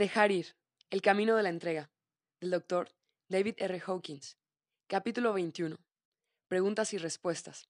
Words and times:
Dejar 0.00 0.32
ir. 0.32 0.56
El 0.88 1.02
camino 1.02 1.36
de 1.36 1.42
la 1.42 1.50
entrega. 1.50 1.90
Del 2.40 2.52
doctor 2.52 2.88
David 3.28 3.56
R. 3.58 3.82
Hawkins. 3.86 4.38
Capítulo 4.86 5.34
21. 5.34 5.76
Preguntas 6.48 6.94
y 6.94 6.96
respuestas. 6.96 7.68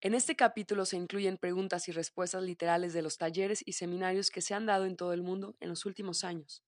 En 0.00 0.14
este 0.14 0.34
capítulo 0.34 0.84
se 0.84 0.96
incluyen 0.96 1.38
preguntas 1.38 1.86
y 1.86 1.92
respuestas 1.92 2.42
literales 2.42 2.94
de 2.94 3.02
los 3.02 3.16
talleres 3.16 3.62
y 3.64 3.74
seminarios 3.74 4.32
que 4.32 4.40
se 4.40 4.54
han 4.54 4.66
dado 4.66 4.86
en 4.86 4.96
todo 4.96 5.12
el 5.12 5.22
mundo 5.22 5.54
en 5.60 5.68
los 5.68 5.86
últimos 5.86 6.24
años. 6.24 6.64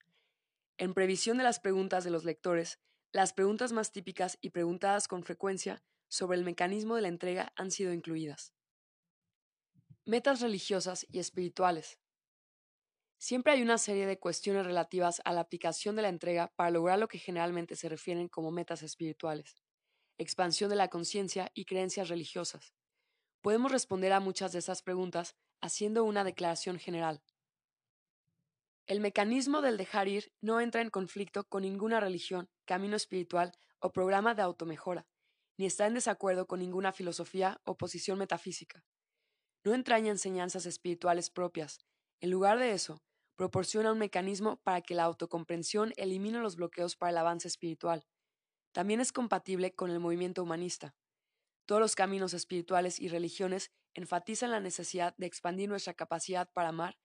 En 0.78 0.94
previsión 0.94 1.38
de 1.38 1.42
las 1.42 1.58
preguntas 1.58 2.04
de 2.04 2.10
los 2.10 2.22
lectores, 2.22 2.78
las 3.10 3.32
preguntas 3.32 3.72
más 3.72 3.90
típicas 3.90 4.38
y 4.40 4.50
preguntadas 4.50 5.08
con 5.08 5.24
frecuencia 5.24 5.82
sobre 6.06 6.38
el 6.38 6.44
mecanismo 6.44 6.94
de 6.94 7.02
la 7.02 7.08
entrega 7.08 7.52
han 7.56 7.72
sido 7.72 7.92
incluidas. 7.92 8.54
Metas 10.04 10.40
religiosas 10.40 11.04
y 11.10 11.18
espirituales. 11.18 11.98
Siempre 13.18 13.52
hay 13.52 13.62
una 13.62 13.78
serie 13.78 14.06
de 14.06 14.18
cuestiones 14.18 14.66
relativas 14.66 15.22
a 15.24 15.32
la 15.32 15.40
aplicación 15.40 15.96
de 15.96 16.02
la 16.02 16.09
entrega 16.09 16.52
para 16.54 16.70
lograr 16.70 16.98
lo 16.98 17.09
que 17.09 17.18
generalmente 17.18 17.74
se 17.74 17.88
refieren 17.88 18.28
como 18.28 18.50
metas 18.50 18.82
espirituales, 18.82 19.56
expansión 20.18 20.70
de 20.70 20.77
la 20.77 20.88
conciencia 20.88 21.50
y 21.55 21.64
creencias 21.64 22.08
religiosas. 22.08 22.74
Podemos 23.41 23.72
responder 23.72 24.12
a 24.12 24.20
muchas 24.20 24.52
de 24.52 24.58
esas 24.58 24.82
preguntas 24.82 25.34
haciendo 25.60 26.05
una 26.05 26.24
declaración 26.24 26.78
general. 26.78 27.22
El 28.86 29.00
mecanismo 29.00 29.62
del 29.62 29.78
dejar 29.78 30.08
ir 30.08 30.33
no 30.41 30.60
entra 30.60 30.80
en 30.80 30.91
conflicto 30.91 31.44
con 31.48 31.62
ninguna 31.62 31.98
religión, 32.00 32.48
camino 32.66 32.96
espiritual 32.96 33.52
o 33.80 33.92
programa 33.92 34.34
de 34.34 34.42
automejora, 34.42 35.08
ni 35.56 35.66
está 35.66 35.86
en 35.86 35.94
desacuerdo 35.94 36.46
con 36.46 36.60
ninguna 36.60 36.92
filosofía 36.92 37.60
o 37.64 37.77
posición 37.77 38.19
metafísica. 38.19 38.84
No 39.64 39.74
entraña 39.74 40.10
enseñanzas 40.10 40.66
espirituales 40.66 41.30
propias. 41.30 41.78
En 42.20 42.30
lugar 42.30 42.58
de 42.58 42.72
eso, 42.72 43.02
proporciona 43.36 43.92
un 43.92 43.98
mecanismo 43.98 44.56
para 44.62 44.80
que 44.80 44.95
la 44.95 45.04
autocomprensión 45.04 45.92
elimine 45.96 46.40
los 46.40 46.56
bloqueos 46.56 46.96
para 46.96 47.10
el 47.10 47.18
avance 47.18 47.47
espiritual. 47.47 48.06
También 48.72 49.00
es 49.00 49.12
compatible 49.12 49.74
con 49.74 49.91
el 49.91 50.00
movimiento 50.00 50.42
humanista. 50.42 50.94
Todos 51.66 51.80
los 51.80 51.94
caminos 51.94 52.34
espirituales 52.34 53.00
y 53.00 53.08
religiones 53.08 53.70
enfatizan 53.94 54.50
la 54.50 54.61
necesidad 54.61 55.14
de 55.16 55.27
expandir 55.27 55.69
nuestra 55.69 55.94
capacidad 55.94 56.50
para 56.52 56.69
amar, 56.69 56.98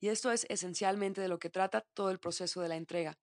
y 0.00 0.08
esto 0.08 0.30
es 0.30 0.46
esencialmente 0.50 1.20
de 1.20 1.28
lo 1.28 1.38
que 1.38 1.50
trata 1.50 1.86
todo 1.94 2.10
el 2.10 2.20
proceso 2.20 2.60
de 2.60 2.68
la 2.68 2.76
entrega. 2.76 3.18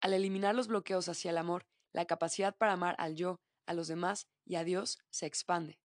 Al 0.00 0.12
eliminar 0.12 0.54
los 0.54 0.68
bloqueos 0.68 1.08
hacia 1.08 1.30
el 1.30 1.38
amor, 1.38 1.66
la 1.92 2.04
capacidad 2.04 2.56
para 2.56 2.72
amar 2.72 2.96
al 2.98 3.14
yo, 3.14 3.40
a 3.66 3.74
los 3.74 3.88
demás 3.88 4.26
y 4.44 4.56
a 4.56 4.64
Dios 4.64 4.98
se 5.10 5.26
expande. 5.26 5.78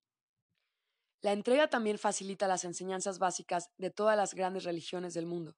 La 1.22 1.34
entrega 1.34 1.70
también 1.70 2.00
facilita 2.00 2.48
las 2.48 2.66
enseñanzas 2.66 3.20
básicas 3.20 3.70
de 3.78 3.92
todas 3.92 4.18
las 4.18 4.34
grandes 4.34 4.64
religiones 4.64 5.14
del 5.14 5.28
mundo. 5.28 5.56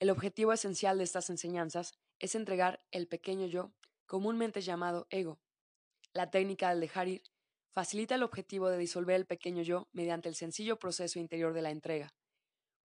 El 0.00 0.10
objetivo 0.10 0.52
esencial 0.52 0.98
de 0.98 1.04
estas 1.04 1.28
enseñanzas 1.28 1.92
es 2.20 2.36
entregar 2.36 2.80
el 2.92 3.08
pequeño 3.08 3.46
yo, 3.46 3.72
comúnmente 4.06 4.60
llamado 4.60 5.08
ego. 5.10 5.40
La 6.12 6.30
técnica 6.30 6.70
del 6.70 6.80
dejar 6.80 7.08
ir 7.08 7.22
facilita 7.72 8.14
el 8.14 8.22
objetivo 8.22 8.68
de 8.68 8.78
disolver 8.78 9.16
el 9.16 9.26
pequeño 9.26 9.62
yo 9.62 9.88
mediante 9.92 10.28
el 10.28 10.36
sencillo 10.36 10.78
proceso 10.78 11.18
interior 11.18 11.52
de 11.52 11.62
la 11.62 11.70
entrega. 11.70 12.14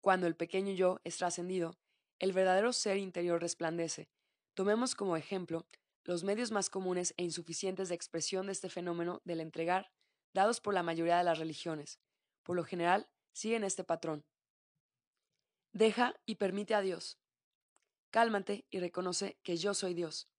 Cuando 0.01 0.25
el 0.25 0.35
pequeño 0.35 0.73
yo 0.73 1.01
es 1.03 1.17
trascendido, 1.17 1.77
el 2.17 2.33
verdadero 2.33 2.73
ser 2.73 2.97
interior 2.97 3.39
resplandece. 3.39 4.09
Tomemos 4.55 4.95
como 4.95 5.15
ejemplo 5.15 5.67
los 6.03 6.23
medios 6.23 6.51
más 6.51 6.69
comunes 6.69 7.13
e 7.17 7.23
insuficientes 7.23 7.89
de 7.89 7.95
expresión 7.95 8.47
de 8.47 8.53
este 8.53 8.69
fenómeno 8.69 9.21
del 9.23 9.39
entregar, 9.39 9.91
dados 10.33 10.59
por 10.59 10.73
la 10.73 10.83
mayoría 10.83 11.17
de 11.17 11.23
las 11.23 11.37
religiones. 11.37 11.99
Por 12.41 12.55
lo 12.55 12.63
general, 12.63 13.07
siguen 13.33 13.63
este 13.63 13.83
patrón. 13.83 14.25
Deja 15.73 16.13
y 16.27 16.35
permite 16.35 16.75
a 16.75 16.81
Dios. 16.81 17.17
Cálmate 18.11 18.67
y 18.69 18.79
reconoce 18.79 19.39
que 19.41 19.57
yo 19.57 19.73
soy 19.73 19.95
Dios. 19.95 20.29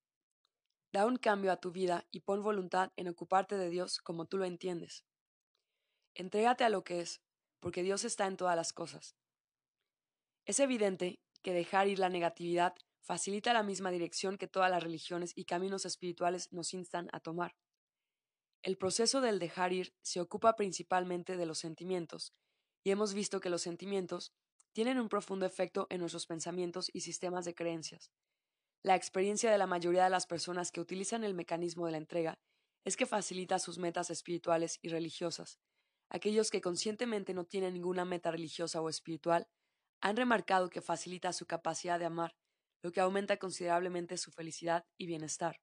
Da 0.92 1.06
un 1.06 1.16
cambio 1.16 1.50
a 1.50 1.56
tu 1.56 1.72
vida 1.72 2.06
y 2.12 2.20
pon 2.20 2.40
voluntad 2.40 2.92
en 2.94 3.08
ocuparte 3.08 3.56
de 3.58 3.68
Dios 3.68 3.98
como 3.98 4.26
tú 4.26 4.38
lo 4.38 4.44
entiendes. 4.44 5.04
Entrégate 6.14 6.62
a 6.62 6.68
lo 6.68 6.84
que 6.84 7.00
es, 7.00 7.20
porque 7.58 7.82
Dios 7.82 8.04
está 8.04 8.28
en 8.28 8.36
todas 8.36 8.54
las 8.54 8.72
cosas. 8.72 9.16
Es 10.46 10.60
evidente 10.60 11.18
que 11.42 11.52
dejar 11.52 11.88
ir 11.88 11.98
la 11.98 12.10
negatividad 12.10 12.74
facilita 13.00 13.52
la 13.52 13.64
misma 13.64 13.90
dirección 13.90 14.38
que 14.38 14.46
todas 14.46 14.70
las 14.70 14.84
religiones 14.84 15.32
y 15.34 15.46
caminos 15.46 15.84
espirituales 15.84 16.52
nos 16.52 16.72
instan 16.74 17.08
a 17.12 17.18
tomar. 17.18 17.56
El 18.62 18.78
proceso 18.78 19.20
del 19.20 19.40
dejar 19.40 19.72
ir 19.72 19.92
se 20.00 20.20
ocupa 20.20 20.54
principalmente 20.54 21.36
de 21.36 21.44
los 21.44 21.58
sentimientos, 21.58 22.32
y 22.84 22.92
hemos 22.92 23.14
visto 23.14 23.40
que 23.40 23.50
los 23.50 23.62
sentimientos 23.62 24.32
tienen 24.74 24.98
un 24.98 25.08
profundo 25.08 25.46
efecto 25.46 25.86
en 25.88 26.00
nuestros 26.00 26.26
pensamientos 26.26 26.90
y 26.92 27.00
sistemas 27.00 27.44
de 27.44 27.54
creencias. 27.54 28.10
La 28.82 28.96
experiencia 28.96 29.50
de 29.50 29.56
la 29.56 29.68
mayoría 29.68 30.04
de 30.04 30.10
las 30.10 30.26
personas 30.26 30.72
que 30.72 30.80
utilizan 30.80 31.22
el 31.22 31.32
mecanismo 31.32 31.86
de 31.86 31.92
la 31.92 31.98
entrega 31.98 32.38
es 32.84 32.96
que 32.96 33.06
facilita 33.06 33.58
sus 33.60 33.78
metas 33.78 34.10
espirituales 34.10 34.80
y 34.82 34.88
religiosas. 34.88 35.60
Aquellos 36.10 36.50
que 36.50 36.60
conscientemente 36.60 37.34
no 37.34 37.44
tienen 37.44 37.72
ninguna 37.72 38.04
meta 38.04 38.32
religiosa 38.32 38.80
o 38.82 38.88
espiritual 38.88 39.46
han 40.00 40.16
remarcado 40.16 40.68
que 40.68 40.82
facilita 40.82 41.32
su 41.32 41.46
capacidad 41.46 41.98
de 41.98 42.04
amar, 42.06 42.36
lo 42.82 42.90
que 42.90 43.00
aumenta 43.00 43.38
considerablemente 43.38 44.18
su 44.18 44.32
felicidad 44.32 44.84
y 44.98 45.06
bienestar. 45.06 45.60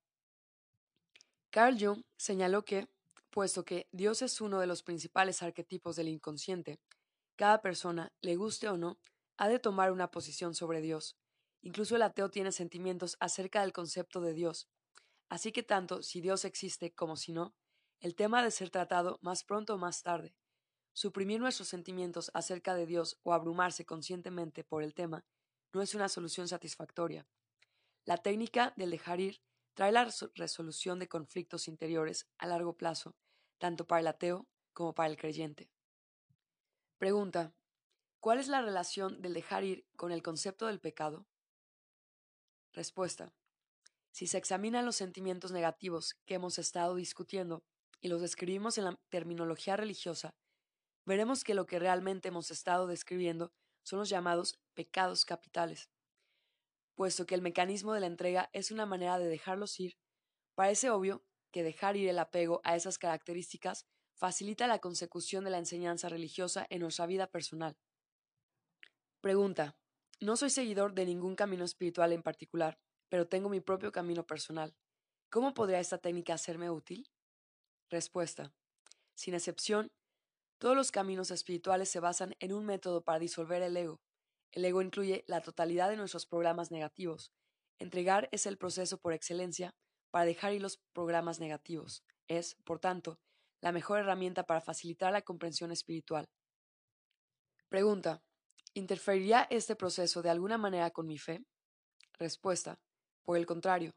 Carl 1.51 1.77
Jung 1.77 2.03
señaló 2.17 2.63
que, 2.63 2.87
puesto 3.29 3.65
que 3.65 3.89
Dios 3.91 4.21
es 4.21 4.39
uno 4.39 4.61
de 4.61 4.67
los 4.67 4.83
principales 4.83 5.43
arquetipos 5.43 5.97
del 5.97 6.07
inconsciente, 6.07 6.79
cada 7.41 7.63
persona, 7.63 8.13
le 8.21 8.35
guste 8.35 8.69
o 8.69 8.77
no, 8.77 8.99
ha 9.35 9.47
de 9.47 9.57
tomar 9.57 9.91
una 9.91 10.11
posición 10.11 10.53
sobre 10.53 10.79
Dios. 10.79 11.17
Incluso 11.63 11.95
el 11.95 12.03
ateo 12.03 12.29
tiene 12.29 12.51
sentimientos 12.51 13.17
acerca 13.19 13.61
del 13.61 13.73
concepto 13.73 14.21
de 14.21 14.35
Dios. 14.35 14.69
Así 15.27 15.51
que 15.51 15.63
tanto 15.63 16.03
si 16.03 16.21
Dios 16.21 16.45
existe 16.45 16.93
como 16.93 17.15
si 17.15 17.31
no, 17.31 17.55
el 17.99 18.13
tema 18.13 18.41
ha 18.41 18.43
de 18.43 18.51
ser 18.51 18.69
tratado 18.69 19.17
más 19.23 19.43
pronto 19.43 19.73
o 19.73 19.79
más 19.79 20.03
tarde. 20.03 20.35
Suprimir 20.93 21.39
nuestros 21.39 21.67
sentimientos 21.67 22.29
acerca 22.35 22.75
de 22.75 22.85
Dios 22.85 23.19
o 23.23 23.33
abrumarse 23.33 23.85
conscientemente 23.87 24.63
por 24.63 24.83
el 24.83 24.93
tema 24.93 25.25
no 25.73 25.81
es 25.81 25.95
una 25.95 26.09
solución 26.09 26.47
satisfactoria. 26.47 27.25
La 28.05 28.17
técnica 28.17 28.71
del 28.77 28.91
dejar 28.91 29.19
ir 29.19 29.41
trae 29.73 29.91
la 29.91 30.07
resolución 30.35 30.99
de 30.99 31.07
conflictos 31.07 31.67
interiores 31.67 32.27
a 32.37 32.45
largo 32.45 32.77
plazo, 32.77 33.15
tanto 33.57 33.87
para 33.87 34.01
el 34.01 34.07
ateo 34.09 34.47
como 34.73 34.93
para 34.93 35.09
el 35.09 35.17
creyente. 35.17 35.70
Pregunta. 37.01 37.55
¿Cuál 38.19 38.37
es 38.37 38.47
la 38.47 38.61
relación 38.61 39.23
del 39.23 39.33
dejar 39.33 39.63
ir 39.63 39.87
con 39.95 40.11
el 40.11 40.21
concepto 40.21 40.67
del 40.67 40.79
pecado? 40.79 41.25
Respuesta. 42.73 43.33
Si 44.11 44.27
se 44.27 44.37
examinan 44.37 44.85
los 44.85 44.97
sentimientos 44.97 45.51
negativos 45.51 46.13
que 46.27 46.35
hemos 46.35 46.59
estado 46.59 46.93
discutiendo 46.93 47.63
y 48.01 48.09
los 48.09 48.21
describimos 48.21 48.77
en 48.77 48.83
la 48.83 48.99
terminología 49.09 49.75
religiosa, 49.75 50.35
veremos 51.03 51.43
que 51.43 51.55
lo 51.55 51.65
que 51.65 51.79
realmente 51.79 52.27
hemos 52.27 52.51
estado 52.51 52.85
describiendo 52.85 53.51
son 53.81 53.97
los 53.97 54.09
llamados 54.09 54.59
pecados 54.75 55.25
capitales. 55.25 55.89
Puesto 56.93 57.25
que 57.25 57.33
el 57.33 57.41
mecanismo 57.41 57.95
de 57.95 58.01
la 58.01 58.05
entrega 58.05 58.51
es 58.53 58.69
una 58.69 58.85
manera 58.85 59.17
de 59.17 59.25
dejarlos 59.25 59.79
ir, 59.79 59.97
parece 60.53 60.91
obvio 60.91 61.25
que 61.49 61.63
dejar 61.63 61.97
ir 61.97 62.09
el 62.09 62.19
apego 62.19 62.61
a 62.63 62.75
esas 62.75 62.99
características 62.99 63.87
facilita 64.21 64.67
la 64.67 64.77
consecución 64.77 65.43
de 65.43 65.49
la 65.49 65.57
enseñanza 65.57 66.07
religiosa 66.07 66.67
en 66.69 66.81
nuestra 66.81 67.07
vida 67.07 67.25
personal. 67.25 67.75
Pregunta. 69.19 69.75
No 70.19 70.37
soy 70.37 70.51
seguidor 70.51 70.93
de 70.93 71.07
ningún 71.07 71.35
camino 71.35 71.65
espiritual 71.65 72.13
en 72.13 72.21
particular, 72.21 72.77
pero 73.09 73.27
tengo 73.27 73.49
mi 73.49 73.61
propio 73.61 73.91
camino 73.91 74.27
personal. 74.27 74.75
¿Cómo 75.31 75.55
podría 75.55 75.79
esta 75.79 75.97
técnica 75.97 76.35
hacerme 76.35 76.69
útil? 76.69 77.09
Respuesta. 77.89 78.53
Sin 79.15 79.33
excepción, 79.33 79.91
todos 80.59 80.75
los 80.75 80.91
caminos 80.91 81.31
espirituales 81.31 81.89
se 81.89 81.99
basan 81.99 82.35
en 82.39 82.53
un 82.53 82.63
método 82.63 83.03
para 83.03 83.17
disolver 83.17 83.63
el 83.63 83.75
ego. 83.75 84.01
El 84.51 84.63
ego 84.63 84.83
incluye 84.83 85.23
la 85.25 85.41
totalidad 85.41 85.89
de 85.89 85.97
nuestros 85.97 86.27
programas 86.27 86.69
negativos. 86.69 87.33
Entregar 87.79 88.29
es 88.31 88.45
el 88.45 88.59
proceso 88.59 88.99
por 88.99 89.13
excelencia 89.13 89.73
para 90.11 90.25
dejar 90.25 90.53
ir 90.53 90.61
los 90.61 90.77
programas 90.93 91.39
negativos. 91.39 92.03
Es, 92.27 92.53
por 92.65 92.77
tanto, 92.77 93.19
la 93.61 93.71
mejor 93.71 93.99
herramienta 93.99 94.43
para 94.43 94.61
facilitar 94.61 95.13
la 95.13 95.21
comprensión 95.21 95.71
espiritual. 95.71 96.27
Pregunta. 97.69 98.21
¿Interferiría 98.73 99.47
este 99.49 99.75
proceso 99.75 100.21
de 100.21 100.29
alguna 100.29 100.57
manera 100.57 100.91
con 100.91 101.07
mi 101.07 101.17
fe? 101.17 101.45
Respuesta. 102.13 102.79
Por 103.23 103.37
el 103.37 103.45
contrario. 103.45 103.91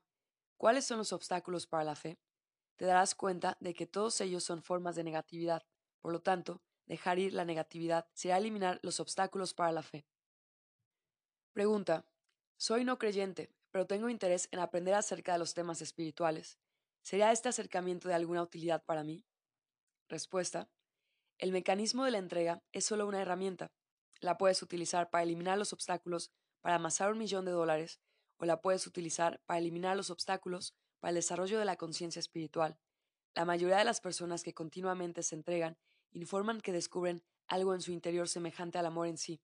¿Cuáles 0.56 0.84
son 0.84 0.98
los 0.98 1.12
obstáculos 1.12 1.66
para 1.66 1.84
la 1.84 1.96
fe? 1.96 2.18
Te 2.76 2.84
darás 2.84 3.14
cuenta 3.14 3.56
de 3.60 3.74
que 3.74 3.86
todos 3.86 4.20
ellos 4.20 4.44
son 4.44 4.62
formas 4.62 4.96
de 4.96 5.04
negatividad. 5.04 5.62
Por 6.00 6.12
lo 6.12 6.20
tanto, 6.20 6.62
dejar 6.86 7.18
ir 7.18 7.32
la 7.32 7.44
negatividad 7.44 8.06
será 8.12 8.38
eliminar 8.38 8.80
los 8.82 9.00
obstáculos 9.00 9.54
para 9.54 9.72
la 9.72 9.82
fe. 9.82 10.06
Pregunta. 11.52 12.06
Soy 12.56 12.84
no 12.84 12.98
creyente, 12.98 13.50
pero 13.70 13.86
tengo 13.86 14.08
interés 14.08 14.48
en 14.52 14.58
aprender 14.58 14.94
acerca 14.94 15.32
de 15.32 15.38
los 15.38 15.54
temas 15.54 15.82
espirituales. 15.82 16.58
¿Sería 17.02 17.32
este 17.32 17.48
acercamiento 17.48 18.08
de 18.08 18.14
alguna 18.14 18.42
utilidad 18.42 18.84
para 18.84 19.04
mí? 19.04 19.24
Respuesta. 20.08 20.68
El 21.38 21.50
mecanismo 21.50 22.04
de 22.04 22.10
la 22.10 22.18
entrega 22.18 22.62
es 22.72 22.84
solo 22.84 23.06
una 23.06 23.22
herramienta. 23.22 23.72
La 24.20 24.36
puedes 24.36 24.62
utilizar 24.62 25.08
para 25.08 25.24
eliminar 25.24 25.56
los 25.56 25.72
obstáculos 25.72 26.30
para 26.60 26.76
amasar 26.76 27.10
un 27.10 27.18
millón 27.18 27.44
de 27.44 27.52
dólares 27.52 28.00
o 28.36 28.44
la 28.44 28.60
puedes 28.60 28.86
utilizar 28.86 29.42
para 29.46 29.58
eliminar 29.58 29.96
los 29.96 30.10
obstáculos 30.10 30.74
para 31.00 31.10
el 31.10 31.16
desarrollo 31.16 31.58
de 31.58 31.64
la 31.64 31.76
conciencia 31.76 32.20
espiritual. 32.20 32.78
La 33.34 33.44
mayoría 33.44 33.78
de 33.78 33.84
las 33.84 34.00
personas 34.00 34.42
que 34.42 34.54
continuamente 34.54 35.22
se 35.22 35.34
entregan 35.34 35.78
informan 36.12 36.60
que 36.60 36.72
descubren 36.72 37.22
algo 37.46 37.74
en 37.74 37.80
su 37.80 37.90
interior 37.90 38.28
semejante 38.28 38.78
al 38.78 38.86
amor 38.86 39.08
en 39.08 39.18
sí, 39.18 39.40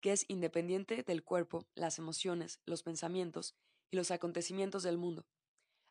que 0.00 0.12
es 0.12 0.24
independiente 0.28 1.02
del 1.02 1.22
cuerpo, 1.22 1.66
las 1.74 1.98
emociones, 1.98 2.60
los 2.66 2.82
pensamientos 2.82 3.54
y 3.90 3.96
los 3.96 4.10
acontecimientos 4.10 4.82
del 4.82 4.98
mundo. 4.98 5.26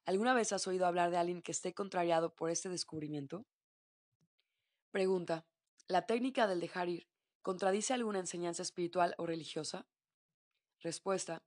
¿Alguna 0.06 0.34
vez 0.34 0.52
has 0.52 0.68
oído 0.68 0.86
hablar 0.86 1.10
de 1.10 1.18
alguien 1.18 1.42
que 1.42 1.54
esté 1.54 1.74
contrariado 1.74 2.36
por 2.36 2.50
este 2.50 2.70
descubrimiento? 2.70 3.46
Pregunta. 4.94 5.44
¿La 5.88 6.06
técnica 6.06 6.46
del 6.46 6.60
dejar 6.60 6.88
ir 6.88 7.08
contradice 7.42 7.96
alguna 7.96 8.20
enseñanza 8.20 8.62
espiritual 8.62 9.16
o 9.18 9.26
religiosa? 9.26 9.88
Respuesta. 10.82 11.42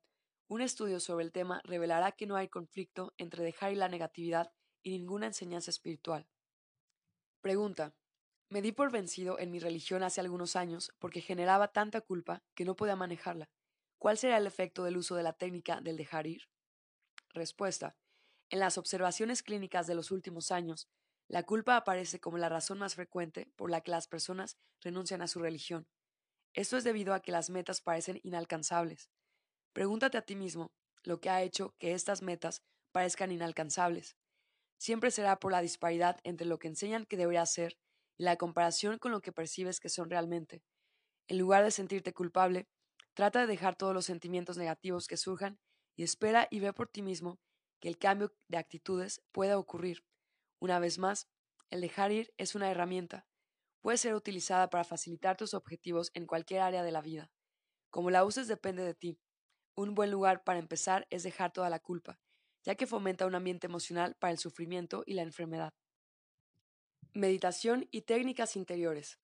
Un 0.48 0.62
estudio 0.62 0.98
sobre 0.98 1.24
el 1.24 1.30
tema 1.30 1.60
revelará 1.62 2.10
que 2.10 2.26
no 2.26 2.34
hay 2.34 2.48
conflicto 2.48 3.14
entre 3.18 3.44
dejar 3.44 3.70
ir 3.70 3.78
la 3.78 3.88
negatividad 3.88 4.52
y 4.82 4.90
ninguna 4.90 5.26
enseñanza 5.26 5.70
espiritual. 5.70 6.26
Pregunta. 7.40 7.94
Me 8.48 8.62
di 8.62 8.72
por 8.72 8.90
vencido 8.90 9.38
en 9.38 9.52
mi 9.52 9.60
religión 9.60 10.02
hace 10.02 10.20
algunos 10.20 10.56
años 10.56 10.92
porque 10.98 11.20
generaba 11.20 11.68
tanta 11.68 12.00
culpa 12.00 12.42
que 12.56 12.64
no 12.64 12.74
podía 12.74 12.96
manejarla. 12.96 13.48
¿Cuál 13.98 14.18
será 14.18 14.38
el 14.38 14.48
efecto 14.48 14.82
del 14.82 14.96
uso 14.96 15.14
de 15.14 15.22
la 15.22 15.34
técnica 15.34 15.80
del 15.80 15.96
dejar 15.96 16.26
ir? 16.26 16.48
Respuesta. 17.28 17.96
En 18.50 18.58
las 18.58 18.76
observaciones 18.76 19.44
clínicas 19.44 19.86
de 19.86 19.94
los 19.94 20.10
últimos 20.10 20.50
años, 20.50 20.88
la 21.28 21.42
culpa 21.42 21.76
aparece 21.76 22.20
como 22.20 22.38
la 22.38 22.48
razón 22.48 22.78
más 22.78 22.94
frecuente 22.94 23.50
por 23.56 23.70
la 23.70 23.80
que 23.80 23.90
las 23.90 24.06
personas 24.06 24.56
renuncian 24.80 25.22
a 25.22 25.26
su 25.26 25.40
religión. 25.40 25.88
Esto 26.54 26.76
es 26.76 26.84
debido 26.84 27.14
a 27.14 27.20
que 27.20 27.32
las 27.32 27.50
metas 27.50 27.80
parecen 27.80 28.20
inalcanzables. 28.22 29.10
Pregúntate 29.72 30.18
a 30.18 30.22
ti 30.22 30.36
mismo 30.36 30.72
lo 31.02 31.20
que 31.20 31.30
ha 31.30 31.42
hecho 31.42 31.74
que 31.78 31.92
estas 31.94 32.22
metas 32.22 32.62
parezcan 32.92 33.32
inalcanzables. 33.32 34.16
Siempre 34.78 35.10
será 35.10 35.38
por 35.38 35.52
la 35.52 35.60
disparidad 35.60 36.18
entre 36.22 36.46
lo 36.46 36.58
que 36.58 36.68
enseñan 36.68 37.06
que 37.06 37.16
debería 37.16 37.44
ser 37.44 37.76
y 38.16 38.24
la 38.24 38.36
comparación 38.36 38.98
con 38.98 39.12
lo 39.12 39.20
que 39.20 39.32
percibes 39.32 39.80
que 39.80 39.88
son 39.88 40.10
realmente. 40.10 40.62
En 41.28 41.38
lugar 41.38 41.64
de 41.64 41.70
sentirte 41.70 42.12
culpable, 42.12 42.68
trata 43.14 43.40
de 43.40 43.46
dejar 43.46 43.76
todos 43.76 43.94
los 43.94 44.06
sentimientos 44.06 44.56
negativos 44.56 45.08
que 45.08 45.16
surjan 45.16 45.58
y 45.96 46.04
espera 46.04 46.46
y 46.50 46.60
ve 46.60 46.72
por 46.72 46.88
ti 46.88 47.02
mismo 47.02 47.38
que 47.80 47.88
el 47.88 47.98
cambio 47.98 48.32
de 48.48 48.58
actitudes 48.58 49.22
pueda 49.32 49.58
ocurrir. 49.58 50.04
Una 50.58 50.78
vez 50.78 50.98
más, 50.98 51.28
el 51.70 51.80
dejar 51.80 52.12
ir 52.12 52.32
es 52.38 52.54
una 52.54 52.70
herramienta. 52.70 53.26
Puede 53.80 53.98
ser 53.98 54.14
utilizada 54.14 54.70
para 54.70 54.84
facilitar 54.84 55.36
tus 55.36 55.54
objetivos 55.54 56.10
en 56.14 56.26
cualquier 56.26 56.60
área 56.60 56.82
de 56.82 56.92
la 56.92 57.02
vida. 57.02 57.30
Como 57.90 58.10
la 58.10 58.24
uses 58.24 58.48
depende 58.48 58.82
de 58.82 58.94
ti. 58.94 59.20
Un 59.74 59.94
buen 59.94 60.10
lugar 60.10 60.42
para 60.44 60.58
empezar 60.58 61.06
es 61.10 61.22
dejar 61.22 61.52
toda 61.52 61.70
la 61.70 61.80
culpa, 61.80 62.18
ya 62.64 62.74
que 62.74 62.86
fomenta 62.86 63.26
un 63.26 63.34
ambiente 63.34 63.66
emocional 63.66 64.16
para 64.18 64.32
el 64.32 64.38
sufrimiento 64.38 65.02
y 65.06 65.14
la 65.14 65.22
enfermedad. 65.22 65.74
Meditación 67.12 67.86
y 67.90 68.02
técnicas 68.02 68.56
interiores. 68.56 69.18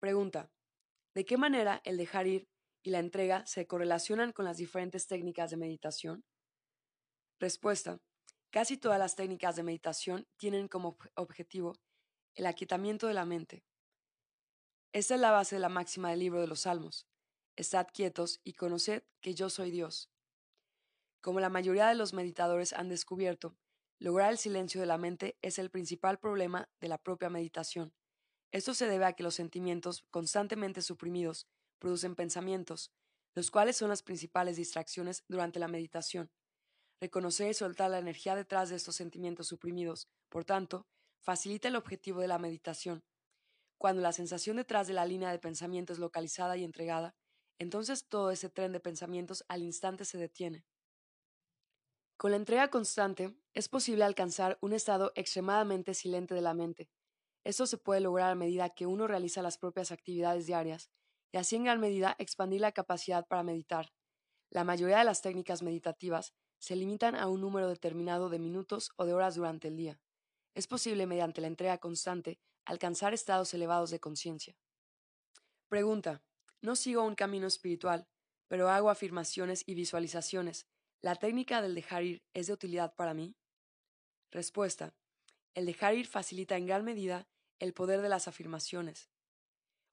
Pregunta. 0.00 0.50
¿De 1.14 1.24
qué 1.24 1.36
manera 1.36 1.80
el 1.84 1.96
dejar 1.96 2.26
ir 2.26 2.48
y 2.82 2.90
la 2.90 2.98
entrega 2.98 3.46
se 3.46 3.66
correlacionan 3.66 4.32
con 4.32 4.44
las 4.44 4.58
diferentes 4.58 5.06
técnicas 5.06 5.50
de 5.50 5.56
meditación? 5.56 6.24
Respuesta. 7.40 8.00
Casi 8.56 8.78
todas 8.78 8.98
las 8.98 9.16
técnicas 9.16 9.54
de 9.54 9.62
meditación 9.62 10.26
tienen 10.38 10.66
como 10.66 10.96
objetivo 11.14 11.76
el 12.34 12.46
aquietamiento 12.46 13.06
de 13.06 13.12
la 13.12 13.26
mente. 13.26 13.66
Esta 14.94 15.14
es 15.14 15.20
la 15.20 15.30
base 15.30 15.56
de 15.56 15.60
la 15.60 15.68
máxima 15.68 16.08
del 16.08 16.20
libro 16.20 16.40
de 16.40 16.46
los 16.46 16.60
Salmos. 16.60 17.06
Estad 17.56 17.86
quietos 17.92 18.40
y 18.44 18.54
conoced 18.54 19.02
que 19.20 19.34
yo 19.34 19.50
soy 19.50 19.70
Dios. 19.70 20.10
Como 21.20 21.38
la 21.38 21.50
mayoría 21.50 21.86
de 21.86 21.96
los 21.96 22.14
meditadores 22.14 22.72
han 22.72 22.88
descubierto, 22.88 23.58
Lograr 23.98 24.30
el 24.30 24.38
silencio 24.38 24.80
de 24.80 24.86
la 24.86 24.96
mente 24.96 25.36
es 25.42 25.58
el 25.58 25.70
principal 25.70 26.18
problema 26.18 26.70
de 26.80 26.88
la 26.88 26.96
propia 26.96 27.28
meditación. 27.28 27.92
Esto 28.52 28.72
se 28.72 28.86
debe 28.86 29.04
a 29.04 29.12
que 29.12 29.22
los 29.22 29.34
sentimientos 29.34 30.06
constantemente 30.10 30.80
suprimidos 30.80 31.46
producen 31.78 32.14
pensamientos, 32.14 32.90
los 33.34 33.50
cuales 33.50 33.76
son 33.76 33.90
las 33.90 34.02
principales 34.02 34.56
distracciones 34.56 35.24
durante 35.28 35.58
la 35.58 35.68
meditación. 35.68 36.30
Reconocer 37.00 37.50
y 37.50 37.54
soltar 37.54 37.90
la 37.90 37.98
energía 37.98 38.34
detrás 38.34 38.70
de 38.70 38.76
estos 38.76 38.96
sentimientos 38.96 39.48
suprimidos, 39.48 40.08
por 40.30 40.44
tanto, 40.44 40.86
facilita 41.20 41.68
el 41.68 41.76
objetivo 41.76 42.20
de 42.20 42.28
la 42.28 42.38
meditación. 42.38 43.04
Cuando 43.78 44.00
la 44.00 44.12
sensación 44.12 44.56
detrás 44.56 44.86
de 44.86 44.94
la 44.94 45.04
línea 45.04 45.30
de 45.30 45.38
pensamiento 45.38 45.92
es 45.92 45.98
localizada 45.98 46.56
y 46.56 46.64
entregada, 46.64 47.14
entonces 47.58 48.08
todo 48.08 48.30
ese 48.30 48.48
tren 48.48 48.72
de 48.72 48.80
pensamientos 48.80 49.44
al 49.48 49.62
instante 49.62 50.04
se 50.04 50.18
detiene. 50.18 50.64
Con 52.16 52.30
la 52.30 52.38
entrega 52.38 52.68
constante, 52.68 53.36
es 53.52 53.68
posible 53.68 54.04
alcanzar 54.04 54.56
un 54.62 54.72
estado 54.72 55.12
extremadamente 55.16 55.92
silente 55.92 56.34
de 56.34 56.40
la 56.40 56.54
mente. 56.54 56.88
Esto 57.44 57.66
se 57.66 57.76
puede 57.76 58.00
lograr 58.00 58.30
a 58.30 58.34
medida 58.34 58.70
que 58.70 58.86
uno 58.86 59.06
realiza 59.06 59.42
las 59.42 59.58
propias 59.58 59.92
actividades 59.92 60.46
diarias, 60.46 60.90
y 61.30 61.36
así 61.36 61.56
en 61.56 61.64
gran 61.64 61.78
medida 61.78 62.16
expandir 62.18 62.62
la 62.62 62.72
capacidad 62.72 63.26
para 63.26 63.42
meditar. 63.42 63.92
La 64.50 64.64
mayoría 64.64 64.98
de 64.98 65.04
las 65.04 65.20
técnicas 65.20 65.62
meditativas 65.62 66.32
se 66.58 66.76
limitan 66.76 67.14
a 67.14 67.28
un 67.28 67.40
número 67.40 67.68
determinado 67.68 68.28
de 68.28 68.38
minutos 68.38 68.90
o 68.96 69.04
de 69.04 69.12
horas 69.12 69.34
durante 69.34 69.68
el 69.68 69.76
día. 69.76 70.00
Es 70.54 70.66
posible, 70.66 71.06
mediante 71.06 71.40
la 71.40 71.46
entrega 71.46 71.78
constante, 71.78 72.38
alcanzar 72.64 73.14
estados 73.14 73.52
elevados 73.54 73.90
de 73.90 74.00
conciencia. 74.00 74.56
Pregunta. 75.68 76.22
No 76.62 76.74
sigo 76.74 77.02
un 77.02 77.14
camino 77.14 77.46
espiritual, 77.46 78.08
pero 78.48 78.70
hago 78.70 78.90
afirmaciones 78.90 79.62
y 79.66 79.74
visualizaciones 79.74 80.66
¿La 81.02 81.14
técnica 81.14 81.62
del 81.62 81.74
dejar 81.74 82.02
ir 82.02 82.24
es 82.34 82.46
de 82.46 82.52
utilidad 82.52 82.94
para 82.94 83.14
mí? 83.14 83.36
Respuesta. 84.32 84.94
El 85.54 85.66
dejar 85.66 85.94
ir 85.94 86.06
facilita 86.06 86.56
en 86.56 86.66
gran 86.66 86.84
medida 86.84 87.28
el 87.58 87.74
poder 87.74 88.00
de 88.00 88.08
las 88.08 88.28
afirmaciones. 88.28 89.08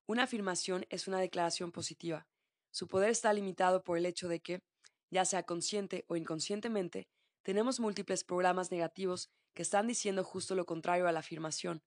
Una 0.06 0.24
afirmación 0.24 0.86
es 0.90 1.06
una 1.06 1.20
declaración 1.20 1.72
positiva. 1.72 2.26
Su 2.72 2.88
poder 2.88 3.10
está 3.10 3.32
limitado 3.32 3.84
por 3.84 3.96
el 3.96 4.06
hecho 4.06 4.28
de 4.28 4.40
que, 4.40 4.64
ya 5.14 5.24
sea 5.24 5.44
consciente 5.44 6.04
o 6.08 6.16
inconscientemente, 6.16 7.06
tenemos 7.44 7.78
múltiples 7.78 8.24
programas 8.24 8.72
negativos 8.72 9.30
que 9.54 9.62
están 9.62 9.86
diciendo 9.86 10.24
justo 10.24 10.56
lo 10.56 10.66
contrario 10.66 11.06
a 11.06 11.12
la 11.12 11.20
afirmación. 11.20 11.84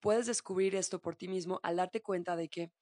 Puedes 0.00 0.24
descubrir 0.24 0.74
esto 0.74 0.98
por 1.02 1.14
ti 1.14 1.28
mismo 1.28 1.60
al 1.62 1.76
darte 1.76 2.00
cuenta 2.00 2.36
de 2.36 2.48
que, 2.48 2.72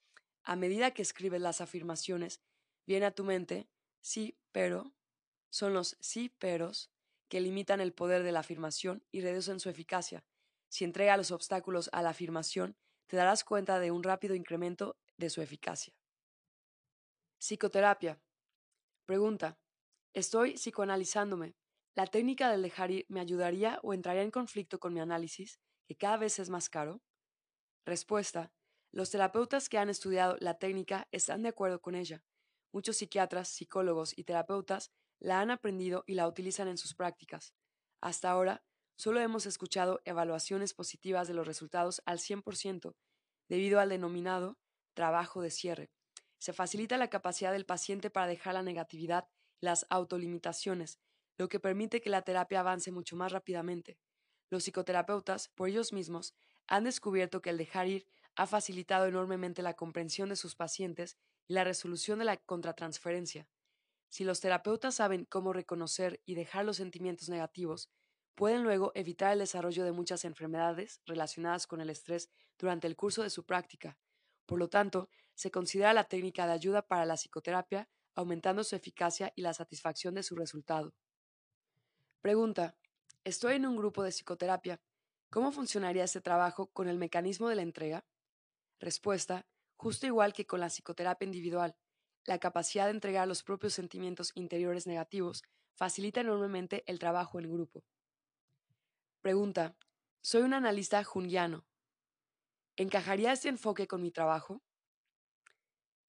a 0.44 0.54
medida 0.54 0.92
que 0.92 1.02
escribes 1.02 1.40
las 1.40 1.60
afirmaciones, 1.60 2.40
viene 2.86 3.06
a 3.06 3.14
tu 3.14 3.24
mente, 3.24 3.68
sí, 4.00 4.38
pero, 4.52 4.94
son 5.50 5.74
los 5.74 5.96
sí 5.98 6.28
peros 6.28 6.92
que 7.28 7.40
limitan 7.40 7.80
el 7.80 7.92
poder 7.92 8.22
de 8.22 8.30
la 8.30 8.40
afirmación 8.40 9.04
y 9.10 9.20
reducen 9.20 9.58
su 9.58 9.68
eficacia. 9.68 10.24
Si 10.68 10.84
entrega 10.84 11.16
los 11.16 11.32
obstáculos 11.32 11.90
a 11.92 12.02
la 12.02 12.10
afirmación, 12.10 12.76
te 13.08 13.16
darás 13.16 13.42
cuenta 13.42 13.80
de 13.80 13.90
un 13.90 14.04
rápido 14.04 14.36
incremento 14.36 14.96
de 15.16 15.28
su 15.28 15.42
eficacia. 15.42 15.92
Psicoterapia. 17.40 18.22
Pregunta. 19.06 19.61
Estoy 20.14 20.54
psicoanalizándome. 20.58 21.56
¿La 21.94 22.06
técnica 22.06 22.50
del 22.50 22.60
dejar 22.60 22.90
ir 22.90 23.06
me 23.08 23.20
ayudaría 23.20 23.80
o 23.82 23.94
entraría 23.94 24.22
en 24.22 24.30
conflicto 24.30 24.78
con 24.78 24.92
mi 24.92 25.00
análisis, 25.00 25.58
que 25.88 25.96
cada 25.96 26.18
vez 26.18 26.38
es 26.38 26.50
más 26.50 26.68
caro? 26.68 27.00
Respuesta. 27.86 28.52
Los 28.90 29.10
terapeutas 29.10 29.70
que 29.70 29.78
han 29.78 29.88
estudiado 29.88 30.36
la 30.40 30.58
técnica 30.58 31.08
están 31.12 31.42
de 31.42 31.48
acuerdo 31.48 31.80
con 31.80 31.94
ella. 31.94 32.22
Muchos 32.72 32.98
psiquiatras, 32.98 33.48
psicólogos 33.48 34.16
y 34.16 34.24
terapeutas 34.24 34.92
la 35.18 35.40
han 35.40 35.50
aprendido 35.50 36.04
y 36.06 36.12
la 36.12 36.28
utilizan 36.28 36.68
en 36.68 36.76
sus 36.76 36.94
prácticas. 36.94 37.54
Hasta 38.02 38.30
ahora, 38.30 38.62
solo 38.96 39.20
hemos 39.20 39.46
escuchado 39.46 40.02
evaluaciones 40.04 40.74
positivas 40.74 41.26
de 41.26 41.34
los 41.34 41.46
resultados 41.46 42.02
al 42.04 42.18
100%, 42.18 42.94
debido 43.48 43.80
al 43.80 43.88
denominado 43.88 44.58
trabajo 44.92 45.40
de 45.40 45.50
cierre. 45.50 45.90
Se 46.38 46.52
facilita 46.52 46.98
la 46.98 47.08
capacidad 47.08 47.52
del 47.52 47.64
paciente 47.64 48.10
para 48.10 48.26
dejar 48.26 48.54
la 48.54 48.62
negatividad 48.62 49.26
las 49.62 49.86
autolimitaciones, 49.88 50.98
lo 51.38 51.48
que 51.48 51.60
permite 51.60 52.00
que 52.00 52.10
la 52.10 52.22
terapia 52.22 52.60
avance 52.60 52.90
mucho 52.90 53.16
más 53.16 53.32
rápidamente. 53.32 53.96
Los 54.50 54.64
psicoterapeutas, 54.64 55.48
por 55.48 55.68
ellos 55.68 55.92
mismos, 55.92 56.34
han 56.66 56.84
descubierto 56.84 57.40
que 57.40 57.50
el 57.50 57.56
dejar 57.56 57.88
ir 57.88 58.06
ha 58.34 58.46
facilitado 58.46 59.06
enormemente 59.06 59.62
la 59.62 59.74
comprensión 59.74 60.28
de 60.28 60.36
sus 60.36 60.56
pacientes 60.56 61.16
y 61.46 61.54
la 61.54 61.64
resolución 61.64 62.18
de 62.18 62.24
la 62.24 62.36
contratransferencia. 62.36 63.48
Si 64.08 64.24
los 64.24 64.40
terapeutas 64.40 64.96
saben 64.96 65.24
cómo 65.24 65.52
reconocer 65.52 66.20
y 66.26 66.34
dejar 66.34 66.64
los 66.64 66.76
sentimientos 66.76 67.28
negativos, 67.28 67.88
pueden 68.34 68.62
luego 68.64 68.90
evitar 68.94 69.32
el 69.32 69.38
desarrollo 69.38 69.84
de 69.84 69.92
muchas 69.92 70.24
enfermedades 70.24 71.00
relacionadas 71.06 71.66
con 71.66 71.80
el 71.80 71.88
estrés 71.88 72.30
durante 72.58 72.86
el 72.88 72.96
curso 72.96 73.22
de 73.22 73.30
su 73.30 73.44
práctica. 73.44 73.96
Por 74.44 74.58
lo 74.58 74.68
tanto, 74.68 75.08
se 75.34 75.50
considera 75.50 75.92
la 75.92 76.04
técnica 76.04 76.46
de 76.46 76.52
ayuda 76.52 76.82
para 76.82 77.06
la 77.06 77.14
psicoterapia, 77.14 77.88
aumentando 78.14 78.64
su 78.64 78.76
eficacia 78.76 79.32
y 79.36 79.42
la 79.42 79.54
satisfacción 79.54 80.14
de 80.14 80.22
su 80.22 80.34
resultado. 80.36 80.94
Pregunta. 82.20 82.76
Estoy 83.24 83.54
en 83.54 83.66
un 83.66 83.76
grupo 83.76 84.02
de 84.02 84.10
psicoterapia. 84.10 84.80
¿Cómo 85.30 85.52
funcionaría 85.52 86.04
este 86.04 86.20
trabajo 86.20 86.66
con 86.72 86.88
el 86.88 86.98
mecanismo 86.98 87.48
de 87.48 87.56
la 87.56 87.62
entrega? 87.62 88.04
Respuesta. 88.80 89.46
Justo 89.76 90.06
igual 90.06 90.32
que 90.32 90.46
con 90.46 90.60
la 90.60 90.68
psicoterapia 90.68 91.26
individual. 91.26 91.76
la 92.24 92.38
capacidad 92.38 92.84
de 92.84 92.92
entregar 92.92 93.26
los 93.26 93.42
propios 93.42 93.74
sentimientos 93.74 94.30
interiores 94.34 94.86
negativos 94.86 95.42
facilita 95.74 96.20
enormemente 96.20 96.84
el 96.86 96.98
trabajo 96.98 97.40
en 97.40 97.52
grupo. 97.52 97.84
Pregunta. 99.20 99.76
Soy 100.20 100.42
un 100.42 100.54
analista 100.54 101.02
junguiano. 101.02 101.64
¿Encajaría 102.76 103.32
este 103.32 103.48
enfoque 103.48 103.86
con 103.88 104.02
mi 104.02 104.10
trabajo? 104.10 104.62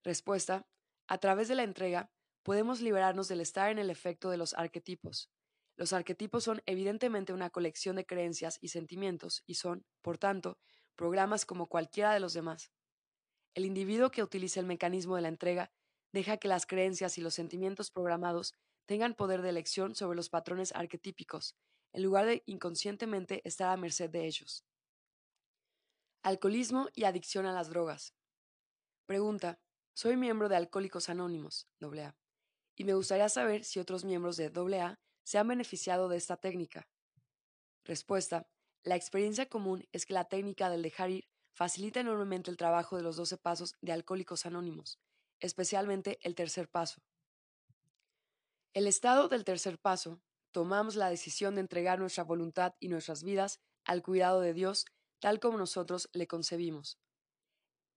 Respuesta. 0.03 0.67
A 1.07 1.17
través 1.17 1.48
de 1.48 1.55
la 1.55 1.63
entrega, 1.63 2.10
podemos 2.43 2.81
liberarnos 2.81 3.27
del 3.27 3.41
estar 3.41 3.69
en 3.69 3.79
el 3.79 3.89
efecto 3.89 4.29
de 4.29 4.38
los 4.38 4.53
arquetipos. 4.53 5.29
Los 5.75 5.93
arquetipos 5.93 6.43
son 6.43 6.62
evidentemente 6.65 7.33
una 7.33 7.50
colección 7.50 7.95
de 7.95 8.05
creencias 8.05 8.57
y 8.62 8.69
sentimientos 8.69 9.43
y 9.45 9.55
son, 9.55 9.86
por 10.01 10.17
tanto, 10.17 10.60
programas 10.95 11.45
como 11.45 11.67
cualquiera 11.67 12.13
de 12.13 12.19
los 12.19 12.33
demás. 12.33 12.72
El 13.55 13.65
individuo 13.65 14.12
que 14.12 14.24
utiliza 14.24 14.60
el 14.60 14.65
mecanismo 14.65 15.15
de 15.15 15.24
la 15.24 15.27
entrega 15.29 15.72
deja 16.12 16.38
que 16.38 16.48
las 16.48 16.65
creencias 16.65 17.17
y 17.17 17.22
los 17.22 17.33
sentimientos 17.33 17.91
programados 17.91 18.53
tengan 18.86 19.15
poder 19.15 19.41
de 19.41 19.50
elección 19.50 19.95
sobre 19.95 20.15
los 20.15 20.29
patrones 20.29 20.74
arquetípicos, 20.75 21.55
en 21.93 22.03
lugar 22.03 22.25
de 22.25 22.43
inconscientemente 22.45 23.41
estar 23.48 23.69
a 23.69 23.77
merced 23.77 24.10
de 24.10 24.25
ellos. 24.25 24.63
Alcoholismo 26.24 26.89
y 26.93 27.05
adicción 27.05 27.45
a 27.45 27.53
las 27.53 27.69
drogas. 27.69 28.13
Pregunta. 29.05 29.62
Soy 29.96 30.18
miembro 30.18 30.50
de 30.50 30.56
Alcohólicos 30.56 31.08
Anónimos, 31.10 31.68
AA, 31.80 32.16
y 32.76 32.84
me 32.84 32.96
gustaría 32.96 33.30
saber 33.30 33.64
si 33.64 33.80
otros 33.80 34.04
miembros 34.06 34.38
de 34.38 34.48
AA 34.48 35.00
se 35.22 35.38
han 35.38 35.48
beneficiado 35.48 36.10
de 36.10 36.18
esta 36.18 36.36
técnica. 36.38 36.88
Respuesta. 37.84 38.50
La 38.84 38.96
experiencia 38.96 39.48
común 39.48 39.88
es 39.92 40.08
que 40.08 40.16
la 40.16 40.26
técnica 40.26 40.72
del 40.72 40.82
dejar 40.82 41.12
ir 41.12 41.30
facilita 41.54 42.00
enormemente 42.00 42.50
el 42.50 42.58
trabajo 42.58 42.98
de 42.98 43.04
los 43.04 43.18
12 43.18 43.38
pasos 43.38 43.76
de 43.82 43.92
Alcohólicos 43.92 44.48
Anónimos, 44.48 45.00
especialmente 45.40 46.18
el 46.24 46.34
tercer 46.34 46.70
paso. 46.70 47.04
El 48.74 48.88
estado 48.88 49.28
del 49.28 49.44
tercer 49.44 49.78
paso, 49.78 50.24
tomamos 50.52 50.96
la 50.96 51.12
decisión 51.12 51.54
de 51.54 51.62
entregar 51.62 52.00
nuestra 52.00 52.24
voluntad 52.24 52.74
y 52.80 52.88
nuestras 52.88 53.22
vidas 53.22 53.60
al 53.86 54.02
cuidado 54.02 54.42
de 54.42 54.54
Dios 54.54 54.86
tal 55.20 55.40
como 55.40 55.60
nosotros 55.60 56.10
le 56.14 56.26
concebimos. 56.26 56.98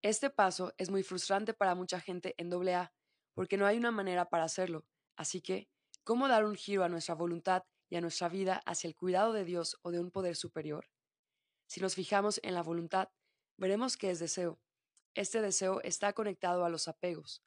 Este 0.07 0.31
paso 0.31 0.73
es 0.79 0.89
muy 0.89 1.03
frustrante 1.03 1.53
para 1.53 1.75
mucha 1.75 1.99
gente 1.99 2.37
en 2.39 2.53
AA, 2.53 2.93
porque 3.35 3.57
no 3.57 3.67
hay 3.67 3.77
una 3.77 3.91
manera 3.91 4.29
para 4.29 4.45
hacerlo, 4.45 4.87
así 5.17 5.41
que, 5.41 5.69
¿cómo 6.05 6.29
dar 6.29 6.45
un 6.45 6.55
giro 6.55 6.85
a 6.85 6.89
nuestra 6.89 7.17
voluntad 7.17 7.65
y 7.89 7.97
a 7.97 8.01
nuestra 8.01 8.29
vida 8.29 8.63
hacia 8.67 8.87
el 8.87 8.95
cuidado 8.95 9.33
de 9.33 9.45
Dios 9.45 9.81
o 9.83 9.91
de 9.91 9.99
un 9.99 10.13
poder 10.13 10.37
superior? 10.37 10.89
Si 11.67 11.81
nos 11.81 11.97
fijamos 11.97 12.39
en 12.45 12.55
la 12.55 12.63
voluntad, 12.63 13.09
veremos 13.57 13.97
que 13.97 14.11
es 14.11 14.21
deseo. 14.21 14.61
Este 15.15 15.41
deseo 15.41 15.81
está 15.83 16.13
conectado 16.13 16.65
a 16.65 16.69
los 16.69 16.87
apegos. 16.87 17.43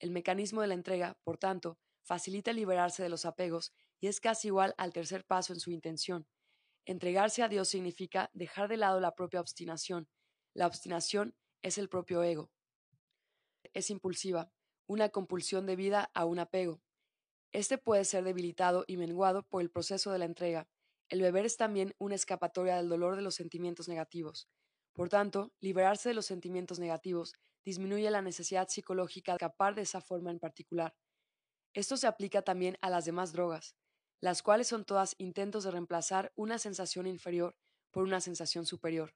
El 0.00 0.10
mecanismo 0.10 0.62
de 0.62 0.66
la 0.66 0.74
entrega, 0.74 1.16
por 1.22 1.38
tanto, 1.38 1.78
facilita 2.02 2.52
liberarse 2.52 3.04
de 3.04 3.08
los 3.08 3.24
apegos 3.24 3.72
y 4.00 4.08
es 4.08 4.18
casi 4.18 4.48
igual 4.48 4.74
al 4.78 4.92
tercer 4.92 5.24
paso 5.24 5.52
en 5.52 5.60
su 5.60 5.70
intención. 5.70 6.26
Entregarse 6.86 7.44
a 7.44 7.48
Dios 7.48 7.68
significa 7.68 8.30
dejar 8.34 8.66
de 8.66 8.78
lado 8.78 8.98
la 8.98 9.14
propia 9.14 9.40
obstinación. 9.40 10.08
La 10.54 10.66
obstinación 10.66 11.36
es 11.62 11.78
el 11.78 11.88
propio 11.88 12.22
ego. 12.22 12.50
Es 13.72 13.90
impulsiva, 13.90 14.52
una 14.86 15.10
compulsión 15.10 15.66
debida 15.66 16.10
a 16.14 16.24
un 16.24 16.38
apego. 16.38 16.82
Este 17.52 17.78
puede 17.78 18.04
ser 18.04 18.24
debilitado 18.24 18.84
y 18.86 18.96
menguado 18.96 19.42
por 19.42 19.62
el 19.62 19.70
proceso 19.70 20.12
de 20.12 20.18
la 20.18 20.24
entrega. 20.24 20.68
El 21.08 21.20
beber 21.20 21.44
es 21.44 21.56
también 21.56 21.94
una 21.98 22.14
escapatoria 22.14 22.76
del 22.76 22.88
dolor 22.88 23.16
de 23.16 23.22
los 23.22 23.34
sentimientos 23.34 23.88
negativos. 23.88 24.48
Por 24.92 25.08
tanto, 25.08 25.52
liberarse 25.60 26.08
de 26.10 26.14
los 26.14 26.26
sentimientos 26.26 26.78
negativos 26.78 27.34
disminuye 27.64 28.10
la 28.10 28.22
necesidad 28.22 28.68
psicológica 28.68 29.32
de 29.32 29.36
escapar 29.36 29.74
de 29.74 29.82
esa 29.82 30.00
forma 30.00 30.30
en 30.30 30.38
particular. 30.38 30.94
Esto 31.74 31.96
se 31.96 32.06
aplica 32.06 32.42
también 32.42 32.76
a 32.80 32.90
las 32.90 33.04
demás 33.04 33.32
drogas, 33.32 33.76
las 34.20 34.42
cuales 34.42 34.68
son 34.68 34.84
todas 34.84 35.14
intentos 35.18 35.64
de 35.64 35.70
reemplazar 35.70 36.32
una 36.36 36.58
sensación 36.58 37.06
inferior 37.06 37.56
por 37.90 38.04
una 38.04 38.20
sensación 38.20 38.66
superior. 38.66 39.14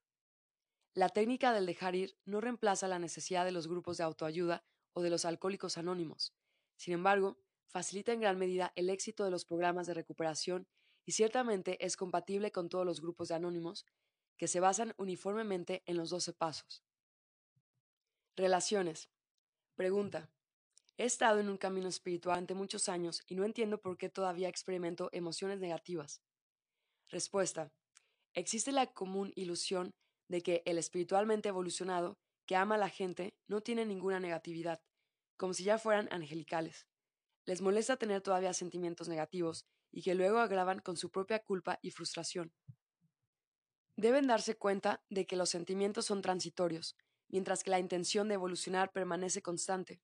La 0.95 1.09
técnica 1.09 1.53
del 1.53 1.67
dejar 1.67 1.97
ir 1.97 2.17
no 2.25 2.41
reemplaza 2.41 2.87
la 2.87 3.01
necesidad 3.01 3.45
de 3.45 3.51
los 3.51 3.67
grupos 3.67 3.99
de 3.99 4.05
autoayuda 4.05 4.65
o 4.93 5.03
de 5.03 5.11
los 5.11 5.25
alcohólicos 5.25 5.77
anónimos. 5.77 6.33
Sin 6.77 6.95
embargo, 6.95 7.37
facilita 7.67 8.13
en 8.13 8.21
gran 8.21 8.39
medida 8.39 8.73
el 8.77 8.89
éxito 8.89 9.25
de 9.25 9.33
los 9.33 9.45
programas 9.45 9.89
de 9.89 9.95
recuperación 9.95 10.69
y 11.05 11.13
ciertamente 11.13 11.85
es 11.85 11.97
compatible 11.97 12.53
con 12.53 12.69
todos 12.69 12.87
los 12.87 13.01
grupos 13.01 13.29
de 13.29 13.35
anónimos 13.35 13.85
que 14.37 14.47
se 14.47 14.61
basan 14.61 14.95
uniformemente 14.97 15.83
en 15.87 15.97
los 15.97 16.11
12 16.11 16.33
pasos. 16.33 16.85
Relaciones. 18.37 19.11
Pregunta. 19.75 20.31
He 20.97 21.07
estado 21.07 21.41
en 21.41 21.49
un 21.49 21.57
camino 21.57 21.89
espiritual 21.89 22.37
durante 22.37 22.55
muchos 22.55 22.89
años 22.89 23.21
y 23.27 23.35
no 23.35 23.45
entiendo 23.45 23.81
por 23.81 23.99
qué 23.99 24.09
todavía 24.09 24.49
experimento 24.49 25.09
emociones 25.13 25.59
negativas. 25.59 26.23
Respuesta. 27.09 27.73
Existe 28.33 28.71
la 28.71 28.87
común 28.87 29.33
ilusión 29.35 29.93
de 30.35 30.43
que 30.43 30.65
el 30.67 30.79
espiritualmente 30.79 31.51
evolucionado, 31.51 32.19
que 32.45 32.57
ama 32.57 32.75
a 32.75 32.79
la 32.79 32.89
gente, 32.89 33.37
no 33.47 33.61
tiene 33.61 33.87
ninguna 33.87 34.19
negatividad, 34.19 34.83
como 35.37 35.55
si 35.55 35.63
ya 35.63 35.79
fueran 35.79 36.09
angelicales. 36.11 36.89
Les 37.47 37.63
molesta 37.63 37.99
tener 37.99 38.21
todavía 38.21 38.53
sentimientos 38.53 39.09
negativos 39.09 39.65
y 39.93 40.03
que 40.03 40.17
luego 40.17 40.41
agravan 40.41 40.81
con 40.81 40.97
su 40.97 41.13
propia 41.13 41.39
culpa 41.39 41.79
y 41.83 41.93
frustración. 41.93 42.53
Deben 43.95 44.27
darse 44.27 44.57
cuenta 44.57 45.05
de 45.09 45.25
que 45.25 45.37
los 45.37 45.51
sentimientos 45.51 46.07
son 46.07 46.21
transitorios, 46.21 46.97
mientras 47.29 47.63
que 47.63 47.71
la 47.71 47.79
intención 47.79 48.27
de 48.27 48.35
evolucionar 48.35 48.91
permanece 48.91 49.41
constante. 49.41 50.03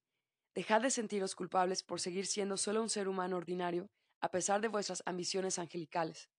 Dejad 0.54 0.80
de 0.80 0.92
sentiros 0.92 1.34
culpables 1.34 1.82
por 1.82 2.00
seguir 2.00 2.26
siendo 2.26 2.56
solo 2.56 2.82
un 2.82 2.88
ser 2.88 3.08
humano 3.08 3.36
ordinario, 3.36 3.90
a 4.20 4.30
pesar 4.30 4.60
de 4.60 4.68
vuestras 4.68 5.02
ambiciones 5.06 5.58
angelicales. 5.58 6.30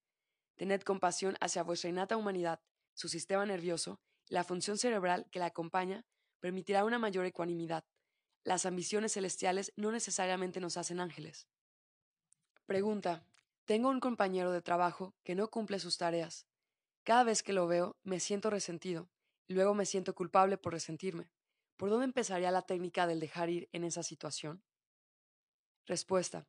Tened 0.56 0.84
compasión 0.84 1.36
hacia 1.42 1.64
vuestra 1.64 1.90
innata 1.90 2.16
humanidad, 2.16 2.62
su 2.94 3.10
sistema 3.10 3.46
nervioso, 3.46 4.00
y 4.30 4.34
la 4.34 4.44
función 4.44 4.78
cerebral 4.78 5.28
que 5.32 5.40
la 5.40 5.48
acompaña 5.48 6.06
permitirá 6.40 6.86
una 6.86 7.00
mayor 7.00 7.26
ecuanimidad. 7.26 7.86
Las 8.44 8.66
ambiciones 8.66 9.14
celestiales 9.14 9.72
no 9.76 9.92
necesariamente 9.92 10.60
nos 10.60 10.78
hacen 10.78 11.00
ángeles. 11.00 11.48
Pregunta. 12.66 13.26
Tengo 13.66 13.90
un 13.90 14.00
compañero 14.00 14.52
de 14.52 14.62
trabajo 14.62 15.16
que 15.24 15.36
no 15.36 15.50
cumple 15.50 15.80
sus 15.80 15.98
tareas. 15.98 16.48
Cada 17.04 17.24
vez 17.24 17.44
que 17.44 17.54
lo 17.54 17.68
veo, 17.68 17.98
me 18.04 18.20
siento 18.20 18.50
resentido, 18.50 19.10
y 19.48 19.54
luego 19.54 19.74
me 19.74 19.86
siento 19.86 20.16
culpable 20.16 20.58
por 20.58 20.74
resentirme. 20.74 21.32
¿Por 21.78 21.90
dónde 21.90 22.06
empezaría 22.06 22.52
la 22.52 22.64
técnica 22.64 23.08
del 23.08 23.20
dejar 23.20 23.50
ir 23.50 23.70
en 23.72 23.84
esa 23.84 24.04
situación? 24.04 24.64
Respuesta. 25.86 26.48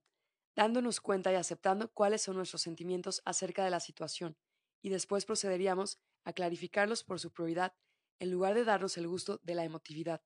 Dándonos 0.55 1.01
cuenta 1.01 1.33
y 1.33 1.37
aceptando 1.37 1.91
cuáles 1.93 2.23
son 2.23 2.37
nuestros 2.37 2.63
sentimientos 2.63 3.23
acerca 3.25 3.65
de 3.65 3.71
la 3.71 3.81
situación, 3.81 4.37
y 4.83 4.91
después 4.91 5.25
procederíamos 5.25 5.99
a 6.25 6.33
clarificarlos 6.33 7.05
por 7.05 7.21
su 7.21 7.33
prioridad 7.33 7.75
en 8.19 8.31
lugar 8.31 8.55
de 8.55 8.65
darnos 8.65 8.97
el 8.99 9.09
gusto 9.09 9.41
de 9.43 9.55
la 9.55 9.65
emotividad. 9.65 10.23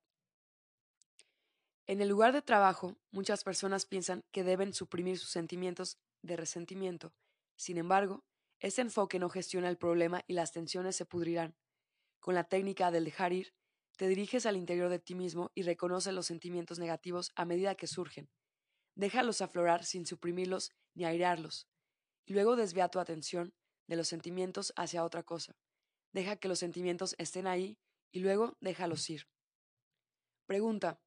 En 1.87 2.01
el 2.01 2.09
lugar 2.09 2.33
de 2.33 2.41
trabajo, 2.41 2.97
muchas 3.11 3.43
personas 3.43 3.85
piensan 3.85 4.25
que 4.31 4.43
deben 4.43 4.73
suprimir 4.73 5.17
sus 5.17 5.29
sentimientos 5.29 5.97
de 6.21 6.35
resentimiento. 6.35 7.13
Sin 7.55 7.77
embargo, 7.77 8.25
este 8.59 8.81
enfoque 8.81 9.19
no 9.19 9.29
gestiona 9.29 9.69
el 9.69 9.77
problema 9.77 10.23
y 10.27 10.33
las 10.33 10.51
tensiones 10.51 10.95
se 10.95 11.05
pudrirán. 11.05 11.55
Con 12.19 12.35
la 12.35 12.43
técnica 12.43 12.91
del 12.91 13.05
dejar 13.05 13.31
ir, 13.31 13.53
te 13.97 14.07
diriges 14.07 14.45
al 14.45 14.57
interior 14.57 14.89
de 14.89 14.99
ti 14.99 15.15
mismo 15.15 15.51
y 15.55 15.63
reconoces 15.63 16.13
los 16.13 16.25
sentimientos 16.25 16.77
negativos 16.77 17.31
a 17.35 17.45
medida 17.45 17.75
que 17.75 17.87
surgen. 17.87 18.29
Déjalos 18.95 19.41
aflorar 19.41 19.85
sin 19.85 20.05
suprimirlos 20.05 20.71
ni 20.93 21.05
airearlos. 21.05 21.67
Y 22.25 22.33
luego 22.33 22.55
desvía 22.55 22.89
tu 22.89 22.99
atención 22.99 23.53
de 23.87 23.95
los 23.95 24.07
sentimientos 24.07 24.73
hacia 24.75 25.03
otra 25.03 25.23
cosa. 25.23 25.55
Deja 26.13 26.37
que 26.37 26.47
los 26.47 26.59
sentimientos 26.59 27.15
estén 27.17 27.47
ahí 27.47 27.77
y 28.11 28.19
luego 28.19 28.57
déjalos 28.61 29.09
ir. 29.09 29.27
Pregunta. 30.45 30.99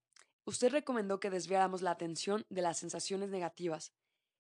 Usted 0.45 0.71
recomendó 0.71 1.21
que 1.21 1.30
desviáramos 1.30 1.83
la 1.83 1.92
atención 1.92 2.45
de 2.49 2.62
las 2.62 2.78
sensaciones 2.78 3.30
negativas. 3.30 3.92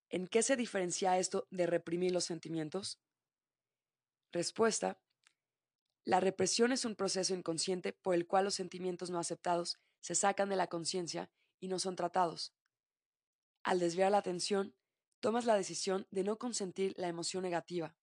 ¿En 0.08 0.26
qué 0.26 0.42
se 0.42 0.56
diferencia 0.56 1.18
esto 1.18 1.46
de 1.50 1.66
reprimir 1.66 2.12
los 2.12 2.24
sentimientos? 2.24 2.98
Respuesta. 4.32 5.00
La 6.04 6.20
represión 6.20 6.72
es 6.72 6.84
un 6.84 6.96
proceso 6.96 7.34
inconsciente 7.34 7.92
por 7.92 8.14
el 8.14 8.26
cual 8.26 8.44
los 8.44 8.54
sentimientos 8.54 9.10
no 9.10 9.18
aceptados 9.18 9.78
se 10.00 10.14
sacan 10.14 10.48
de 10.48 10.56
la 10.56 10.66
conciencia 10.66 11.30
y 11.60 11.68
no 11.68 11.78
son 11.78 11.94
tratados. 11.94 12.52
Al 13.62 13.78
desviar 13.78 14.10
la 14.10 14.18
atención, 14.18 14.74
tomas 15.20 15.44
la 15.44 15.54
decisión 15.54 16.06
de 16.10 16.24
no 16.24 16.38
consentir 16.38 16.94
la 16.96 17.08
emoción 17.08 17.42
negativa. 17.42 17.94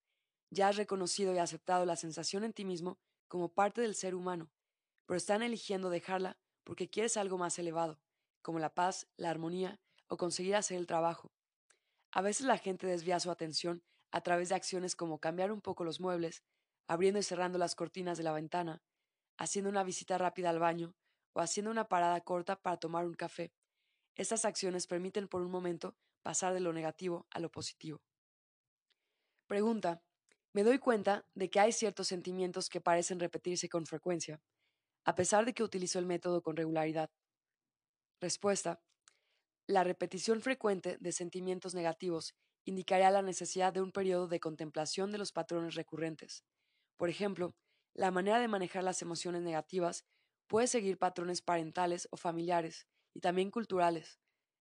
Ya 0.49 0.69
has 0.69 0.77
reconocido 0.77 1.33
y 1.33 1.39
aceptado 1.39 1.85
la 1.85 1.95
sensación 1.95 2.43
en 2.43 2.53
ti 2.53 2.65
mismo 2.65 2.99
como 3.27 3.53
parte 3.53 3.81
del 3.81 3.95
ser 3.95 4.15
humano, 4.15 4.49
pero 5.05 5.17
están 5.17 5.41
eligiendo 5.41 5.89
dejarla 5.89 6.37
porque 6.63 6.89
quieres 6.89 7.17
algo 7.17 7.37
más 7.37 7.57
elevado, 7.59 7.99
como 8.41 8.59
la 8.59 8.73
paz, 8.73 9.07
la 9.17 9.29
armonía 9.29 9.79
o 10.07 10.17
conseguir 10.17 10.55
hacer 10.55 10.77
el 10.77 10.87
trabajo. 10.87 11.33
A 12.11 12.21
veces 12.21 12.45
la 12.45 12.57
gente 12.57 12.87
desvía 12.87 13.19
su 13.19 13.29
atención 13.29 13.83
a 14.11 14.21
través 14.21 14.49
de 14.49 14.55
acciones 14.55 14.95
como 14.95 15.19
cambiar 15.19 15.51
un 15.51 15.61
poco 15.61 15.83
los 15.83 15.99
muebles, 15.99 16.43
abriendo 16.87 17.19
y 17.19 17.23
cerrando 17.23 17.57
las 17.57 17.75
cortinas 17.75 18.17
de 18.17 18.23
la 18.23 18.31
ventana, 18.31 18.81
haciendo 19.37 19.69
una 19.69 19.83
visita 19.83 20.17
rápida 20.17 20.49
al 20.49 20.59
baño 20.59 20.95
o 21.33 21.41
haciendo 21.41 21.71
una 21.71 21.87
parada 21.87 22.21
corta 22.21 22.61
para 22.61 22.77
tomar 22.77 23.05
un 23.05 23.13
café. 23.13 23.53
estas 24.15 24.45
acciones 24.45 24.87
permiten 24.87 25.27
por 25.27 25.41
un 25.41 25.51
momento 25.51 25.95
pasar 26.23 26.53
de 26.53 26.59
lo 26.59 26.73
negativo 26.73 27.27
a 27.29 27.39
lo 27.39 27.51
positivo. 27.51 28.01
Pregunta. 29.45 30.06
Me 30.57 30.63
doy 30.63 30.79
cuenta 30.79 31.23
de 31.35 31.51
que 31.51 31.59
hay 31.59 31.71
ciertos 31.71 32.07
sentimientos 32.07 32.67
que 32.67 32.81
parecen 32.81 33.19
repetirse 33.19 33.69
con 33.69 33.85
frecuencia, 33.85 34.41
a 35.05 35.13
pesar 35.13 35.45
de 35.45 35.53
que 35.53 35.61
utilizo 35.61 35.99
el 35.99 36.07
método 36.07 36.41
con 36.41 36.57
regularidad. 36.57 37.11
Respuesta. 38.19 38.81
La 39.67 39.83
repetición 39.83 40.41
frecuente 40.41 40.97
de 40.99 41.11
sentimientos 41.11 41.75
negativos 41.75 42.33
indicaría 42.65 43.11
la 43.11 43.21
necesidad 43.21 43.71
de 43.71 43.83
un 43.83 43.91
periodo 43.91 44.27
de 44.27 44.39
contemplación 44.39 45.11
de 45.11 45.19
los 45.19 45.31
patrones 45.31 45.75
recurrentes. 45.75 46.43
Por 46.95 47.09
ejemplo, 47.09 47.53
la 47.93 48.09
manera 48.09 48.39
de 48.39 48.47
manejar 48.47 48.83
las 48.83 49.03
emociones 49.03 49.43
negativas 49.43 50.05
puede 50.47 50.65
seguir 50.65 50.97
patrones 50.97 51.43
parentales 51.43 52.07
o 52.09 52.17
familiares, 52.17 52.87
y 53.13 53.19
también 53.19 53.51
culturales. 53.51 54.19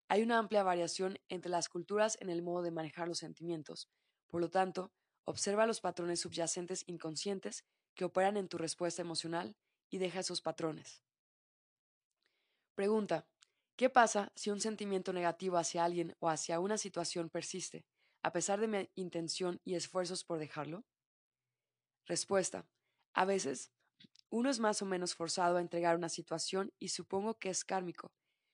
Hay 0.08 0.20
una 0.20 0.36
amplia 0.36 0.62
variación 0.62 1.18
entre 1.30 1.50
las 1.50 1.70
culturas 1.70 2.18
en 2.20 2.28
el 2.28 2.42
modo 2.42 2.60
de 2.60 2.70
manejar 2.70 3.08
los 3.08 3.16
sentimientos. 3.16 3.88
Por 4.28 4.42
lo 4.42 4.50
tanto, 4.50 4.92
observa 5.26 5.66
los 5.66 5.80
patrones 5.80 6.20
subyacentes 6.20 6.84
inconscientes 6.86 7.64
que 7.94 8.04
operan 8.04 8.36
en 8.36 8.48
tu 8.48 8.56
respuesta 8.58 9.02
emocional 9.02 9.56
y 9.90 9.98
deja 9.98 10.20
esos 10.20 10.40
patrones. 10.40 11.02
Pregunta. 12.74 13.26
¿Qué 13.76 13.90
pasa 13.90 14.32
si 14.34 14.50
un 14.50 14.60
sentimiento 14.60 15.12
negativo 15.12 15.58
hacia 15.58 15.84
alguien 15.84 16.16
o 16.18 16.30
hacia 16.30 16.60
una 16.60 16.78
situación 16.78 17.28
persiste, 17.28 17.84
a 18.22 18.32
pesar 18.32 18.58
de 18.58 18.68
mi 18.68 18.90
intención 18.94 19.60
y 19.64 19.74
esfuerzos 19.74 20.24
por 20.24 20.38
dejarlo? 20.38 20.86
Respuesta. 22.06 22.66
A 23.12 23.24
veces, 23.24 23.72
uno 24.30 24.48
es 24.48 24.60
más 24.60 24.80
o 24.80 24.86
menos 24.86 25.14
forzado 25.14 25.56
a 25.56 25.60
entregar 25.60 25.96
una 25.96 26.08
situación 26.08 26.72
y 26.78 26.88
supongo 26.88 27.38
que 27.38 27.50
es 27.50 27.64
kármico. 27.64 28.12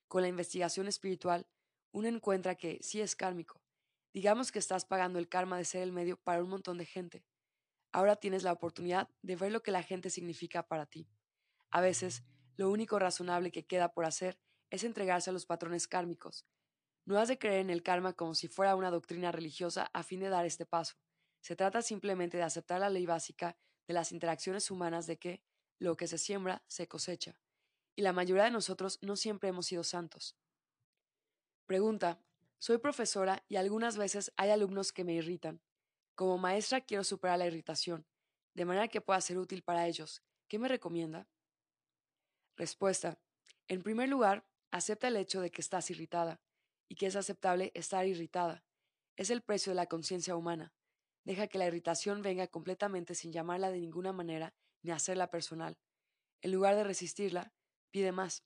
Con 0.09 0.23
la 0.23 0.29
investigación 0.29 0.89
espiritual, 0.89 1.47
uno 1.93 2.09
encuentra 2.09 2.57
que 2.57 2.79
sí 2.83 3.01
es 3.01 3.15
kármico. 3.15 3.61
Digamos 4.13 4.53
que 4.53 4.59
estás 4.59 4.85
pagando 4.85 5.19
el 5.19 5.29
karma 5.29 5.57
de 5.57 5.65
ser 5.65 5.83
el 5.83 5.93
medio 5.93 6.19
para 6.19 6.43
un 6.43 6.51
montón 6.51 6.77
de 6.79 6.85
gente. 6.85 7.25
Ahora 7.93 8.17
tienes 8.17 8.43
la 8.43 8.53
oportunidad 8.53 9.09
de 9.23 9.37
ver 9.37 9.53
lo 9.53 9.63
que 9.63 9.71
la 9.71 9.83
gente 9.83 10.11
significa 10.11 10.67
para 10.67 10.87
ti. 10.87 11.09
A 11.71 11.81
veces, 11.81 12.23
lo 12.57 12.71
único 12.71 12.99
razonable 12.99 13.51
que 13.51 13.67
queda 13.67 13.93
por 13.93 14.05
hacer 14.05 14.39
es 14.71 14.85
entregarse 14.85 15.31
a 15.31 15.33
los 15.33 15.47
patrones 15.47 15.89
kármicos. 15.89 16.47
No 17.05 17.19
has 17.19 17.29
de 17.29 17.39
creer 17.39 17.61
en 17.61 17.71
el 17.71 17.83
karma 17.83 18.13
como 18.13 18.35
si 18.35 18.49
fuera 18.49 18.77
una 18.77 18.91
doctrina 18.91 19.33
religiosa 19.33 19.91
a 19.93 20.03
fin 20.03 20.21
de 20.21 20.29
dar 20.29 20.47
este 20.47 20.67
paso. 20.67 20.95
Se 21.41 21.57
trata 21.57 21.83
simplemente 21.83 22.37
de 22.37 22.45
aceptar 22.45 22.81
la 22.81 22.91
ley 22.91 23.07
básica 23.07 23.57
de 23.87 23.95
las 23.95 24.13
interacciones 24.13 24.71
humanas 24.71 25.07
de 25.07 25.19
que 25.19 25.43
lo 25.79 25.97
que 25.97 26.07
se 26.07 26.19
siembra 26.19 26.63
se 26.69 26.87
cosecha. 26.87 27.41
Y 27.97 28.03
la 28.03 28.13
mayoría 28.13 28.45
de 28.45 28.51
nosotros 28.51 28.99
no 29.03 29.17
siempre 29.17 29.49
hemos 29.49 29.67
sido 29.67 29.85
santos. 29.85 30.37
Pregunta. 31.67 32.23
Soy 32.63 32.79
profesora 32.79 33.45
y 33.49 33.57
algunas 33.57 33.97
veces 33.97 34.33
hay 34.37 34.51
alumnos 34.51 34.93
que 34.93 35.03
me 35.03 35.15
irritan. 35.15 35.61
Como 36.15 36.39
maestra 36.39 36.81
quiero 36.81 37.03
superar 37.03 37.39
la 37.39 37.47
irritación, 37.47 38.07
de 38.55 38.65
manera 38.65 38.87
que 38.87 39.01
pueda 39.01 39.21
ser 39.21 39.39
útil 39.39 39.63
para 39.63 39.89
ellos. 39.89 40.23
¿Qué 40.47 40.61
me 40.61 40.69
recomienda? 40.69 41.27
Respuesta. 42.57 43.19
En 43.67 43.83
primer 43.83 44.09
lugar, 44.09 44.47
Acepta 44.73 45.09
el 45.09 45.17
hecho 45.17 45.43
de 45.43 45.51
que 45.51 45.61
estás 45.61 45.91
irritada 45.91 46.41
y 46.89 46.95
que 46.95 47.05
es 47.07 47.15
aceptable 47.15 47.73
estar 47.75 48.07
irritada. 48.07 48.65
Es 49.17 49.29
el 49.29 49.43
precio 49.43 49.71
de 49.71 49.77
la 49.77 49.87
conciencia 49.87 50.35
humana. 50.35 50.73
Deja 51.25 51.47
que 51.47 51.59
la 51.59 51.67
irritación 51.67 52.23
venga 52.23 52.47
completamente 52.47 53.15
sin 53.15 53.33
llamarla 53.33 53.71
de 53.71 53.81
ninguna 53.81 54.15
manera 54.15 54.55
ni 54.81 54.91
hacerla 54.91 55.31
personal. 55.31 55.77
En 56.41 56.53
lugar 56.53 56.75
de 56.75 56.85
resistirla, 56.85 57.53
pide 57.91 58.13
más. 58.13 58.45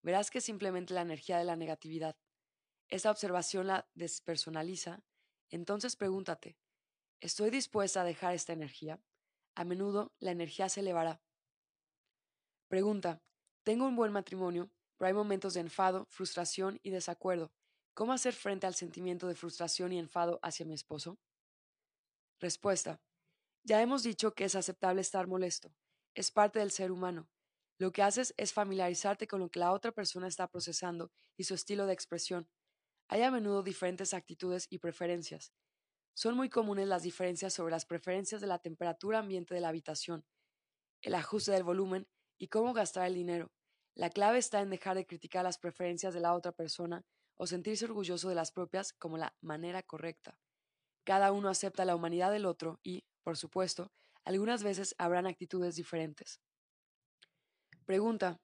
Verás 0.00 0.30
que 0.30 0.38
es 0.38 0.44
simplemente 0.44 0.94
la 0.94 1.02
energía 1.02 1.38
de 1.38 1.44
la 1.44 1.56
negatividad. 1.56 2.16
Esta 2.88 3.10
observación 3.10 3.66
la 3.66 3.88
despersonaliza. 3.94 5.02
Entonces 5.50 5.96
pregúntate, 5.96 6.56
¿estoy 7.20 7.50
dispuesta 7.50 8.02
a 8.02 8.04
dejar 8.04 8.34
esta 8.34 8.52
energía? 8.52 9.00
A 9.54 9.64
menudo 9.64 10.12
la 10.18 10.30
energía 10.30 10.68
se 10.68 10.80
elevará. 10.80 11.22
Pregunta, 12.68 13.22
¿tengo 13.62 13.86
un 13.86 13.96
buen 13.96 14.12
matrimonio? 14.12 14.70
pero 14.96 15.08
hay 15.08 15.14
momentos 15.14 15.54
de 15.54 15.60
enfado, 15.60 16.06
frustración 16.08 16.78
y 16.82 16.90
desacuerdo. 16.90 17.52
¿Cómo 17.94 18.12
hacer 18.12 18.34
frente 18.34 18.66
al 18.66 18.74
sentimiento 18.74 19.28
de 19.28 19.34
frustración 19.34 19.92
y 19.92 19.98
enfado 19.98 20.40
hacia 20.42 20.66
mi 20.66 20.74
esposo? 20.74 21.18
Respuesta. 22.40 23.00
Ya 23.64 23.80
hemos 23.80 24.02
dicho 24.02 24.34
que 24.34 24.44
es 24.44 24.54
aceptable 24.54 25.00
estar 25.00 25.26
molesto. 25.26 25.74
Es 26.14 26.30
parte 26.30 26.58
del 26.58 26.70
ser 26.70 26.92
humano. 26.92 27.28
Lo 27.78 27.92
que 27.92 28.02
haces 28.02 28.34
es 28.36 28.52
familiarizarte 28.52 29.26
con 29.26 29.40
lo 29.40 29.50
que 29.50 29.58
la 29.58 29.72
otra 29.72 29.92
persona 29.92 30.28
está 30.28 30.48
procesando 30.48 31.10
y 31.36 31.44
su 31.44 31.54
estilo 31.54 31.86
de 31.86 31.92
expresión. 31.92 32.48
Hay 33.08 33.22
a 33.22 33.30
menudo 33.30 33.62
diferentes 33.62 34.14
actitudes 34.14 34.66
y 34.70 34.78
preferencias. 34.78 35.52
Son 36.14 36.36
muy 36.36 36.48
comunes 36.48 36.88
las 36.88 37.02
diferencias 37.02 37.52
sobre 37.52 37.72
las 37.72 37.86
preferencias 37.86 38.40
de 38.40 38.46
la 38.46 38.58
temperatura 38.58 39.18
ambiente 39.18 39.54
de 39.54 39.60
la 39.60 39.68
habitación, 39.68 40.24
el 41.02 41.14
ajuste 41.14 41.52
del 41.52 41.64
volumen 41.64 42.08
y 42.38 42.48
cómo 42.48 42.72
gastar 42.72 43.06
el 43.06 43.14
dinero. 43.14 43.52
La 43.94 44.10
clave 44.10 44.38
está 44.38 44.60
en 44.60 44.70
dejar 44.70 44.96
de 44.96 45.06
criticar 45.06 45.44
las 45.44 45.58
preferencias 45.58 46.14
de 46.14 46.20
la 46.20 46.34
otra 46.34 46.52
persona 46.52 47.04
o 47.36 47.46
sentirse 47.46 47.84
orgulloso 47.84 48.28
de 48.28 48.34
las 48.34 48.52
propias 48.52 48.92
como 48.92 49.18
la 49.18 49.34
manera 49.40 49.82
correcta. 49.82 50.38
Cada 51.04 51.32
uno 51.32 51.48
acepta 51.48 51.84
la 51.84 51.94
humanidad 51.94 52.32
del 52.32 52.46
otro 52.46 52.80
y, 52.82 53.04
por 53.22 53.36
supuesto, 53.36 53.92
algunas 54.24 54.62
veces 54.62 54.94
habrán 54.98 55.26
actitudes 55.26 55.76
diferentes. 55.76 56.40
Pregunta. 57.84 58.43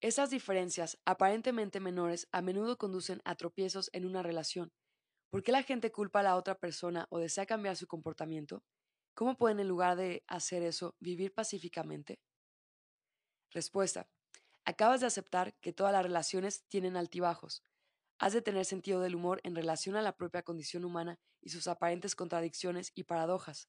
Esas 0.00 0.30
diferencias, 0.30 0.96
aparentemente 1.04 1.80
menores, 1.80 2.28
a 2.30 2.40
menudo 2.40 2.78
conducen 2.78 3.20
a 3.24 3.34
tropiezos 3.34 3.90
en 3.92 4.06
una 4.06 4.22
relación. 4.22 4.72
¿Por 5.28 5.42
qué 5.42 5.50
la 5.50 5.64
gente 5.64 5.90
culpa 5.90 6.20
a 6.20 6.22
la 6.22 6.36
otra 6.36 6.54
persona 6.54 7.06
o 7.10 7.18
desea 7.18 7.46
cambiar 7.46 7.76
su 7.76 7.88
comportamiento? 7.88 8.62
¿Cómo 9.14 9.36
pueden, 9.36 9.58
en 9.58 9.66
lugar 9.66 9.96
de 9.96 10.22
hacer 10.28 10.62
eso, 10.62 10.94
vivir 11.00 11.34
pacíficamente? 11.34 12.20
Respuesta. 13.50 14.08
Acabas 14.64 15.00
de 15.00 15.08
aceptar 15.08 15.54
que 15.60 15.72
todas 15.72 15.92
las 15.92 16.04
relaciones 16.04 16.64
tienen 16.68 16.96
altibajos. 16.96 17.64
Has 18.20 18.32
de 18.32 18.42
tener 18.42 18.64
sentido 18.66 19.00
del 19.00 19.16
humor 19.16 19.40
en 19.42 19.56
relación 19.56 19.96
a 19.96 20.02
la 20.02 20.16
propia 20.16 20.42
condición 20.42 20.84
humana 20.84 21.18
y 21.40 21.50
sus 21.50 21.66
aparentes 21.66 22.14
contradicciones 22.14 22.92
y 22.94 23.04
paradojas. 23.04 23.68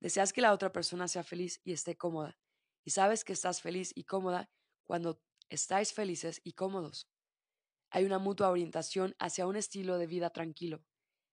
Deseas 0.00 0.34
que 0.34 0.42
la 0.42 0.52
otra 0.52 0.72
persona 0.72 1.08
sea 1.08 1.24
feliz 1.24 1.60
y 1.64 1.72
esté 1.72 1.96
cómoda, 1.96 2.36
y 2.84 2.90
sabes 2.90 3.24
que 3.24 3.32
estás 3.32 3.62
feliz 3.62 3.92
y 3.94 4.04
cómoda 4.04 4.50
cuando 4.84 5.22
estáis 5.54 5.92
felices 5.92 6.40
y 6.44 6.52
cómodos. 6.52 7.08
Hay 7.90 8.04
una 8.04 8.18
mutua 8.18 8.50
orientación 8.50 9.14
hacia 9.18 9.46
un 9.46 9.56
estilo 9.56 9.98
de 9.98 10.06
vida 10.06 10.30
tranquilo. 10.30 10.84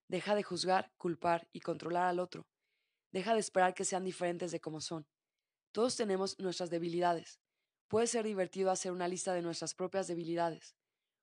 Deja 0.08 0.36
de 0.36 0.44
juzgar, 0.44 0.92
culpar 0.98 1.50
y 1.52 1.62
controlar 1.62 2.08
al 2.08 2.20
otro. 2.20 2.48
Deja 3.12 3.34
de 3.34 3.40
esperar 3.40 3.74
que 3.74 3.86
sean 3.86 4.04
diferentes 4.04 4.52
de 4.52 4.62
como 4.62 4.80
son. 4.80 5.08
Todos 5.72 5.96
tenemos 5.96 6.38
nuestras 6.40 6.70
debilidades. 6.70 7.40
Puede 7.88 8.08
ser 8.08 8.26
divertido 8.26 8.72
hacer 8.72 8.92
una 8.92 9.08
lista 9.08 9.34
de 9.34 9.42
nuestras 9.42 9.74
propias 9.74 10.08
debilidades. 10.08 10.76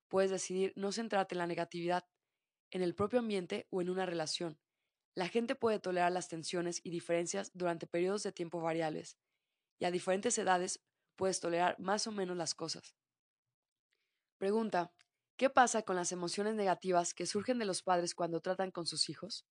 Puedes 0.08 0.30
decidir 0.30 0.72
no 0.76 0.92
centrarte 0.92 1.34
en 1.34 1.38
la 1.38 1.46
negatividad, 1.46 2.06
en 2.70 2.82
el 2.82 2.94
propio 2.94 3.20
ambiente 3.20 3.66
o 3.70 3.80
en 3.80 3.90
una 3.90 4.06
relación. 4.06 4.58
La 5.14 5.28
gente 5.28 5.54
puede 5.54 5.78
tolerar 5.78 6.12
las 6.12 6.28
tensiones 6.28 6.80
y 6.84 6.90
diferencias 6.90 7.50
durante 7.54 7.86
periodos 7.86 8.22
de 8.22 8.32
tiempo 8.32 8.60
variables, 8.60 9.18
y 9.78 9.84
a 9.84 9.90
diferentes 9.90 10.36
edades 10.38 10.80
puedes 11.18 11.40
tolerar 11.40 11.78
más 11.78 12.06
o 12.06 12.12
menos 12.12 12.36
las 12.38 12.54
cosas. 12.54 12.94
Pregunta, 14.38 14.92
¿qué 15.36 15.50
pasa 15.50 15.82
con 15.82 15.96
las 15.96 16.12
emociones 16.12 16.54
negativas 16.54 17.12
que 17.12 17.26
surgen 17.26 17.58
de 17.58 17.66
los 17.66 17.82
padres 17.82 18.14
cuando 18.14 18.40
tratan 18.40 18.70
con 18.70 18.86
sus 18.86 19.08
hijos? 19.10 19.44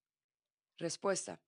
Respuesta, 0.77 1.41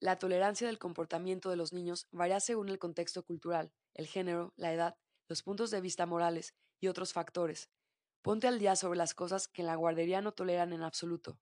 la 0.00 0.18
tolerancia 0.18 0.66
del 0.66 0.80
comportamiento 0.80 1.48
de 1.48 1.56
los 1.56 1.72
niños 1.72 2.08
varía 2.10 2.40
según 2.40 2.68
el 2.68 2.80
contexto 2.80 3.24
cultural, 3.24 3.72
el 3.94 4.08
género, 4.08 4.52
la 4.56 4.72
edad, 4.72 4.96
los 5.28 5.44
puntos 5.44 5.70
de 5.70 5.80
vista 5.80 6.06
morales 6.06 6.54
y 6.80 6.88
otros 6.88 7.12
factores. 7.12 7.70
Ponte 8.20 8.48
al 8.48 8.58
día 8.58 8.74
sobre 8.74 8.98
las 8.98 9.14
cosas 9.14 9.46
que 9.46 9.62
en 9.62 9.68
la 9.68 9.76
guardería 9.76 10.20
no 10.20 10.32
toleran 10.32 10.72
en 10.72 10.82
absoluto. 10.82 11.38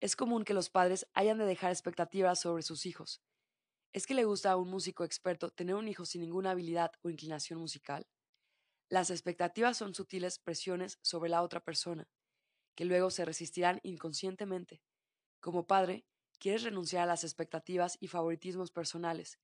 Es 0.00 0.16
común 0.16 0.44
que 0.44 0.54
los 0.54 0.70
padres 0.70 1.06
hayan 1.12 1.38
de 1.38 1.44
dejar 1.44 1.72
expectativas 1.72 2.40
sobre 2.40 2.62
sus 2.62 2.86
hijos. 2.86 3.22
¿Es 3.92 4.06
que 4.06 4.14
le 4.14 4.24
gusta 4.24 4.52
a 4.52 4.56
un 4.56 4.70
músico 4.70 5.04
experto 5.04 5.50
tener 5.50 5.74
un 5.74 5.88
hijo 5.88 6.04
sin 6.04 6.20
ninguna 6.20 6.52
habilidad 6.52 6.92
o 7.02 7.10
inclinación 7.10 7.58
musical? 7.58 8.06
Las 8.88 9.10
expectativas 9.10 9.76
son 9.76 9.94
sutiles 9.94 10.38
presiones 10.38 10.98
sobre 11.02 11.30
la 11.30 11.42
otra 11.42 11.60
persona, 11.60 12.08
que 12.76 12.84
luego 12.84 13.10
se 13.10 13.24
resistirán 13.24 13.80
inconscientemente. 13.82 14.82
Como 15.40 15.66
padre, 15.66 16.06
quieres 16.38 16.62
renunciar 16.62 17.04
a 17.04 17.06
las 17.06 17.24
expectativas 17.24 17.96
y 18.00 18.08
favoritismos 18.08 18.70
personales. 18.70 19.38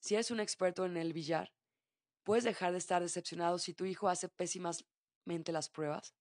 Si 0.00 0.14
eres 0.14 0.30
un 0.30 0.40
experto 0.40 0.86
en 0.86 0.96
el 0.96 1.12
billar, 1.12 1.52
¿puedes 2.24 2.44
dejar 2.44 2.72
de 2.72 2.78
estar 2.78 3.02
decepcionado 3.02 3.58
si 3.58 3.74
tu 3.74 3.84
hijo 3.84 4.08
hace 4.08 4.28
pésimamente 4.28 5.52
las 5.52 5.70
pruebas? 5.70 6.14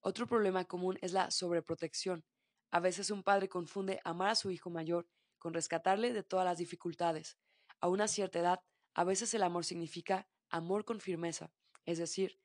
Otro 0.00 0.26
problema 0.28 0.64
común 0.64 0.98
es 1.02 1.12
la 1.12 1.30
sobreprotección. 1.32 2.24
A 2.70 2.78
veces 2.80 3.10
un 3.10 3.22
padre 3.22 3.48
confunde 3.48 4.00
amar 4.04 4.30
a 4.30 4.34
su 4.36 4.50
hijo 4.52 4.70
mayor 4.70 5.08
con 5.44 5.52
rescatarle 5.52 6.14
de 6.14 6.22
todas 6.22 6.46
las 6.46 6.56
dificultades. 6.56 7.36
A 7.78 7.88
una 7.88 8.08
cierta 8.08 8.38
edad, 8.38 8.60
a 8.94 9.04
veces 9.04 9.34
el 9.34 9.42
amor 9.42 9.66
significa 9.66 10.26
amor 10.48 10.86
con 10.86 11.00
firmeza, 11.00 11.52
es 11.84 11.98
decir, 11.98 12.40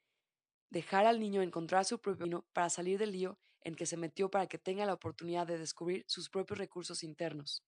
dejar 0.69 1.05
al 1.05 1.21
niño 1.21 1.41
encontrar 1.41 1.85
su 1.85 2.01
propio 2.01 2.19
camino 2.19 2.45
para 2.51 2.69
salir 2.69 2.99
del 2.99 3.13
lío 3.13 3.39
en 3.61 3.75
que 3.75 3.85
se 3.85 3.95
metió 3.95 4.29
para 4.29 4.47
que 4.47 4.57
tenga 4.57 4.85
la 4.85 4.91
oportunidad 4.91 5.47
de 5.47 5.57
descubrir 5.57 6.03
sus 6.09 6.29
propios 6.29 6.59
recursos 6.59 7.01
internos. 7.01 7.63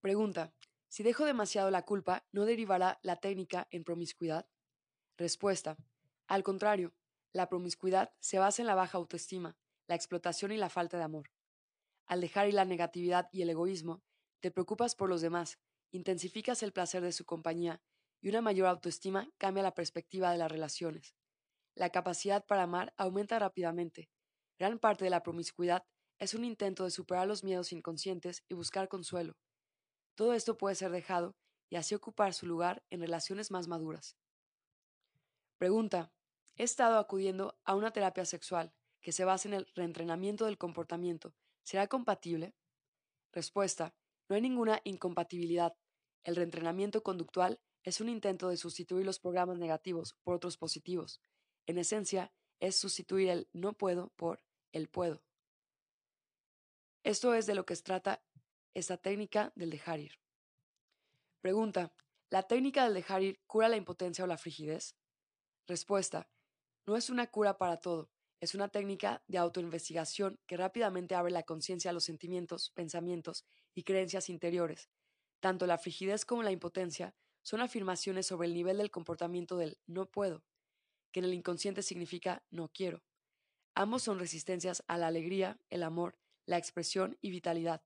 Pregunta. 0.00 0.52
Si 0.88 1.04
dejo 1.04 1.24
demasiado 1.24 1.70
la 1.70 1.84
culpa, 1.84 2.26
¿no 2.32 2.46
derivará 2.46 2.98
la 3.02 3.14
técnica 3.14 3.68
en 3.70 3.84
promiscuidad? 3.84 4.48
Respuesta. 5.18 5.76
Al 6.26 6.42
contrario, 6.42 6.92
la 7.32 7.48
promiscuidad 7.48 8.12
se 8.18 8.40
basa 8.40 8.60
en 8.60 8.66
la 8.66 8.74
baja 8.74 8.98
autoestima, 8.98 9.56
la 9.86 9.94
explotación 9.94 10.50
y 10.50 10.56
la 10.56 10.68
falta 10.68 10.96
de 10.96 11.04
amor. 11.04 11.30
Al 12.10 12.20
dejar 12.20 12.48
ir 12.48 12.54
la 12.54 12.64
negatividad 12.64 13.28
y 13.30 13.42
el 13.42 13.50
egoísmo, 13.50 14.02
te 14.40 14.50
preocupas 14.50 14.96
por 14.96 15.08
los 15.08 15.20
demás, 15.20 15.60
intensificas 15.92 16.64
el 16.64 16.72
placer 16.72 17.04
de 17.04 17.12
su 17.12 17.24
compañía 17.24 17.80
y 18.20 18.30
una 18.30 18.40
mayor 18.40 18.66
autoestima 18.66 19.30
cambia 19.38 19.62
la 19.62 19.76
perspectiva 19.76 20.32
de 20.32 20.38
las 20.38 20.50
relaciones. 20.50 21.14
La 21.76 21.90
capacidad 21.90 22.44
para 22.44 22.64
amar 22.64 22.92
aumenta 22.96 23.38
rápidamente. 23.38 24.10
Gran 24.58 24.80
parte 24.80 25.04
de 25.04 25.10
la 25.10 25.22
promiscuidad 25.22 25.84
es 26.18 26.34
un 26.34 26.44
intento 26.44 26.82
de 26.82 26.90
superar 26.90 27.28
los 27.28 27.44
miedos 27.44 27.70
inconscientes 27.70 28.42
y 28.48 28.54
buscar 28.54 28.88
consuelo. 28.88 29.36
Todo 30.16 30.34
esto 30.34 30.58
puede 30.58 30.74
ser 30.74 30.90
dejado 30.90 31.36
y 31.68 31.76
así 31.76 31.94
ocupar 31.94 32.34
su 32.34 32.44
lugar 32.44 32.82
en 32.90 33.02
relaciones 33.02 33.52
más 33.52 33.68
maduras. 33.68 34.16
Pregunta. 35.58 36.12
He 36.56 36.64
estado 36.64 36.98
acudiendo 36.98 37.56
a 37.62 37.76
una 37.76 37.92
terapia 37.92 38.24
sexual 38.24 38.74
que 39.00 39.12
se 39.12 39.24
basa 39.24 39.46
en 39.46 39.54
el 39.54 39.70
reentrenamiento 39.76 40.46
del 40.46 40.58
comportamiento. 40.58 41.36
¿Será 41.62 41.86
compatible? 41.86 42.54
Respuesta. 43.32 43.94
No 44.28 44.36
hay 44.36 44.42
ninguna 44.42 44.80
incompatibilidad. 44.84 45.76
El 46.24 46.36
reentrenamiento 46.36 47.02
conductual 47.02 47.60
es 47.82 48.00
un 48.00 48.08
intento 48.08 48.48
de 48.48 48.56
sustituir 48.56 49.06
los 49.06 49.18
programas 49.18 49.58
negativos 49.58 50.14
por 50.22 50.34
otros 50.34 50.56
positivos. 50.56 51.20
En 51.66 51.78
esencia, 51.78 52.32
es 52.60 52.76
sustituir 52.76 53.30
el 53.30 53.48
no 53.52 53.72
puedo 53.72 54.10
por 54.16 54.42
el 54.72 54.88
puedo. 54.88 55.22
Esto 57.02 57.34
es 57.34 57.46
de 57.46 57.54
lo 57.54 57.64
que 57.64 57.74
se 57.74 57.82
trata 57.82 58.22
esta 58.74 58.98
técnica 58.98 59.52
del 59.56 59.70
dejar 59.70 60.00
ir. 60.00 60.20
Pregunta. 61.40 61.94
¿La 62.28 62.44
técnica 62.44 62.84
del 62.84 62.94
dejar 62.94 63.22
ir 63.22 63.40
cura 63.46 63.68
la 63.68 63.76
impotencia 63.76 64.22
o 64.22 64.26
la 64.26 64.38
frigidez? 64.38 64.94
Respuesta. 65.66 66.30
No 66.86 66.96
es 66.96 67.10
una 67.10 67.26
cura 67.28 67.58
para 67.58 67.78
todo, 67.78 68.10
es 68.40 68.54
una 68.54 68.68
técnica 68.68 69.22
de 69.28 69.38
autoinvestigación 69.38 70.40
que 70.46 70.56
rápidamente 70.56 71.14
abre 71.14 71.30
la 71.30 71.42
conciencia 71.42 71.90
a 71.90 71.94
los 71.94 72.04
sentimientos, 72.04 72.70
pensamientos 72.70 73.44
y 73.74 73.84
creencias 73.84 74.30
interiores. 74.30 74.88
Tanto 75.40 75.66
la 75.66 75.78
frigidez 75.78 76.24
como 76.24 76.42
la 76.42 76.50
impotencia 76.50 77.14
son 77.42 77.60
afirmaciones 77.60 78.26
sobre 78.26 78.48
el 78.48 78.54
nivel 78.54 78.78
del 78.78 78.90
comportamiento 78.90 79.56
del 79.56 79.78
no 79.86 80.06
puedo, 80.06 80.42
que 81.12 81.20
en 81.20 81.26
el 81.26 81.34
inconsciente 81.34 81.82
significa 81.82 82.42
no 82.50 82.68
quiero. 82.68 83.02
Ambos 83.74 84.02
son 84.02 84.18
resistencias 84.18 84.82
a 84.88 84.98
la 84.98 85.06
alegría, 85.06 85.58
el 85.68 85.82
amor, 85.82 86.18
la 86.46 86.58
expresión 86.58 87.18
y 87.20 87.30
vitalidad. 87.30 87.82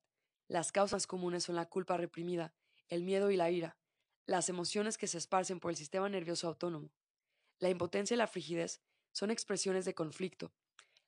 Las 0.49 0.73
causas 0.73 1.07
comunes 1.07 1.45
son 1.45 1.57
la 1.57 1.67
culpa 1.67 1.97
reprimida, 1.97 2.55
el 2.89 3.03
miedo 3.03 3.31
y 3.31 3.37
la 3.37 3.51
ira, 3.51 3.77
las 4.27 4.49
emociones 4.49 4.99
que 4.99 5.07
se 5.07 5.19
esparcen 5.19 5.61
por 5.61 5.71
el 5.71 5.77
sistema 5.77 6.09
nervioso 6.09 6.49
autónomo. 6.49 6.93
La 7.59 7.71
impotencia 7.71 8.15
y 8.15 8.19
la 8.19 8.27
frigidez 8.27 8.81
son 9.15 9.31
expresiones 9.31 9.85
de 9.85 9.95
conflicto. 9.95 10.53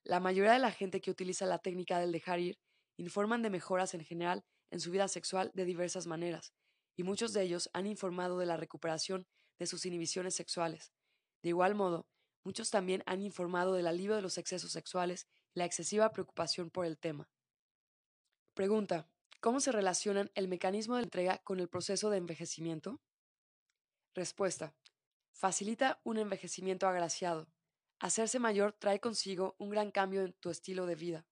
La 0.04 0.20
mayoría 0.20 0.52
de 0.52 0.60
la 0.60 0.70
gente 0.70 1.00
que 1.00 1.10
utiliza 1.10 1.44
la 1.44 1.58
técnica 1.58 1.98
del 1.98 2.12
dejar 2.12 2.38
ir 2.38 2.58
informan 2.96 3.42
de 3.42 3.50
mejoras 3.50 3.92
en 3.94 4.04
general 4.04 4.44
en 4.70 4.80
su 4.80 4.90
vida 4.90 5.08
sexual 5.08 5.50
de 5.54 5.64
diversas 5.64 6.06
maneras, 6.06 6.54
y 6.96 7.02
muchos 7.02 7.32
de 7.32 7.42
ellos 7.42 7.68
han 7.72 7.86
informado 7.86 8.38
de 8.38 8.46
la 8.46 8.56
recuperación 8.56 9.26
de 9.58 9.66
sus 9.66 9.84
inhibiciones 9.84 10.34
sexuales. 10.34 10.92
De 11.42 11.50
igual 11.50 11.74
modo, 11.74 12.06
muchos 12.44 12.70
también 12.70 13.02
han 13.06 13.20
informado 13.20 13.74
del 13.74 13.86
alivio 13.86 14.14
de 14.14 14.22
los 14.22 14.38
excesos 14.38 14.72
sexuales 14.72 15.26
y 15.54 15.58
la 15.58 15.64
excesiva 15.64 16.12
preocupación 16.12 16.70
por 16.70 16.86
el 16.86 16.98
tema. 16.98 17.28
Pregunta. 18.54 19.10
¿Cómo 19.40 19.60
se 19.60 19.70
relacionan 19.70 20.30
el 20.34 20.48
mecanismo 20.48 20.96
de 20.96 21.02
entrega 21.02 21.38
con 21.38 21.60
el 21.60 21.68
proceso 21.68 22.08
de 22.08 22.16
envejecimiento? 22.16 23.02
Respuesta. 24.14 24.74
Facilita 25.32 26.00
un 26.04 26.16
envejecimiento 26.16 26.88
agraciado. 26.88 27.46
Hacerse 27.98 28.38
mayor 28.38 28.74
trae 28.74 29.00
consigo 29.00 29.56
un 29.58 29.70
gran 29.70 29.90
cambio 29.90 30.22
en 30.22 30.34
tu 30.34 30.50
estilo 30.50 30.86
de 30.86 30.94
vida. 30.96 31.26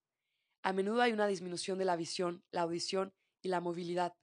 A 0.63 0.73
menudo 0.73 1.01
hay 1.01 1.13
una 1.13 1.27
disminución 1.27 1.77
de 1.77 1.85
la 1.85 1.95
visión, 1.95 2.43
la 2.51 2.61
audición 2.61 3.13
y 3.43 3.49
la 3.49 3.61
movilidad, 3.61 4.15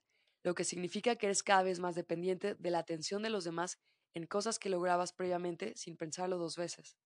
lo 0.42 0.54
que 0.54 0.64
significa 0.64 1.14
que 1.14 1.26
eres 1.26 1.44
cada 1.44 1.62
vez 1.62 1.78
más 1.78 1.94
dependiente 1.94 2.56
de 2.56 2.70
la 2.70 2.80
atención 2.80 3.22
de 3.22 3.30
los 3.30 3.44
demás 3.44 3.78
en 4.14 4.26
cosas 4.26 4.58
que 4.58 4.70
lograbas 4.70 5.12
previamente 5.12 5.72
sin 5.76 5.96
pensarlo 5.96 6.36
dos 6.38 6.56
veces. 6.56 6.96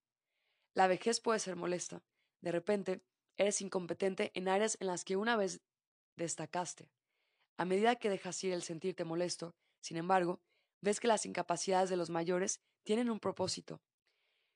La 0.75 0.87
vejez 0.87 1.21
puede 1.21 1.39
ser 1.39 1.57
molesta. 1.57 2.03
De 2.41 2.51
repente, 2.51 3.03
eres 3.37 3.61
incompetente 3.61 4.33
en 4.35 4.49
áreas 4.49 4.79
en 4.81 4.87
las 4.87 5.05
que 5.05 5.17
una 5.17 5.37
vez 5.37 5.61
destacaste. 6.17 6.91
A 7.59 7.65
medida 7.65 7.97
que 7.97 8.11
dejas 8.11 8.43
ir 8.45 8.53
el 8.53 8.63
sentirte 8.63 9.05
molesto, 9.05 9.55
sin 9.83 9.99
embargo, 9.99 10.41
ves 10.81 10.99
que 10.99 11.09
las 11.09 11.27
incapacidades 11.27 11.91
de 11.91 11.97
los 11.97 12.11
mayores 12.11 12.61
tienen 12.85 13.11
un 13.11 13.21
propósito. 13.21 13.83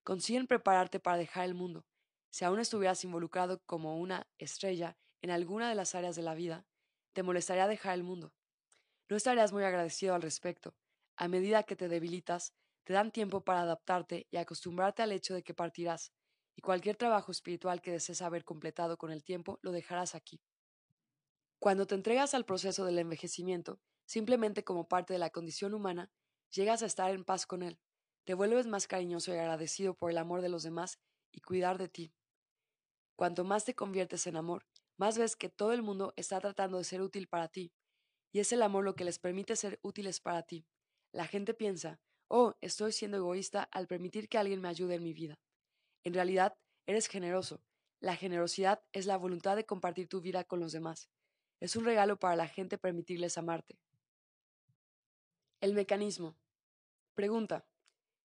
Consiguen 0.02 0.46
prepararte 0.46 1.00
para 1.00 1.18
dejar 1.18 1.44
el 1.44 1.54
mundo. 1.54 1.84
Si 2.30 2.44
aún 2.44 2.60
estuvieras 2.60 3.04
involucrado 3.04 3.60
como 3.66 3.98
una 3.98 4.26
estrella 4.38 4.96
en 5.20 5.30
alguna 5.30 5.68
de 5.68 5.74
las 5.74 5.94
áreas 5.94 6.16
de 6.16 6.22
la 6.22 6.34
vida, 6.34 6.66
te 7.12 7.22
molestaría 7.22 7.66
dejar 7.66 7.94
el 7.94 8.02
mundo. 8.02 8.32
No 9.08 9.16
estarías 9.16 9.52
muy 9.52 9.64
agradecido 9.64 10.14
al 10.14 10.22
respecto. 10.22 10.74
A 11.16 11.28
medida 11.28 11.64
que 11.64 11.76
te 11.76 11.88
debilitas, 11.88 12.54
te 12.84 12.92
dan 12.92 13.10
tiempo 13.10 13.42
para 13.42 13.62
adaptarte 13.62 14.26
y 14.30 14.36
acostumbrarte 14.36 15.02
al 15.02 15.12
hecho 15.12 15.34
de 15.34 15.42
que 15.42 15.54
partirás, 15.54 16.12
y 16.56 16.62
cualquier 16.62 16.96
trabajo 16.96 17.30
espiritual 17.32 17.82
que 17.82 17.92
desees 17.92 18.22
haber 18.22 18.44
completado 18.44 18.96
con 18.96 19.10
el 19.10 19.22
tiempo 19.22 19.58
lo 19.62 19.72
dejarás 19.72 20.14
aquí. 20.14 20.40
Cuando 21.58 21.86
te 21.86 21.94
entregas 21.94 22.32
al 22.34 22.46
proceso 22.46 22.84
del 22.84 22.98
envejecimiento, 22.98 23.80
simplemente 24.06 24.64
como 24.64 24.88
parte 24.88 25.12
de 25.12 25.18
la 25.18 25.30
condición 25.30 25.74
humana, 25.74 26.10
llegas 26.50 26.82
a 26.82 26.86
estar 26.86 27.10
en 27.10 27.24
paz 27.24 27.46
con 27.46 27.62
él, 27.62 27.78
te 28.24 28.34
vuelves 28.34 28.66
más 28.66 28.86
cariñoso 28.86 29.34
y 29.34 29.38
agradecido 29.38 29.94
por 29.94 30.10
el 30.10 30.18
amor 30.18 30.42
de 30.42 30.48
los 30.48 30.62
demás 30.62 30.98
y 31.32 31.40
cuidar 31.40 31.78
de 31.78 31.88
ti. 31.88 32.12
Cuanto 33.16 33.44
más 33.44 33.64
te 33.64 33.74
conviertes 33.74 34.26
en 34.26 34.36
amor, 34.36 34.64
más 34.96 35.18
ves 35.18 35.36
que 35.36 35.48
todo 35.48 35.72
el 35.72 35.82
mundo 35.82 36.12
está 36.16 36.40
tratando 36.40 36.78
de 36.78 36.84
ser 36.84 37.02
útil 37.02 37.28
para 37.28 37.48
ti, 37.48 37.72
y 38.32 38.40
es 38.40 38.52
el 38.52 38.62
amor 38.62 38.84
lo 38.84 38.94
que 38.94 39.04
les 39.04 39.18
permite 39.18 39.56
ser 39.56 39.78
útiles 39.82 40.20
para 40.20 40.42
ti. 40.42 40.66
La 41.12 41.26
gente 41.26 41.54
piensa, 41.54 42.00
oh, 42.28 42.54
estoy 42.60 42.92
siendo 42.92 43.16
egoísta 43.16 43.64
al 43.72 43.86
permitir 43.86 44.28
que 44.28 44.38
alguien 44.38 44.60
me 44.60 44.68
ayude 44.68 44.94
en 44.94 45.02
mi 45.02 45.12
vida. 45.12 45.38
En 46.04 46.14
realidad, 46.14 46.56
eres 46.86 47.08
generoso. 47.08 47.62
La 48.00 48.16
generosidad 48.16 48.82
es 48.92 49.06
la 49.06 49.18
voluntad 49.18 49.56
de 49.56 49.66
compartir 49.66 50.08
tu 50.08 50.20
vida 50.20 50.44
con 50.44 50.60
los 50.60 50.72
demás. 50.72 51.10
Es 51.60 51.76
un 51.76 51.84
regalo 51.84 52.18
para 52.18 52.36
la 52.36 52.48
gente 52.48 52.78
permitirles 52.78 53.36
amarte. 53.36 53.78
El 55.60 55.74
mecanismo. 55.74 56.36
Pregunta. 57.14 57.66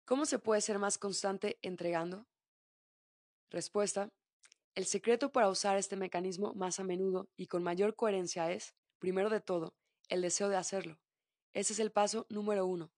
¿Cómo 0.05 0.27
se 0.27 0.37
puede 0.37 0.61
ser 0.61 0.77
más 0.77 0.99
constante 0.99 1.57
entregando? 1.63 2.27
Respuesta. 3.49 4.09
El 4.75 4.85
secreto 4.85 5.31
para 5.31 5.49
usar 5.49 5.77
este 5.77 5.95
mecanismo 5.95 6.53
más 6.53 6.79
a 6.79 6.83
menudo 6.83 7.27
y 7.35 7.47
con 7.47 7.63
mayor 7.63 7.95
coherencia 7.95 8.51
es, 8.51 8.75
primero 8.99 9.31
de 9.31 9.41
todo, 9.41 9.73
el 10.09 10.21
deseo 10.21 10.49
de 10.49 10.57
hacerlo. 10.57 10.99
Ese 11.55 11.73
es 11.73 11.79
el 11.79 11.91
paso 11.91 12.27
número 12.29 12.67
uno. 12.67 12.91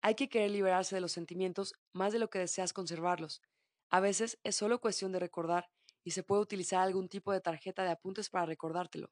Hay 0.00 0.14
que 0.14 0.30
querer 0.30 0.50
liberarse 0.50 0.94
de 0.94 1.02
los 1.02 1.12
sentimientos 1.12 1.74
más 1.92 2.14
de 2.14 2.20
lo 2.20 2.30
que 2.30 2.38
deseas 2.38 2.72
conservarlos. 2.72 3.42
A 3.90 4.00
veces 4.00 4.38
es 4.44 4.56
solo 4.56 4.80
cuestión 4.80 5.12
de 5.12 5.18
recordar 5.18 5.68
y 6.04 6.12
se 6.12 6.22
puede 6.22 6.40
utilizar 6.40 6.80
algún 6.80 7.08
tipo 7.08 7.32
de 7.32 7.42
tarjeta 7.42 7.82
de 7.82 7.90
apuntes 7.90 8.30
para 8.30 8.46
recordártelo. 8.46 9.10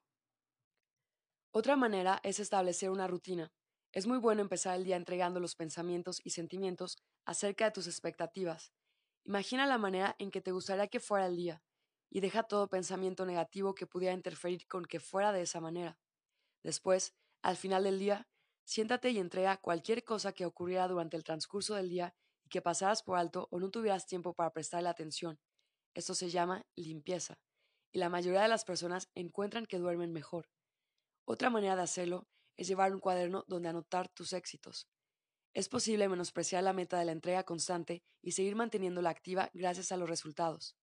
Otra 1.51 1.75
manera 1.75 2.19
es 2.23 2.39
establecer 2.39 2.89
una 2.89 3.07
rutina. 3.07 3.51
Es 3.93 4.07
muy 4.07 4.17
bueno 4.17 4.41
empezar 4.41 4.75
el 4.75 4.85
día 4.85 4.95
entregando 4.95 5.39
los 5.39 5.55
pensamientos 5.55 6.19
y 6.23 6.31
sentimientos 6.31 6.97
acerca 7.25 7.65
de 7.65 7.71
tus 7.71 7.85
expectativas. 7.85 8.73
Imagina 9.23 9.67
la 9.67 9.77
manera 9.77 10.15
en 10.17 10.31
que 10.31 10.41
te 10.41 10.51
gustaría 10.51 10.87
que 10.87 10.99
fuera 10.99 11.27
el 11.27 11.35
día 11.35 11.61
y 12.09 12.19
deja 12.19 12.41
todo 12.41 12.69
pensamiento 12.69 13.23
negativo 13.27 13.75
que 13.75 13.85
pudiera 13.85 14.15
interferir 14.15 14.65
con 14.67 14.85
que 14.85 14.99
fuera 14.99 15.31
de 15.31 15.43
esa 15.43 15.61
manera. 15.61 15.99
Después, 16.63 17.13
al 17.43 17.55
final 17.55 17.83
del 17.83 17.99
día, 17.99 18.27
siéntate 18.65 19.11
y 19.11 19.19
entrega 19.19 19.57
cualquier 19.57 20.03
cosa 20.03 20.33
que 20.33 20.47
ocurriera 20.47 20.87
durante 20.87 21.15
el 21.15 21.23
transcurso 21.23 21.75
del 21.75 21.89
día 21.89 22.15
y 22.43 22.49
que 22.49 22.63
pasaras 22.63 23.03
por 23.03 23.19
alto 23.19 23.47
o 23.51 23.59
no 23.59 23.69
tuvieras 23.69 24.07
tiempo 24.07 24.33
para 24.33 24.51
prestarle 24.53 24.89
atención. 24.89 25.39
Esto 25.93 26.15
se 26.15 26.31
llama 26.31 26.65
limpieza, 26.75 27.39
y 27.91 27.99
la 27.99 28.09
mayoría 28.09 28.41
de 28.41 28.47
las 28.47 28.65
personas 28.65 29.09
encuentran 29.13 29.67
que 29.67 29.77
duermen 29.77 30.11
mejor. 30.11 30.49
Otra 31.25 31.51
manera 31.51 31.75
de 31.75 31.83
hacerlo 31.83 32.27
es 32.57 32.67
llevar 32.67 32.93
un 32.93 32.99
cuaderno 32.99 33.43
donde 33.47 33.69
anotar 33.69 34.09
tus 34.09 34.33
éxitos. 34.33 34.87
Es 35.53 35.69
posible 35.69 36.09
menospreciar 36.09 36.63
la 36.63 36.73
meta 36.73 36.97
de 36.97 37.05
la 37.05 37.11
entrega 37.11 37.43
constante 37.43 38.03
y 38.21 38.31
seguir 38.31 38.55
manteniéndola 38.55 39.09
activa 39.09 39.49
gracias 39.53 39.91
a 39.91 39.97
los 39.97 40.09
resultados. 40.09 40.75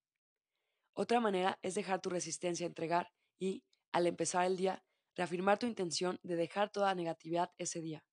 Otra 0.93 1.21
manera 1.21 1.59
es 1.63 1.75
dejar 1.75 2.01
tu 2.01 2.11
resistencia 2.11 2.67
a 2.67 2.69
entregar 2.69 3.13
y, 3.39 3.65
al 3.93 4.07
empezar 4.07 4.47
el 4.47 4.57
día, 4.57 4.85
reafirmar 5.17 5.59
tu 5.59 5.67
intención 5.67 6.19
de 6.23 6.37
dejar 6.37 6.71
toda 6.71 6.95
negatividad 6.95 7.51
ese 7.59 7.81
día. 7.81 8.05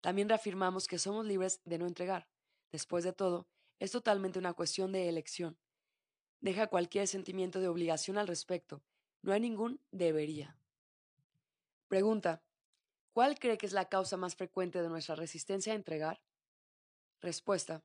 También 0.00 0.28
reafirmamos 0.28 0.86
que 0.86 0.98
somos 0.98 1.24
libres 1.26 1.60
de 1.64 1.78
no 1.78 1.86
entregar. 1.86 2.28
Después 2.72 3.04
de 3.04 3.12
todo, 3.12 3.48
es 3.78 3.92
totalmente 3.92 4.38
una 4.38 4.54
cuestión 4.54 4.92
de 4.92 5.08
elección. 5.08 5.58
Deja 6.40 6.66
cualquier 6.66 7.08
sentimiento 7.08 7.60
de 7.60 7.68
obligación 7.68 8.18
al 8.18 8.28
respecto. 8.28 8.82
No 9.22 9.32
hay 9.32 9.40
ningún 9.40 9.80
debería. 9.90 10.58
Pregunta. 11.88 12.45
¿Cuál 13.16 13.38
cree 13.38 13.56
que 13.56 13.64
es 13.64 13.72
la 13.72 13.88
causa 13.88 14.18
más 14.18 14.36
frecuente 14.36 14.82
de 14.82 14.90
nuestra 14.90 15.14
resistencia 15.14 15.72
a 15.72 15.76
entregar? 15.76 16.20
Respuesta. 17.22 17.82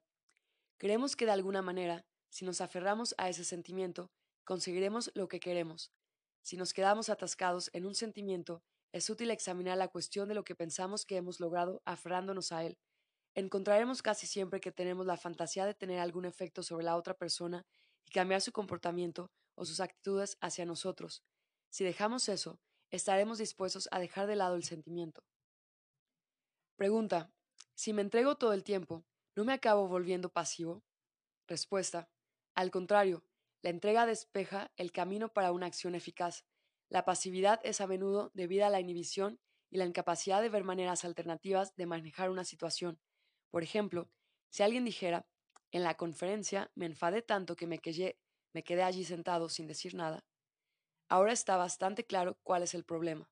Creemos 0.78 1.15
que 1.15 1.24
de 1.24 1.32
alguna 1.32 1.62
manera, 1.62 2.06
si 2.30 2.44
nos 2.44 2.60
aferramos 2.60 3.15
a 3.17 3.30
ese 3.30 3.46
sentimiento, 3.46 4.12
conseguiremos 4.44 5.10
lo 5.15 5.30
que 5.30 5.39
queremos. 5.39 5.94
Si 6.41 6.58
nos 6.58 6.74
quedamos 6.74 7.08
atascados 7.08 7.70
en 7.72 7.86
un 7.86 7.96
sentimiento, 7.96 8.62
es 8.91 9.10
útil 9.10 9.32
examinar 9.32 9.78
la 9.78 9.88
cuestión 9.88 10.28
de 10.28 10.36
lo 10.36 10.44
que 10.44 10.54
pensamos 10.54 11.06
que 11.06 11.15
hemos 11.15 11.39
logrado 11.39 11.82
aferrándonos 11.86 12.52
a 12.52 12.65
él. 12.65 12.78
Encontraremos 13.34 14.02
casi 14.02 14.28
siempre 14.28 14.60
que 14.60 14.74
tenemos 14.74 15.06
la 15.06 15.15
fantasía 15.15 15.65
de 15.65 15.76
tener 15.76 16.02
algún 16.02 16.26
efecto 16.26 16.62
sobre 16.62 16.84
la 16.84 16.98
otra 16.98 17.13
persona 17.13 17.65
y 18.06 18.12
cambiar 18.12 18.41
su 18.41 18.52
comportamiento 18.52 19.32
o 19.56 19.63
sus 19.63 19.80
actitudes 19.80 20.38
hacia 20.41 20.65
nosotros. 20.65 21.24
Si 21.70 21.86
dejamos 21.86 22.28
eso, 22.28 22.60
estaremos 22.91 23.38
dispuestos 23.38 23.89
a 23.91 23.99
dejar 23.99 24.27
de 24.27 24.36
lado 24.36 24.56
el 24.56 24.63
sentimiento. 24.63 25.23
Pregunta. 26.75 27.32
Si 27.73 27.93
me 27.93 28.01
entrego 28.01 28.36
todo 28.36 28.54
el 28.54 28.63
tiempo, 28.63 29.06
¿no 29.36 29.45
me 29.45 29.54
acabo 29.54 29.88
volviendo 29.88 30.30
pasivo? 30.30 30.84
Respuesta. 31.47 32.10
Al 32.54 32.69
contrario, 32.69 33.23
la 33.62 33.69
entrega 33.69 34.06
despeja 34.06 34.71
el 34.75 34.91
camino 34.91 35.30
para 35.34 35.51
una 35.51 35.67
acción 35.67 35.95
eficaz. 35.95 36.45
La 36.89 37.06
pasividad 37.06 37.60
es 37.63 37.82
a 37.82 37.88
menudo 37.88 38.32
debida 38.34 38.67
a 38.67 38.69
la 38.69 38.80
inhibición 38.80 39.39
y 39.69 39.77
la 39.77 39.86
incapacidad 39.86 40.41
de 40.41 40.49
ver 40.49 40.63
maneras 40.63 41.06
alternativas 41.06 41.75
de 41.75 41.86
manejar 41.86 42.30
una 42.30 42.43
situación. 42.43 42.99
Por 43.49 43.63
ejemplo, 43.63 44.10
si 44.49 44.63
alguien 44.63 44.84
dijera, 44.84 45.25
en 45.71 45.84
la 45.84 45.95
conferencia 45.95 46.71
me 46.75 46.86
enfadé 46.86 47.21
tanto 47.21 47.56
que 47.56 47.67
me 47.67 47.80
quedé, 47.80 48.19
me 48.54 48.63
quedé 48.63 48.84
allí 48.84 49.06
sentado 49.06 49.47
sin 49.47 49.67
decir 49.67 49.95
nada, 49.95 50.25
ahora 51.12 51.34
está 51.34 51.58
bastante 51.58 52.06
claro 52.06 52.39
cuál 52.41 52.63
es 52.63 52.74
el 52.74 52.86
problema. 52.86 53.30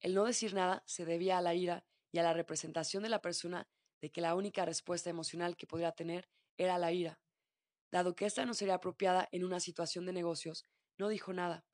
El 0.00 0.12
no 0.14 0.24
decir 0.24 0.54
nada 0.54 0.82
se 0.86 1.04
debía 1.04 1.38
a 1.38 1.40
la 1.40 1.54
ira 1.54 1.84
y 2.10 2.18
a 2.18 2.24
la 2.24 2.32
representación 2.32 3.04
de 3.04 3.08
la 3.08 3.22
persona 3.22 3.68
de 4.00 4.10
que 4.10 4.20
la 4.20 4.34
única 4.34 4.64
respuesta 4.64 5.08
emocional 5.08 5.56
que 5.56 5.68
podría 5.68 5.92
tener 5.92 6.28
era 6.58 6.78
la 6.78 6.90
ira. 6.90 7.20
Dado 7.92 8.16
que 8.16 8.26
ésta 8.26 8.44
no 8.44 8.54
sería 8.54 8.74
apropiada 8.74 9.28
en 9.30 9.44
una 9.44 9.60
situación 9.60 10.04
de 10.04 10.12
negocios, 10.12 10.66
no 10.98 11.08
dijo 11.08 11.32
nada. 11.32 11.64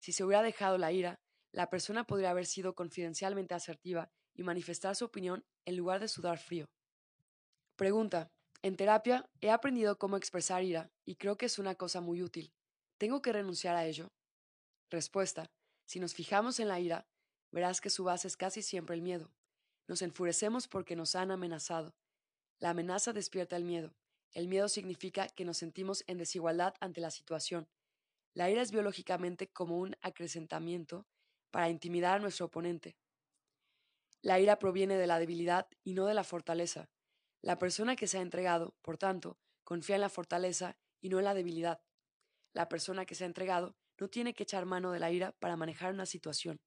Si 0.00 0.12
se 0.12 0.24
hubiera 0.24 0.42
dejado 0.42 0.78
la 0.78 0.90
ira, 0.90 1.20
la 1.52 1.68
persona 1.68 2.04
podría 2.04 2.30
haber 2.30 2.46
sido 2.46 2.74
confidencialmente 2.74 3.52
asertiva 3.52 4.08
y 4.34 4.42
manifestar 4.42 4.96
su 4.96 5.04
opinión 5.04 5.44
en 5.66 5.76
lugar 5.76 6.00
de 6.00 6.08
sudar 6.08 6.38
frío. 6.38 6.64
Pregunta. 7.76 8.30
En 8.62 8.76
terapia 8.76 9.28
he 9.42 9.50
aprendido 9.50 9.98
cómo 9.98 10.16
expresar 10.16 10.62
ira 10.64 10.90
y 11.04 11.16
creo 11.16 11.36
que 11.36 11.44
es 11.44 11.58
una 11.58 11.74
cosa 11.74 12.00
muy 12.00 12.22
útil. 12.22 12.54
¿Tengo 12.96 13.20
que 13.20 13.32
renunciar 13.34 13.76
a 13.76 13.84
ello? 13.84 14.08
Respuesta. 14.90 15.50
Si 15.86 16.00
nos 16.00 16.14
fijamos 16.14 16.60
en 16.60 16.68
la 16.68 16.80
ira, 16.80 17.06
verás 17.50 17.80
que 17.80 17.90
su 17.90 18.04
base 18.04 18.28
es 18.28 18.36
casi 18.36 18.62
siempre 18.62 18.94
el 18.94 19.02
miedo. 19.02 19.30
Nos 19.86 20.02
enfurecemos 20.02 20.68
porque 20.68 20.96
nos 20.96 21.14
han 21.14 21.30
amenazado. 21.30 21.94
La 22.58 22.70
amenaza 22.70 23.12
despierta 23.12 23.56
el 23.56 23.64
miedo. 23.64 23.94
El 24.32 24.48
miedo 24.48 24.68
significa 24.68 25.28
que 25.28 25.44
nos 25.44 25.58
sentimos 25.58 26.04
en 26.06 26.18
desigualdad 26.18 26.74
ante 26.80 27.00
la 27.00 27.10
situación. 27.10 27.68
La 28.34 28.50
ira 28.50 28.62
es 28.62 28.72
biológicamente 28.72 29.48
como 29.48 29.78
un 29.78 29.96
acrecentamiento 30.00 31.06
para 31.50 31.68
intimidar 31.68 32.16
a 32.16 32.18
nuestro 32.20 32.46
oponente. 32.46 32.96
La 34.22 34.40
ira 34.40 34.58
proviene 34.58 34.96
de 34.96 35.06
la 35.06 35.18
debilidad 35.18 35.68
y 35.84 35.94
no 35.94 36.06
de 36.06 36.14
la 36.14 36.24
fortaleza. 36.24 36.90
La 37.42 37.58
persona 37.58 37.94
que 37.94 38.06
se 38.06 38.18
ha 38.18 38.22
entregado, 38.22 38.74
por 38.82 38.96
tanto, 38.96 39.38
confía 39.62 39.96
en 39.96 40.00
la 40.00 40.08
fortaleza 40.08 40.76
y 41.00 41.10
no 41.10 41.18
en 41.18 41.26
la 41.26 41.34
debilidad. 41.34 41.82
La 42.54 42.68
persona 42.68 43.04
que 43.04 43.14
se 43.14 43.24
ha 43.24 43.26
entregado 43.26 43.76
no 43.98 44.08
tiene 44.08 44.34
que 44.34 44.42
echar 44.42 44.66
mano 44.66 44.92
de 44.92 45.00
la 45.00 45.10
ira 45.10 45.32
para 45.38 45.56
manejar 45.56 45.92
una 45.92 46.06
situación. 46.06 46.60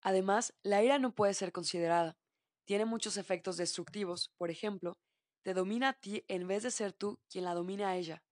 Además, 0.00 0.54
la 0.62 0.82
ira 0.82 0.98
no 0.98 1.14
puede 1.14 1.34
ser 1.34 1.52
considerada. 1.52 2.16
Tiene 2.64 2.84
muchos 2.84 3.16
efectos 3.16 3.56
destructivos. 3.56 4.30
Por 4.36 4.50
ejemplo, 4.50 4.98
te 5.42 5.54
domina 5.54 5.90
a 5.90 5.92
ti 5.92 6.24
en 6.28 6.46
vez 6.46 6.62
de 6.62 6.70
ser 6.70 6.92
tú 6.92 7.20
quien 7.28 7.44
la 7.44 7.54
domine 7.54 7.84
a 7.84 7.96
ella. 7.96 8.22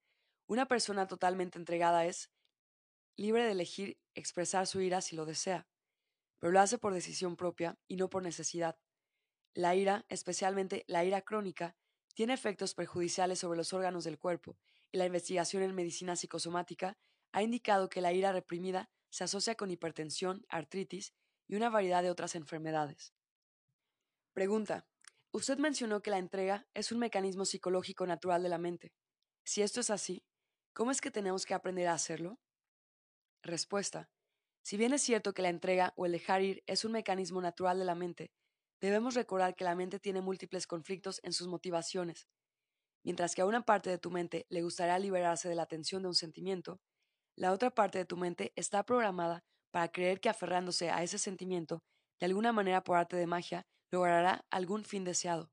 Una 0.47 0.67
persona 0.67 1.07
totalmente 1.07 1.59
entregada 1.59 2.07
es 2.07 2.31
libre 3.17 3.45
de 3.45 3.53
elegir 3.53 3.99
expresar 4.15 4.67
su 4.67 4.81
ira 4.81 5.01
si 5.01 5.15
lo 5.15 5.27
desea, 5.27 5.69
pero 6.39 6.53
lo 6.53 6.61
hace 6.61 6.79
por 6.79 6.95
decisión 6.95 7.37
propia 7.37 7.79
y 7.87 7.97
no 7.97 8.09
por 8.11 8.23
necesidad. 8.23 8.79
La 9.55 9.75
ira, 9.75 10.07
especialmente 10.09 10.85
la 10.87 11.05
ira 11.05 11.23
crónica, 11.23 11.77
tiene 12.15 12.35
efectos 12.35 12.75
perjudiciales 12.75 13.39
sobre 13.39 13.57
los 13.57 13.73
órganos 13.73 14.05
del 14.05 14.19
cuerpo, 14.19 14.57
y 14.93 14.99
la 14.99 15.07
investigación 15.07 15.63
en 15.63 15.75
medicina 15.75 16.17
psicosomática 16.17 16.99
ha 17.33 17.43
indicado 17.43 17.89
que 17.89 18.01
la 18.01 18.13
ira 18.13 18.33
reprimida 18.33 18.91
se 19.11 19.25
asocia 19.25 19.55
con 19.55 19.71
hipertensión, 19.71 20.45
artritis 20.49 21.15
y 21.49 21.57
una 21.57 21.71
variedad 21.71 22.03
de 22.03 22.11
otras 22.11 22.35
enfermedades. 22.35 23.13
Pregunta. 24.33 24.87
Usted 25.33 25.59
mencionó 25.59 26.03
que 26.03 26.11
la 26.11 26.19
entrega 26.19 26.67
es 26.75 26.91
un 26.91 26.99
mecanismo 26.99 27.45
psicológico 27.45 28.07
natural 28.07 28.43
de 28.43 28.49
la 28.49 28.59
mente. 28.59 28.93
Si 29.45 29.63
esto 29.63 29.81
es 29.81 29.91
así, 29.91 30.25
¿cómo 30.73 30.91
es 30.91 31.01
que 31.01 31.11
tenemos 31.11 31.47
que 31.47 31.55
aprender 31.55 31.87
a 31.87 31.95
hacerlo? 31.95 32.41
Respuesta. 33.43 34.11
Si 34.63 34.77
bien 34.77 34.93
es 34.93 35.03
cierto 35.03 35.33
que 35.33 35.43
la 35.43 35.49
entrega 35.49 35.93
o 35.97 36.07
el 36.07 36.13
dejar 36.13 36.43
ir 36.43 36.63
es 36.67 36.85
un 36.85 36.93
mecanismo 36.93 37.41
natural 37.41 37.79
de 37.79 37.85
la 37.85 37.95
mente, 37.95 38.33
Debemos 38.81 39.15
recordar 39.15 39.55
que 39.55 39.65
la 39.65 39.75
mente 39.75 40.01
tiene 40.01 40.23
múltiples 40.23 40.67
conflictos 40.67 41.21
en 41.23 41.35
sus 41.35 41.49
motivaciones. 41.49 42.29
Mientras 43.05 43.35
que 43.35 43.43
a 43.43 43.47
una 43.47 43.65
parte 43.65 43.91
de 43.91 43.99
tu 43.99 44.11
mente 44.11 44.47
le 44.49 44.63
gustaría 44.63 44.99
liberarse 44.99 45.49
de 45.49 45.55
la 45.55 45.67
tensión 45.67 46.03
de 46.03 46.09
un 46.09 46.15
sentimiento, 46.15 46.81
la 47.41 47.53
otra 47.53 47.71
parte 47.71 47.97
de 47.97 48.05
tu 48.05 48.19
mente 48.19 48.53
está 48.55 48.85
programada 48.85 49.43
para 49.71 49.91
creer 49.91 50.21
que 50.21 50.29
aferrándose 50.29 50.91
a 50.91 51.03
ese 51.03 51.17
sentimiento, 51.17 51.83
de 52.21 52.27
alguna 52.27 52.53
manera 52.53 52.85
por 52.85 52.99
arte 52.99 53.17
de 53.17 53.27
magia, 53.27 53.67
logrará 53.91 54.45
algún 54.51 54.85
fin 54.85 55.05
deseado. 55.05 55.51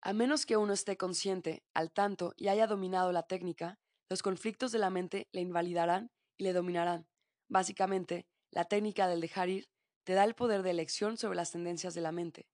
A 0.00 0.14
menos 0.14 0.46
que 0.46 0.56
uno 0.56 0.72
esté 0.72 0.96
consciente, 0.96 1.62
al 1.74 1.92
tanto 1.92 2.32
y 2.38 2.48
haya 2.48 2.66
dominado 2.66 3.12
la 3.12 3.24
técnica, 3.24 3.78
los 4.08 4.22
conflictos 4.22 4.72
de 4.72 4.78
la 4.78 4.88
mente 4.88 5.28
le 5.30 5.42
invalidarán 5.42 6.10
y 6.38 6.44
le 6.44 6.54
dominarán. 6.54 7.06
Básicamente, 7.50 8.26
la 8.50 8.64
técnica 8.64 9.08
del 9.08 9.20
dejar 9.20 9.50
ir 9.50 9.68
te 10.04 10.14
da 10.14 10.24
el 10.24 10.34
poder 10.34 10.62
de 10.62 10.70
elección 10.70 11.18
sobre 11.18 11.36
las 11.36 11.52
tendencias 11.52 11.92
de 11.92 12.00
la 12.00 12.12
mente. 12.12 12.48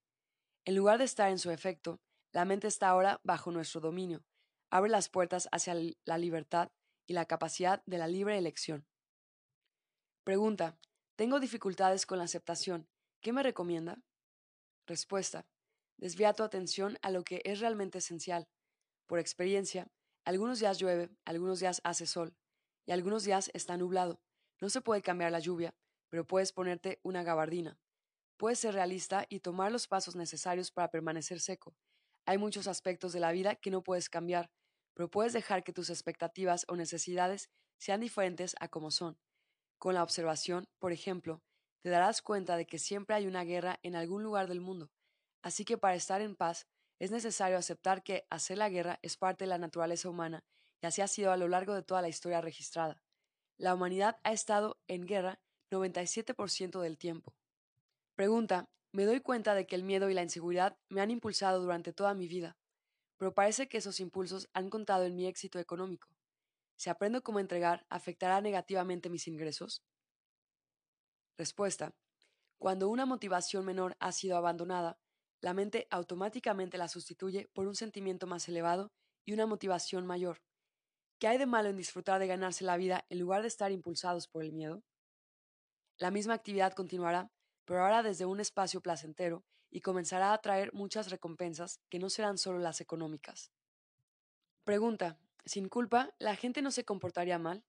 En 0.65 0.75
lugar 0.75 0.99
de 0.99 1.05
estar 1.05 1.31
en 1.31 1.39
su 1.39 1.53
efecto, 1.53 2.01
la 2.33 2.45
mente 2.47 2.67
está 2.67 2.89
ahora 2.89 3.21
bajo 3.23 3.53
nuestro 3.53 3.81
dominio, 3.81 4.25
abre 4.73 4.91
las 4.91 5.09
puertas 5.09 5.49
hacia 5.53 5.77
la 6.05 6.19
libertad 6.19 6.73
y 7.07 7.13
la 7.15 7.27
capacidad 7.27 7.83
de 7.87 7.99
la 7.99 8.09
libre 8.09 8.39
elección. 8.39 8.87
Pregunta. 10.25 10.79
Tengo 11.17 11.41
dificultades 11.41 12.07
con 12.07 12.19
la 12.19 12.25
aceptación. 12.25 12.89
¿Qué 13.21 13.33
me 13.33 13.43
recomienda? 13.43 14.03
Respuesta. 14.87 15.47
Desvía 15.97 16.33
tu 16.33 16.43
atención 16.43 16.99
a 17.03 17.11
lo 17.11 17.23
que 17.23 17.43
es 17.45 17.61
realmente 17.61 17.99
esencial. 17.99 18.49
Por 19.07 19.19
experiencia, 19.19 19.91
algunos 20.25 20.61
días 20.61 20.79
llueve, 20.79 21.11
algunos 21.25 21.61
días 21.61 21.81
hace 21.85 22.07
sol, 22.07 22.35
y 22.87 22.93
algunos 22.93 23.25
días 23.25 23.51
está 23.55 23.77
nublado. 23.77 24.21
No 24.61 24.71
se 24.71 24.81
puede 24.81 25.03
cambiar 25.03 25.33
la 25.33 25.41
lluvia, 25.41 25.75
pero 26.09 26.27
puedes 26.27 26.53
ponerte 26.53 27.01
una 27.03 27.23
gabardina. 27.23 27.79
Puedes 28.37 28.59
ser 28.59 28.75
realista 28.75 29.27
y 29.29 29.41
tomar 29.41 29.71
los 29.71 29.87
pasos 29.87 30.17
necesarios 30.17 30.71
para 30.71 30.91
permanecer 30.91 31.41
seco. 31.41 31.75
Hay 32.27 32.39
muchos 32.39 32.67
aspectos 32.67 33.13
de 33.13 33.21
la 33.21 33.33
vida 33.33 33.57
que 33.57 33.71
no 33.71 33.83
puedes 33.83 34.09
cambiar, 34.09 34.51
pero 34.95 35.11
puedes 35.11 35.33
dejar 35.33 35.65
que 35.65 35.73
tus 35.73 35.91
expectativas 35.91 36.65
o 36.69 36.77
necesidades 36.77 37.51
sean 37.79 38.01
diferentes 38.01 38.55
a 38.61 38.69
como 38.69 38.91
son. 38.91 39.19
Con 39.79 39.95
la 39.95 40.03
observación, 40.03 40.69
por 40.79 40.93
ejemplo, 40.93 41.43
te 41.83 41.91
darás 41.91 42.23
cuenta 42.23 42.57
de 42.57 42.67
que 42.67 42.79
siempre 42.79 43.17
hay 43.17 43.27
una 43.27 43.45
guerra 43.45 43.79
en 43.83 43.97
algún 43.97 44.23
lugar 44.23 44.47
del 44.49 44.61
mundo, 44.61 44.91
así 45.43 45.65
que 45.65 45.79
para 45.79 45.97
estar 45.97 46.21
en 46.21 46.37
paz 46.37 46.67
es 47.01 47.11
necesario 47.11 47.59
aceptar 47.59 48.05
que 48.05 48.27
hacer 48.31 48.59
la 48.59 48.69
guerra 48.69 49.01
es 49.03 49.17
parte 49.17 49.45
de 49.45 49.49
la 49.49 49.59
naturaleza 49.59 50.09
humana 50.09 50.45
y 50.81 50.87
así 50.87 51.01
ha 51.01 51.09
sido 51.09 51.33
a 51.33 51.37
lo 51.37 51.49
largo 51.49 51.75
de 51.75 51.83
toda 51.83 52.03
la 52.03 52.09
historia 52.09 52.41
registrada. 52.41 53.03
La 53.59 53.75
humanidad 53.75 54.21
ha 54.23 54.33
estado 54.33 54.81
en 54.87 55.07
guerra 55.07 55.41
97% 55.71 56.81
del 56.81 56.99
tiempo. 56.99 57.35
Pregunta, 58.15 58.69
me 58.93 59.05
doy 59.05 59.21
cuenta 59.21 59.55
de 59.55 59.67
que 59.67 59.75
el 59.75 59.85
miedo 59.85 60.11
y 60.11 60.15
la 60.15 60.23
inseguridad 60.23 60.77
me 60.89 61.01
han 61.01 61.11
impulsado 61.11 61.61
durante 61.61 61.93
toda 61.93 62.15
mi 62.15 62.29
vida, 62.29 62.57
pero 63.23 63.33
parece 63.33 63.69
que 63.69 63.79
esos 63.79 64.01
impulsos 64.01 64.49
han 64.53 64.69
contado 64.69 65.05
en 65.05 65.15
mi 65.15 65.29
éxito 65.29 65.61
económico. 65.61 66.09
Si 66.75 66.91
aprendo 66.91 67.23
cómo 67.23 67.39
entregar, 67.39 67.87
¿afectará 67.89 68.41
negativamente 68.41 69.11
mis 69.11 69.29
ingresos? 69.29 69.81
Respuesta. 71.39 71.95
Cuando 72.59 72.89
una 72.89 73.07
motivación 73.07 73.65
menor 73.65 73.97
ha 74.01 74.11
sido 74.11 74.37
abandonada, 74.37 74.99
la 75.41 75.55
mente 75.55 75.87
automáticamente 75.93 76.79
la 76.79 76.89
sustituye 76.89 77.49
por 77.53 77.69
un 77.69 77.77
sentimiento 77.77 78.27
más 78.27 78.49
elevado 78.49 78.91
y 79.25 79.35
una 79.35 79.47
motivación 79.47 80.05
mayor. 80.05 80.43
¿Qué 81.21 81.29
hay 81.29 81.39
de 81.39 81.47
malo 81.47 81.69
en 81.69 81.77
disfrutar 81.77 82.19
de 82.19 82.27
ganarse 82.27 82.65
la 82.65 82.77
vida 82.77 83.05
en 83.09 83.21
lugar 83.21 83.43
de 83.43 83.47
estar 83.47 83.71
impulsados 83.71 84.27
por 84.27 84.43
el 84.43 84.53
miedo? 84.53 84.83
La 85.97 86.11
misma 86.11 86.35
actividad 86.35 86.73
continuará, 86.73 87.31
pero 87.67 87.85
ahora 87.85 88.03
desde 88.03 88.27
un 88.27 88.41
espacio 88.41 88.81
placentero 88.81 89.45
y 89.73 89.81
comenzará 89.81 90.33
a 90.33 90.41
traer 90.41 90.73
muchas 90.75 91.11
recompensas 91.11 91.81
que 91.89 91.99
no 91.99 92.11
serán 92.11 92.37
solo 92.39 92.59
las 92.59 92.81
económicas. 92.81 93.51
Pregunta. 94.65 95.19
¿Sin 95.45 95.69
culpa, 95.69 96.15
la 96.21 96.37
gente 96.37 96.63
no 96.63 96.71
se 96.71 96.85
comportaría 96.85 97.39
mal? 97.39 97.65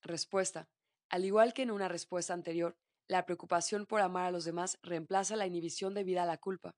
Respuesta. 0.00 0.70
Al 1.10 1.26
igual 1.26 1.52
que 1.52 1.62
en 1.62 1.70
una 1.70 1.88
respuesta 1.88 2.32
anterior, 2.32 2.78
la 3.06 3.26
preocupación 3.26 3.84
por 3.84 4.00
amar 4.00 4.26
a 4.26 4.30
los 4.30 4.44
demás 4.44 4.78
reemplaza 4.82 5.36
la 5.36 5.46
inhibición 5.46 5.92
debida 5.92 6.22
a 6.22 6.26
la 6.26 6.38
culpa. 6.38 6.74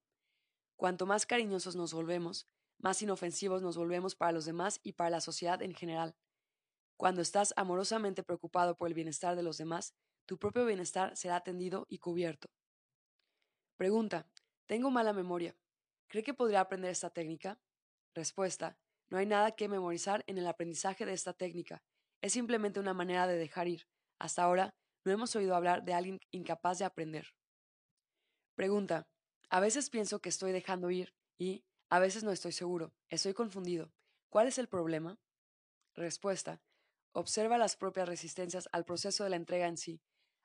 Cuanto 0.77 1.07
más 1.07 1.25
cariñosos 1.27 1.77
nos 1.77 1.95
volvemos, 1.95 2.49
más 2.79 3.01
inofensivos 3.03 3.63
nos 3.63 3.77
volvemos 3.77 4.17
para 4.17 4.33
los 4.33 4.45
demás 4.45 4.81
y 4.83 4.95
para 4.95 5.11
la 5.11 5.21
sociedad 5.21 5.63
en 5.63 5.75
general. 5.75 6.17
Cuando 6.97 7.23
estás 7.23 7.55
amorosamente 7.57 8.25
preocupado 8.25 8.77
por 8.77 8.89
el 8.89 8.95
bienestar 8.95 9.37
de 9.37 9.43
los 9.45 9.59
demás, 9.59 9.95
tu 10.27 10.39
propio 10.39 10.67
bienestar 10.67 11.17
será 11.17 11.37
atendido 11.37 11.87
y 11.89 11.99
cubierto. 11.99 12.49
Pregunta. 13.77 14.27
Tengo 14.67 14.91
mala 14.91 15.13
memoria. 15.13 15.57
¿Cree 16.09 16.23
que 16.23 16.35
podría 16.35 16.61
aprender 16.61 16.91
esta 16.91 17.11
técnica? 17.11 17.59
Respuesta. 18.15 18.79
No 19.11 19.19
hay 19.19 19.27
nada 19.27 19.53
que 19.53 19.69
memorizar 19.69 20.25
en 20.27 20.39
el 20.39 20.47
aprendizaje 20.47 21.05
de 21.05 21.13
esta 21.13 21.35
técnica. 21.35 21.83
Es 22.23 22.33
simplemente 22.33 22.81
una 22.81 22.95
manera 22.95 23.27
de 23.27 23.37
dejar 23.37 23.69
ir. 23.69 23.87
Hasta 24.19 24.43
ahora, 24.43 24.75
no 25.05 25.13
hemos 25.13 25.37
oído 25.37 25.55
hablar 25.55 25.85
de 25.85 25.93
alguien 25.93 26.21
incapaz 26.31 26.79
de 26.79 26.87
aprender. 26.87 27.35
Pregunta. 28.55 29.07
A 29.51 29.61
veces 29.61 29.91
pienso 29.91 30.21
que 30.21 30.31
estoy 30.31 30.53
dejando 30.53 30.91
ir 30.91 31.15
y, 31.39 31.65
a 31.91 31.99
veces 31.99 32.25
no 32.25 32.31
estoy 32.31 32.53
seguro. 32.53 32.95
Estoy 33.11 33.35
confundido. 33.35 33.93
¿Cuál 34.31 34.49
es 34.49 34.59
el 34.59 34.69
problema? 34.69 35.19
Respuesta. 35.95 36.63
Observa 37.13 37.59
las 37.59 37.77
propias 37.77 38.09
resistencias 38.09 38.69
al 38.73 38.85
proceso 38.85 39.23
de 39.25 39.31
la 39.31 39.37
entrega 39.37 39.69
en 39.69 39.77
sí. 39.77 40.01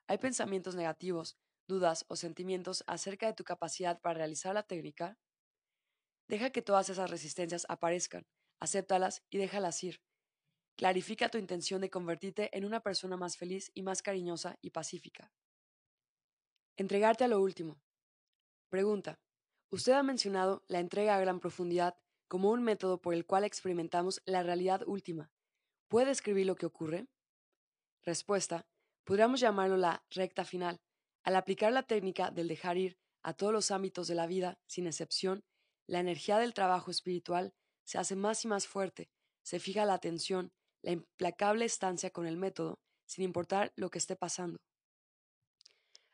Hay 0.08 0.18
pensamientos 0.18 0.76
negativos, 0.76 1.38
dudas 1.70 2.04
o 2.10 2.18
sentimientos 2.18 2.84
acerca 2.88 3.28
de 3.28 3.34
tu 3.34 3.46
capacidad 3.46 4.02
para 4.02 4.18
realizar 4.18 4.54
la 4.54 4.64
técnica. 4.64 5.18
Deja 6.28 6.50
que 6.50 6.62
todas 6.62 6.90
esas 6.90 7.10
resistencias 7.10 7.66
aparezcan 7.70 8.28
acéptalas 8.60 9.24
y 9.30 9.38
déjalas 9.38 9.84
ir. 9.84 10.02
Clarifica 10.76 11.30
tu 11.30 11.38
intención 11.38 11.82
de 11.82 11.90
convertirte 11.90 12.56
en 12.58 12.66
una 12.66 12.82
persona 12.82 13.18
más 13.18 13.38
feliz 13.38 13.72
y 13.74 13.84
más 13.84 14.02
cariñosa 14.02 14.58
y 14.62 14.72
pacífica. 14.72 15.32
Entregarte 16.78 17.24
a 17.24 17.28
lo 17.28 17.42
último. 17.42 17.82
Pregunta. 18.70 19.20
Usted 19.72 19.94
ha 19.94 20.04
mencionado 20.04 20.64
la 20.68 20.80
entrega 20.80 21.16
a 21.16 21.20
gran 21.20 21.40
profundidad 21.40 21.98
como 22.28 22.52
un 22.52 22.64
método 22.64 23.02
por 23.02 23.14
el 23.14 23.26
cual 23.26 23.44
experimentamos 23.44 24.22
la 24.26 24.44
realidad 24.44 24.84
última. 24.88 25.32
¿Puede 25.90 26.12
escribir 26.12 26.46
lo 26.46 26.56
que 26.56 26.66
ocurre? 26.66 27.08
Respuesta. 28.04 28.66
Podríamos 29.04 29.40
llamarlo 29.40 29.78
la 29.78 30.06
recta 30.12 30.46
final. 30.46 30.80
Al 31.24 31.36
aplicar 31.36 31.72
la 31.72 31.84
técnica 31.84 32.32
del 32.32 32.48
dejar 32.48 32.78
ir 32.78 32.98
a 33.22 33.34
todos 33.34 33.54
los 33.54 33.72
ámbitos 33.72 34.08
de 34.08 34.16
la 34.16 34.28
vida, 34.28 34.60
sin 34.68 34.88
excepción, 34.88 35.44
la 35.88 36.00
energía 36.00 36.38
del 36.38 36.54
trabajo 36.54 36.92
espiritual 36.92 37.54
se 37.84 37.98
hace 37.98 38.16
más 38.16 38.46
y 38.46 38.48
más 38.48 38.68
fuerte, 38.68 39.10
se 39.44 39.60
fija 39.60 39.86
la 39.86 39.96
atención, 39.96 40.52
la 40.82 40.92
implacable 40.92 41.66
estancia 41.66 42.12
con 42.12 42.26
el 42.28 42.38
método, 42.38 42.80
sin 43.06 43.24
importar 43.24 43.74
lo 43.76 43.90
que 43.90 43.98
esté 43.98 44.16
pasando. 44.16 44.60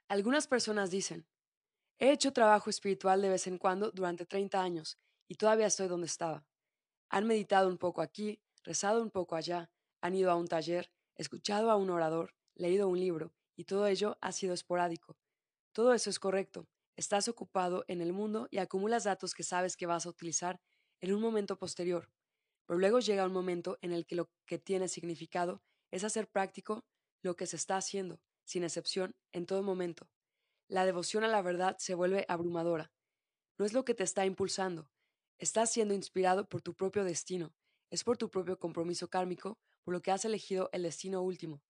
Algunas 0.07 0.47
personas 0.47 0.91
dicen, 0.91 1.27
he 1.99 2.11
hecho 2.11 2.33
trabajo 2.33 2.69
espiritual 2.69 3.21
de 3.21 3.29
vez 3.29 3.47
en 3.47 3.57
cuando 3.57 3.91
durante 3.91 4.25
30 4.25 4.61
años 4.61 4.97
y 5.27 5.35
todavía 5.35 5.67
estoy 5.67 5.87
donde 5.87 6.07
estaba. 6.07 6.45
Han 7.09 7.27
meditado 7.27 7.67
un 7.67 7.77
poco 7.77 8.01
aquí, 8.01 8.41
rezado 8.63 9.01
un 9.01 9.11
poco 9.11 9.35
allá, 9.35 9.69
han 10.01 10.15
ido 10.15 10.31
a 10.31 10.35
un 10.35 10.47
taller, 10.47 10.91
escuchado 11.15 11.71
a 11.71 11.75
un 11.75 11.89
orador, 11.89 12.33
leído 12.55 12.87
un 12.87 12.99
libro, 12.99 13.33
y 13.55 13.65
todo 13.65 13.87
ello 13.87 14.17
ha 14.21 14.31
sido 14.31 14.53
esporádico. 14.53 15.17
Todo 15.71 15.93
eso 15.93 16.09
es 16.09 16.19
correcto. 16.19 16.67
Estás 16.95 17.27
ocupado 17.27 17.83
en 17.87 18.01
el 18.01 18.13
mundo 18.13 18.47
y 18.51 18.59
acumulas 18.59 19.03
datos 19.03 19.33
que 19.33 19.43
sabes 19.43 19.75
que 19.75 19.85
vas 19.85 20.05
a 20.05 20.09
utilizar 20.09 20.59
en 21.01 21.13
un 21.13 21.21
momento 21.21 21.57
posterior, 21.57 22.09
pero 22.65 22.79
luego 22.79 22.99
llega 22.99 23.25
un 23.25 23.33
momento 23.33 23.77
en 23.81 23.91
el 23.91 24.05
que 24.05 24.15
lo 24.15 24.29
que 24.45 24.57
tiene 24.57 24.87
significado 24.87 25.61
es 25.91 26.03
hacer 26.03 26.29
práctico 26.29 26.85
lo 27.21 27.35
que 27.35 27.47
se 27.47 27.55
está 27.55 27.77
haciendo, 27.77 28.19
sin 28.45 28.63
excepción, 28.63 29.15
en 29.33 29.45
todo 29.45 29.63
momento. 29.63 30.07
La 30.67 30.85
devoción 30.85 31.23
a 31.23 31.27
la 31.27 31.41
verdad 31.41 31.75
se 31.79 31.95
vuelve 31.95 32.25
abrumadora. 32.27 32.91
No 33.57 33.65
es 33.65 33.73
lo 33.73 33.85
que 33.85 33.93
te 33.93 34.03
está 34.03 34.25
impulsando, 34.25 34.89
estás 35.37 35.71
siendo 35.71 35.93
inspirado 35.93 36.47
por 36.47 36.61
tu 36.61 36.73
propio 36.73 37.03
destino, 37.03 37.53
es 37.89 38.03
por 38.03 38.17
tu 38.17 38.29
propio 38.29 38.57
compromiso 38.57 39.09
kármico, 39.09 39.59
por 39.83 39.93
lo 39.93 40.01
que 40.01 40.11
has 40.11 40.25
elegido 40.25 40.69
el 40.73 40.83
destino 40.83 41.21
último. 41.21 41.61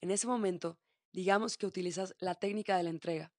En 0.00 0.10
ese 0.10 0.26
momento, 0.26 0.78
digamos 1.12 1.56
que 1.56 1.66
utilizas 1.66 2.14
la 2.18 2.34
técnica 2.34 2.76
de 2.76 2.82
la 2.84 2.90
entrega. 2.90 3.32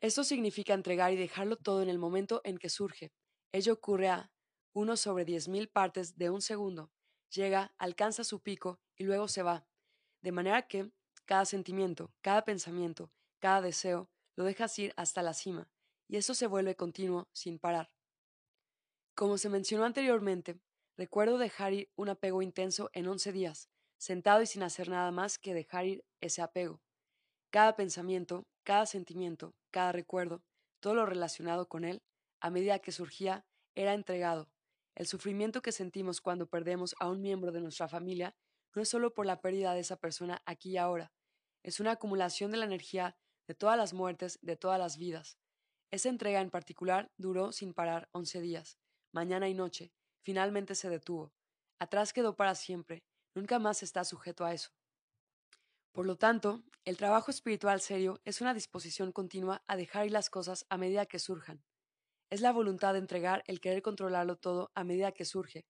Esto 0.00 0.24
significa 0.24 0.74
entregar 0.74 1.12
y 1.12 1.16
dejarlo 1.16 1.56
todo 1.56 1.82
en 1.82 1.88
el 1.88 1.98
momento 1.98 2.40
en 2.44 2.58
que 2.58 2.70
surge, 2.70 3.12
Ello 3.52 3.72
ocurre 3.72 4.08
a 4.08 4.30
1 4.74 4.96
sobre 4.96 5.26
10.000 5.26 5.70
partes 5.72 6.16
de 6.16 6.30
un 6.30 6.40
segundo. 6.40 6.92
Llega, 7.30 7.74
alcanza 7.78 8.22
su 8.22 8.40
pico 8.40 8.80
y 8.96 9.04
luego 9.04 9.26
se 9.26 9.42
va. 9.42 9.66
De 10.22 10.30
manera 10.30 10.68
que 10.68 10.92
cada 11.24 11.44
sentimiento, 11.44 12.12
cada 12.20 12.44
pensamiento, 12.44 13.10
cada 13.40 13.60
deseo, 13.60 14.08
lo 14.36 14.44
dejas 14.44 14.78
ir 14.78 14.92
hasta 14.96 15.22
la 15.22 15.34
cima, 15.34 15.68
y 16.08 16.16
eso 16.16 16.34
se 16.34 16.46
vuelve 16.46 16.76
continuo 16.76 17.28
sin 17.32 17.58
parar. 17.58 17.90
Como 19.14 19.36
se 19.36 19.48
mencionó 19.48 19.84
anteriormente, 19.84 20.60
recuerdo 20.96 21.38
dejar 21.38 21.72
ir 21.72 21.90
un 21.96 22.08
apego 22.08 22.42
intenso 22.42 22.90
en 22.92 23.08
11 23.08 23.32
días, 23.32 23.68
sentado 24.00 24.40
y 24.40 24.46
sin 24.46 24.62
hacer 24.62 24.88
nada 24.88 25.10
más 25.10 25.38
que 25.38 25.52
dejar 25.52 25.84
ir 25.84 26.04
ese 26.22 26.40
apego. 26.40 26.80
Cada 27.50 27.76
pensamiento, 27.76 28.46
cada 28.64 28.86
sentimiento, 28.86 29.54
cada 29.70 29.92
recuerdo, 29.92 30.42
todo 30.80 30.94
lo 30.94 31.04
relacionado 31.04 31.68
con 31.68 31.84
él, 31.84 32.02
a 32.40 32.48
medida 32.48 32.78
que 32.78 32.92
surgía, 32.92 33.44
era 33.74 33.92
entregado. 33.92 34.48
El 34.94 35.06
sufrimiento 35.06 35.60
que 35.60 35.70
sentimos 35.70 36.22
cuando 36.22 36.48
perdemos 36.48 36.94
a 36.98 37.10
un 37.10 37.20
miembro 37.20 37.52
de 37.52 37.60
nuestra 37.60 37.88
familia 37.88 38.34
no 38.74 38.80
es 38.80 38.88
solo 38.88 39.12
por 39.12 39.26
la 39.26 39.42
pérdida 39.42 39.74
de 39.74 39.80
esa 39.80 39.96
persona 39.96 40.42
aquí 40.46 40.70
y 40.70 40.76
ahora, 40.78 41.12
es 41.62 41.78
una 41.78 41.92
acumulación 41.92 42.50
de 42.50 42.56
la 42.56 42.64
energía 42.64 43.18
de 43.46 43.54
todas 43.54 43.76
las 43.76 43.92
muertes, 43.92 44.38
de 44.40 44.56
todas 44.56 44.78
las 44.78 44.96
vidas. 44.96 45.36
Esa 45.90 46.08
entrega 46.08 46.40
en 46.40 46.50
particular 46.50 47.12
duró 47.18 47.52
sin 47.52 47.74
parar 47.74 48.08
once 48.12 48.40
días, 48.40 48.78
mañana 49.12 49.48
y 49.48 49.54
noche, 49.54 49.92
finalmente 50.22 50.74
se 50.74 50.88
detuvo. 50.88 51.34
Atrás 51.78 52.14
quedó 52.14 52.36
para 52.36 52.54
siempre, 52.54 53.04
nunca 53.34 53.58
más 53.58 53.82
está 53.82 54.04
sujeto 54.04 54.44
a 54.44 54.52
eso. 54.52 54.70
Por 55.92 56.06
lo 56.06 56.16
tanto, 56.16 56.62
el 56.84 56.96
trabajo 56.96 57.30
espiritual 57.30 57.80
serio 57.80 58.20
es 58.24 58.40
una 58.40 58.54
disposición 58.54 59.12
continua 59.12 59.62
a 59.66 59.76
dejar 59.76 60.06
ir 60.06 60.12
las 60.12 60.30
cosas 60.30 60.66
a 60.68 60.78
medida 60.78 61.06
que 61.06 61.18
surjan. 61.18 61.64
Es 62.30 62.40
la 62.40 62.52
voluntad 62.52 62.92
de 62.92 63.00
entregar 63.00 63.42
el 63.46 63.60
querer 63.60 63.82
controlarlo 63.82 64.36
todo 64.36 64.70
a 64.74 64.84
medida 64.84 65.12
que 65.12 65.24
surge, 65.24 65.66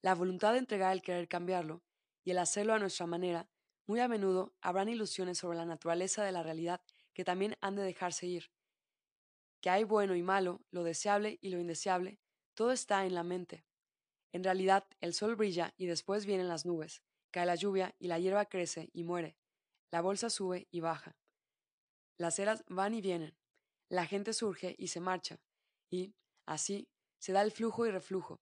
la 0.00 0.14
voluntad 0.14 0.52
de 0.52 0.58
entregar 0.58 0.92
el 0.92 1.02
querer 1.02 1.28
cambiarlo, 1.28 1.82
y 2.24 2.30
el 2.30 2.38
hacerlo 2.38 2.74
a 2.74 2.78
nuestra 2.78 3.06
manera, 3.06 3.48
muy 3.86 4.00
a 4.00 4.08
menudo 4.08 4.54
habrán 4.62 4.88
ilusiones 4.88 5.38
sobre 5.38 5.58
la 5.58 5.66
naturaleza 5.66 6.24
de 6.24 6.32
la 6.32 6.42
realidad 6.42 6.80
que 7.12 7.24
también 7.24 7.56
han 7.60 7.76
de 7.76 7.82
dejarse 7.82 8.26
ir. 8.26 8.50
Que 9.60 9.70
hay 9.70 9.84
bueno 9.84 10.14
y 10.14 10.22
malo, 10.22 10.62
lo 10.70 10.84
deseable 10.84 11.38
y 11.40 11.50
lo 11.50 11.58
indeseable, 11.58 12.18
todo 12.54 12.72
está 12.72 13.04
en 13.06 13.14
la 13.14 13.22
mente. 13.22 13.64
En 14.34 14.42
realidad, 14.42 14.84
el 15.00 15.14
sol 15.14 15.36
brilla 15.36 15.72
y 15.76 15.86
después 15.86 16.26
vienen 16.26 16.48
las 16.48 16.66
nubes, 16.66 17.04
cae 17.30 17.46
la 17.46 17.54
lluvia 17.54 17.94
y 18.00 18.08
la 18.08 18.18
hierba 18.18 18.46
crece 18.46 18.90
y 18.92 19.04
muere. 19.04 19.36
La 19.92 20.00
bolsa 20.00 20.28
sube 20.28 20.66
y 20.72 20.80
baja. 20.80 21.16
Las 22.18 22.40
eras 22.40 22.64
van 22.66 22.94
y 22.94 23.00
vienen. 23.00 23.38
La 23.88 24.06
gente 24.06 24.32
surge 24.32 24.74
y 24.76 24.88
se 24.88 24.98
marcha, 24.98 25.38
y, 25.88 26.16
así, 26.46 26.88
se 27.20 27.32
da 27.32 27.42
el 27.42 27.52
flujo 27.52 27.86
y 27.86 27.92
reflujo. 27.92 28.40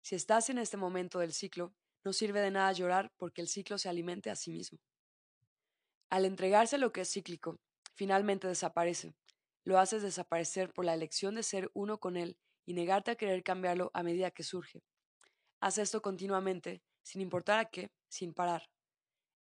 Si 0.00 0.14
estás 0.14 0.48
en 0.48 0.56
este 0.56 0.78
momento 0.78 1.18
del 1.18 1.34
ciclo, 1.34 1.74
no 2.06 2.14
sirve 2.14 2.40
de 2.40 2.50
nada 2.50 2.72
llorar 2.72 3.12
porque 3.18 3.42
el 3.42 3.48
ciclo 3.48 3.76
se 3.76 3.90
alimente 3.90 4.30
a 4.30 4.36
sí 4.36 4.50
mismo. 4.50 4.78
Al 6.08 6.24
entregarse 6.24 6.78
lo 6.78 6.90
que 6.90 7.02
es 7.02 7.12
cíclico, 7.12 7.60
finalmente 7.94 8.48
desaparece. 8.48 9.14
Lo 9.62 9.78
haces 9.78 10.02
desaparecer 10.02 10.72
por 10.72 10.86
la 10.86 10.94
elección 10.94 11.34
de 11.34 11.42
ser 11.42 11.70
uno 11.74 12.00
con 12.00 12.16
él 12.16 12.38
y 12.64 12.72
negarte 12.72 13.10
a 13.10 13.16
querer 13.16 13.42
cambiarlo 13.42 13.90
a 13.92 14.02
medida 14.02 14.30
que 14.30 14.42
surge. 14.42 14.82
Haz 15.62 15.78
esto 15.78 16.02
continuamente, 16.02 16.82
sin 17.04 17.20
importar 17.20 17.60
a 17.60 17.66
qué, 17.66 17.92
sin 18.08 18.34
parar. 18.34 18.68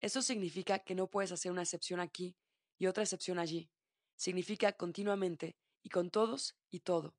Eso 0.02 0.22
significa 0.22 0.78
que 0.78 0.94
no 0.94 1.08
puedes 1.08 1.32
hacer 1.32 1.52
una 1.52 1.64
excepción 1.64 2.00
aquí 2.00 2.38
y 2.78 2.86
otra 2.86 3.02
excepción 3.02 3.40
allí. 3.40 3.72
Significa 4.18 4.72
continuamente 4.72 5.58
y 5.82 5.90
con 5.90 6.12
todos 6.12 6.56
y 6.70 6.82
todo. 6.82 7.16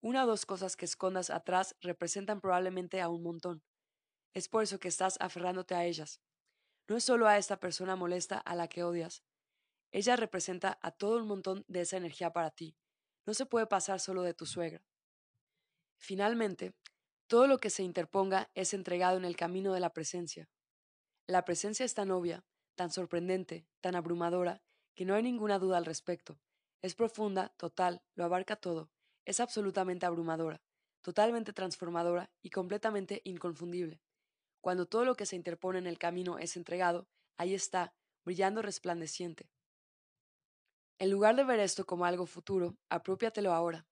Una 0.00 0.22
o 0.22 0.28
dos 0.28 0.46
cosas 0.46 0.76
que 0.76 0.84
escondas 0.84 1.28
atrás 1.28 1.74
representan 1.80 2.40
probablemente 2.40 3.00
a 3.00 3.08
un 3.08 3.24
montón. 3.24 3.64
Es 4.32 4.46
por 4.48 4.62
eso 4.62 4.78
que 4.78 4.86
estás 4.86 5.16
aferrándote 5.18 5.74
a 5.74 5.84
ellas. 5.84 6.20
No 6.86 6.96
es 6.96 7.02
solo 7.02 7.26
a 7.26 7.36
esta 7.36 7.58
persona 7.58 7.96
molesta 7.96 8.38
a 8.38 8.54
la 8.54 8.68
que 8.68 8.84
odias. 8.84 9.24
Ella 9.90 10.14
representa 10.14 10.78
a 10.82 10.92
todo 10.92 11.16
un 11.18 11.26
montón 11.26 11.64
de 11.66 11.80
esa 11.80 11.96
energía 11.96 12.32
para 12.32 12.52
ti. 12.52 12.76
No 13.26 13.34
se 13.34 13.44
puede 13.44 13.66
pasar 13.66 13.98
solo 13.98 14.22
de 14.22 14.34
tu 14.34 14.46
suegra. 14.46 14.86
Finalmente, 15.96 16.74
todo 17.26 17.46
lo 17.46 17.58
que 17.58 17.70
se 17.70 17.82
interponga 17.82 18.50
es 18.54 18.74
entregado 18.74 19.16
en 19.16 19.24
el 19.24 19.36
camino 19.36 19.72
de 19.72 19.80
la 19.80 19.92
presencia. 19.92 20.48
La 21.26 21.44
presencia 21.44 21.86
es 21.86 21.94
tan 21.94 22.10
obvia, 22.10 22.44
tan 22.74 22.90
sorprendente, 22.90 23.66
tan 23.80 23.94
abrumadora, 23.94 24.62
que 24.94 25.04
no 25.04 25.14
hay 25.14 25.22
ninguna 25.22 25.58
duda 25.58 25.78
al 25.78 25.86
respecto. 25.86 26.38
Es 26.82 26.94
profunda, 26.94 27.54
total, 27.56 28.02
lo 28.14 28.24
abarca 28.24 28.56
todo, 28.56 28.90
es 29.24 29.40
absolutamente 29.40 30.06
abrumadora. 30.06 30.62
totalmente 31.04 31.52
transformadora 31.52 32.30
y 32.40 32.48
completamente 32.48 33.20
inconfundible. 33.24 34.00
Cuando 34.62 34.86
todo 34.86 35.04
lo 35.04 35.16
que 35.16 35.26
se 35.26 35.36
interpone 35.36 35.78
en 35.78 35.86
el 35.86 35.98
camino 35.98 36.38
es 36.38 36.56
entregado, 36.56 37.06
ahí 37.36 37.52
está, 37.52 37.94
brillando 38.24 38.62
resplandeciente. 38.62 39.50
En 40.98 41.10
lugar 41.10 41.36
de 41.36 41.44
ver 41.44 41.60
esto 41.60 41.84
como 41.84 42.06
algo 42.06 42.24
futuro, 42.24 42.78
apropiatelo 42.88 43.52
ahora. 43.52 43.86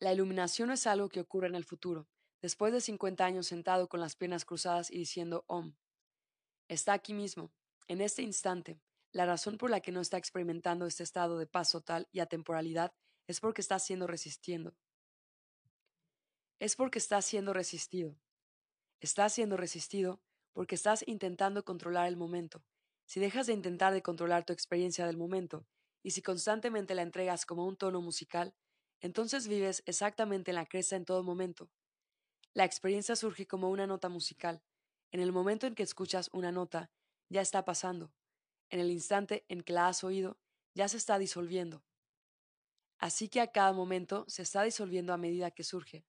La 0.00 0.14
iluminación 0.14 0.68
no 0.68 0.74
es 0.74 0.86
algo 0.86 1.10
que 1.10 1.20
ocurre 1.20 1.48
en 1.48 1.54
el 1.54 1.64
futuro, 1.64 2.08
después 2.44 2.74
de 2.74 2.82
50 2.82 3.24
años 3.24 3.46
sentado 3.46 3.88
con 3.88 4.00
las 4.00 4.16
piernas 4.16 4.44
cruzadas 4.44 4.90
y 4.90 4.98
diciendo 4.98 5.46
Om. 5.46 5.74
Está 6.68 6.92
aquí 6.92 7.14
mismo, 7.14 7.54
en 7.88 8.02
este 8.02 8.20
instante. 8.20 8.82
La 9.12 9.24
razón 9.24 9.56
por 9.56 9.70
la 9.70 9.80
que 9.80 9.92
no 9.92 10.02
está 10.02 10.18
experimentando 10.18 10.84
este 10.84 11.04
estado 11.04 11.38
de 11.38 11.46
paz 11.46 11.70
total 11.70 12.06
y 12.12 12.20
atemporalidad 12.20 12.92
es 13.26 13.40
porque 13.40 13.62
está 13.62 13.78
siendo 13.78 14.06
resistiendo. 14.06 14.76
Es 16.58 16.76
porque 16.76 16.98
está 16.98 17.22
siendo 17.22 17.54
resistido. 17.54 18.14
Está 19.00 19.30
siendo 19.30 19.56
resistido 19.56 20.20
porque 20.52 20.74
estás 20.74 21.02
intentando 21.08 21.64
controlar 21.64 22.08
el 22.08 22.18
momento. 22.18 22.62
Si 23.06 23.20
dejas 23.20 23.46
de 23.46 23.54
intentar 23.54 23.94
de 23.94 24.02
controlar 24.02 24.44
tu 24.44 24.52
experiencia 24.52 25.06
del 25.06 25.16
momento 25.16 25.66
y 26.02 26.10
si 26.10 26.20
constantemente 26.20 26.94
la 26.94 27.00
entregas 27.00 27.46
como 27.46 27.66
un 27.66 27.78
tono 27.78 28.02
musical, 28.02 28.54
entonces 29.00 29.48
vives 29.48 29.82
exactamente 29.86 30.50
en 30.50 30.56
la 30.56 30.66
cresta 30.66 30.96
en 30.96 31.06
todo 31.06 31.22
momento. 31.22 31.70
La 32.54 32.64
experiencia 32.64 33.16
surge 33.16 33.48
como 33.48 33.68
una 33.68 33.88
nota 33.88 34.08
musical. 34.08 34.62
En 35.10 35.18
el 35.18 35.32
momento 35.32 35.66
en 35.66 35.74
que 35.74 35.82
escuchas 35.82 36.30
una 36.32 36.52
nota, 36.52 36.88
ya 37.28 37.40
está 37.40 37.64
pasando. 37.64 38.14
En 38.70 38.78
el 38.78 38.92
instante 38.92 39.44
en 39.48 39.62
que 39.62 39.72
la 39.72 39.88
has 39.88 40.04
oído, 40.04 40.38
ya 40.72 40.86
se 40.86 40.96
está 40.96 41.18
disolviendo. 41.18 41.84
Así 42.98 43.28
que 43.28 43.40
a 43.40 43.50
cada 43.50 43.72
momento 43.72 44.24
se 44.28 44.42
está 44.42 44.62
disolviendo 44.62 45.12
a 45.12 45.16
medida 45.16 45.50
que 45.50 45.64
surge. 45.64 46.06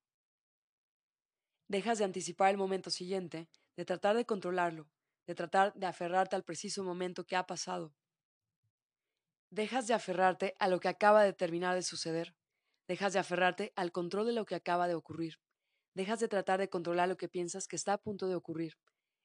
Dejas 1.67 1.97
de 1.97 2.05
anticipar 2.05 2.51
el 2.51 2.57
momento 2.57 2.91
siguiente, 2.91 3.49
de 3.75 3.85
tratar 3.85 4.15
de 4.15 4.27
controlarlo, 4.27 4.87
de 5.25 5.33
tratar 5.33 5.73
de 5.73 5.87
aferrarte 5.87 6.35
al 6.35 6.43
preciso 6.43 6.83
momento 6.83 7.25
que 7.25 7.35
ha 7.35 7.47
pasado. 7.47 7.95
Dejas 9.49 9.87
de 9.87 9.95
aferrarte 9.95 10.55
a 10.59 10.67
lo 10.67 10.79
que 10.79 10.89
acaba 10.89 11.23
de 11.23 11.33
terminar 11.33 11.73
de 11.73 11.81
suceder. 11.81 12.35
Dejas 12.87 13.13
de 13.13 13.19
aferrarte 13.19 13.73
al 13.75 13.91
control 13.91 14.27
de 14.27 14.33
lo 14.33 14.45
que 14.45 14.53
acaba 14.53 14.87
de 14.87 14.93
ocurrir. 14.93 15.39
Dejas 15.95 16.19
de 16.19 16.27
tratar 16.27 16.59
de 16.59 16.69
controlar 16.69 17.09
lo 17.09 17.17
que 17.17 17.29
piensas 17.29 17.67
que 17.67 17.77
está 17.77 17.93
a 17.93 17.97
punto 17.97 18.27
de 18.27 18.35
ocurrir. 18.35 18.77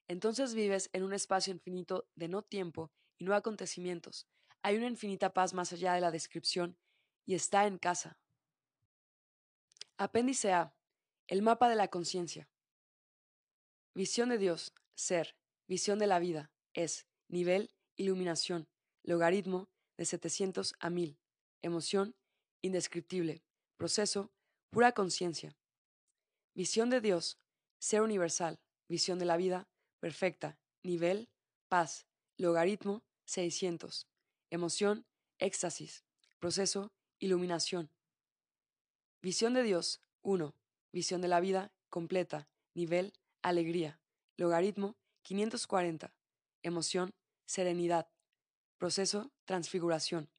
Entonces 0.08 0.54
vives 0.54 0.88
en 0.92 1.02
un 1.02 1.12
espacio 1.12 1.52
infinito 1.52 2.08
de 2.14 2.28
no 2.28 2.42
tiempo 2.42 2.90
y 3.18 3.24
no 3.24 3.34
acontecimientos. 3.34 4.26
Hay 4.62 4.76
una 4.76 4.86
infinita 4.86 5.32
paz 5.32 5.52
más 5.52 5.72
allá 5.72 5.94
de 5.94 6.00
la 6.00 6.10
descripción 6.10 6.78
y 7.26 7.34
está 7.34 7.66
en 7.66 7.78
casa. 7.78 8.18
Apéndice 9.98 10.52
A. 10.52 10.74
El 11.26 11.42
mapa 11.42 11.68
de 11.68 11.76
la 11.76 11.88
conciencia. 11.88 12.48
Visión 13.94 14.28
de 14.30 14.38
Dios, 14.38 14.72
ser, 14.94 15.36
visión 15.68 15.98
de 15.98 16.06
la 16.06 16.18
vida, 16.18 16.52
es, 16.74 17.06
nivel, 17.28 17.74
iluminación, 17.96 18.68
logaritmo, 19.02 19.68
de 19.96 20.04
700 20.06 20.74
a 20.78 20.90
1000. 20.90 21.18
Emoción, 21.62 22.16
indescriptible. 22.62 23.42
Proceso, 23.76 24.32
pura 24.70 24.92
conciencia. 24.92 25.56
Visión 26.55 26.90
de 26.90 27.01
Dios, 27.01 27.38
ser 27.78 28.03
universal. 28.03 28.61
Visión 28.88 29.18
de 29.18 29.24
la 29.24 29.36
vida, 29.36 29.68
perfecta. 30.01 30.59
Nivel, 30.82 31.28
paz. 31.68 32.07
Logaritmo, 32.36 33.05
600. 33.24 34.09
Emoción, 34.51 35.07
éxtasis. 35.38 36.05
Proceso, 36.38 36.92
iluminación. 37.18 37.90
Visión 39.22 39.55
de 39.55 39.62
Dios, 39.62 40.01
1. 40.22 40.55
Visión 40.92 41.20
de 41.20 41.28
la 41.28 41.40
vida, 41.40 41.72
completa. 41.88 42.48
Nivel, 42.74 43.12
alegría. 43.42 44.01
Logaritmo, 44.36 44.96
540. 45.22 46.12
Emoción, 46.62 47.11
serenidad. 47.46 48.11
Proceso, 48.78 49.30
transfiguración. 49.44 50.30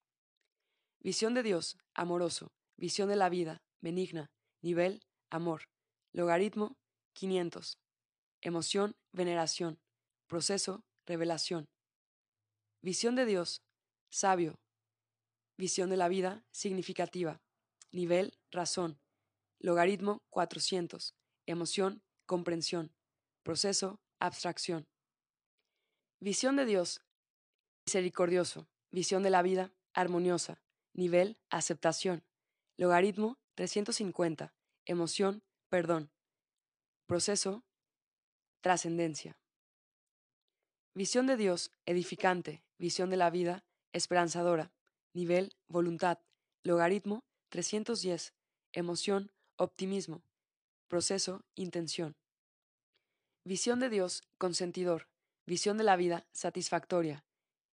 Visión 0.99 1.34
de 1.34 1.43
Dios, 1.43 1.78
amoroso. 1.93 2.51
Visión 2.78 3.07
de 3.07 3.16
la 3.16 3.30
vida, 3.30 3.62
benigna. 3.82 4.32
Nivel, 4.62 5.05
amor. 5.30 5.70
Logaritmo, 6.14 6.78
500. 7.14 7.80
Emoción, 8.41 8.95
veneración. 9.14 9.80
Proceso, 10.28 10.84
revelación. 11.05 11.70
Visión 12.82 13.16
de 13.16 13.26
Dios, 13.26 13.62
sabio. 14.09 14.59
Visión 15.57 15.89
de 15.89 15.97
la 15.97 16.09
vida, 16.09 16.43
significativa. 16.51 17.41
Nivel, 17.91 18.38
razón. 18.51 18.99
Logaritmo, 19.59 20.24
400. 20.30 21.16
Emoción, 21.45 22.01
comprensión. 22.26 22.93
Proceso, 23.43 24.01
abstracción. 24.20 24.88
Visión 26.20 26.55
de 26.55 26.66
Dios, 26.66 27.01
misericordioso, 27.88 28.68
visión 28.91 29.24
de 29.24 29.32
la 29.32 29.41
vida, 29.41 29.74
armoniosa, 29.93 30.62
nivel, 30.93 31.39
aceptación, 31.49 32.24
logaritmo, 32.78 33.39
350, 33.55 34.53
emoción, 34.86 35.43
perdón, 35.72 36.11
proceso, 37.07 37.63
trascendencia. 38.61 39.39
Visión 40.93 41.26
de 41.28 41.38
Dios, 41.38 41.72
edificante, 41.86 42.61
visión 42.78 43.09
de 43.09 43.15
la 43.15 43.30
vida, 43.30 43.63
esperanzadora, 43.93 44.74
nivel, 45.13 45.55
voluntad, 45.69 46.19
logaritmo, 46.63 47.24
310, 47.49 48.34
emoción, 48.74 49.32
optimismo, 49.57 50.22
proceso, 50.89 51.45
intención. 51.55 52.17
Visión 53.45 53.80
de 53.80 53.89
Dios, 53.89 54.24
consentidor, 54.38 55.07
visión 55.47 55.78
de 55.78 55.86
la 55.86 55.95
vida, 55.95 56.28
satisfactoria, 56.34 57.24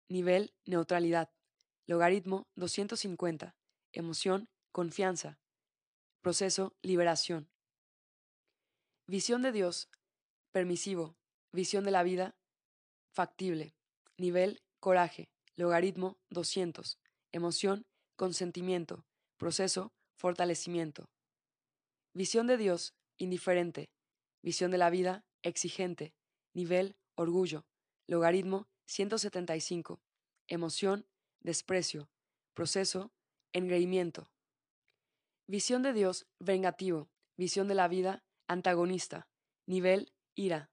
Nivel, 0.07 0.53
neutralidad. 0.65 1.31
Logaritmo, 1.87 2.47
250. 2.55 3.55
Emoción, 3.91 4.49
confianza. 4.71 5.39
Proceso, 6.21 6.75
liberación. 6.83 7.49
Visión 9.07 9.43
de 9.43 9.51
Dios, 9.51 9.87
permisivo. 10.51 11.15
Visión 11.51 11.83
de 11.83 11.91
la 11.91 12.01
vida, 12.01 12.35
factible. 13.13 13.75
Nivel, 14.17 14.63
coraje. 14.79 15.29
Logaritmo, 15.55 16.17
200. 16.31 16.97
Emoción, 17.31 17.85
consentimiento. 18.15 19.05
Proceso, 19.37 19.93
fortalecimiento. 20.15 21.11
Visión 22.13 22.47
de 22.47 22.57
Dios, 22.57 22.95
indiferente. 23.17 23.91
Visión 24.41 24.71
de 24.71 24.79
la 24.79 24.89
vida, 24.89 25.23
exigente. 25.43 26.15
Nivel, 26.55 26.95
orgullo. 27.13 27.67
Logaritmo, 28.07 28.67
175. 28.87 30.01
Emoción, 30.47 31.05
desprecio. 31.41 32.09
Proceso, 32.55 33.11
engreimiento. 33.53 34.31
Visión 35.45 35.83
de 35.83 35.93
Dios, 35.93 36.25
vengativo. 36.39 37.07
Visión 37.37 37.67
de 37.67 37.75
la 37.75 37.87
vida, 37.87 38.24
antagonista. 38.47 39.27
Nivel, 39.65 40.11
ira. 40.35 40.69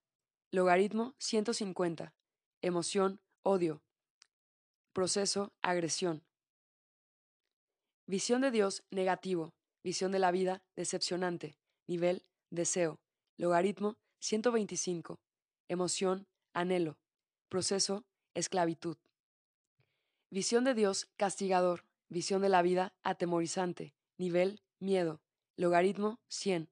Logaritmo, 0.50 1.14
150. 1.18 2.14
Emoción, 2.60 3.20
odio. 3.42 3.82
Proceso, 4.92 5.52
agresión. 5.62 6.22
Visión 8.06 8.42
de 8.42 8.50
Dios, 8.50 8.84
negativo. 8.90 9.54
Visión 9.82 10.12
de 10.12 10.18
la 10.18 10.30
vida, 10.30 10.62
decepcionante. 10.76 11.56
Nivel, 11.86 12.26
deseo. 12.50 13.00
Logaritmo, 13.38 13.96
125. 14.20 15.18
Emoción, 15.68 16.26
anhelo. 16.52 16.98
Proceso, 17.48 18.04
esclavitud. 18.34 18.98
Visión 20.30 20.64
de 20.64 20.74
Dios, 20.74 21.08
castigador. 21.16 21.84
Visión 22.08 22.42
de 22.42 22.48
la 22.48 22.62
vida, 22.62 22.94
atemorizante. 23.02 23.94
Nivel, 24.18 24.62
miedo. 24.78 25.22
Logaritmo, 25.56 26.20
100. 26.28 26.68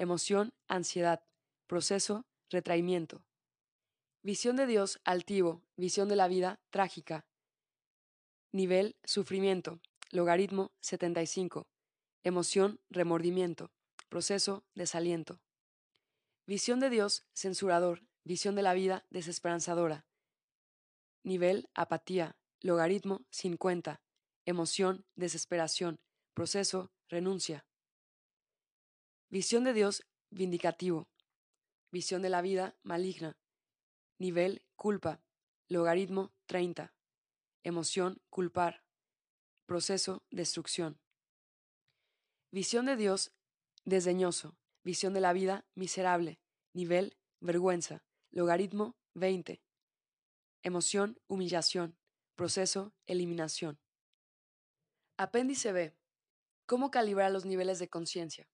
Emoción, 0.00 0.54
ansiedad. 0.68 1.24
Proceso, 1.66 2.24
retraimiento. 2.50 3.24
Visión 4.22 4.54
de 4.54 4.66
Dios, 4.66 5.00
altivo. 5.04 5.64
Visión 5.76 6.08
de 6.08 6.14
la 6.14 6.28
vida, 6.28 6.60
trágica. 6.70 7.26
Nivel, 8.52 8.96
sufrimiento. 9.02 9.80
Logaritmo, 10.12 10.70
75. 10.82 11.66
Emoción, 12.22 12.80
remordimiento. 12.90 13.72
Proceso, 14.08 14.64
desaliento. 14.74 15.40
Visión 16.46 16.78
de 16.78 16.90
Dios, 16.90 17.26
censurador. 17.34 18.06
Visión 18.22 18.54
de 18.54 18.62
la 18.62 18.74
vida, 18.74 19.04
desesperanzadora. 19.10 20.06
Nivel, 21.24 21.68
apatía. 21.74 22.36
Logaritmo, 22.60 23.26
50. 23.30 24.00
Emoción, 24.46 25.04
desesperación. 25.16 25.98
Proceso, 26.34 26.92
renuncia. 27.08 27.67
Visión 29.30 29.64
de 29.64 29.74
Dios, 29.74 30.06
vindicativo. 30.30 31.08
Visión 31.90 32.22
de 32.22 32.30
la 32.30 32.40
vida, 32.40 32.76
maligna. 32.82 33.36
Nivel, 34.18 34.64
culpa. 34.74 35.22
Logaritmo, 35.68 36.32
30. 36.46 36.94
Emoción, 37.62 38.22
culpar. 38.30 38.84
Proceso, 39.66 40.24
destrucción. 40.30 40.98
Visión 42.50 42.86
de 42.86 42.96
Dios, 42.96 43.32
desdeñoso. 43.84 44.56
visión 44.82 45.12
de 45.12 45.20
la 45.20 45.34
vida, 45.34 45.66
miserable, 45.74 46.40
nivel, 46.72 47.18
vergüenza, 47.40 48.06
logaritmo, 48.30 48.96
20, 49.12 49.60
emoción, 50.62 51.20
humillación, 51.26 51.98
proceso, 52.36 52.94
eliminación. 53.06 53.78
Apéndice 55.18 55.72
B. 55.72 55.94
¿Cómo 56.64 56.90
calibrar 56.90 57.30
los 57.32 57.44
niveles 57.44 57.78
de 57.78 57.90
conciencia? 57.90 58.48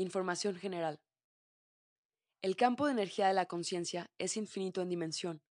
Información 0.00 0.54
general. 0.54 1.00
El 2.40 2.54
campo 2.54 2.86
de 2.86 2.92
energía 2.92 3.26
de 3.26 3.34
la 3.34 3.46
conciencia 3.46 4.12
es 4.18 4.36
infinito 4.36 4.80
en 4.80 4.88
dimensión. 4.88 5.42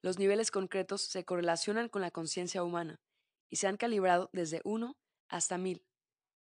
Los 0.00 0.18
niveles 0.18 0.50
concretos 0.50 1.02
se 1.02 1.26
correlacionan 1.26 1.90
con 1.90 2.00
la 2.00 2.10
conciencia 2.10 2.64
humana 2.64 3.02
y 3.50 3.56
se 3.56 3.66
han 3.66 3.76
calibrado 3.76 4.30
desde 4.32 4.62
1 4.64 4.96
hasta 5.28 5.58
1000. 5.58 5.84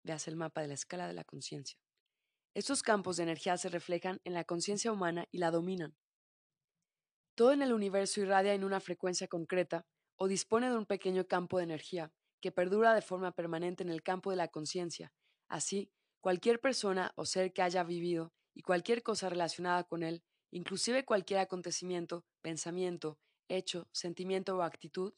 Veas 0.04 0.28
el 0.28 0.36
mapa 0.36 0.60
de 0.60 0.68
la 0.68 0.74
escala 0.74 1.08
de 1.08 1.14
la 1.14 1.24
conciencia. 1.24 1.80
Estos 2.54 2.84
campos 2.84 3.16
de 3.16 3.24
energía 3.24 3.56
se 3.56 3.70
reflejan 3.70 4.20
en 4.22 4.34
la 4.34 4.44
conciencia 4.44 4.92
humana 4.92 5.26
y 5.32 5.38
la 5.38 5.50
dominan. 5.50 5.96
Todo 7.34 7.52
en 7.52 7.62
el 7.62 7.72
universo 7.72 8.20
irradia 8.20 8.54
en 8.54 8.62
una 8.62 8.78
frecuencia 8.78 9.26
concreta 9.26 9.84
o 10.14 10.28
dispone 10.28 10.70
de 10.70 10.76
un 10.76 10.86
pequeño 10.86 11.26
campo 11.26 11.58
de 11.58 11.64
energía 11.64 12.12
que 12.40 12.52
perdura 12.52 12.94
de 12.94 13.02
forma 13.02 13.32
permanente 13.32 13.82
en 13.82 13.90
el 13.90 14.04
campo 14.04 14.30
de 14.30 14.36
la 14.36 14.46
conciencia. 14.46 15.12
Así, 15.48 15.90
cualquier 16.20 16.60
persona 16.60 17.12
o 17.16 17.24
ser 17.24 17.52
que 17.52 17.62
haya 17.62 17.84
vivido 17.84 18.32
y 18.54 18.62
cualquier 18.62 19.02
cosa 19.02 19.28
relacionada 19.28 19.84
con 19.84 20.02
él, 20.02 20.22
inclusive 20.50 21.04
cualquier 21.04 21.40
acontecimiento, 21.40 22.24
pensamiento, 22.42 23.18
hecho, 23.48 23.88
sentimiento 23.92 24.56
o 24.56 24.62
actitud, 24.62 25.14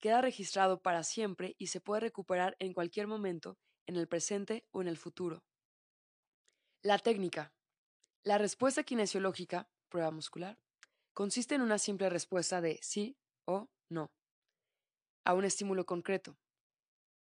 queda 0.00 0.20
registrado 0.20 0.80
para 0.80 1.02
siempre 1.02 1.54
y 1.58 1.68
se 1.68 1.80
puede 1.80 2.00
recuperar 2.00 2.56
en 2.60 2.72
cualquier 2.72 3.06
momento, 3.06 3.58
en 3.86 3.96
el 3.96 4.08
presente 4.08 4.66
o 4.70 4.80
en 4.80 4.88
el 4.88 4.96
futuro. 4.96 5.44
La 6.82 6.98
técnica. 6.98 7.52
La 8.24 8.38
respuesta 8.38 8.82
kinesiológica, 8.82 9.68
prueba 9.88 10.10
muscular, 10.10 10.58
consiste 11.14 11.54
en 11.54 11.62
una 11.62 11.78
simple 11.78 12.08
respuesta 12.08 12.60
de 12.60 12.78
sí 12.82 13.16
o 13.46 13.68
no 13.88 14.10
a 15.24 15.34
un 15.34 15.44
estímulo 15.44 15.84
concreto. 15.84 16.38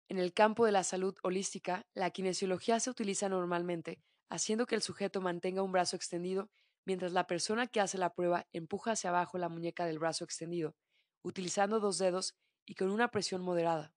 En 0.10 0.18
el 0.20 0.34
campo 0.34 0.66
de 0.66 0.72
la 0.72 0.84
salud 0.84 1.16
holística, 1.24 1.86
la 1.94 2.12
kinesiología 2.12 2.80
se 2.80 2.90
utiliza 2.90 3.28
normalmente 3.30 4.00
haciendo 4.30 4.66
que 4.66 4.76
el 4.76 4.82
sujeto 4.82 5.22
mantenga 5.22 5.64
un 5.64 5.72
brazo 5.72 5.96
extendido 5.96 6.50
mientras 6.86 7.12
la 7.12 7.28
persona 7.28 7.68
que 7.68 7.82
hace 7.82 7.98
la 7.98 8.14
prueba 8.14 8.48
empuja 8.54 8.92
hacia 8.92 9.10
abajo 9.10 9.38
la 9.38 9.50
muñeca 9.50 9.86
del 9.86 10.00
brazo 10.00 10.24
extendido, 10.24 10.76
utilizando 11.22 11.80
dos 11.80 11.98
dedos 11.98 12.36
y 12.66 12.76
con 12.76 12.90
una 12.92 13.10
presión 13.10 13.42
moderada. 13.42 13.94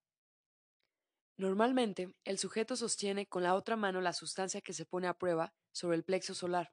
Normalmente, 1.36 2.12
el 2.24 2.38
sujeto 2.38 2.76
sostiene 2.76 3.26
con 3.26 3.42
la 3.42 3.54
otra 3.54 3.76
mano 3.76 4.00
la 4.00 4.12
sustancia 4.12 4.60
que 4.60 4.72
se 4.72 4.84
pone 4.86 5.06
a 5.06 5.14
prueba 5.14 5.54
sobre 5.72 5.96
el 5.96 6.04
plexo 6.04 6.34
solar. 6.34 6.72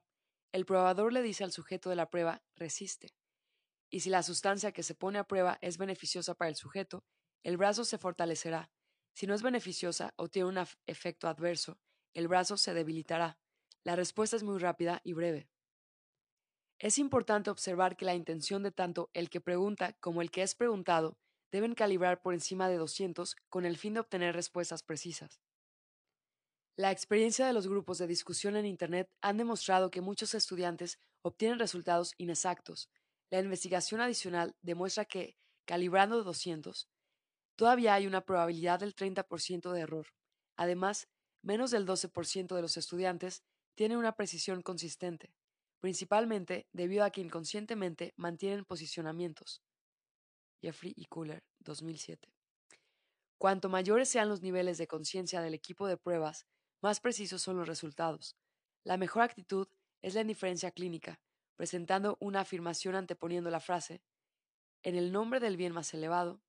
El 0.52 0.66
probador 0.66 1.12
le 1.12 1.22
dice 1.22 1.44
al 1.44 1.52
sujeto 1.52 1.88
de 1.88 1.96
la 1.96 2.10
prueba, 2.10 2.42
resiste. 2.56 3.14
Y 3.90 4.00
si 4.00 4.10
la 4.10 4.22
sustancia 4.22 4.72
que 4.72 4.82
se 4.82 4.94
pone 4.94 5.18
a 5.18 5.24
prueba 5.24 5.58
es 5.62 5.78
beneficiosa 5.78 6.34
para 6.34 6.50
el 6.50 6.56
sujeto, 6.56 7.04
el 7.42 7.56
brazo 7.56 7.84
se 7.84 7.96
fortalecerá. 7.96 8.70
Si 9.18 9.26
no 9.26 9.34
es 9.34 9.42
beneficiosa 9.42 10.14
o 10.14 10.28
tiene 10.28 10.48
un 10.48 10.64
efecto 10.86 11.26
adverso, 11.26 11.76
el 12.14 12.28
brazo 12.28 12.56
se 12.56 12.72
debilitará. 12.72 13.36
La 13.82 13.96
respuesta 13.96 14.36
es 14.36 14.44
muy 14.44 14.60
rápida 14.60 15.00
y 15.02 15.12
breve. 15.12 15.50
Es 16.78 16.98
importante 16.98 17.50
observar 17.50 17.96
que 17.96 18.04
la 18.04 18.14
intención 18.14 18.62
de 18.62 18.70
tanto 18.70 19.10
el 19.14 19.28
que 19.28 19.40
pregunta 19.40 19.94
como 19.94 20.22
el 20.22 20.30
que 20.30 20.42
es 20.42 20.54
preguntado 20.54 21.18
deben 21.50 21.74
calibrar 21.74 22.22
por 22.22 22.32
encima 22.32 22.68
de 22.68 22.76
200 22.76 23.34
con 23.48 23.66
el 23.66 23.76
fin 23.76 23.94
de 23.94 23.98
obtener 23.98 24.36
respuestas 24.36 24.84
precisas. 24.84 25.40
La 26.76 26.92
experiencia 26.92 27.44
de 27.44 27.54
los 27.54 27.66
grupos 27.66 27.98
de 27.98 28.06
discusión 28.06 28.54
en 28.54 28.66
Internet 28.66 29.10
han 29.20 29.36
demostrado 29.36 29.90
que 29.90 30.00
muchos 30.00 30.32
estudiantes 30.34 31.00
obtienen 31.22 31.58
resultados 31.58 32.14
inexactos. 32.18 32.88
La 33.30 33.40
investigación 33.40 34.00
adicional 34.00 34.54
demuestra 34.62 35.06
que, 35.06 35.36
calibrando 35.64 36.22
200, 36.22 36.88
todavía 37.58 37.94
hay 37.94 38.06
una 38.06 38.20
probabilidad 38.20 38.78
del 38.78 38.94
30% 38.94 39.72
de 39.72 39.80
error. 39.80 40.06
Además, 40.56 41.08
menos 41.42 41.72
del 41.72 41.86
12% 41.86 42.54
de 42.54 42.62
los 42.62 42.76
estudiantes 42.76 43.42
tienen 43.74 43.98
una 43.98 44.14
precisión 44.14 44.62
consistente, 44.62 45.34
principalmente 45.80 46.68
debido 46.72 47.02
a 47.02 47.10
que 47.10 47.20
inconscientemente 47.20 48.14
mantienen 48.16 48.64
posicionamientos. 48.64 49.60
Jeffrey 50.62 50.92
y 50.96 51.06
Cooler, 51.06 51.42
2007. 51.58 52.32
Cuanto 53.38 53.68
mayores 53.68 54.08
sean 54.08 54.28
los 54.28 54.40
niveles 54.40 54.78
de 54.78 54.86
conciencia 54.86 55.40
del 55.40 55.54
equipo 55.54 55.88
de 55.88 55.96
pruebas, 55.96 56.46
más 56.80 57.00
precisos 57.00 57.42
son 57.42 57.56
los 57.56 57.66
resultados. 57.66 58.36
La 58.84 58.96
mejor 58.96 59.22
actitud 59.22 59.66
es 60.00 60.14
la 60.14 60.20
indiferencia 60.20 60.70
clínica, 60.70 61.20
presentando 61.56 62.18
una 62.20 62.40
afirmación 62.40 62.94
anteponiendo 62.94 63.50
la 63.50 63.58
frase, 63.58 64.00
en 64.84 64.94
el 64.94 65.10
nombre 65.10 65.40
del 65.40 65.56
bien 65.56 65.72
más 65.72 65.92
elevado, 65.92 66.40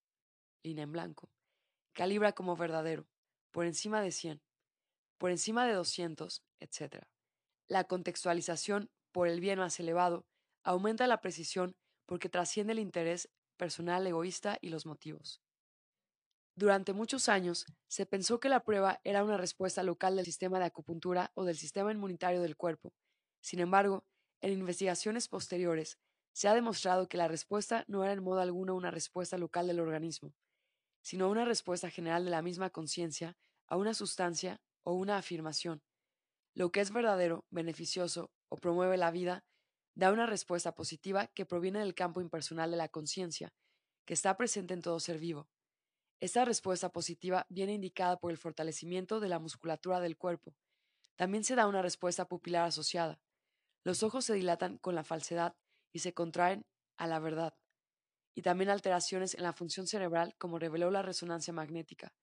línea 0.64 0.84
en 0.84 0.92
blanco, 0.92 1.30
calibra 1.94 2.34
como 2.34 2.56
verdadero, 2.56 3.08
por 3.52 3.66
encima 3.66 4.02
de 4.02 4.12
100, 4.12 4.42
por 5.18 5.32
encima 5.32 5.66
de 5.66 5.74
200, 5.74 6.44
etc. 6.60 7.04
La 7.68 7.84
contextualización 7.86 8.90
por 9.12 9.28
el 9.28 9.40
bien 9.40 9.60
más 9.60 9.80
elevado 9.80 10.26
aumenta 10.64 11.08
la 11.08 11.22
precisión 11.22 11.76
porque 12.06 12.30
trasciende 12.30 12.74
el 12.74 12.80
interés 12.80 13.30
personal 13.58 14.06
egoísta 14.08 14.58
y 14.62 14.70
los 14.70 14.86
motivos. 14.86 15.42
Durante 16.56 16.94
muchos 16.94 17.30
años 17.30 17.66
se 17.88 18.06
pensó 18.06 18.40
que 18.40 18.50
la 18.50 18.64
prueba 18.64 19.00
era 19.04 19.24
una 19.24 19.38
respuesta 19.38 19.84
local 19.84 20.16
del 20.16 20.26
sistema 20.26 20.60
de 20.60 20.66
acupuntura 20.66 21.32
o 21.36 21.46
del 21.46 21.58
sistema 21.58 21.92
inmunitario 21.92 22.42
del 22.42 22.58
cuerpo. 22.58 22.94
Sin 23.42 23.60
embargo, 23.60 24.06
en 24.42 24.54
investigaciones 24.54 25.28
posteriores 25.28 26.00
se 26.34 26.48
ha 26.48 26.54
demostrado 26.54 27.08
que 27.08 27.18
la 27.18 27.28
respuesta 27.28 27.86
no 27.88 28.04
era 28.04 28.14
en 28.14 28.24
modo 28.24 28.42
alguno 28.42 28.76
una 28.76 28.92
respuesta 28.92 29.38
local 29.38 29.68
del 29.68 29.80
organismo, 29.80 30.34
sino 31.02 31.30
una 31.30 31.46
respuesta 31.46 31.90
general 31.90 32.26
de 32.26 32.32
la 32.32 32.42
misma 32.42 32.70
conciencia 32.70 33.38
a 33.68 33.78
una 33.78 33.94
sustancia 33.94 34.62
o 34.84 34.94
una 34.94 35.18
afirmación. 35.18 35.82
Lo 36.54 36.72
que 36.72 36.82
es 36.82 36.92
verdadero, 36.92 37.46
beneficioso 37.50 38.32
o 38.50 38.58
promueve 38.58 38.98
la 38.98 39.12
vida 39.12 39.46
da 39.96 40.12
una 40.12 40.26
respuesta 40.26 40.74
positiva 40.76 41.28
que 41.28 41.46
proviene 41.46 41.80
del 41.80 41.96
campo 41.96 42.22
impersonal 42.22 42.72
de 42.72 42.78
la 42.78 42.90
conciencia, 42.90 43.54
que 44.06 44.14
está 44.14 44.36
presente 44.38 44.74
en 44.74 44.82
todo 44.82 45.00
ser 45.00 45.20
vivo. 45.20 45.50
Esta 46.20 46.44
respuesta 46.44 46.92
positiva 46.92 47.46
viene 47.50 47.74
indicada 47.74 48.20
por 48.20 48.32
el 48.32 48.38
fortalecimiento 48.38 49.20
de 49.20 49.30
la 49.30 49.40
musculatura 49.40 50.00
del 50.00 50.18
cuerpo. 50.18 50.56
También 51.16 51.44
se 51.44 51.56
da 51.56 51.68
una 51.68 51.82
respuesta 51.82 52.28
pupilar 52.28 52.66
asociada. 52.66 53.22
Los 53.84 54.04
ojos 54.04 54.26
se 54.26 54.34
dilatan 54.34 54.78
con 54.78 54.96
la 54.96 55.04
falsedad 55.04 55.56
y 55.94 56.00
se 56.00 56.14
contraen 56.14 56.66
a 56.98 57.08
la 57.08 57.20
verdad 57.20 57.56
y 58.36 58.42
también 58.42 58.70
alteraciones 58.70 59.36
en 59.36 59.44
la 59.44 59.54
función 59.54 59.88
cerebral 59.88 60.36
como 60.38 60.60
reveló 60.60 60.92
la 60.92 61.02
resonancia 61.02 61.54
magnética. 61.54 62.14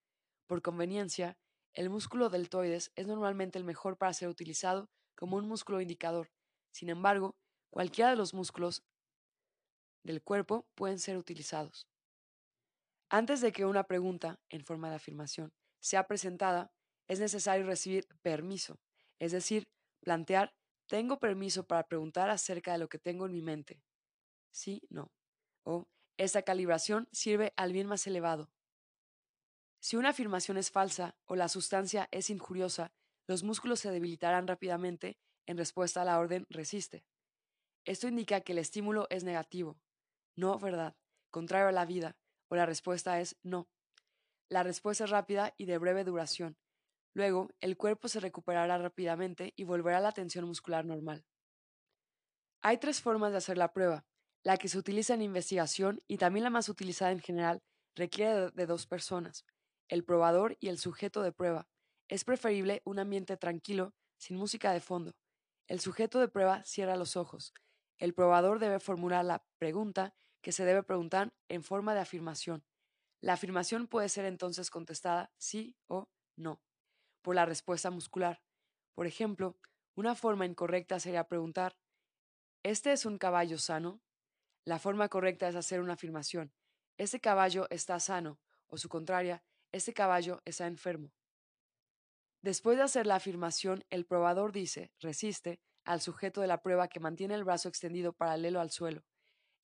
Por 0.47 0.63
conveniencia, 0.63 1.39
el 1.75 1.91
músculo 1.91 2.31
deltoides 2.31 2.93
es 2.95 3.07
normalmente 3.07 3.59
el 3.59 3.65
mejor 3.65 3.99
para 3.99 4.13
ser 4.13 4.29
utilizado 4.29 4.89
como 5.15 5.37
un 5.37 5.49
músculo 5.49 5.81
indicador. 5.81 6.31
Sin 6.73 6.89
embargo, 6.89 7.37
cualquiera 7.71 8.11
de 8.11 8.17
los 8.17 8.35
músculos 8.35 8.83
del 10.05 10.23
cuerpo 10.23 10.67
pueden 10.75 10.99
ser 10.99 11.17
utilizados. 11.19 11.87
Antes 13.11 13.41
de 13.41 13.53
que 13.53 13.65
una 13.65 13.85
pregunta, 13.85 14.41
en 14.49 14.65
forma 14.65 14.91
de 14.91 14.97
afirmación, 14.97 15.53
sea 15.81 16.07
presentada, 16.07 16.73
es 17.09 17.21
necesario 17.21 17.67
recibir 17.67 18.07
permiso, 18.23 18.81
es 19.19 19.33
decir, 19.33 19.69
plantear 20.01 20.55
tengo 20.89 21.19
permiso 21.19 21.67
para 21.67 21.87
preguntar 21.87 22.31
acerca 22.31 22.73
de 22.73 22.79
lo 22.79 22.89
que 22.89 22.99
tengo 22.99 23.27
en 23.27 23.33
mi 23.33 23.43
mente. 23.43 23.83
Sí, 24.53 24.83
no. 24.91 25.13
O 25.65 25.89
esa 26.17 26.43
calibración 26.43 27.09
sirve 27.13 27.53
al 27.57 27.73
bien 27.73 27.87
más 27.87 28.07
elevado. 28.07 28.51
Si 29.81 29.97
una 29.97 30.11
afirmación 30.11 30.57
es 30.57 30.71
falsa 30.71 31.17
o 31.27 31.37
la 31.37 31.49
sustancia 31.49 32.09
es 32.11 32.31
injuriosa, 32.31 32.93
los 33.27 33.43
músculos 33.43 33.81
se 33.81 33.91
debilitarán 33.91 34.47
rápidamente 34.47 35.19
en 35.47 35.57
respuesta 35.57 36.03
a 36.03 36.05
la 36.05 36.19
orden 36.19 36.47
resiste. 36.49 37.05
Esto 37.85 38.09
indica 38.09 38.41
que 38.41 38.53
el 38.53 38.59
estímulo 38.59 39.07
es 39.11 39.23
negativo, 39.23 39.79
no 40.35 40.59
verdad, 40.59 40.97
contrario 41.31 41.69
a 41.69 41.73
la 41.73 41.85
vida, 41.85 42.17
o 42.49 42.57
la 42.57 42.67
respuesta 42.67 43.21
es 43.21 43.37
no. 43.43 43.69
La 44.49 44.63
respuesta 44.63 45.05
es 45.05 45.11
rápida 45.11 45.55
y 45.57 45.67
de 45.67 45.79
breve 45.79 46.05
duración. 46.05 46.57
Luego, 47.15 47.51
el 47.61 47.77
cuerpo 47.77 48.09
se 48.09 48.21
recuperará 48.21 48.79
rápidamente 48.79 49.53
y 49.57 49.65
volverá 49.65 49.99
a 49.99 50.03
la 50.03 50.13
tensión 50.13 50.45
muscular 50.47 50.85
normal. 50.85 51.25
Hay 52.63 52.79
tres 52.79 53.01
formas 53.01 53.33
de 53.33 53.39
hacer 53.39 53.57
la 53.57 53.73
prueba, 53.73 54.05
la 54.47 54.59
que 54.59 54.69
se 54.69 54.79
utiliza 54.79 55.13
en 55.13 55.23
investigación 55.23 56.05
y 56.07 56.19
también 56.19 56.45
la 56.45 56.51
más 56.51 56.69
utilizada 56.69 57.11
en 57.11 57.19
general 57.19 57.65
requiere 57.97 58.53
de 58.53 58.67
dos 58.67 58.87
personas, 58.87 59.45
el 59.89 60.05
probador 60.05 60.57
y 60.61 60.69
el 60.69 60.79
sujeto 60.79 61.23
de 61.23 61.33
prueba. 61.33 61.67
Es 62.07 62.23
preferible 62.23 62.81
un 62.85 63.01
ambiente 63.01 63.37
tranquilo, 63.37 63.93
sin 64.19 64.37
música 64.37 64.73
de 64.73 64.79
fondo. 64.79 65.17
El 65.67 65.81
sujeto 65.81 66.21
de 66.21 66.29
prueba 66.29 66.63
cierra 66.63 66.95
los 66.95 67.17
ojos. 67.17 67.55
El 67.99 68.15
probador 68.15 68.61
debe 68.61 68.79
formular 68.79 69.25
la 69.25 69.45
pregunta 69.59 70.15
que 70.43 70.53
se 70.53 70.65
debe 70.65 70.85
preguntar 70.85 71.35
en 71.49 71.65
forma 71.65 71.95
de 71.95 72.03
afirmación. 72.03 72.65
La 73.21 73.33
afirmación 73.33 73.89
puede 73.89 74.09
ser 74.09 74.27
entonces 74.27 74.71
contestada 74.71 75.33
sí 75.39 75.75
o 75.89 76.09
no 76.37 76.63
por 77.21 77.35
la 77.35 77.47
respuesta 77.47 77.91
muscular. 77.91 78.45
Por 78.95 79.09
ejemplo, 79.09 79.59
Una 79.97 80.15
forma 80.15 80.47
incorrecta 80.47 81.01
sería 81.01 81.27
preguntar, 81.27 81.77
¿este 82.63 82.93
es 82.93 83.07
un 83.07 83.19
caballo 83.19 83.59
sano? 83.59 84.06
La 84.67 84.81
forma 84.81 85.09
correcta 85.09 85.49
es 85.49 85.55
hacer 85.55 85.81
una 85.81 85.93
afirmación, 85.93 86.53
este 86.99 87.21
caballo 87.21 87.69
está 87.71 88.01
sano, 88.01 88.41
o 88.67 88.79
su 88.79 88.89
contraria, 88.89 89.45
este 89.71 89.95
caballo 89.95 90.43
está 90.45 90.67
enfermo. 90.67 91.13
Después 92.43 92.77
de 92.77 92.83
hacer 92.83 93.07
la 93.07 93.15
afirmación, 93.15 93.85
el 93.91 94.07
probador 94.07 94.51
dice, 94.51 94.91
resiste, 94.99 95.61
al 95.85 96.01
sujeto 96.01 96.41
de 96.41 96.49
la 96.49 96.63
prueba 96.63 96.89
que 96.89 96.99
mantiene 96.99 97.35
el 97.35 97.45
brazo 97.45 97.69
extendido 97.69 98.13
paralelo 98.13 98.61
al 98.61 98.73
suelo. 98.73 99.05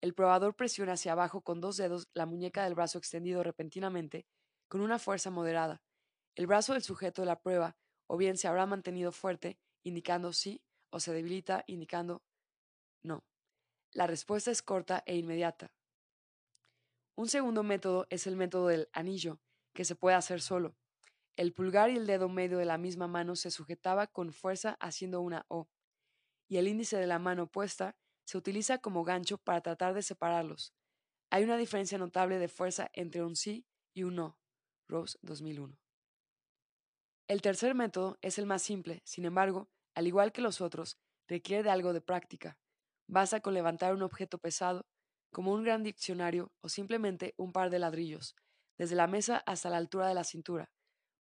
El 0.01 0.15
probador 0.15 0.55
presiona 0.55 0.93
hacia 0.93 1.13
abajo 1.13 1.43
con 1.43 1.61
dos 1.61 1.77
dedos 1.79 2.09
la 2.15 2.27
muñeca 2.27 2.63
del 2.63 2.75
brazo 2.75 2.99
extendido 2.99 3.43
repentinamente, 3.43 4.25
con 4.69 4.83
una 4.83 5.01
fuerza 5.01 5.31
moderada. 5.31 5.83
El 6.37 6.47
brazo 6.47 6.75
del 6.75 6.83
sujeto 6.83 7.23
de 7.23 7.27
la 7.27 7.41
prueba 7.41 7.77
o 8.07 8.17
bien 8.17 8.37
se 8.37 8.47
habrá 8.47 8.67
mantenido 8.67 9.11
fuerte, 9.11 9.59
indicando 9.83 10.33
sí, 10.33 10.63
o 10.91 11.01
se 11.01 11.13
debilita, 11.13 11.65
indicando 11.67 12.23
no. 13.03 13.25
La 13.95 14.07
respuesta 14.07 14.51
es 14.51 14.63
corta 14.63 15.03
e 15.05 15.17
inmediata. 15.17 15.75
Un 17.15 17.29
segundo 17.29 17.63
método 17.63 18.07
es 18.09 18.27
el 18.27 18.37
método 18.37 18.69
del 18.69 18.89
anillo, 18.95 19.39
que 19.75 19.85
se 19.85 19.95
puede 19.95 20.17
hacer 20.17 20.41
solo. 20.41 20.75
El 21.37 21.53
pulgar 21.53 21.91
y 21.91 21.97
el 21.97 22.07
dedo 22.07 22.31
medio 22.31 22.57
de 22.57 22.65
la 22.65 22.79
misma 22.79 23.07
mano 23.07 23.37
se 23.37 23.51
sujetaba 23.51 24.07
con 24.07 24.33
fuerza 24.33 24.79
haciendo 24.81 25.21
una 25.21 25.45
O, 25.49 25.69
y 26.49 26.57
el 26.57 26.69
índice 26.69 26.97
de 26.97 27.07
la 27.07 27.19
mano 27.19 27.45
opuesta 27.45 27.95
se 28.25 28.39
utiliza 28.39 28.79
como 28.79 29.05
gancho 29.05 29.37
para 29.37 29.61
tratar 29.61 29.93
de 29.93 30.03
separarlos. 30.03 30.73
Hay 31.31 31.45
una 31.45 31.59
diferencia 31.59 31.99
notable 31.99 32.39
de 32.39 32.49
fuerza 32.49 32.91
entre 32.95 33.23
un 33.23 33.37
sí 33.37 33.67
y 33.93 34.05
un 34.05 34.17
no. 34.17 34.39
Rose 34.89 35.19
2001. 35.21 35.79
El 37.29 37.43
tercer 37.43 37.75
método 37.75 38.19
es 38.23 38.39
el 38.39 38.47
más 38.47 38.63
simple, 38.63 39.03
sin 39.05 39.27
embargo, 39.27 39.71
al 39.95 40.07
igual 40.07 40.33
que 40.33 40.41
los 40.41 40.63
otros, 40.63 40.99
requiere 41.29 41.63
de 41.63 41.71
algo 41.71 41.93
de 41.93 42.01
práctica. 42.01 42.59
Basta 43.13 43.41
con 43.41 43.53
levantar 43.53 43.95
un 43.95 44.03
objeto 44.03 44.39
pesado, 44.39 44.87
como 45.31 45.53
un 45.53 45.65
gran 45.65 45.83
diccionario 45.83 46.51
o 46.63 46.69
simplemente 46.69 47.35
un 47.37 47.53
par 47.53 47.69
de 47.69 47.79
ladrillos, 47.79 48.35
desde 48.79 48.97
la 48.97 49.07
mesa 49.07 49.43
hasta 49.47 49.69
la 49.69 49.77
altura 49.77 50.09
de 50.09 50.15
la 50.15 50.25
cintura, 50.25 50.71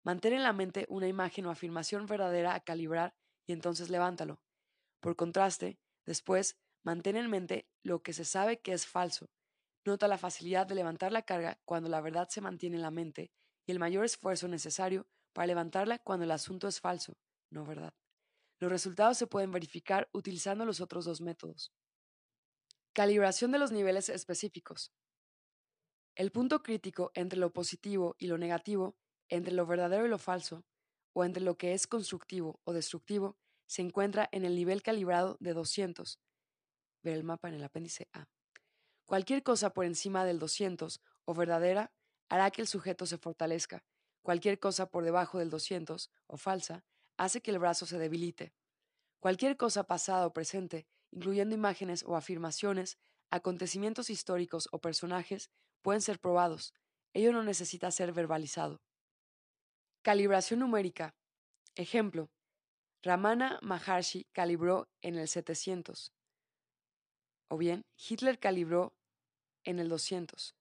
Mantén 0.04 0.34
en 0.34 0.44
la 0.44 0.54
mente 0.54 0.88
una 0.90 1.08
imagen 1.08 1.46
o 1.46 1.52
afirmación 1.52 2.08
verdadera 2.08 2.56
a 2.56 2.62
calibrar 2.62 3.14
y 3.46 3.54
entonces 3.54 3.90
levántalo. 3.90 4.42
Por 5.00 5.16
contraste, 5.16 5.80
después, 6.06 6.58
mantén 6.84 7.18
en 7.18 7.30
mente 7.30 7.68
lo 7.84 8.02
que 8.02 8.14
se 8.14 8.26
sabe 8.26 8.62
que 8.62 8.74
es 8.74 8.88
falso. 8.88 9.30
Nota 9.86 10.08
la 10.08 10.18
facilidad 10.18 10.66
de 10.66 10.76
levantar 10.76 11.12
la 11.12 11.22
carga 11.22 11.60
cuando 11.66 11.90
la 11.90 12.02
verdad 12.02 12.30
se 12.30 12.42
mantiene 12.42 12.78
en 12.78 12.82
la 12.82 12.92
mente 12.92 13.32
y 13.68 13.72
el 13.72 13.80
mayor 13.80 14.06
esfuerzo 14.06 14.48
necesario 14.48 15.08
para 15.34 15.48
levantarla 15.48 16.00
cuando 16.00 16.26
el 16.26 16.32
asunto 16.32 16.68
es 16.68 16.80
falso, 16.80 17.14
no 17.52 17.64
verdad. 17.66 17.94
Los 18.60 18.72
resultados 18.72 19.18
se 19.18 19.28
pueden 19.28 19.52
verificar 19.52 20.10
utilizando 20.14 20.66
los 20.66 20.82
otros 20.82 21.06
dos 21.06 21.22
métodos. 21.22 21.72
Calibración 22.94 23.54
de 23.54 23.60
los 23.60 23.72
niveles 23.72 24.10
específicos. 24.10 24.92
El 26.14 26.30
punto 26.34 26.62
crítico 26.62 27.12
entre 27.14 27.40
lo 27.40 27.54
positivo 27.54 28.18
y 28.20 28.28
lo 28.28 28.38
negativo 28.38 28.98
entre 29.30 29.54
lo 29.54 29.66
verdadero 29.66 30.06
y 30.06 30.10
lo 30.10 30.18
falso, 30.18 30.66
o 31.14 31.24
entre 31.24 31.42
lo 31.42 31.58
que 31.58 31.74
es 31.74 31.88
constructivo 31.88 32.60
o 32.66 32.74
destructivo, 32.74 33.38
se 33.66 33.82
encuentra 33.82 34.28
en 34.34 34.44
el 34.44 34.56
nivel 34.56 34.84
calibrado 34.84 35.38
de 35.40 35.54
200. 35.54 36.20
Ver 37.02 37.14
el 37.14 37.24
mapa 37.24 37.48
en 37.48 37.56
el 37.56 37.64
apéndice 37.64 38.10
A. 38.12 38.28
Cualquier 39.06 39.42
cosa 39.42 39.70
por 39.70 39.86
encima 39.86 40.26
del 40.26 40.38
200 40.38 41.00
o 41.24 41.34
verdadera 41.34 41.94
hará 42.28 42.52
que 42.52 42.62
el 42.62 42.68
sujeto 42.68 43.06
se 43.06 43.18
fortalezca. 43.18 43.86
Cualquier 44.22 44.60
cosa 44.60 44.88
por 44.88 45.06
debajo 45.06 45.40
del 45.40 45.50
200 45.50 46.12
o 46.28 46.36
falsa 46.36 46.84
hace 47.16 47.42
que 47.42 47.52
el 47.52 47.60
brazo 47.60 47.86
se 47.86 47.98
debilite. 47.98 48.54
Cualquier 49.22 49.56
cosa 49.56 49.86
pasada 49.86 50.28
o 50.28 50.34
presente, 50.34 50.88
incluyendo 51.12 51.56
imágenes 51.56 52.04
o 52.04 52.16
afirmaciones, 52.16 52.98
acontecimientos 53.30 54.10
históricos 54.10 54.68
o 54.72 54.80
personajes, 54.80 55.50
pueden 55.82 56.02
ser 56.02 56.20
probados. 56.20 56.74
Ello 57.14 57.32
no 57.32 57.44
necesita 57.44 57.92
ser 57.92 58.14
verbalizado. 58.14 58.82
Calibración 60.02 60.60
numérica. 60.60 61.16
Ejemplo. 61.76 62.30
Ramana 63.04 63.60
Maharshi 63.62 64.26
calibró 64.32 64.88
en 65.02 65.16
el 65.16 65.28
700. 65.28 66.14
O 67.50 67.58
bien, 67.58 67.86
Hitler 67.98 68.40
calibró 68.40 68.94
en 69.64 69.80
el 69.80 69.90
200. 69.90 70.56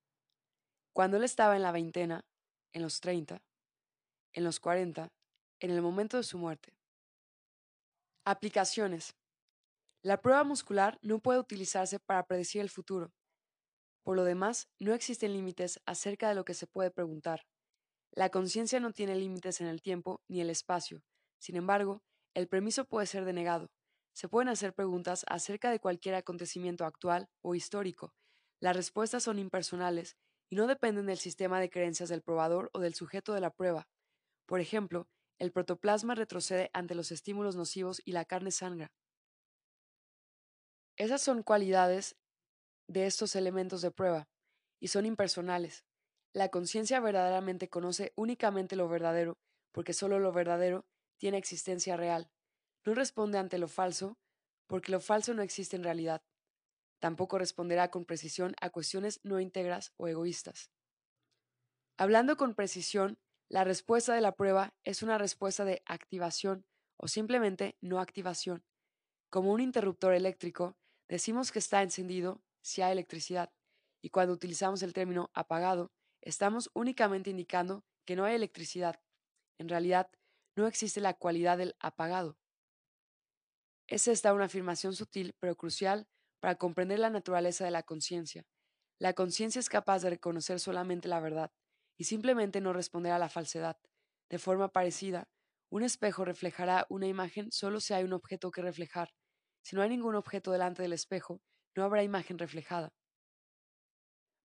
Cuando 0.93 1.19
él 1.19 1.25
estaba 1.25 1.57
en 1.57 1.63
la 1.63 1.73
veintena, 1.73 2.25
en 2.73 2.83
los 2.83 3.01
30, 3.01 3.43
en 4.33 4.45
los 4.45 4.59
40, 4.61 5.13
en 5.61 5.71
el 5.71 5.83
momento 5.83 6.17
de 6.17 6.23
su 6.23 6.39
muerte. 6.39 6.75
Aplicaciones. 8.25 9.17
La 10.03 10.23
prueba 10.23 10.45
muscular 10.45 10.99
no 11.03 11.19
puede 11.19 11.39
utilizarse 11.39 12.01
para 12.01 12.25
predecir 12.25 12.63
el 12.63 12.71
futuro. 12.71 13.13
Por 14.03 14.17
lo 14.17 14.25
demás, 14.25 14.71
no 14.79 14.95
existen 14.95 15.35
límites 15.35 15.79
acerca 15.85 16.31
de 16.31 16.35
lo 16.35 16.47
que 16.47 16.55
se 16.55 16.67
puede 16.67 16.91
preguntar. 16.91 17.43
La 18.13 18.31
conciencia 18.31 18.81
no 18.81 18.93
tiene 18.93 19.15
límites 19.15 19.61
en 19.61 19.67
el 19.67 19.83
tiempo 19.83 20.23
ni 20.27 20.41
el 20.41 20.49
espacio. 20.49 21.03
Sin 21.39 21.57
embargo, 21.57 22.03
el 22.35 22.49
permiso 22.49 22.87
puede 22.87 23.07
ser 23.07 23.27
denegado. 23.27 23.71
Se 24.15 24.27
pueden 24.27 24.49
hacer 24.49 24.73
preguntas 24.73 25.27
acerca 25.29 25.71
de 25.71 25.81
cualquier 25.81 26.15
acontecimiento 26.15 26.87
actual 26.87 27.29
o 27.43 27.55
histórico. 27.55 28.15
Las 28.59 28.77
respuestas 28.77 29.23
son 29.23 29.39
impersonales 29.39 30.17
y 30.49 30.57
no 30.57 30.67
dependen 30.67 31.07
del 31.07 31.19
sistema 31.19 31.61
de 31.61 31.69
creencias 31.69 32.09
del 32.09 32.23
probador 32.23 32.71
o 32.73 32.81
del 32.81 32.95
sujeto 32.95 33.35
de 33.35 33.41
la 33.41 33.51
prueba. 33.51 33.87
Por 34.47 34.61
ejemplo, 34.61 35.09
el 35.39 35.53
protoplasma 35.53 36.15
retrocede 36.15 36.71
ante 36.73 36.95
los 36.95 37.13
estímulos 37.13 37.55
nocivos 37.55 38.01
y 38.05 38.13
la 38.13 38.25
carne 38.25 38.51
sangra. 38.51 38.91
Esas 41.01 41.23
son 41.23 41.43
cualidades 41.43 42.19
de 42.87 43.07
estos 43.07 43.35
elementos 43.35 43.81
de 43.81 43.91
prueba, 43.91 44.29
y 44.79 44.89
son 44.89 45.07
impersonales. 45.07 45.87
La 46.35 46.51
conciencia 46.51 47.01
verdaderamente 47.01 47.71
conoce 47.71 48.13
únicamente 48.17 48.77
lo 48.77 48.87
verdadero, 48.87 49.39
porque 49.73 49.95
solo 49.95 50.19
lo 50.19 50.31
verdadero 50.31 50.85
tiene 51.17 51.39
existencia 51.39 51.97
real. 51.97 52.31
No 52.85 52.93
responde 52.93 53.39
ante 53.39 53.57
lo 53.57 53.67
falso, 53.67 54.19
porque 54.67 54.93
lo 54.93 55.01
falso 55.01 55.33
no 55.33 55.41
existe 55.41 55.75
en 55.75 55.85
realidad. 55.85 56.23
Tampoco 56.99 57.39
responderá 57.39 57.91
con 57.91 58.05
precisión 58.05 58.55
a 58.61 58.69
cuestiones 58.69 59.21
no 59.23 59.41
íntegras 59.41 59.95
o 59.97 60.07
egoístas. 60.07 60.71
Hablando 61.97 62.37
con 62.37 62.55
precisión, 62.55 63.19
la 63.49 63.65
respuesta 63.65 64.13
de 64.15 64.21
la 64.21 64.33
prueba 64.37 64.75
es 64.85 65.03
una 65.03 65.17
respuesta 65.17 65.65
de 65.65 65.83
activación 65.87 66.67
o 66.99 67.09
simplemente 67.09 67.79
no 67.81 68.01
activación. 68.01 68.67
Como 69.31 69.51
un 69.53 69.63
interruptor 69.63 70.13
eléctrico, 70.13 70.77
decimos 71.11 71.53
que 71.53 71.59
está 71.59 71.83
encendido 71.83 72.43
si 72.63 72.81
hay 72.81 72.93
electricidad, 72.93 73.53
y 74.03 74.09
cuando 74.09 74.33
utilizamos 74.33 74.83
el 74.83 74.95
término 74.95 75.31
apagado, 75.35 75.93
Estamos 76.23 76.71
únicamente 76.75 77.31
indicando 77.31 77.85
que 78.05 78.15
no 78.15 78.25
hay 78.25 78.35
electricidad. 78.35 79.01
En 79.59 79.69
realidad, 79.69 80.11
no 80.57 80.67
existe 80.67 81.01
la 81.01 81.15
cualidad 81.15 81.57
del 81.57 81.77
apagado. 81.81 82.39
Es 83.89 84.07
esta 84.07 84.35
una 84.35 84.45
afirmación 84.45 84.95
sutil 84.95 85.35
pero 85.41 85.57
crucial 85.57 86.07
para 86.41 86.57
comprender 86.57 86.99
la 86.99 87.11
naturaleza 87.11 87.65
de 87.65 87.71
la 87.71 87.83
conciencia. 87.83 88.47
La 88.99 89.15
conciencia 89.15 89.61
es 89.61 89.69
capaz 89.69 90.03
de 90.03 90.11
reconocer 90.11 90.61
solamente 90.61 91.09
la 91.09 91.21
verdad 91.21 91.53
y 91.97 92.05
simplemente 92.05 92.61
no 92.61 92.73
responder 92.73 93.13
a 93.13 93.19
la 93.19 93.31
falsedad. 93.31 93.79
De 94.29 94.39
forma 94.39 94.69
parecida, 94.69 95.29
un 95.71 95.83
espejo 95.83 96.25
reflejará 96.25 96.87
una 96.91 97.07
imagen 97.07 97.51
solo 97.51 97.81
si 97.81 97.95
hay 97.95 98.05
un 98.05 98.13
objeto 98.13 98.51
que 98.51 98.63
reflejar. 98.63 99.11
Si 99.63 99.77
no 99.77 99.83
hay 99.83 99.89
ningún 99.89 100.15
objeto 100.15 100.53
delante 100.53 100.83
del 100.83 100.93
espejo, 100.93 101.41
no 101.77 101.85
habrá 101.85 102.03
imagen 102.03 102.39
reflejada. 102.39 102.93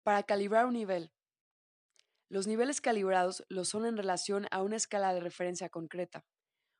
Para 0.03 0.23
calibrar 0.23 0.65
un 0.65 0.73
nivel, 0.73 1.11
los 2.29 2.47
niveles 2.47 2.79
calibrados 2.79 3.43
lo 3.49 3.65
son 3.65 3.85
en 3.85 3.97
relación 3.97 4.47
a 4.51 4.61
una 4.61 4.77
escala 4.77 5.13
de 5.13 5.19
referencia 5.19 5.69
concreta. 5.69 6.25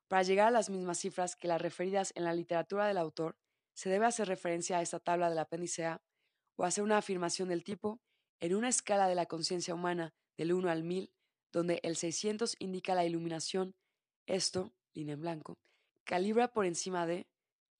Para 0.07 0.23
llegar 0.23 0.47
a 0.47 0.51
las 0.51 0.69
mismas 0.69 0.99
cifras 0.99 1.35
que 1.35 1.47
las 1.47 1.61
referidas 1.61 2.13
en 2.15 2.23
la 2.23 2.33
literatura 2.33 2.87
del 2.87 2.97
autor, 2.97 3.37
se 3.73 3.89
debe 3.89 4.05
hacer 4.05 4.27
referencia 4.27 4.77
a 4.77 4.81
esta 4.81 4.99
tabla 4.99 5.29
del 5.29 5.39
apéndice 5.39 5.85
A 5.85 6.01
o 6.55 6.63
hacer 6.63 6.83
una 6.83 6.97
afirmación 6.97 7.49
del 7.49 7.63
tipo 7.63 7.99
en 8.39 8.55
una 8.55 8.69
escala 8.69 9.07
de 9.07 9.15
la 9.15 9.25
conciencia 9.25 9.73
humana 9.73 10.13
del 10.37 10.53
1 10.53 10.69
al 10.69 10.83
1000, 10.83 11.13
donde 11.51 11.79
el 11.83 11.95
600 11.95 12.55
indica 12.59 12.95
la 12.95 13.05
iluminación, 13.05 13.75
esto, 14.25 14.73
línea 14.93 15.13
en 15.13 15.21
blanco, 15.21 15.59
calibra 16.05 16.47
por 16.53 16.65
encima 16.65 17.05
de, 17.05 17.27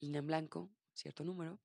línea 0.01 0.19
en 0.19 0.27
blanco, 0.27 0.69
cierto 0.93 1.23
número, 1.23 1.59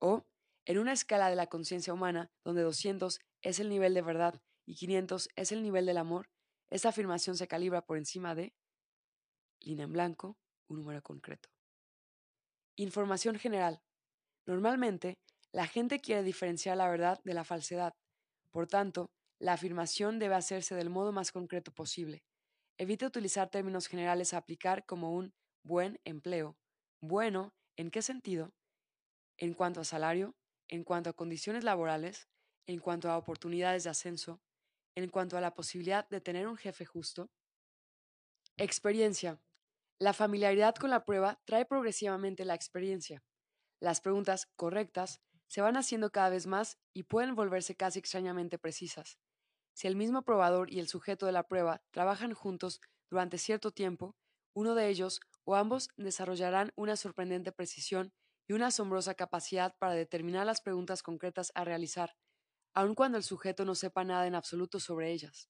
o 0.00 0.26
en 0.64 0.78
una 0.78 0.92
escala 0.92 1.30
de 1.30 1.36
la 1.36 1.46
conciencia 1.46 1.92
humana 1.92 2.30
donde 2.42 2.62
200 2.62 3.20
es 3.42 3.60
el 3.60 3.68
nivel 3.68 3.94
de 3.94 4.02
verdad 4.02 4.40
y 4.66 4.74
500 4.74 5.28
es 5.36 5.52
el 5.52 5.62
nivel 5.62 5.86
del 5.86 5.98
amor, 5.98 6.28
esta 6.70 6.88
afirmación 6.88 7.36
se 7.36 7.46
calibra 7.46 7.82
por 7.82 7.98
encima 7.98 8.34
de 8.34 8.54
línea 9.60 9.84
en 9.84 9.92
blanco, 9.92 10.36
un 10.68 10.78
número 10.78 11.02
concreto. 11.02 11.48
Información 12.76 13.38
general. 13.38 13.82
Normalmente, 14.46 15.18
la 15.52 15.66
gente 15.66 16.00
quiere 16.00 16.22
diferenciar 16.22 16.76
la 16.76 16.88
verdad 16.88 17.20
de 17.24 17.34
la 17.34 17.44
falsedad. 17.44 17.94
Por 18.50 18.66
tanto, 18.66 19.10
la 19.38 19.52
afirmación 19.52 20.18
debe 20.18 20.34
hacerse 20.34 20.74
del 20.74 20.90
modo 20.90 21.12
más 21.12 21.30
concreto 21.30 21.72
posible. 21.72 22.24
Evite 22.76 23.06
utilizar 23.06 23.50
términos 23.50 23.86
generales 23.86 24.34
a 24.34 24.38
aplicar 24.38 24.84
como 24.84 25.14
un 25.14 25.32
buen 25.62 26.00
empleo, 26.04 26.56
Bueno, 27.00 27.54
¿en 27.76 27.90
qué 27.90 28.02
sentido? 28.02 28.52
En 29.36 29.54
cuanto 29.54 29.80
a 29.80 29.84
salario, 29.84 30.34
en 30.68 30.84
cuanto 30.84 31.10
a 31.10 31.14
condiciones 31.14 31.64
laborales, 31.64 32.28
en 32.66 32.78
cuanto 32.78 33.10
a 33.10 33.18
oportunidades 33.18 33.84
de 33.84 33.90
ascenso, 33.90 34.40
en 34.94 35.08
cuanto 35.10 35.36
a 35.36 35.40
la 35.40 35.54
posibilidad 35.54 36.08
de 36.08 36.20
tener 36.20 36.46
un 36.46 36.56
jefe 36.56 36.84
justo. 36.84 37.30
Experiencia. 38.56 39.40
La 39.98 40.12
familiaridad 40.12 40.74
con 40.74 40.90
la 40.90 41.04
prueba 41.04 41.40
trae 41.44 41.66
progresivamente 41.66 42.44
la 42.44 42.54
experiencia. 42.54 43.24
Las 43.80 44.00
preguntas 44.00 44.46
correctas 44.56 45.20
se 45.46 45.60
van 45.60 45.76
haciendo 45.76 46.10
cada 46.10 46.30
vez 46.30 46.46
más 46.46 46.78
y 46.92 47.04
pueden 47.04 47.34
volverse 47.34 47.76
casi 47.76 47.98
extrañamente 47.98 48.58
precisas. 48.58 49.18
Si 49.74 49.86
el 49.88 49.96
mismo 49.96 50.22
probador 50.22 50.72
y 50.72 50.78
el 50.78 50.88
sujeto 50.88 51.26
de 51.26 51.32
la 51.32 51.46
prueba 51.48 51.82
trabajan 51.90 52.32
juntos 52.32 52.80
durante 53.10 53.38
cierto 53.38 53.72
tiempo, 53.72 54.16
uno 54.54 54.74
de 54.74 54.88
ellos 54.88 55.20
o 55.44 55.54
ambos 55.54 55.88
desarrollarán 55.96 56.72
una 56.76 56.96
sorprendente 56.96 57.52
precisión 57.52 58.12
y 58.46 58.52
una 58.52 58.68
asombrosa 58.68 59.14
capacidad 59.14 59.76
para 59.78 59.94
determinar 59.94 60.46
las 60.46 60.60
preguntas 60.60 61.02
concretas 61.02 61.52
a 61.54 61.64
realizar, 61.64 62.16
aun 62.74 62.94
cuando 62.94 63.18
el 63.18 63.24
sujeto 63.24 63.64
no 63.64 63.74
sepa 63.74 64.04
nada 64.04 64.26
en 64.26 64.34
absoluto 64.34 64.80
sobre 64.80 65.12
ellas. 65.12 65.48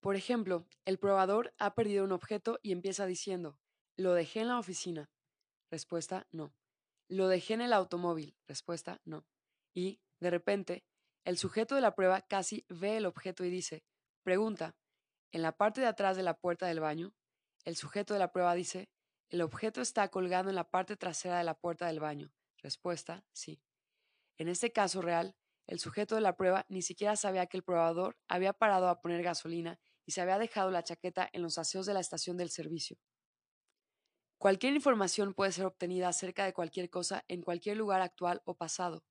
Por 0.00 0.14
ejemplo, 0.14 0.66
el 0.84 0.98
probador 0.98 1.54
ha 1.58 1.74
perdido 1.74 2.04
un 2.04 2.12
objeto 2.12 2.60
y 2.62 2.72
empieza 2.72 3.06
diciendo, 3.06 3.58
lo 3.96 4.12
dejé 4.12 4.40
en 4.40 4.48
la 4.48 4.58
oficina. 4.58 5.10
Respuesta, 5.70 6.28
no. 6.30 6.54
Lo 7.08 7.28
dejé 7.28 7.54
en 7.54 7.62
el 7.62 7.72
automóvil. 7.72 8.36
Respuesta, 8.46 9.00
no. 9.04 9.26
Y, 9.74 10.00
de 10.20 10.30
repente, 10.30 10.84
el 11.24 11.38
sujeto 11.38 11.74
de 11.74 11.80
la 11.80 11.94
prueba 11.94 12.20
casi 12.22 12.64
ve 12.68 12.98
el 12.98 13.06
objeto 13.06 13.44
y 13.44 13.50
dice, 13.50 13.84
pregunta, 14.22 14.76
en 15.32 15.42
la 15.42 15.56
parte 15.56 15.80
de 15.80 15.88
atrás 15.88 16.16
de 16.16 16.22
la 16.22 16.38
puerta 16.38 16.66
del 16.66 16.80
baño, 16.80 17.12
el 17.66 17.76
sujeto 17.76 18.14
de 18.14 18.20
la 18.20 18.30
prueba 18.30 18.54
dice, 18.54 18.88
el 19.28 19.42
objeto 19.42 19.80
está 19.80 20.08
colgado 20.08 20.48
en 20.48 20.54
la 20.54 20.70
parte 20.70 20.96
trasera 20.96 21.38
de 21.38 21.44
la 21.44 21.58
puerta 21.58 21.88
del 21.88 21.98
baño. 21.98 22.32
Respuesta, 22.62 23.24
sí. 23.32 23.60
En 24.38 24.46
este 24.46 24.70
caso 24.70 25.02
real, 25.02 25.34
el 25.66 25.80
sujeto 25.80 26.14
de 26.14 26.20
la 26.20 26.36
prueba 26.36 26.64
ni 26.68 26.80
siquiera 26.80 27.16
sabía 27.16 27.46
que 27.46 27.56
el 27.56 27.64
probador 27.64 28.16
había 28.28 28.52
parado 28.52 28.88
a 28.88 29.00
poner 29.00 29.24
gasolina 29.24 29.80
y 30.04 30.12
se 30.12 30.20
había 30.20 30.38
dejado 30.38 30.70
la 30.70 30.84
chaqueta 30.84 31.28
en 31.32 31.42
los 31.42 31.58
aseos 31.58 31.86
de 31.86 31.94
la 31.94 31.98
estación 31.98 32.36
del 32.36 32.50
servicio. 32.50 32.98
Cualquier 34.38 34.74
información 34.74 35.34
puede 35.34 35.50
ser 35.50 35.66
obtenida 35.66 36.06
acerca 36.06 36.44
de 36.44 36.52
cualquier 36.52 36.88
cosa 36.88 37.24
en 37.26 37.42
cualquier 37.42 37.78
lugar 37.78 38.00
actual 38.00 38.42
o 38.44 38.54
pasado, 38.54 39.04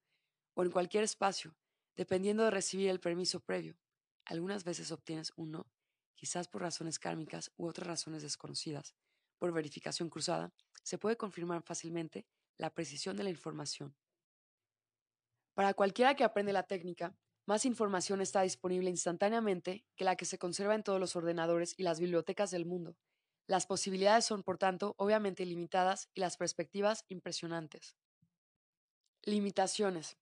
o 0.54 0.64
en 0.64 0.72
cualquier 0.72 1.04
espacio, 1.04 1.58
dependiendo 1.98 2.46
de 2.46 2.52
recibir 2.52 2.90
el 2.90 3.02
permiso 3.02 3.42
previo. 3.42 3.78
Algunas 4.24 4.64
veces 4.64 4.94
obtienes 4.94 5.34
un 5.36 5.52
no, 5.52 5.68
quizás 6.16 6.48
por 6.48 6.62
razones 6.62 7.00
kármicas 7.00 7.52
u 7.58 7.68
otras 7.68 7.88
razones 7.88 8.24
desconocidas. 8.24 8.96
Por 9.38 9.52
verificación 9.52 10.10
cruzada, 10.10 10.54
se 10.84 10.98
puede 10.98 11.18
confirmar 11.18 11.62
fácilmente 11.64 12.26
la 12.58 12.70
precisión 12.74 13.18
de 13.18 13.24
la 13.24 13.30
información. 13.30 13.96
Para 15.54 15.74
cualquiera 15.74 16.16
que 16.16 16.24
aprende 16.24 16.54
la 16.54 16.64
técnica, 16.64 17.16
más 17.46 17.66
información 17.66 18.22
está 18.22 18.42
disponible 18.42 18.90
instantáneamente 18.90 19.86
que 19.96 20.04
la 20.04 20.16
que 20.16 20.26
se 20.26 20.40
conserva 20.40 20.74
en 20.74 20.84
todos 20.84 21.00
los 21.00 21.16
ordenadores 21.16 21.76
y 21.78 21.84
las 21.84 22.00
bibliotecas 22.00 22.52
del 22.52 22.66
mundo. 22.66 22.98
Las 23.48 23.68
posibilidades 23.68 24.26
son, 24.26 24.42
por 24.42 24.58
tanto, 24.58 24.96
obviamente 24.98 25.44
ilimitadas 25.44 26.10
y 26.16 26.22
las 26.22 26.38
perspectivas 26.38 27.06
impresionantes. 27.08 27.96
Limitaciones. 29.24 30.18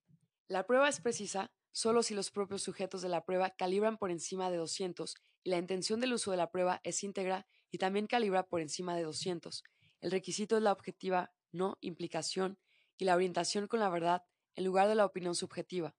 La 0.49 0.65
prueba 0.65 0.89
es 0.89 0.99
precisa 0.99 1.51
solo 1.73 2.03
si 2.03 2.13
los 2.13 2.31
propios 2.31 2.61
sujetos 2.61 3.01
de 3.01 3.09
la 3.09 3.25
prueba 3.25 3.49
calibran 3.49 3.97
por 3.97 4.11
encima 4.11 4.49
de 4.49 4.57
200 4.57 5.15
y 5.43 5.49
la 5.49 5.57
intención 5.57 5.99
del 5.99 6.13
uso 6.13 6.31
de 6.31 6.37
la 6.37 6.49
prueba 6.49 6.79
es 6.83 7.03
íntegra 7.03 7.45
y 7.69 7.79
también 7.79 8.07
calibra 8.07 8.47
por 8.47 8.61
encima 8.61 8.95
de 8.95 9.03
200. 9.03 9.63
El 9.99 10.11
requisito 10.11 10.55
es 10.55 10.63
la 10.63 10.71
objetiva, 10.71 11.33
no 11.51 11.77
implicación, 11.81 12.57
y 12.97 13.05
la 13.05 13.15
orientación 13.15 13.67
con 13.67 13.79
la 13.79 13.89
verdad 13.89 14.23
en 14.55 14.63
lugar 14.65 14.87
de 14.87 14.95
la 14.95 15.05
opinión 15.05 15.35
subjetiva. 15.35 15.95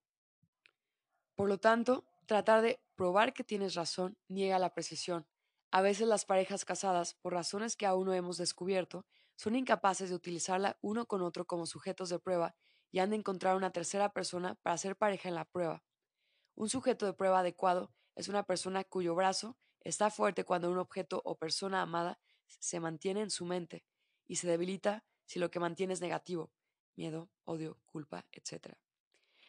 Por 1.35 1.49
lo 1.49 1.59
tanto, 1.59 2.05
tratar 2.27 2.63
de 2.63 2.81
probar 2.95 3.35
que 3.35 3.45
tienes 3.45 3.75
razón 3.75 4.17
niega 4.29 4.59
la 4.59 4.73
precisión. 4.73 5.27
A 5.73 5.83
veces 5.83 6.07
las 6.07 6.25
parejas 6.25 6.65
casadas, 6.65 7.15
por 7.15 7.33
razones 7.33 7.77
que 7.77 7.87
aún 7.87 8.07
no 8.07 8.15
hemos 8.15 8.39
descubierto, 8.39 9.07
son 9.35 9.57
incapaces 9.57 10.11
de 10.11 10.15
utilizarla 10.15 10.79
uno 10.81 11.07
con 11.07 11.21
otro 11.21 11.47
como 11.47 11.67
sujetos 11.67 12.09
de 12.09 12.21
prueba 12.21 12.55
y 12.95 13.01
han 13.01 13.11
de 13.11 13.17
encontrar 13.17 13.57
una 13.57 13.73
tercera 13.73 14.13
persona 14.13 14.55
para 14.63 14.79
ser 14.79 14.95
pareja 14.95 15.29
en 15.29 15.35
la 15.35 15.45
prueba. 15.45 15.83
Un 16.55 16.69
sujeto 16.69 17.07
de 17.07 17.13
prueba 17.13 17.41
adecuado 17.41 17.93
es 18.15 18.29
una 18.29 18.45
persona 18.45 18.85
cuyo 18.85 19.17
brazo 19.17 19.59
está 19.81 20.11
fuerte 20.11 20.45
cuando 20.45 20.71
un 20.71 20.79
objeto 20.79 21.21
o 21.25 21.37
persona 21.37 21.83
amada 21.83 22.21
se 22.47 22.79
mantiene 22.79 23.23
en 23.23 23.31
su 23.31 23.47
mente 23.47 23.85
y 24.29 24.37
se 24.37 24.47
debilita 24.47 25.05
si 25.27 25.41
lo 25.41 25.51
que 25.51 25.59
mantiene 25.59 25.93
es 25.93 26.01
negativo, 26.01 26.53
miedo, 26.95 27.29
odio, 27.43 27.81
culpa, 27.85 28.27
etc. 28.31 28.77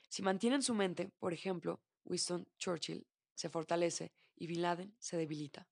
Si 0.09 0.23
mantiene 0.23 0.55
en 0.55 0.63
su 0.63 0.73
mente, 0.73 1.11
por 1.19 1.31
ejemplo, 1.31 1.83
Winston 2.03 2.47
Churchill 2.57 3.05
se 3.35 3.49
fortalece 3.49 4.11
y 4.35 4.47
Bin 4.47 4.63
Laden 4.63 4.95
se 4.97 5.17
debilita. 5.17 5.67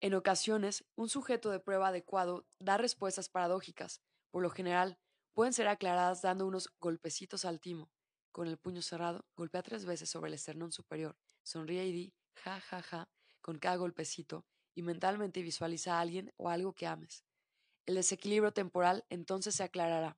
En 0.00 0.14
ocasiones, 0.14 0.86
un 0.94 1.10
sujeto 1.10 1.50
de 1.50 1.60
prueba 1.60 1.88
adecuado 1.88 2.46
da 2.58 2.78
respuestas 2.78 3.28
paradójicas. 3.28 4.00
Por 4.30 4.42
lo 4.42 4.48
general, 4.48 4.98
pueden 5.32 5.52
ser 5.52 5.68
aclaradas 5.68 6.22
dando 6.22 6.46
unos 6.46 6.68
golpecitos 6.80 7.44
al 7.44 7.60
timo. 7.60 7.90
Con 8.32 8.48
el 8.48 8.58
puño 8.58 8.82
cerrado, 8.82 9.26
golpea 9.36 9.62
tres 9.62 9.84
veces 9.84 10.08
sobre 10.08 10.28
el 10.28 10.34
esternón 10.34 10.72
superior, 10.72 11.16
sonríe 11.42 11.86
y 11.86 11.92
di 11.92 12.14
ja, 12.34 12.60
ja, 12.60 12.82
ja 12.82 13.08
con 13.40 13.58
cada 13.58 13.76
golpecito 13.76 14.46
y 14.74 14.82
mentalmente 14.82 15.42
visualiza 15.42 15.96
a 15.96 16.00
alguien 16.00 16.32
o 16.36 16.48
algo 16.48 16.72
que 16.72 16.86
ames. 16.86 17.24
El 17.84 17.96
desequilibrio 17.96 18.52
temporal 18.52 19.04
entonces 19.10 19.56
se 19.56 19.64
aclarará. 19.64 20.16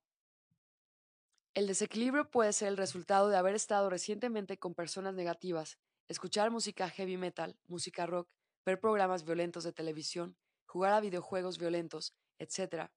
El 1.55 1.67
desequilibrio 1.67 2.31
puede 2.31 2.53
ser 2.53 2.69
el 2.69 2.77
resultado 2.77 3.29
de 3.29 3.37
haber 3.37 3.55
estado 3.55 3.89
recientemente 3.89 4.59
con 4.59 4.75
personas 4.75 5.15
negativas, 5.15 5.79
escuchar 6.09 6.51
música 6.51 6.91
heavy 6.91 7.17
metal, 7.17 7.57
música 7.67 8.07
rock, 8.07 8.29
ver 8.67 8.81
programas 8.81 9.25
violentos 9.25 9.65
de 9.65 9.73
televisión, 9.73 10.37
jugar 10.67 10.93
a 10.93 11.01
videojuegos 11.01 11.59
violentos, 11.59 12.15
etc. 12.39 12.91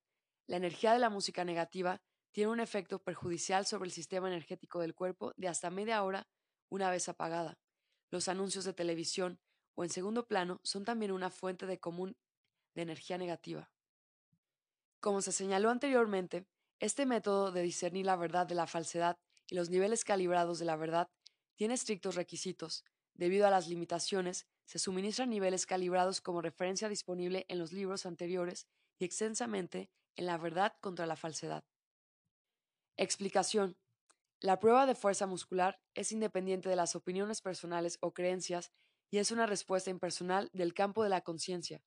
La 0.46 0.56
energía 0.56 0.92
de 0.92 0.98
la 0.98 1.10
música 1.10 1.44
negativa 1.44 2.02
tiene 2.32 2.50
un 2.50 2.60
efecto 2.60 2.98
perjudicial 2.98 3.66
sobre 3.66 3.86
el 3.86 3.92
sistema 3.92 4.28
energético 4.28 4.80
del 4.80 4.94
cuerpo 4.94 5.32
de 5.36 5.48
hasta 5.48 5.70
media 5.70 6.02
hora 6.02 6.28
una 6.68 6.90
vez 6.90 7.08
apagada. 7.08 7.58
Los 8.10 8.28
anuncios 8.28 8.64
de 8.64 8.72
televisión 8.72 9.40
o 9.74 9.84
en 9.84 9.90
segundo 9.90 10.26
plano 10.26 10.60
son 10.62 10.84
también 10.84 11.12
una 11.12 11.30
fuente 11.30 11.66
de 11.66 11.78
común 11.78 12.16
de 12.74 12.82
energía 12.82 13.18
negativa. 13.18 13.70
Como 15.00 15.22
se 15.22 15.32
señaló 15.32 15.70
anteriormente, 15.70 16.46
este 16.80 17.06
método 17.06 17.52
de 17.52 17.62
discernir 17.62 18.06
la 18.06 18.16
verdad 18.16 18.46
de 18.46 18.54
la 18.54 18.66
falsedad 18.66 19.18
y 19.48 19.54
los 19.54 19.70
niveles 19.70 20.04
calibrados 20.04 20.58
de 20.58 20.64
la 20.64 20.76
verdad 20.76 21.08
tiene 21.56 21.74
estrictos 21.74 22.14
requisitos. 22.14 22.84
Debido 23.14 23.46
a 23.46 23.50
las 23.50 23.68
limitaciones, 23.68 24.46
se 24.64 24.78
suministran 24.78 25.30
niveles 25.30 25.66
calibrados 25.66 26.20
como 26.20 26.42
referencia 26.42 26.88
disponible 26.88 27.46
en 27.48 27.58
los 27.58 27.72
libros 27.72 28.06
anteriores 28.06 28.66
y 28.98 29.04
extensamente 29.04 29.90
en 30.16 30.26
La 30.26 30.36
verdad 30.36 30.74
contra 30.80 31.06
la 31.06 31.16
falsedad. 31.16 31.64
Explicación. 33.00 33.76
La 34.40 34.58
prueba 34.58 34.84
de 34.84 34.96
fuerza 34.96 35.28
muscular 35.28 35.80
es 35.94 36.10
independiente 36.10 36.68
de 36.68 36.74
las 36.74 36.96
opiniones 36.96 37.40
personales 37.40 37.96
o 38.00 38.12
creencias 38.12 38.72
y 39.08 39.18
es 39.18 39.30
una 39.30 39.46
respuesta 39.46 39.88
impersonal 39.88 40.50
del 40.52 40.74
campo 40.74 41.04
de 41.04 41.08
la 41.08 41.20
conciencia, 41.20 41.80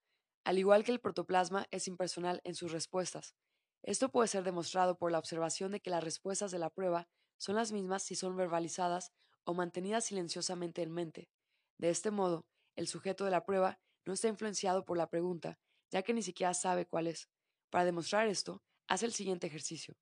al 0.45 0.57
igual 0.57 0.86
que 0.86 0.93
el 0.93 1.01
protoplasma 1.01 1.68
es 1.70 1.89
impersonal 1.89 2.39
en 2.45 2.55
sus 2.55 2.72
respuestas. 2.72 3.36
Esto 3.84 4.09
puede 4.09 4.30
ser 4.30 4.45
demostrado 4.45 4.97
por 4.97 5.12
la 5.12 5.20
observación 5.20 5.74
de 5.74 5.82
que 5.82 5.89
las 5.89 6.01
respuestas 6.01 6.49
de 6.49 6.59
la 6.59 6.70
prueba 6.70 7.09
son 7.38 7.57
las 7.57 7.74
mismas 7.74 8.03
si 8.03 8.16
son 8.16 8.38
verbalizadas 8.38 9.12
o 9.43 9.53
mantenidas 9.53 10.05
silenciosamente 10.05 10.82
en 10.82 10.93
mente. 10.93 11.30
De 11.78 11.89
este 11.89 12.09
modo, 12.09 12.45
el 12.78 12.88
sujeto 12.88 13.26
de 13.26 13.32
la 13.32 13.43
prueba 13.43 13.82
no 14.05 14.14
está 14.14 14.30
influenciado 14.30 14.86
por 14.86 14.95
la 14.97 15.09
pregunta, 15.09 15.59
ya 15.91 16.03
que 16.03 16.14
ni 16.14 16.22
siquiera 16.22 16.53
sabe 16.53 16.86
cuál 16.86 17.07
es. 17.07 17.28
Para 17.70 17.84
demostrar 17.84 18.30
esto, 18.30 18.64
hace 18.88 19.07
el 19.07 19.12
siguiente 19.12 19.47
ejercicio. 19.47 19.97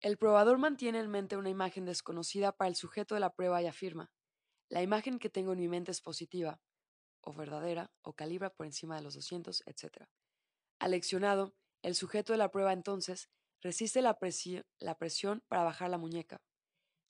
El 0.00 0.16
probador 0.16 0.58
mantiene 0.58 0.98
en 0.98 1.10
mente 1.10 1.36
una 1.36 1.50
imagen 1.50 1.84
desconocida 1.84 2.52
para 2.52 2.68
el 2.68 2.74
sujeto 2.74 3.14
de 3.14 3.20
la 3.20 3.34
prueba 3.34 3.60
y 3.62 3.66
afirma, 3.66 4.10
la 4.70 4.82
imagen 4.82 5.18
que 5.18 5.28
tengo 5.28 5.52
en 5.52 5.58
mi 5.58 5.68
mente 5.68 5.90
es 5.90 6.00
positiva, 6.00 6.60
o 7.20 7.34
verdadera, 7.34 7.90
o 8.02 8.14
calibra 8.14 8.50
por 8.50 8.66
encima 8.66 8.96
de 8.96 9.02
los 9.02 9.14
200, 9.14 9.62
etc. 9.66 10.06
Aleccionado, 10.78 11.54
el 11.82 11.94
sujeto 11.94 12.32
de 12.32 12.38
la 12.38 12.50
prueba 12.50 12.72
entonces 12.72 13.28
resiste 13.60 14.00
la, 14.00 14.18
la 14.78 14.98
presión 14.98 15.42
para 15.48 15.64
bajar 15.64 15.90
la 15.90 15.98
muñeca. 15.98 16.40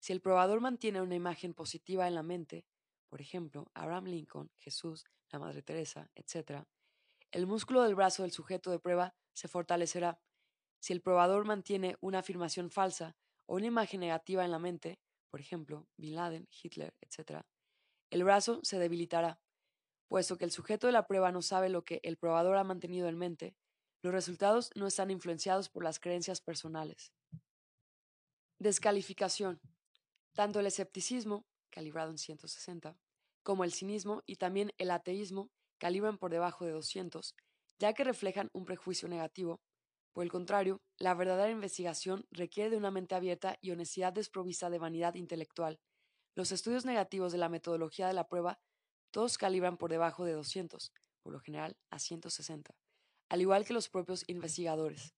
Si 0.01 0.13
el 0.13 0.21
probador 0.21 0.61
mantiene 0.61 1.01
una 1.03 1.15
imagen 1.15 1.55
positiva 1.55 2.09
en 2.09 2.15
la 2.15 2.23
mente, 2.23 2.67
por 3.09 3.21
ejemplo, 3.21 3.71
Abraham 3.75 4.07
Lincoln, 4.07 4.51
Jesús, 4.57 5.05
la 5.29 5.39
Madre 5.39 5.63
Teresa, 5.63 6.11
etc., 6.15 6.65
el 7.31 7.47
músculo 7.47 7.83
del 7.83 7.95
brazo 7.95 8.23
del 8.23 8.33
sujeto 8.33 8.71
de 8.71 8.81
prueba 8.81 9.15
se 9.33 9.47
fortalecerá. 9.47 10.19
Si 10.81 10.93
el 10.93 11.03
probador 11.03 11.45
mantiene 11.45 11.97
una 12.01 12.21
afirmación 12.21 12.71
falsa 12.71 13.17
o 13.47 13.57
una 13.57 13.67
imagen 13.67 14.01
negativa 14.01 14.45
en 14.45 14.51
la 14.51 14.59
mente, 14.59 14.99
por 15.31 15.41
ejemplo, 15.41 15.87
Bin 15.97 16.17
Laden, 16.17 16.49
Hitler, 16.51 16.95
etc., 17.01 17.43
el 18.11 18.25
brazo 18.25 18.61
se 18.65 18.79
debilitará. 18.79 19.41
Puesto 20.09 20.37
que 20.37 20.45
el 20.45 20.51
sujeto 20.51 20.89
de 20.89 20.93
la 20.93 21.07
prueba 21.07 21.31
no 21.31 21.43
sabe 21.43 21.69
lo 21.69 21.85
que 21.85 22.01
el 22.03 22.17
probador 22.17 22.57
ha 22.57 22.65
mantenido 22.65 23.09
en 23.09 23.19
mente, 23.19 23.55
Los 24.03 24.15
resultados 24.15 24.71
no 24.75 24.87
están 24.87 25.11
influenciados 25.11 25.69
por 25.69 25.85
las 25.85 26.01
creencias 26.01 26.41
personales. 26.41 27.13
Descalificación. 28.59 29.61
Tanto 30.33 30.59
el 30.59 30.67
escepticismo, 30.67 31.45
calibrado 31.69 32.11
en 32.11 32.17
160, 32.17 32.97
como 33.43 33.63
el 33.63 33.73
cinismo 33.73 34.23
y 34.25 34.37
también 34.37 34.73
el 34.79 34.91
ateísmo 34.91 35.51
calibran 35.79 36.17
por 36.17 36.31
debajo 36.31 36.65
de 36.65 36.73
200, 36.73 37.35
ya 37.79 37.93
que 37.93 38.05
reflejan 38.05 38.49
un 38.55 38.65
prejuicio 38.65 39.07
negativo. 39.07 39.61
Por 40.13 40.25
el 40.25 40.31
contrario, 40.31 40.83
la 40.99 41.15
verdadera 41.15 41.51
investigación 41.51 42.27
requiere 42.31 42.71
de 42.71 42.77
una 42.77 42.91
mente 42.91 43.15
abierta 43.15 43.59
y 43.61 43.71
honestidad 43.71 44.13
desprovista 44.13 44.69
de 44.69 44.79
vanidad 44.79 45.15
intelectual. 45.15 45.81
Los 46.35 46.53
estudios 46.53 46.85
negativos 46.85 47.33
de 47.33 47.39
la 47.39 47.49
metodología 47.49 48.09
de 48.09 48.15
la 48.15 48.29
prueba 48.29 48.61
todos 49.13 49.39
calibran 49.39 49.77
por 49.77 49.91
debajo 49.91 50.25
de 50.25 50.33
200, 50.33 50.93
por 51.23 51.33
lo 51.33 51.41
general 51.41 51.77
a 51.91 51.99
160, 51.99 52.75
al 53.29 53.41
igual 53.41 53.65
que 53.65 53.73
los 53.73 53.89
propios 53.89 54.25
investigadores. 54.27 55.15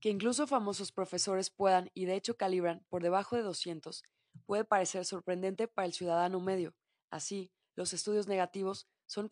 Que 0.00 0.10
incluso 0.10 0.46
famosos 0.46 0.92
profesores 0.92 1.50
puedan 1.50 1.90
y 1.94 2.04
de 2.04 2.16
hecho 2.16 2.36
calibran 2.36 2.84
por 2.88 3.02
debajo 3.02 3.36
de 3.36 3.42
200 3.42 4.02
puede 4.46 4.64
parecer 4.64 5.04
sorprendente 5.04 5.68
para 5.68 5.86
el 5.86 5.92
ciudadano 5.92 6.40
medio. 6.40 6.74
Así, 7.10 7.52
los 7.76 7.92
estudios 7.92 8.26
negativos 8.26 8.88
son, 9.06 9.28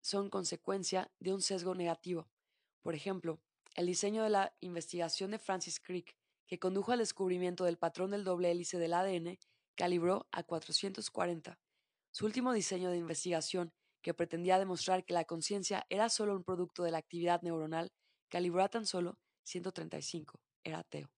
son 0.00 0.30
consecuencia 0.30 1.10
de 1.20 1.32
un 1.32 1.40
sesgo 1.40 1.74
negativo. 1.74 2.28
Por 2.82 2.94
ejemplo, 2.94 3.40
el 3.76 3.86
diseño 3.86 4.22
de 4.22 4.30
la 4.30 4.56
investigación 4.60 5.30
de 5.30 5.38
Francis 5.38 5.78
Crick, 5.80 6.16
que 6.46 6.58
condujo 6.58 6.92
al 6.92 6.98
descubrimiento 6.98 7.64
del 7.64 7.76
patrón 7.76 8.10
del 8.10 8.24
doble 8.24 8.50
hélice 8.50 8.78
del 8.78 8.94
ADN, 8.94 9.38
calibró 9.76 10.26
a 10.32 10.42
440. 10.42 11.58
Su 12.10 12.24
último 12.24 12.52
diseño 12.52 12.90
de 12.90 12.96
investigación, 12.96 13.72
que 14.00 14.14
pretendía 14.14 14.58
demostrar 14.58 15.04
que 15.04 15.12
la 15.12 15.24
conciencia 15.24 15.84
era 15.90 16.08
solo 16.08 16.34
un 16.34 16.44
producto 16.44 16.84
de 16.84 16.90
la 16.90 16.98
actividad 16.98 17.42
neuronal, 17.42 17.92
calibró 18.28 18.62
a 18.62 18.68
tan 18.68 18.86
solo 18.86 19.18
135. 19.42 20.40
Era 20.64 20.78
ateo. 20.78 21.10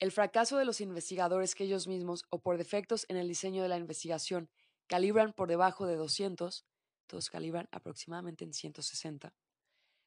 El 0.00 0.12
fracaso 0.12 0.58
de 0.58 0.66
los 0.66 0.82
investigadores 0.82 1.54
que 1.54 1.64
ellos 1.64 1.86
mismos, 1.86 2.24
o 2.28 2.40
por 2.40 2.58
defectos 2.58 3.06
en 3.08 3.16
el 3.16 3.28
diseño 3.28 3.62
de 3.62 3.68
la 3.70 3.78
investigación, 3.78 4.50
calibran 4.86 5.32
por 5.32 5.48
debajo 5.48 5.86
de 5.86 5.96
200, 5.96 6.66
todos 7.06 7.30
calibran 7.30 7.68
aproximadamente 7.70 8.44
en 8.44 8.52
160, 8.52 9.32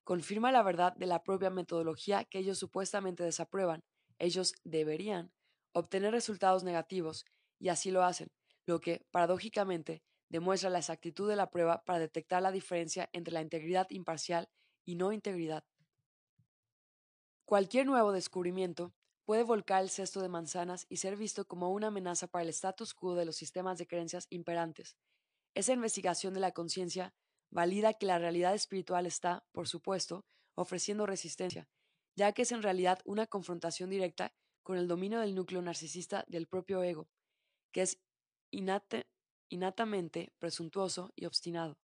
confirma 0.07 0.53
la 0.53 0.63
verdad 0.63 0.95
de 0.95 1.05
la 1.05 1.21
propia 1.21 1.49
metodología 1.49 2.23
que 2.23 2.39
ellos 2.39 2.57
supuestamente 2.57 3.25
desaprueban. 3.25 3.83
Ellos 4.19 4.53
deberían 4.63 5.33
obtener 5.73 6.13
resultados 6.13 6.63
negativos, 6.63 7.25
y 7.59 7.67
así 7.67 7.91
lo 7.91 8.05
hacen, 8.05 8.31
lo 8.65 8.79
que, 8.79 9.05
paradójicamente, 9.11 10.01
demuestra 10.29 10.69
la 10.69 10.77
exactitud 10.77 11.27
de 11.27 11.35
la 11.35 11.49
prueba 11.49 11.83
para 11.83 11.99
detectar 11.99 12.41
la 12.41 12.53
diferencia 12.53 13.09
entre 13.11 13.33
la 13.33 13.41
integridad 13.41 13.85
imparcial 13.89 14.47
y 14.85 14.95
no 14.95 15.11
integridad. 15.11 15.65
Cualquier 17.43 17.85
nuevo 17.85 18.13
descubrimiento 18.13 18.93
puede 19.25 19.43
volcar 19.43 19.83
el 19.83 19.89
cesto 19.89 20.21
de 20.21 20.29
manzanas 20.29 20.85
y 20.87 20.97
ser 20.97 21.17
visto 21.17 21.45
como 21.49 21.73
una 21.73 21.87
amenaza 21.87 22.27
para 22.27 22.43
el 22.43 22.49
status 22.49 22.93
quo 22.93 23.15
de 23.15 23.25
los 23.25 23.35
sistemas 23.35 23.77
de 23.77 23.87
creencias 23.87 24.27
imperantes. 24.29 24.95
Esa 25.53 25.73
investigación 25.73 26.33
de 26.33 26.39
la 26.39 26.53
conciencia 26.53 27.13
valida 27.51 27.93
que 27.93 28.05
la 28.05 28.19
realidad 28.19 28.53
espiritual 28.53 29.05
está, 29.05 29.45
por 29.51 29.67
supuesto, 29.67 30.25
ofreciendo 30.55 31.05
resistencia, 31.05 31.67
ya 32.15 32.31
que 32.33 32.41
es 32.41 32.51
en 32.51 32.63
realidad 32.63 32.99
una 33.05 33.27
confrontación 33.27 33.89
directa 33.89 34.33
con 34.63 34.77
el 34.77 34.87
dominio 34.87 35.19
del 35.19 35.35
núcleo 35.35 35.61
narcisista 35.61 36.25
del 36.27 36.47
propio 36.47 36.83
ego, 36.83 37.07
que 37.71 37.83
es 37.83 37.99
innatamente 38.51 40.33
presuntuoso 40.39 41.11
y 41.15 41.25
obstinado. 41.25 41.77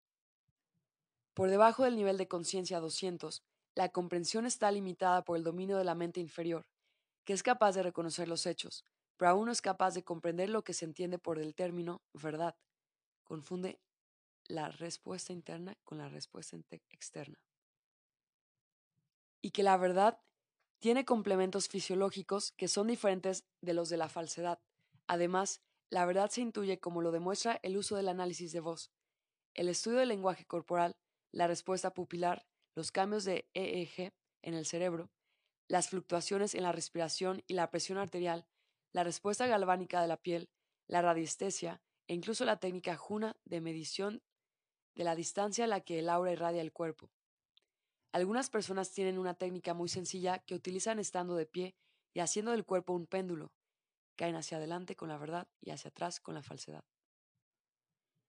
Por 1.34 1.48
debajo 1.48 1.84
del 1.84 1.96
nivel 1.96 2.18
de 2.18 2.28
conciencia 2.28 2.80
200, 2.80 3.42
la 3.74 3.88
comprensión 3.90 4.46
está 4.46 4.70
limitada 4.70 5.24
por 5.24 5.36
el 5.36 5.44
dominio 5.44 5.78
de 5.78 5.84
la 5.84 5.94
mente 5.94 6.20
inferior, 6.20 6.66
que 7.24 7.32
es 7.32 7.42
capaz 7.42 7.72
de 7.72 7.82
reconocer 7.82 8.28
los 8.28 8.46
hechos, 8.46 8.84
pero 9.16 9.30
aún 9.30 9.46
no 9.46 9.52
es 9.52 9.62
capaz 9.62 9.94
de 9.94 10.02
comprender 10.02 10.50
lo 10.50 10.64
que 10.64 10.74
se 10.74 10.84
entiende 10.84 11.18
por 11.18 11.38
el 11.38 11.54
término 11.54 12.02
verdad. 12.12 12.56
Confunde 13.22 13.80
la 14.46 14.68
respuesta 14.70 15.32
interna 15.32 15.76
con 15.84 15.98
la 15.98 16.08
respuesta 16.08 16.56
externa. 16.90 17.38
Y 19.40 19.50
que 19.50 19.62
la 19.62 19.76
verdad 19.76 20.20
tiene 20.78 21.04
complementos 21.04 21.68
fisiológicos 21.68 22.52
que 22.52 22.68
son 22.68 22.88
diferentes 22.88 23.44
de 23.60 23.74
los 23.74 23.88
de 23.88 23.96
la 23.96 24.08
falsedad. 24.08 24.60
Además, 25.06 25.60
la 25.90 26.06
verdad 26.06 26.30
se 26.30 26.40
intuye 26.40 26.80
como 26.80 27.02
lo 27.02 27.12
demuestra 27.12 27.60
el 27.62 27.76
uso 27.76 27.96
del 27.96 28.08
análisis 28.08 28.52
de 28.52 28.60
voz, 28.60 28.90
el 29.54 29.68
estudio 29.68 29.98
del 29.98 30.08
lenguaje 30.08 30.44
corporal, 30.44 30.96
la 31.30 31.46
respuesta 31.46 31.94
pupilar, 31.94 32.46
los 32.74 32.90
cambios 32.90 33.24
de 33.24 33.48
EEG 33.54 34.12
en 34.42 34.54
el 34.54 34.66
cerebro, 34.66 35.10
las 35.68 35.88
fluctuaciones 35.88 36.54
en 36.54 36.62
la 36.64 36.72
respiración 36.72 37.42
y 37.46 37.54
la 37.54 37.70
presión 37.70 37.98
arterial, 37.98 38.46
la 38.92 39.04
respuesta 39.04 39.46
galvánica 39.46 40.00
de 40.02 40.08
la 40.08 40.16
piel, 40.16 40.50
la 40.86 41.02
radiestesia 41.02 41.80
e 42.08 42.14
incluso 42.14 42.44
la 42.44 42.58
técnica 42.58 42.96
Juna 42.96 43.36
de 43.44 43.60
medición 43.60 44.22
de 44.94 45.04
la 45.04 45.14
distancia 45.14 45.64
a 45.64 45.68
la 45.68 45.80
que 45.80 45.98
el 45.98 46.08
aura 46.08 46.32
irradia 46.32 46.60
el 46.60 46.72
cuerpo. 46.72 47.10
Algunas 48.12 48.50
personas 48.50 48.92
tienen 48.92 49.18
una 49.18 49.34
técnica 49.34 49.74
muy 49.74 49.88
sencilla 49.88 50.38
que 50.40 50.54
utilizan 50.54 50.98
estando 50.98 51.34
de 51.34 51.46
pie 51.46 51.74
y 52.14 52.20
haciendo 52.20 52.50
del 52.50 52.64
cuerpo 52.64 52.92
un 52.92 53.06
péndulo. 53.06 53.52
Caen 54.16 54.36
hacia 54.36 54.58
adelante 54.58 54.96
con 54.96 55.08
la 55.08 55.16
verdad 55.16 55.48
y 55.60 55.70
hacia 55.70 55.88
atrás 55.88 56.20
con 56.20 56.34
la 56.34 56.42
falsedad. 56.42 56.84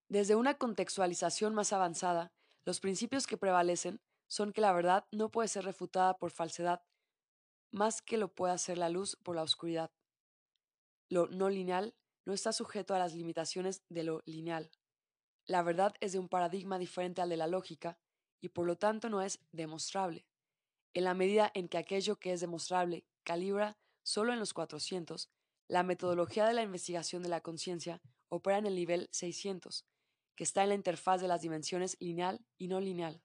Desde 0.07 0.35
una 0.35 0.53
contextualización 0.57 1.53
más 1.53 1.73
avanzada, 1.73 2.31
los 2.65 2.79
principios 2.79 3.27
que 3.27 3.37
prevalecen 3.37 4.01
son 4.27 4.53
que 4.53 4.61
la 4.61 4.71
verdad 4.71 5.05
no 5.11 5.29
puede 5.29 5.49
ser 5.49 5.65
refutada 5.65 6.17
por 6.17 6.31
falsedad 6.31 6.81
más 7.73 8.01
que 8.01 8.17
lo 8.17 8.33
pueda 8.33 8.53
hacer 8.53 8.77
la 8.77 8.89
luz 8.89 9.17
por 9.23 9.35
la 9.35 9.41
oscuridad. 9.41 9.91
Lo 11.09 11.27
no 11.27 11.49
lineal 11.49 11.95
no 12.25 12.33
está 12.33 12.53
sujeto 12.53 12.93
a 12.93 12.99
las 12.99 13.13
limitaciones 13.13 13.83
de 13.89 14.03
lo 14.03 14.21
lineal. 14.25 14.71
La 15.45 15.61
verdad 15.61 15.93
es 15.99 16.13
de 16.13 16.19
un 16.19 16.29
paradigma 16.29 16.79
diferente 16.79 17.21
al 17.21 17.29
de 17.29 17.37
la 17.37 17.47
lógica 17.47 17.97
y 18.41 18.49
por 18.49 18.65
lo 18.65 18.77
tanto 18.77 19.09
no 19.09 19.21
es 19.21 19.39
demostrable. 19.51 20.25
En 20.93 21.03
la 21.03 21.13
medida 21.13 21.51
en 21.53 21.67
que 21.67 21.77
aquello 21.77 22.17
que 22.17 22.33
es 22.33 22.41
demostrable 22.41 23.05
calibra 23.23 23.77
solo 24.03 24.33
en 24.33 24.39
los 24.39 24.53
400, 24.53 25.29
la 25.67 25.83
metodología 25.83 26.45
de 26.45 26.53
la 26.53 26.61
investigación 26.61 27.23
de 27.23 27.29
la 27.29 27.41
conciencia 27.41 28.01
opera 28.29 28.57
en 28.57 28.65
el 28.65 28.75
nivel 28.75 29.09
600, 29.11 29.85
que 30.35 30.43
está 30.43 30.63
en 30.63 30.69
la 30.69 30.75
interfaz 30.75 31.21
de 31.21 31.27
las 31.27 31.41
dimensiones 31.41 31.97
lineal 31.99 32.45
y 32.57 32.67
no 32.67 32.79
lineal. 32.79 33.21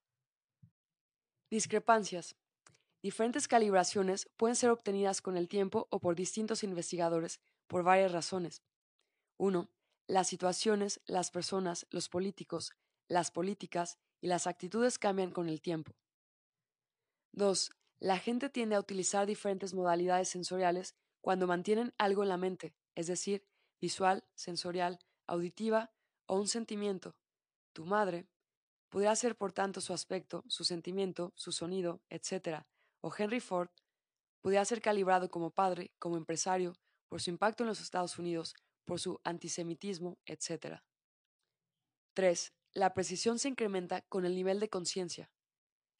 Discrepancias. 1.50 2.36
Diferentes 3.02 3.48
calibraciones 3.48 4.28
pueden 4.36 4.56
ser 4.56 4.70
obtenidas 4.70 5.22
con 5.22 5.36
el 5.36 5.48
tiempo 5.48 5.88
o 5.90 6.00
por 6.00 6.14
distintos 6.14 6.62
investigadores 6.64 7.40
por 7.66 7.82
varias 7.82 8.12
razones. 8.12 8.62
1. 9.38 9.70
Las 10.08 10.26
situaciones, 10.26 11.02
las 11.04 11.30
personas, 11.30 11.86
los 11.90 12.08
políticos, 12.08 12.72
las 13.08 13.30
políticas 13.30 13.98
y 14.22 14.28
las 14.28 14.46
actitudes 14.46 14.98
cambian 14.98 15.30
con 15.30 15.50
el 15.50 15.60
tiempo. 15.60 15.92
2. 17.32 17.70
La 18.00 18.18
gente 18.18 18.48
tiende 18.48 18.74
a 18.74 18.80
utilizar 18.80 19.26
diferentes 19.26 19.74
modalidades 19.74 20.30
sensoriales 20.30 20.94
cuando 21.20 21.46
mantienen 21.46 21.92
algo 21.98 22.22
en 22.22 22.30
la 22.30 22.38
mente, 22.38 22.74
es 22.94 23.06
decir, 23.06 23.46
visual, 23.82 24.24
sensorial, 24.34 24.98
auditiva 25.26 25.92
o 26.24 26.36
un 26.36 26.48
sentimiento. 26.48 27.14
Tu 27.74 27.84
madre 27.84 28.26
podría 28.88 29.14
ser 29.14 29.36
por 29.36 29.52
tanto 29.52 29.82
su 29.82 29.92
aspecto, 29.92 30.42
su 30.48 30.64
sentimiento, 30.64 31.34
su 31.36 31.52
sonido, 31.52 32.00
etc., 32.08 32.64
o 33.02 33.12
Henry 33.14 33.40
Ford 33.40 33.68
podía 34.40 34.64
ser 34.64 34.80
calibrado 34.80 35.28
como 35.28 35.50
padre, 35.50 35.92
como 35.98 36.16
empresario, 36.16 36.72
por 37.08 37.20
su 37.20 37.28
impacto 37.28 37.62
en 37.62 37.68
los 37.68 37.80
Estados 37.82 38.18
Unidos, 38.18 38.54
por 38.88 38.98
su 38.98 39.20
antisemitismo, 39.22 40.18
etc. 40.24 40.80
3. 42.14 42.52
La 42.72 42.94
precisión 42.94 43.38
se 43.38 43.48
incrementa 43.48 44.00
con 44.08 44.24
el 44.24 44.34
nivel 44.34 44.60
de 44.60 44.70
conciencia. 44.70 45.30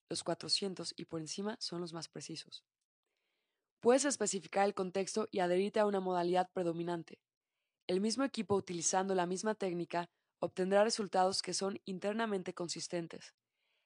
Los 0.08 0.24
400 0.24 0.94
y 0.96 1.04
por 1.04 1.20
encima 1.20 1.58
son 1.60 1.82
los 1.82 1.92
más 1.92 2.08
precisos. 2.08 2.64
Puedes 3.80 4.06
especificar 4.06 4.64
el 4.64 4.72
contexto 4.72 5.28
y 5.30 5.40
adherirte 5.40 5.80
a 5.80 5.86
una 5.86 6.00
modalidad 6.00 6.50
predominante. 6.54 7.20
El 7.86 8.00
mismo 8.00 8.24
equipo 8.24 8.56
utilizando 8.56 9.14
la 9.14 9.26
misma 9.26 9.54
técnica 9.54 10.08
obtendrá 10.40 10.82
resultados 10.82 11.42
que 11.42 11.52
son 11.52 11.78
internamente 11.84 12.54
consistentes. 12.54 13.34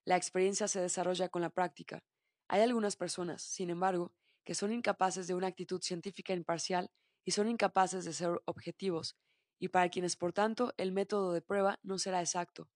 La 0.05 0.17
experiencia 0.17 0.69
se 0.69 0.81
desarrolla 0.81 1.29
con 1.29 1.43
la 1.43 1.51
práctica, 1.51 2.05
hay 2.53 2.61
algunas 2.61 2.97
personas, 2.97 3.41
sin 3.41 3.71
embargo, 3.71 4.13
que 4.45 4.55
son 4.55 4.73
incapaces 4.73 5.27
de 5.27 5.35
una 5.35 5.47
actitud 5.47 5.81
científica 5.81 6.35
imparcial 6.35 6.91
y 7.25 7.33
son 7.33 7.49
incapaces 7.49 8.05
de 8.05 8.13
ser 8.13 8.41
objetivos, 8.47 9.17
y 9.59 9.69
para 9.69 9.89
quienes, 9.91 10.17
por 10.17 10.33
tanto, 10.33 10.73
el 10.77 10.93
método 10.93 11.33
de 11.33 11.43
prueba 11.43 11.79
no 11.83 11.99
será 11.99 12.21
exacto. 12.21 12.71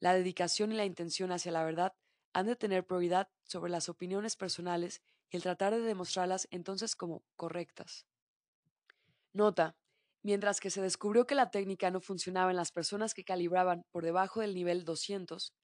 La 0.00 0.14
dedicación 0.14 0.72
y 0.72 0.76
la 0.76 0.84
intención 0.86 1.32
hacia 1.32 1.52
la 1.52 1.64
verdad 1.64 1.94
han 2.32 2.46
de 2.46 2.56
tener 2.56 2.86
prioridad 2.86 3.30
sobre 3.44 3.70
las 3.70 3.88
opiniones 3.88 4.36
personales 4.36 5.02
y 5.30 5.36
el 5.36 5.42
tratar 5.42 5.74
de 5.74 5.80
demostrarlas 5.80 6.48
entonces 6.50 6.96
como 6.96 7.24
correctas. 7.36 8.06
Nota. 9.32 9.76
Mientras 10.22 10.60
que 10.60 10.70
se 10.70 10.82
descubrió 10.82 11.26
que 11.26 11.34
la 11.34 11.50
técnica 11.50 11.90
no 11.90 12.00
funcionaba 12.00 12.50
en 12.50 12.56
las 12.56 12.72
personas 12.72 13.14
que 13.14 13.24
calibraban 13.24 13.84
por 13.90 14.04
debajo 14.04 14.40
del 14.40 14.54
nivel 14.54 14.84
200, 14.84 15.54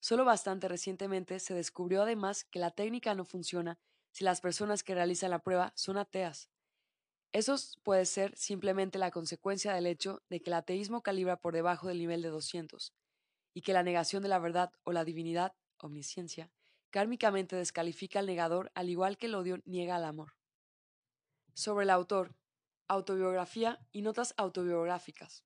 Solo 0.00 0.24
bastante 0.26 0.68
recientemente 0.68 1.40
se 1.40 1.54
descubrió 1.54 2.02
además 2.02 2.44
que 2.44 2.58
la 2.58 2.72
técnica 2.72 3.14
no 3.14 3.24
funciona 3.24 3.78
si 4.12 4.24
las 4.24 4.40
personas 4.42 4.82
que 4.82 4.94
realizan 4.94 5.30
la 5.30 5.40
prueba 5.40 5.72
son 5.76 5.96
ateas. 5.98 6.50
Eso 7.32 7.54
puede 7.84 8.06
ser 8.06 8.36
simplemente 8.36 8.98
la 8.98 9.12
consecuencia 9.12 9.72
del 9.72 9.86
hecho 9.86 10.20
de 10.28 10.40
que 10.40 10.50
el 10.50 10.54
ateísmo 10.54 11.02
calibra 11.02 11.36
por 11.36 11.54
debajo 11.54 11.86
del 11.86 11.98
nivel 11.98 12.22
de 12.22 12.28
200 12.28 12.92
y 13.54 13.62
que 13.62 13.72
la 13.72 13.84
negación 13.84 14.22
de 14.22 14.28
la 14.28 14.40
verdad 14.40 14.72
o 14.82 14.92
la 14.92 15.04
divinidad, 15.04 15.54
omnisciencia, 15.78 16.50
kármicamente 16.90 17.54
descalifica 17.54 18.18
al 18.18 18.26
negador 18.26 18.72
al 18.74 18.88
igual 18.88 19.16
que 19.16 19.26
el 19.26 19.36
odio 19.36 19.58
niega 19.64 19.96
al 19.96 20.04
amor. 20.04 20.34
Sobre 21.54 21.84
el 21.84 21.90
autor, 21.90 22.34
autobiografía 22.88 23.78
y 23.92 24.02
notas 24.02 24.34
autobiográficas. 24.36 25.44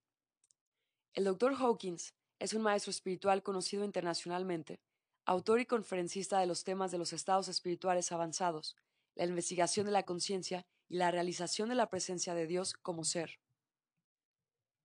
El 1.12 1.24
Dr. 1.24 1.54
Hawkins 1.54 2.14
es 2.38 2.54
un 2.54 2.62
maestro 2.62 2.90
espiritual 2.90 3.42
conocido 3.42 3.84
internacionalmente, 3.84 4.80
autor 5.26 5.60
y 5.60 5.66
conferencista 5.66 6.38
de 6.40 6.46
los 6.46 6.64
temas 6.64 6.90
de 6.90 6.98
los 6.98 7.12
estados 7.12 7.48
espirituales 7.48 8.10
avanzados, 8.10 8.74
la 9.14 9.24
investigación 9.26 9.86
de 9.86 9.92
la 9.92 10.02
conciencia 10.04 10.66
y 10.88 10.96
la 10.96 11.10
realización 11.10 11.68
de 11.68 11.74
la 11.74 11.88
presencia 11.88 12.34
de 12.34 12.46
Dios 12.46 12.74
como 12.74 13.04
ser. 13.04 13.40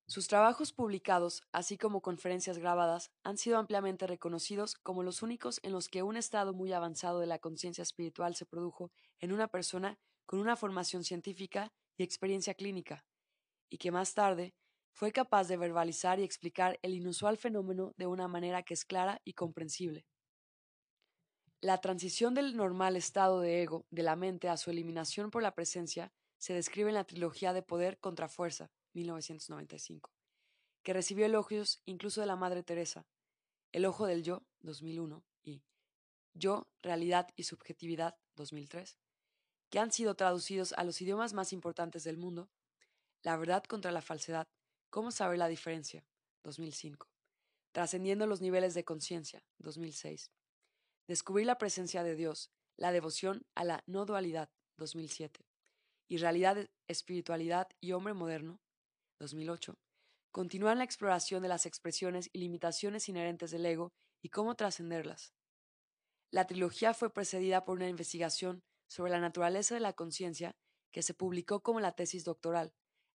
Sus 0.07 0.27
trabajos 0.27 0.73
publicados, 0.73 1.43
así 1.51 1.77
como 1.77 2.01
conferencias 2.01 2.57
grabadas, 2.57 3.11
han 3.23 3.37
sido 3.37 3.59
ampliamente 3.59 4.07
reconocidos 4.07 4.73
como 4.75 5.03
los 5.03 5.21
únicos 5.21 5.59
en 5.61 5.71
los 5.71 5.87
que 5.87 6.01
un 6.01 6.17
estado 6.17 6.53
muy 6.53 6.73
avanzado 6.73 7.19
de 7.19 7.27
la 7.27 7.37
conciencia 7.37 7.83
espiritual 7.83 8.33
se 8.33 8.47
produjo 8.47 8.91
en 9.19 9.31
una 9.31 9.47
persona 9.47 9.99
con 10.25 10.39
una 10.39 10.55
formación 10.55 11.03
científica 11.03 11.71
y 11.95 12.03
experiencia 12.03 12.55
clínica, 12.55 13.05
y 13.69 13.77
que 13.77 13.91
más 13.91 14.15
tarde 14.15 14.55
fue 14.93 15.11
capaz 15.11 15.47
de 15.47 15.57
verbalizar 15.57 16.19
y 16.19 16.23
explicar 16.23 16.79
el 16.81 16.95
inusual 16.95 17.37
fenómeno 17.37 17.93
de 17.95 18.07
una 18.07 18.27
manera 18.27 18.63
que 18.63 18.73
es 18.73 18.85
clara 18.85 19.21
y 19.23 19.33
comprensible. 19.33 20.07
La 21.61 21.81
transición 21.81 22.35
del 22.35 22.55
normal 22.55 22.95
estado 22.95 23.41
de 23.41 23.61
ego 23.61 23.85
de 23.91 24.01
la 24.01 24.15
mente 24.15 24.47
a 24.47 24.55
su 24.55 24.69
eliminación 24.69 25.29
por 25.29 25.43
la 25.43 25.55
presencia 25.55 26.13
se 26.37 26.53
describe 26.53 26.87
en 26.87 26.95
la 26.95 27.03
trilogía 27.03 27.51
de 27.51 27.61
Poder 27.61 27.99
contra 27.99 28.29
Fuerza, 28.29 28.71
1995, 28.93 30.09
que 30.83 30.93
recibió 30.93 31.25
elogios 31.25 31.81
incluso 31.83 32.21
de 32.21 32.27
la 32.27 32.37
Madre 32.37 32.63
Teresa, 32.63 33.05
El 33.73 33.85
Ojo 33.85 34.05
del 34.05 34.23
Yo, 34.23 34.45
2001, 34.61 35.21
y 35.43 35.61
Yo, 36.33 36.69
Realidad 36.81 37.27
y 37.35 37.43
Subjetividad, 37.43 38.17
2003, 38.37 38.97
que 39.69 39.79
han 39.79 39.91
sido 39.91 40.15
traducidos 40.15 40.71
a 40.71 40.85
los 40.85 41.01
idiomas 41.01 41.33
más 41.33 41.51
importantes 41.51 42.05
del 42.05 42.15
mundo, 42.15 42.49
La 43.21 43.35
Verdad 43.35 43.65
contra 43.65 43.91
la 43.91 44.01
Falsedad, 44.01 44.47
Cómo 44.89 45.11
saber 45.11 45.37
la 45.37 45.49
diferencia, 45.49 46.05
2005, 46.43 47.09
Trascendiendo 47.73 48.27
los 48.27 48.39
niveles 48.39 48.73
de 48.75 48.85
conciencia, 48.85 49.43
2006, 49.57 50.31
Descubrir 51.09 51.47
la 51.47 51.57
presencia 51.57 52.03
de 52.03 52.15
Dios, 52.15 52.51
la 52.77 52.91
devoción 52.91 53.43
a 53.55 53.63
la 53.63 53.83
no 53.87 54.05
dualidad, 54.05 54.51
2007. 54.77 55.43
Y 56.07 56.17
realidad, 56.17 56.69
espiritualidad 56.87 57.67
y 57.81 57.93
hombre 57.93 58.13
moderno, 58.13 58.61
2008. 59.17 59.73
Continúan 60.31 60.77
la 60.77 60.83
exploración 60.83 61.41
de 61.41 61.47
las 61.47 61.65
expresiones 61.65 62.29
y 62.31 62.37
limitaciones 62.37 63.09
inherentes 63.09 63.49
del 63.49 63.65
ego 63.65 63.91
y 64.21 64.29
cómo 64.29 64.53
trascenderlas. 64.53 65.33
La 66.29 66.45
trilogía 66.45 66.93
fue 66.93 67.11
precedida 67.11 67.65
por 67.65 67.77
una 67.77 67.89
investigación 67.89 68.61
sobre 68.87 69.11
la 69.11 69.19
naturaleza 69.19 69.73
de 69.73 69.81
la 69.81 69.93
conciencia 69.93 70.55
que 70.91 71.01
se 71.01 71.15
publicó 71.15 71.63
como 71.63 71.79
la 71.79 71.93
tesis 71.93 72.23
doctoral, 72.23 72.71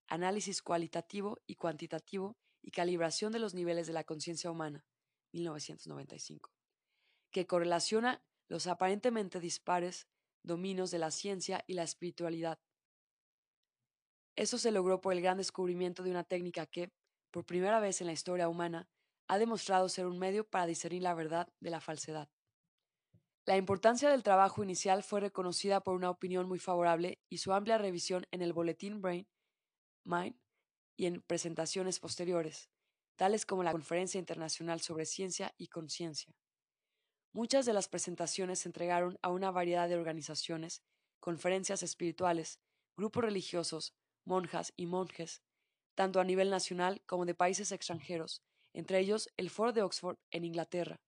Análisis 0.09 0.61
cualitativo 0.61 1.39
y 1.47 1.55
cuantitativo 1.55 2.35
y 2.61 2.71
calibración 2.71 3.31
de 3.31 3.39
los 3.39 3.53
niveles 3.53 3.87
de 3.87 3.93
la 3.93 4.03
conciencia 4.03 4.51
humana, 4.51 4.83
1995 5.31 6.54
que 7.35 7.45
correlaciona 7.45 8.23
los 8.47 8.65
aparentemente 8.65 9.41
dispares 9.41 10.07
dominios 10.41 10.89
de 10.89 10.99
la 10.99 11.11
ciencia 11.11 11.65
y 11.67 11.73
la 11.73 11.83
espiritualidad. 11.83 12.61
Eso 14.37 14.57
se 14.57 14.71
logró 14.71 15.01
por 15.01 15.11
el 15.11 15.21
gran 15.21 15.35
descubrimiento 15.35 16.01
de 16.01 16.11
una 16.11 16.23
técnica 16.23 16.65
que, 16.65 16.93
por 17.31 17.45
primera 17.45 17.81
vez 17.81 17.99
en 17.99 18.07
la 18.07 18.13
historia 18.13 18.47
humana, 18.47 18.87
ha 19.27 19.37
demostrado 19.37 19.89
ser 19.89 20.05
un 20.05 20.17
medio 20.17 20.49
para 20.49 20.65
discernir 20.65 21.03
la 21.03 21.13
verdad 21.13 21.49
de 21.59 21.71
la 21.71 21.81
falsedad. 21.81 22.29
La 23.45 23.57
importancia 23.57 24.09
del 24.09 24.23
trabajo 24.23 24.63
inicial 24.63 25.03
fue 25.03 25.19
reconocida 25.19 25.81
por 25.81 25.95
una 25.95 26.11
opinión 26.11 26.47
muy 26.47 26.59
favorable 26.59 27.19
y 27.27 27.39
su 27.39 27.51
amplia 27.51 27.77
revisión 27.77 28.25
en 28.31 28.43
el 28.43 28.53
boletín 28.53 29.01
Brain, 29.01 29.27
Mind 30.05 30.39
y 30.95 31.07
en 31.07 31.21
presentaciones 31.21 31.99
posteriores, 31.99 32.69
tales 33.17 33.45
como 33.45 33.61
la 33.61 33.73
Conferencia 33.73 34.19
Internacional 34.19 34.79
sobre 34.79 35.05
Ciencia 35.05 35.53
y 35.57 35.67
Conciencia. 35.67 36.33
Muchas 37.35 37.65
de 37.65 37.73
las 37.73 37.89
presentaciones 37.89 38.59
se 38.59 38.69
entregaron 38.69 39.19
a 39.21 39.27
una 39.27 39.51
variedad 39.51 39.89
de 39.89 39.97
organizaciones, 39.97 40.81
conferencias 41.19 41.83
espirituales, 41.83 42.61
grupos 42.95 43.25
religiosos, 43.25 43.93
monjas 44.23 44.71
y 44.77 44.85
monjes, 44.85 45.41
tanto 45.95 46.21
a 46.21 46.23
nivel 46.23 46.49
nacional 46.49 47.01
como 47.05 47.25
de 47.25 47.35
países 47.35 47.73
extranjeros, 47.73 48.41
entre 48.71 48.99
ellos 48.99 49.29
el 49.35 49.49
Foro 49.49 49.73
de 49.73 49.81
Oxford 49.81 50.17
en 50.31 50.45
Inglaterra. 50.45 51.01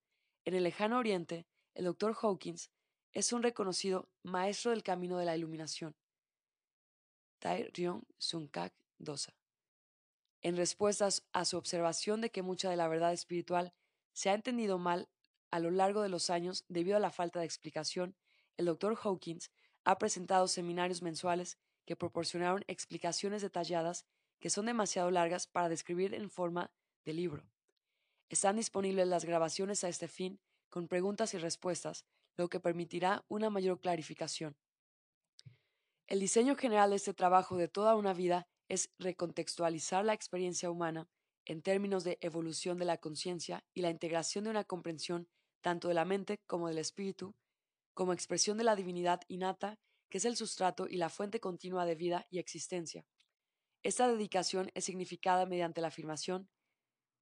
En 0.43 0.53
el 0.53 0.63
lejano 0.63 0.97
oriente, 0.97 1.47
el 1.75 1.86
Dr. 1.86 2.13
Hawkins 2.21 2.71
es 3.13 3.32
un 3.32 3.41
reconocido 3.41 4.09
maestro 4.21 4.71
del 4.71 4.84
camino 4.84 5.17
de 5.17 5.23
la 5.23 5.38
iluminación. 5.38 5.95
Tai 7.39 7.69
Ryong 7.73 8.03
Kak 8.51 8.73
Dosa. 8.97 9.34
En 10.41 10.57
respuesta 10.57 11.07
a 11.32 11.45
su 11.45 11.55
observación 11.55 12.19
de 12.19 12.32
que 12.32 12.41
mucha 12.41 12.69
de 12.69 12.75
la 12.75 12.89
verdad 12.89 13.13
espiritual 13.13 13.73
se 14.11 14.30
ha 14.30 14.34
entendido 14.34 14.78
mal 14.78 15.07
a 15.51 15.59
lo 15.59 15.71
largo 15.71 16.01
de 16.01 16.09
los 16.09 16.29
años, 16.29 16.65
debido 16.67 16.97
a 16.97 16.99
la 16.99 17.11
falta 17.11 17.39
de 17.39 17.45
explicación, 17.45 18.15
el 18.57 18.65
Dr. 18.65 18.97
Hawkins 19.01 19.51
ha 19.83 19.97
presentado 19.97 20.47
seminarios 20.47 21.01
mensuales 21.01 21.57
que 21.85 21.95
proporcionaron 21.95 22.63
explicaciones 22.67 23.41
detalladas 23.41 24.05
que 24.39 24.49
son 24.49 24.65
demasiado 24.65 25.09
largas 25.11 25.47
para 25.47 25.69
describir 25.69 26.13
en 26.13 26.29
forma 26.29 26.71
de 27.05 27.13
libro. 27.13 27.49
Están 28.29 28.57
disponibles 28.57 29.07
las 29.07 29.25
grabaciones 29.25 29.83
a 29.83 29.89
este 29.89 30.07
fin 30.07 30.39
con 30.69 30.87
preguntas 30.87 31.33
y 31.33 31.37
respuestas, 31.37 32.05
lo 32.35 32.49
que 32.49 32.59
permitirá 32.59 33.23
una 33.29 33.49
mayor 33.49 33.79
clarificación. 33.79 34.57
El 36.07 36.19
diseño 36.19 36.55
general 36.55 36.89
de 36.89 36.97
este 36.97 37.13
trabajo 37.13 37.57
de 37.57 37.67
toda 37.67 37.95
una 37.95 38.13
vida 38.13 38.47
es 38.67 38.91
recontextualizar 38.99 40.03
la 40.05 40.13
experiencia 40.13 40.69
humana 40.69 41.09
en 41.45 41.61
términos 41.61 42.03
de 42.03 42.17
evolución 42.21 42.77
de 42.77 42.85
la 42.85 42.97
conciencia 42.97 43.63
y 43.73 43.81
la 43.81 43.89
integración 43.89 44.43
de 44.43 44.49
una 44.49 44.65
comprensión 44.65 45.29
tanto 45.68 45.89
de 45.89 45.95
la 45.95 46.05
mente 46.05 46.39
como 46.47 46.70
del 46.70 46.78
espíritu, 46.78 47.36
como 47.93 48.13
expresión 48.13 48.57
de 48.57 48.63
la 48.63 48.78
divinidad 48.78 49.20
innata, 49.28 49.78
que 50.07 50.18
es 50.20 50.24
el 50.24 50.38
sustrato 50.38 50.88
y 50.88 50.95
la 50.95 51.09
fuente 51.09 51.41
continua 51.41 51.86
de 51.86 51.93
vida 51.93 52.26
y 52.30 52.39
existencia. 52.39 53.05
Esta 53.84 54.07
dedicación 54.07 54.72
es 54.76 54.86
significada 54.86 55.45
mediante 55.45 55.82
la 55.82 55.89
afirmación 55.89 56.49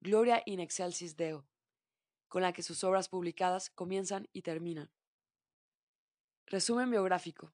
Gloria 0.00 0.44
in 0.46 0.60
excelsis 0.60 1.16
Deo, 1.16 1.48
con 2.28 2.42
la 2.42 2.52
que 2.52 2.62
sus 2.62 2.84
obras 2.84 3.08
publicadas 3.08 3.68
comienzan 3.68 4.28
y 4.32 4.42
terminan. 4.42 4.92
Resumen 6.46 6.88
biográfico. 6.88 7.52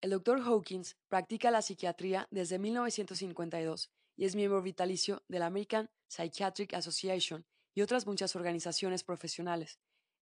El 0.00 0.10
Dr. 0.10 0.40
Hawkins 0.40 0.96
practica 1.06 1.52
la 1.52 1.62
psiquiatría 1.62 2.26
desde 2.32 2.58
1952 2.58 3.92
y 4.16 4.24
es 4.24 4.34
miembro 4.34 4.62
vitalicio 4.62 5.22
de 5.28 5.38
la 5.38 5.46
American 5.46 5.88
Psychiatric 6.08 6.74
Association 6.74 7.46
y 7.72 7.82
otras 7.82 8.04
muchas 8.04 8.34
organizaciones 8.34 9.04
profesionales, 9.04 9.78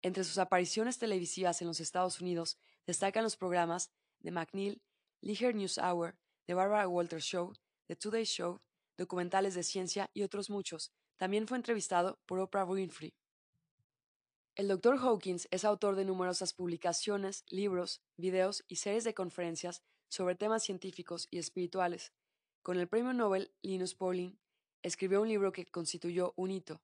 entre 0.05 0.23
sus 0.23 0.37
apariciones 0.37 0.99
televisivas 0.99 1.63
en 1.63 1.67
los 1.67 1.79
Estados 1.79 2.21
Unidos 2.21 2.59
destacan 2.85 3.23
los 3.23 3.37
programas 3.37 3.89
The 4.21 4.29
McNeil, 4.29 4.79
Leisure 5.21 5.51
News 5.51 5.79
Hour, 5.79 6.15
The 6.45 6.53
Barbara 6.53 6.87
Walters 6.87 7.25
Show, 7.25 7.53
The 7.87 7.95
Today 7.95 8.23
Show, 8.23 8.61
documentales 8.97 9.55
de 9.55 9.63
ciencia 9.63 10.11
y 10.13 10.21
otros 10.21 10.51
muchos. 10.51 10.91
También 11.17 11.47
fue 11.47 11.57
entrevistado 11.57 12.19
por 12.27 12.37
Oprah 12.37 12.65
Winfrey. 12.65 13.15
El 14.53 14.67
Dr. 14.67 14.99
Hawkins 14.99 15.47
es 15.49 15.65
autor 15.65 15.95
de 15.95 16.05
numerosas 16.05 16.53
publicaciones, 16.53 17.43
libros, 17.49 18.03
videos 18.15 18.63
y 18.67 18.75
series 18.75 19.05
de 19.05 19.15
conferencias 19.15 19.81
sobre 20.07 20.35
temas 20.35 20.63
científicos 20.63 21.27
y 21.31 21.39
espirituales. 21.39 22.13
Con 22.61 22.77
el 22.77 22.87
premio 22.87 23.11
Nobel 23.13 23.51
Linus 23.63 23.95
Pauling, 23.95 24.37
escribió 24.83 25.23
un 25.23 25.29
libro 25.29 25.51
que 25.51 25.65
constituyó 25.65 26.33
un 26.35 26.51
hito, 26.51 26.83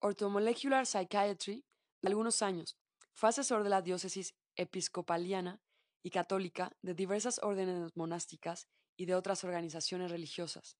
Orthomolecular 0.00 0.86
Psychiatry, 0.86 1.64
algunos 2.04 2.42
años, 2.42 2.76
fue 3.12 3.30
asesor 3.30 3.64
de 3.64 3.70
la 3.70 3.82
diócesis 3.82 4.32
episcopaliana 4.54 5.60
y 6.04 6.10
católica 6.10 6.70
de 6.82 6.94
diversas 6.94 7.40
órdenes 7.42 7.96
monásticas 7.96 8.68
y 8.96 9.06
de 9.06 9.16
otras 9.16 9.42
organizaciones 9.42 10.12
religiosas. 10.12 10.78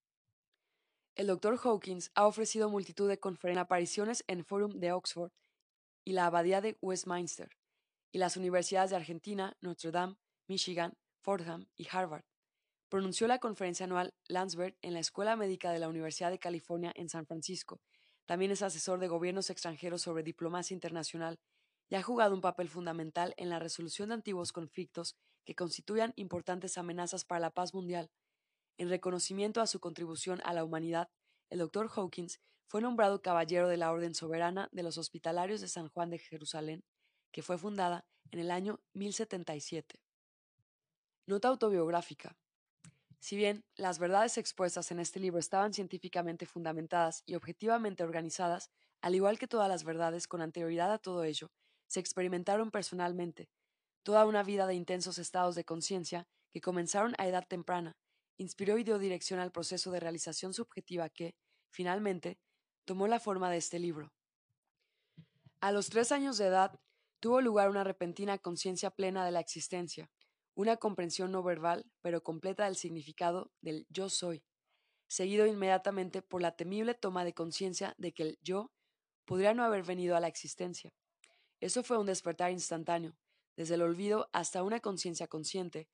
El 1.17 1.27
Dr. 1.27 1.59
Hawkins 1.65 2.13
ha 2.15 2.29
ofrecido 2.29 2.71
multitud 2.71 3.09
de 3.09 3.19
conferencias 3.19 3.65
apariciones 3.65 4.23
en 4.29 4.45
Forum 4.45 4.79
de 4.79 4.93
Oxford 4.93 5.33
y 6.05 6.13
la 6.13 6.27
Abadía 6.27 6.61
de 6.61 6.79
Westminster, 6.81 7.51
y 8.13 8.19
las 8.19 8.37
universidades 8.37 8.91
de 8.91 8.97
Argentina, 8.97 9.57
Notre 9.61 9.91
Dame, 9.91 10.17
Michigan, 10.47 10.97
Fordham 11.23 11.67
y 11.75 11.89
Harvard. 11.91 12.25
Pronunció 12.89 13.27
la 13.27 13.41
conferencia 13.41 13.85
anual 13.85 14.15
Landsberg 14.29 14.79
en 14.81 14.95
la 14.95 15.01
Escuela 15.01 15.35
Médica 15.35 15.73
de 15.73 15.81
la 15.81 15.89
Universidad 15.89 16.31
de 16.31 16.39
California 16.39 16.93
en 16.95 17.09
San 17.09 17.27
Francisco 17.27 17.81
También 18.29 18.51
es 18.51 18.61
asesor 18.61 19.01
de 19.01 19.09
gobiernos 19.09 19.49
extranjeros 19.49 20.03
sobre 20.03 20.23
diplomacia 20.23 20.75
internacional 20.75 21.41
y 21.89 21.95
ha 21.95 22.03
jugado 22.03 22.35
un 22.35 22.43
papel 22.43 22.69
fundamental 22.69 23.33
en 23.39 23.49
la 23.49 23.59
resolución 23.59 24.11
de 24.11 24.17
antiguos 24.17 24.53
conflictos 24.53 25.17
que 25.47 25.55
constituyan 25.55 26.13
importantes 26.17 26.77
amenazas 26.77 27.25
para 27.25 27.41
la 27.41 27.51
paz 27.51 27.73
mundial. 27.73 28.11
En 28.77 28.91
reconocimiento 28.91 29.63
a 29.63 29.67
su 29.67 29.81
contribución 29.81 30.43
a 30.45 30.53
la 30.53 30.63
humanidad, 30.63 31.09
el 31.49 31.61
Dr. 31.61 31.89
Hawkins 31.97 32.39
fue 32.67 32.83
nombrado 32.83 33.23
caballero 33.23 33.67
de 33.67 33.79
la 33.79 33.91
Orden 33.91 34.15
Soberana 34.15 34.69
de 34.73 34.83
los 34.83 34.99
Hospitalarios 34.99 35.63
de 35.63 35.69
San 35.69 35.89
Juan 35.89 36.11
de 36.11 36.19
Jerusalén, 36.19 36.85
que 37.33 37.41
fue 37.41 37.57
fundada 37.57 38.05
en 38.31 38.41
el 38.41 38.51
año 38.51 38.79
1077. 38.93 40.03
Nota 41.27 41.49
autobiográfica. 41.49 42.37
Si 43.21 43.37
bien 43.37 43.65
las 43.77 43.99
verdades 43.99 44.39
expuestas 44.39 44.91
en 44.91 45.01
este 45.01 45.21
libro 45.21 45.39
estaban 45.39 45.75
científicamente 45.75 46.47
fundamentadas 46.47 47.23
y 47.27 47.35
objetivamente 47.35 48.03
organizadas, 48.03 48.71
al 49.01 49.15
igual 49.15 49.39
que 49.39 49.49
todas 49.49 49.69
las 49.69 49.85
verdades 49.85 50.27
con 50.29 50.41
anterioridad 50.41 50.93
a 50.93 50.99
todo 50.99 51.25
ello, 51.25 51.51
se 51.89 52.01
experimentaron 52.01 52.71
personalmente, 52.71 53.49
toda 54.03 54.27
una 54.27 54.43
vida 54.43 54.67
de 54.67 54.75
intensos 54.75 55.19
estados 55.19 55.55
de 55.55 55.65
conciencia 55.65 56.29
que 56.51 56.61
comenzaron 56.61 57.15
a 57.19 57.27
edad 57.27 57.47
temprana, 57.47 57.97
inspiró 58.37 58.79
y 58.79 58.85
dio 58.85 58.99
dirección 58.99 59.41
al 59.41 59.53
proceso 59.53 59.91
de 59.91 60.01
realización 60.01 60.55
subjetiva 60.55 61.09
que, 61.09 61.35
finalmente, 61.71 62.39
tomó 62.85 63.09
la 63.09 63.21
forma 63.21 63.51
de 63.51 63.59
este 63.59 63.79
libro. 63.79 64.13
A 65.61 65.73
los 65.73 65.91
tres 65.91 66.13
años 66.13 66.39
de 66.39 66.47
edad, 66.47 66.79
tuvo 67.21 67.41
lugar 67.41 67.69
una 67.69 67.85
repentina 67.85 68.39
conciencia 68.39 68.91
plena 68.91 69.25
de 69.25 69.33
la 69.33 69.41
existencia, 69.41 70.09
una 70.59 70.77
comprensión 70.77 71.31
no 71.31 71.45
verbal, 71.45 71.87
pero 72.03 72.25
completa 72.25 72.65
del 72.65 72.75
significado 72.75 73.53
del 73.61 73.87
yo 73.91 74.09
soy, 74.09 74.43
seguido 75.07 75.47
inmediatamente 75.47 76.21
por 76.21 76.43
la 76.43 76.57
temible 76.57 76.95
toma 76.95 77.25
de 77.25 77.33
conciencia 77.33 77.95
de 77.97 78.13
que 78.13 78.25
el 78.25 78.39
yo 78.43 78.73
podría 79.25 79.55
no 79.55 79.63
haber 79.63 79.85
venido 79.85 80.17
a 80.17 80.21
la 80.21 80.27
existencia. 80.27 80.93
Eso 81.61 81.85
fue 81.85 81.97
un 81.97 82.07
despertar 82.07 82.51
instantáneo, 82.51 83.17
desde 83.57 83.77
el 83.77 83.83
olvido 83.83 84.31
hasta 84.33 84.65
una 84.65 84.81
conciencia 84.81 85.29
consciente, 85.29 85.87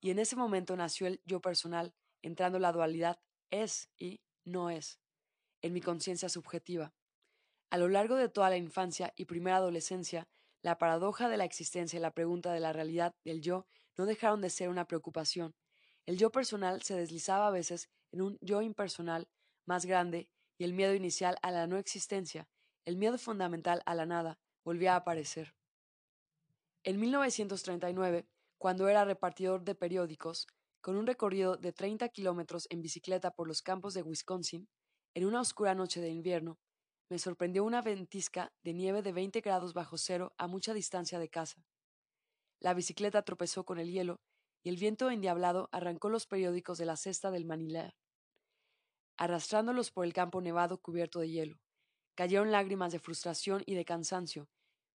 y 0.00 0.10
en 0.10 0.18
ese 0.18 0.34
momento 0.34 0.76
nació 0.76 1.06
el 1.06 1.22
yo 1.24 1.40
personal, 1.40 1.94
entrando 2.20 2.58
la 2.58 2.72
dualidad 2.72 3.20
es 3.50 3.88
y 3.96 4.20
no 4.44 4.68
es, 4.68 4.98
en 5.62 5.72
mi 5.72 5.80
conciencia 5.80 6.28
subjetiva. 6.28 6.92
A 7.70 7.78
lo 7.78 7.88
largo 7.88 8.16
de 8.16 8.28
toda 8.28 8.50
la 8.50 8.56
infancia 8.56 9.12
y 9.14 9.26
primera 9.26 9.58
adolescencia, 9.58 10.26
la 10.60 10.76
paradoja 10.76 11.28
de 11.28 11.36
la 11.36 11.44
existencia 11.44 11.98
y 11.98 12.02
la 12.02 12.14
pregunta 12.14 12.52
de 12.52 12.58
la 12.58 12.72
realidad 12.72 13.14
del 13.24 13.42
yo 13.42 13.68
no 13.98 14.06
dejaron 14.06 14.40
de 14.40 14.48
ser 14.48 14.70
una 14.70 14.86
preocupación. 14.86 15.54
El 16.06 16.16
yo 16.16 16.30
personal 16.30 16.82
se 16.82 16.94
deslizaba 16.94 17.48
a 17.48 17.50
veces 17.50 17.90
en 18.12 18.22
un 18.22 18.38
yo 18.40 18.62
impersonal 18.62 19.28
más 19.66 19.84
grande 19.84 20.30
y 20.56 20.64
el 20.64 20.72
miedo 20.72 20.94
inicial 20.94 21.36
a 21.42 21.50
la 21.50 21.66
no 21.66 21.76
existencia, 21.76 22.48
el 22.84 22.96
miedo 22.96 23.18
fundamental 23.18 23.82
a 23.84 23.94
la 23.94 24.06
nada, 24.06 24.38
volvía 24.64 24.94
a 24.94 24.96
aparecer. 24.96 25.54
En 26.84 26.98
1939, 26.98 28.26
cuando 28.56 28.88
era 28.88 29.04
repartidor 29.04 29.62
de 29.62 29.74
periódicos, 29.74 30.46
con 30.80 30.96
un 30.96 31.06
recorrido 31.06 31.56
de 31.56 31.72
30 31.72 32.08
kilómetros 32.08 32.66
en 32.70 32.80
bicicleta 32.80 33.32
por 33.32 33.46
los 33.46 33.62
campos 33.62 33.94
de 33.94 34.02
Wisconsin, 34.02 34.68
en 35.14 35.26
una 35.26 35.40
oscura 35.40 35.74
noche 35.74 36.00
de 36.00 36.08
invierno, 36.08 36.58
me 37.10 37.18
sorprendió 37.18 37.64
una 37.64 37.82
ventisca 37.82 38.52
de 38.62 38.74
nieve 38.74 39.02
de 39.02 39.12
20 39.12 39.40
grados 39.40 39.74
bajo 39.74 39.98
cero 39.98 40.34
a 40.38 40.46
mucha 40.46 40.72
distancia 40.72 41.18
de 41.18 41.28
casa. 41.28 41.64
La 42.60 42.74
bicicleta 42.74 43.22
tropezó 43.22 43.64
con 43.64 43.78
el 43.78 43.90
hielo 43.90 44.20
y 44.64 44.68
el 44.68 44.76
viento 44.76 45.10
endiablado 45.10 45.68
arrancó 45.70 46.08
los 46.08 46.26
periódicos 46.26 46.78
de 46.78 46.86
la 46.86 46.96
cesta 46.96 47.30
del 47.30 47.44
manilar, 47.44 47.94
arrastrándolos 49.16 49.90
por 49.92 50.04
el 50.04 50.12
campo 50.12 50.40
nevado 50.40 50.80
cubierto 50.80 51.20
de 51.20 51.30
hielo. 51.30 51.60
Cayeron 52.16 52.50
lágrimas 52.50 52.90
de 52.90 52.98
frustración 52.98 53.62
y 53.64 53.74
de 53.74 53.84
cansancio, 53.84 54.48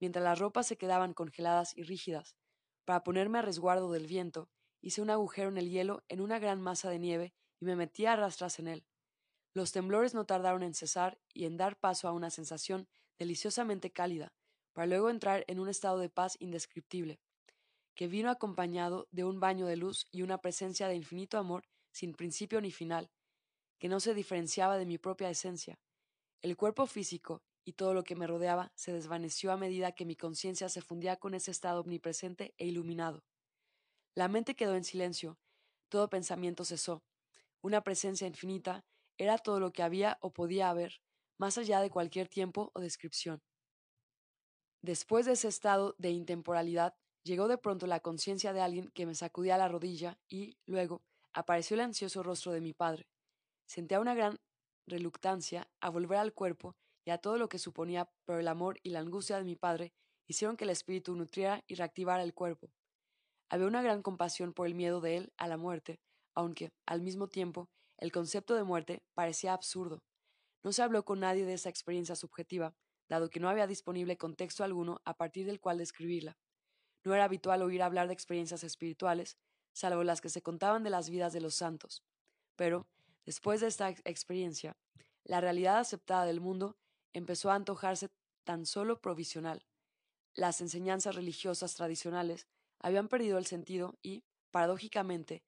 mientras 0.00 0.24
las 0.24 0.38
ropas 0.38 0.66
se 0.66 0.78
quedaban 0.78 1.12
congeladas 1.12 1.76
y 1.76 1.82
rígidas. 1.82 2.34
Para 2.86 3.04
ponerme 3.04 3.38
a 3.38 3.42
resguardo 3.42 3.92
del 3.92 4.06
viento, 4.06 4.48
hice 4.80 5.02
un 5.02 5.10
agujero 5.10 5.50
en 5.50 5.58
el 5.58 5.68
hielo 5.68 6.02
en 6.08 6.22
una 6.22 6.38
gran 6.38 6.62
masa 6.62 6.88
de 6.88 6.98
nieve 6.98 7.34
y 7.60 7.66
me 7.66 7.76
metí 7.76 8.06
a 8.06 8.16
rastras 8.16 8.58
en 8.58 8.68
él. 8.68 8.86
Los 9.52 9.72
temblores 9.72 10.14
no 10.14 10.24
tardaron 10.24 10.62
en 10.62 10.72
cesar 10.72 11.20
y 11.34 11.44
en 11.44 11.58
dar 11.58 11.78
paso 11.78 12.08
a 12.08 12.12
una 12.12 12.30
sensación 12.30 12.88
deliciosamente 13.18 13.92
cálida, 13.92 14.32
para 14.72 14.86
luego 14.86 15.10
entrar 15.10 15.44
en 15.46 15.60
un 15.60 15.68
estado 15.68 15.98
de 15.98 16.08
paz 16.08 16.36
indescriptible 16.40 17.20
que 18.00 18.08
vino 18.08 18.30
acompañado 18.30 19.08
de 19.10 19.24
un 19.24 19.40
baño 19.40 19.66
de 19.66 19.76
luz 19.76 20.06
y 20.10 20.22
una 20.22 20.38
presencia 20.38 20.88
de 20.88 20.94
infinito 20.94 21.36
amor 21.36 21.68
sin 21.92 22.14
principio 22.14 22.58
ni 22.62 22.70
final, 22.70 23.10
que 23.78 23.90
no 23.90 24.00
se 24.00 24.14
diferenciaba 24.14 24.78
de 24.78 24.86
mi 24.86 24.96
propia 24.96 25.28
esencia. 25.28 25.78
El 26.40 26.56
cuerpo 26.56 26.86
físico 26.86 27.42
y 27.62 27.74
todo 27.74 27.92
lo 27.92 28.02
que 28.02 28.16
me 28.16 28.26
rodeaba 28.26 28.72
se 28.74 28.94
desvaneció 28.94 29.52
a 29.52 29.58
medida 29.58 29.92
que 29.92 30.06
mi 30.06 30.16
conciencia 30.16 30.70
se 30.70 30.80
fundía 30.80 31.18
con 31.18 31.34
ese 31.34 31.50
estado 31.50 31.82
omnipresente 31.82 32.54
e 32.56 32.64
iluminado. 32.64 33.22
La 34.14 34.28
mente 34.28 34.56
quedó 34.56 34.76
en 34.76 34.84
silencio, 34.84 35.38
todo 35.90 36.08
pensamiento 36.08 36.64
cesó. 36.64 37.04
Una 37.60 37.82
presencia 37.82 38.26
infinita 38.26 38.82
era 39.18 39.36
todo 39.36 39.60
lo 39.60 39.74
que 39.74 39.82
había 39.82 40.16
o 40.22 40.32
podía 40.32 40.70
haber, 40.70 41.02
más 41.36 41.58
allá 41.58 41.82
de 41.82 41.90
cualquier 41.90 42.28
tiempo 42.28 42.70
o 42.72 42.80
descripción. 42.80 43.42
Después 44.80 45.26
de 45.26 45.32
ese 45.32 45.48
estado 45.48 45.96
de 45.98 46.12
intemporalidad, 46.12 46.94
Llegó 47.22 47.48
de 47.48 47.58
pronto 47.58 47.86
la 47.86 48.00
conciencia 48.00 48.52
de 48.52 48.60
alguien 48.60 48.90
que 48.90 49.06
me 49.06 49.14
sacudía 49.14 49.58
la 49.58 49.68
rodilla 49.68 50.18
y, 50.28 50.56
luego, 50.66 51.02
apareció 51.32 51.74
el 51.74 51.82
ansioso 51.82 52.22
rostro 52.22 52.52
de 52.52 52.60
mi 52.60 52.72
padre. 52.72 53.08
Sentía 53.66 54.00
una 54.00 54.14
gran 54.14 54.40
reluctancia 54.86 55.68
a 55.80 55.90
volver 55.90 56.18
al 56.18 56.32
cuerpo 56.32 56.76
y 57.04 57.10
a 57.10 57.18
todo 57.18 57.38
lo 57.38 57.48
que 57.48 57.58
suponía, 57.58 58.10
pero 58.24 58.40
el 58.40 58.48
amor 58.48 58.78
y 58.82 58.90
la 58.90 59.00
angustia 59.00 59.36
de 59.36 59.44
mi 59.44 59.56
padre 59.56 59.92
hicieron 60.26 60.56
que 60.56 60.64
el 60.64 60.70
espíritu 60.70 61.14
nutriera 61.14 61.62
y 61.66 61.74
reactivara 61.74 62.22
el 62.22 62.34
cuerpo. 62.34 62.70
Había 63.48 63.66
una 63.66 63.82
gran 63.82 64.02
compasión 64.02 64.52
por 64.52 64.66
el 64.66 64.74
miedo 64.74 65.00
de 65.00 65.16
él 65.16 65.32
a 65.36 65.48
la 65.48 65.56
muerte, 65.56 66.00
aunque, 66.34 66.72
al 66.86 67.02
mismo 67.02 67.28
tiempo, 67.28 67.68
el 67.98 68.12
concepto 68.12 68.54
de 68.54 68.62
muerte 68.62 69.02
parecía 69.14 69.52
absurdo. 69.52 70.02
No 70.62 70.72
se 70.72 70.82
habló 70.82 71.04
con 71.04 71.20
nadie 71.20 71.44
de 71.44 71.54
esa 71.54 71.68
experiencia 71.68 72.14
subjetiva, 72.14 72.74
dado 73.08 73.28
que 73.28 73.40
no 73.40 73.48
había 73.48 73.66
disponible 73.66 74.16
contexto 74.16 74.62
alguno 74.62 75.00
a 75.04 75.14
partir 75.14 75.46
del 75.46 75.60
cual 75.60 75.78
describirla. 75.78 76.38
No 77.04 77.14
era 77.14 77.24
habitual 77.24 77.62
oír 77.62 77.82
hablar 77.82 78.06
de 78.06 78.14
experiencias 78.14 78.64
espirituales, 78.64 79.38
salvo 79.72 80.04
las 80.04 80.20
que 80.20 80.28
se 80.28 80.42
contaban 80.42 80.82
de 80.82 80.90
las 80.90 81.08
vidas 81.08 81.32
de 81.32 81.40
los 81.40 81.54
santos. 81.54 82.04
Pero, 82.56 82.86
después 83.24 83.60
de 83.60 83.68
esta 83.68 83.88
experiencia, 83.88 84.76
la 85.24 85.40
realidad 85.40 85.78
aceptada 85.78 86.24
del 86.24 86.40
mundo 86.40 86.76
empezó 87.12 87.50
a 87.50 87.54
antojarse 87.54 88.10
tan 88.44 88.66
solo 88.66 89.00
provisional. 89.00 89.64
Las 90.34 90.60
enseñanzas 90.60 91.14
religiosas 91.14 91.74
tradicionales 91.74 92.46
habían 92.78 93.08
perdido 93.08 93.38
el 93.38 93.46
sentido 93.46 93.98
y, 94.02 94.24
paradójicamente, 94.50 95.42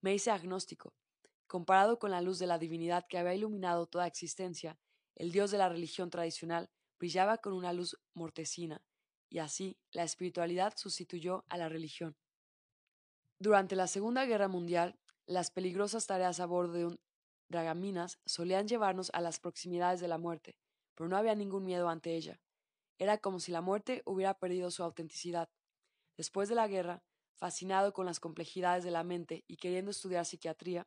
me 0.00 0.14
hice 0.14 0.30
agnóstico. 0.30 0.94
Comparado 1.46 1.98
con 1.98 2.10
la 2.10 2.20
luz 2.20 2.38
de 2.38 2.46
la 2.46 2.58
divinidad 2.58 3.06
que 3.08 3.18
había 3.18 3.34
iluminado 3.34 3.86
toda 3.86 4.06
existencia, 4.06 4.78
el 5.14 5.32
Dios 5.32 5.50
de 5.50 5.58
la 5.58 5.68
religión 5.68 6.10
tradicional 6.10 6.70
brillaba 6.98 7.38
con 7.38 7.52
una 7.52 7.72
luz 7.72 7.98
mortecina, 8.14 8.82
y 9.30 9.38
así 9.38 9.76
la 9.92 10.04
espiritualidad 10.04 10.74
sustituyó 10.76 11.44
a 11.48 11.56
la 11.56 11.68
religión. 11.68 12.16
Durante 13.38 13.76
la 13.76 13.86
Segunda 13.86 14.24
Guerra 14.24 14.48
Mundial, 14.48 14.98
las 15.26 15.50
peligrosas 15.50 16.06
tareas 16.06 16.40
a 16.40 16.46
bordo 16.46 16.72
de 16.72 16.86
un 16.86 17.00
dragaminas 17.48 18.18
solían 18.26 18.68
llevarnos 18.68 19.10
a 19.14 19.20
las 19.20 19.40
proximidades 19.40 20.00
de 20.00 20.08
la 20.08 20.18
muerte, 20.18 20.56
pero 20.94 21.08
no 21.08 21.16
había 21.16 21.34
ningún 21.34 21.64
miedo 21.64 21.88
ante 21.88 22.14
ella. 22.14 22.40
Era 22.98 23.18
como 23.18 23.40
si 23.40 23.52
la 23.52 23.60
muerte 23.60 24.02
hubiera 24.04 24.34
perdido 24.34 24.70
su 24.70 24.82
autenticidad. 24.82 25.48
Después 26.16 26.48
de 26.48 26.56
la 26.56 26.66
guerra, 26.66 27.02
fascinado 27.36 27.92
con 27.92 28.06
las 28.06 28.20
complejidades 28.20 28.84
de 28.84 28.90
la 28.90 29.04
mente 29.04 29.44
y 29.46 29.56
queriendo 29.56 29.92
estudiar 29.92 30.26
psiquiatría, 30.26 30.86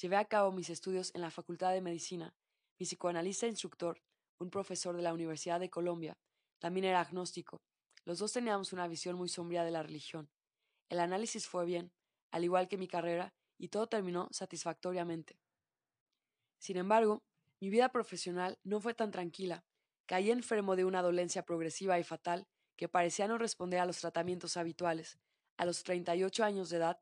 llevé 0.00 0.16
a 0.16 0.24
cabo 0.24 0.50
mis 0.50 0.70
estudios 0.70 1.14
en 1.14 1.20
la 1.20 1.30
Facultad 1.30 1.72
de 1.72 1.82
Medicina. 1.82 2.34
Mi 2.78 2.86
psicoanalista 2.86 3.46
instructor, 3.46 4.02
un 4.38 4.50
profesor 4.50 4.96
de 4.96 5.02
la 5.02 5.12
Universidad 5.12 5.60
de 5.60 5.70
Colombia, 5.70 6.16
también 6.58 6.86
era 6.86 7.00
agnóstico 7.00 7.60
los 8.04 8.18
dos 8.18 8.32
teníamos 8.32 8.72
una 8.72 8.88
visión 8.88 9.16
muy 9.16 9.28
sombría 9.28 9.64
de 9.64 9.70
la 9.70 9.82
religión. 9.82 10.30
El 10.88 11.00
análisis 11.00 11.46
fue 11.46 11.64
bien, 11.64 11.92
al 12.30 12.44
igual 12.44 12.68
que 12.68 12.78
mi 12.78 12.88
carrera, 12.88 13.34
y 13.58 13.68
todo 13.68 13.86
terminó 13.86 14.28
satisfactoriamente. 14.32 15.38
Sin 16.58 16.76
embargo, 16.76 17.22
mi 17.60 17.70
vida 17.70 17.90
profesional 17.90 18.58
no 18.64 18.80
fue 18.80 18.94
tan 18.94 19.10
tranquila. 19.10 19.64
Caí 20.06 20.30
enfermo 20.30 20.74
de 20.74 20.84
una 20.84 21.00
dolencia 21.00 21.44
progresiva 21.44 21.98
y 21.98 22.04
fatal 22.04 22.46
que 22.76 22.88
parecía 22.88 23.28
no 23.28 23.38
responder 23.38 23.80
a 23.80 23.86
los 23.86 24.00
tratamientos 24.00 24.56
habituales. 24.56 25.18
A 25.56 25.64
los 25.64 25.84
38 25.84 26.44
años 26.44 26.70
de 26.70 26.78
edad, 26.78 27.00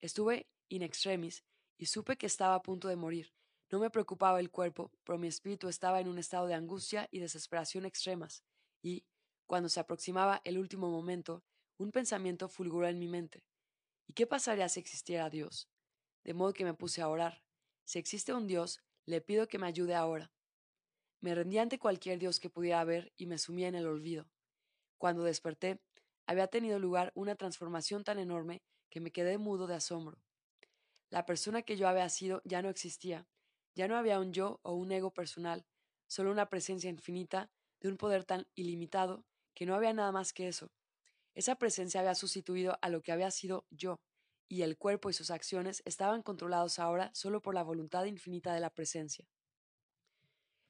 estuve 0.00 0.48
in 0.68 0.82
extremis 0.82 1.44
y 1.78 1.86
supe 1.86 2.16
que 2.16 2.26
estaba 2.26 2.54
a 2.56 2.62
punto 2.62 2.88
de 2.88 2.96
morir. 2.96 3.32
No 3.70 3.78
me 3.78 3.90
preocupaba 3.90 4.40
el 4.40 4.50
cuerpo, 4.50 4.90
pero 5.04 5.18
mi 5.18 5.28
espíritu 5.28 5.68
estaba 5.68 6.00
en 6.00 6.08
un 6.08 6.18
estado 6.18 6.46
de 6.46 6.54
angustia 6.54 7.08
y 7.12 7.20
desesperación 7.20 7.84
extremas, 7.84 8.42
y, 8.82 9.04
cuando 9.50 9.68
se 9.68 9.80
aproximaba 9.80 10.40
el 10.44 10.58
último 10.58 10.88
momento, 10.90 11.42
un 11.76 11.90
pensamiento 11.90 12.48
fulguró 12.48 12.86
en 12.86 13.00
mi 13.00 13.08
mente. 13.08 13.42
¿Y 14.06 14.12
qué 14.12 14.24
pasaría 14.24 14.68
si 14.68 14.78
existiera 14.78 15.28
Dios? 15.28 15.68
De 16.22 16.34
modo 16.34 16.52
que 16.52 16.64
me 16.64 16.72
puse 16.72 17.02
a 17.02 17.08
orar. 17.08 17.42
Si 17.84 17.98
existe 17.98 18.32
un 18.32 18.46
Dios, 18.46 18.80
le 19.06 19.20
pido 19.20 19.48
que 19.48 19.58
me 19.58 19.66
ayude 19.66 19.96
ahora. 19.96 20.30
me 21.20 21.34
rendí 21.34 21.58
ante 21.58 21.80
cualquier 21.80 22.20
Dios 22.20 22.38
que 22.38 22.48
pudiera 22.48 22.84
ver 22.84 23.12
y 23.16 23.26
me 23.26 23.38
sumía 23.38 23.66
en 23.66 23.74
el 23.74 23.88
olvido. 23.88 24.30
Cuando 24.98 25.24
desperté, 25.24 25.80
había 26.26 26.46
tenido 26.46 26.78
lugar 26.78 27.10
una 27.16 27.34
transformación 27.34 28.04
tan 28.04 28.20
enorme 28.20 28.62
que 28.88 29.00
me 29.00 29.10
quedé 29.10 29.36
mudo 29.36 29.66
de 29.66 29.74
asombro. 29.74 30.22
La 31.08 31.26
persona 31.26 31.62
que 31.62 31.76
yo 31.76 31.88
había 31.88 32.08
sido 32.08 32.40
ya 32.44 32.62
no 32.62 32.68
existía, 32.68 33.26
ya 33.74 33.88
no 33.88 33.96
había 33.96 34.20
un 34.20 34.32
yo 34.32 34.60
o 34.62 34.74
un 34.74 34.92
ego 34.92 35.12
personal, 35.12 35.66
solo 36.06 36.30
una 36.30 36.48
presencia 36.48 36.88
infinita 36.88 37.50
de 37.80 37.88
un 37.88 37.96
poder 37.96 38.24
tan 38.24 38.46
ilimitado 38.54 39.26
que 39.54 39.66
no 39.66 39.74
había 39.74 39.92
nada 39.92 40.12
más 40.12 40.32
que 40.32 40.48
eso. 40.48 40.70
Esa 41.34 41.56
presencia 41.56 42.00
había 42.00 42.14
sustituido 42.14 42.78
a 42.82 42.88
lo 42.88 43.02
que 43.02 43.12
había 43.12 43.30
sido 43.30 43.66
yo, 43.70 44.00
y 44.48 44.62
el 44.62 44.76
cuerpo 44.76 45.10
y 45.10 45.12
sus 45.12 45.30
acciones 45.30 45.82
estaban 45.84 46.22
controlados 46.22 46.78
ahora 46.78 47.10
solo 47.14 47.40
por 47.40 47.54
la 47.54 47.62
voluntad 47.62 48.04
infinita 48.04 48.52
de 48.52 48.60
la 48.60 48.70
presencia. 48.70 49.28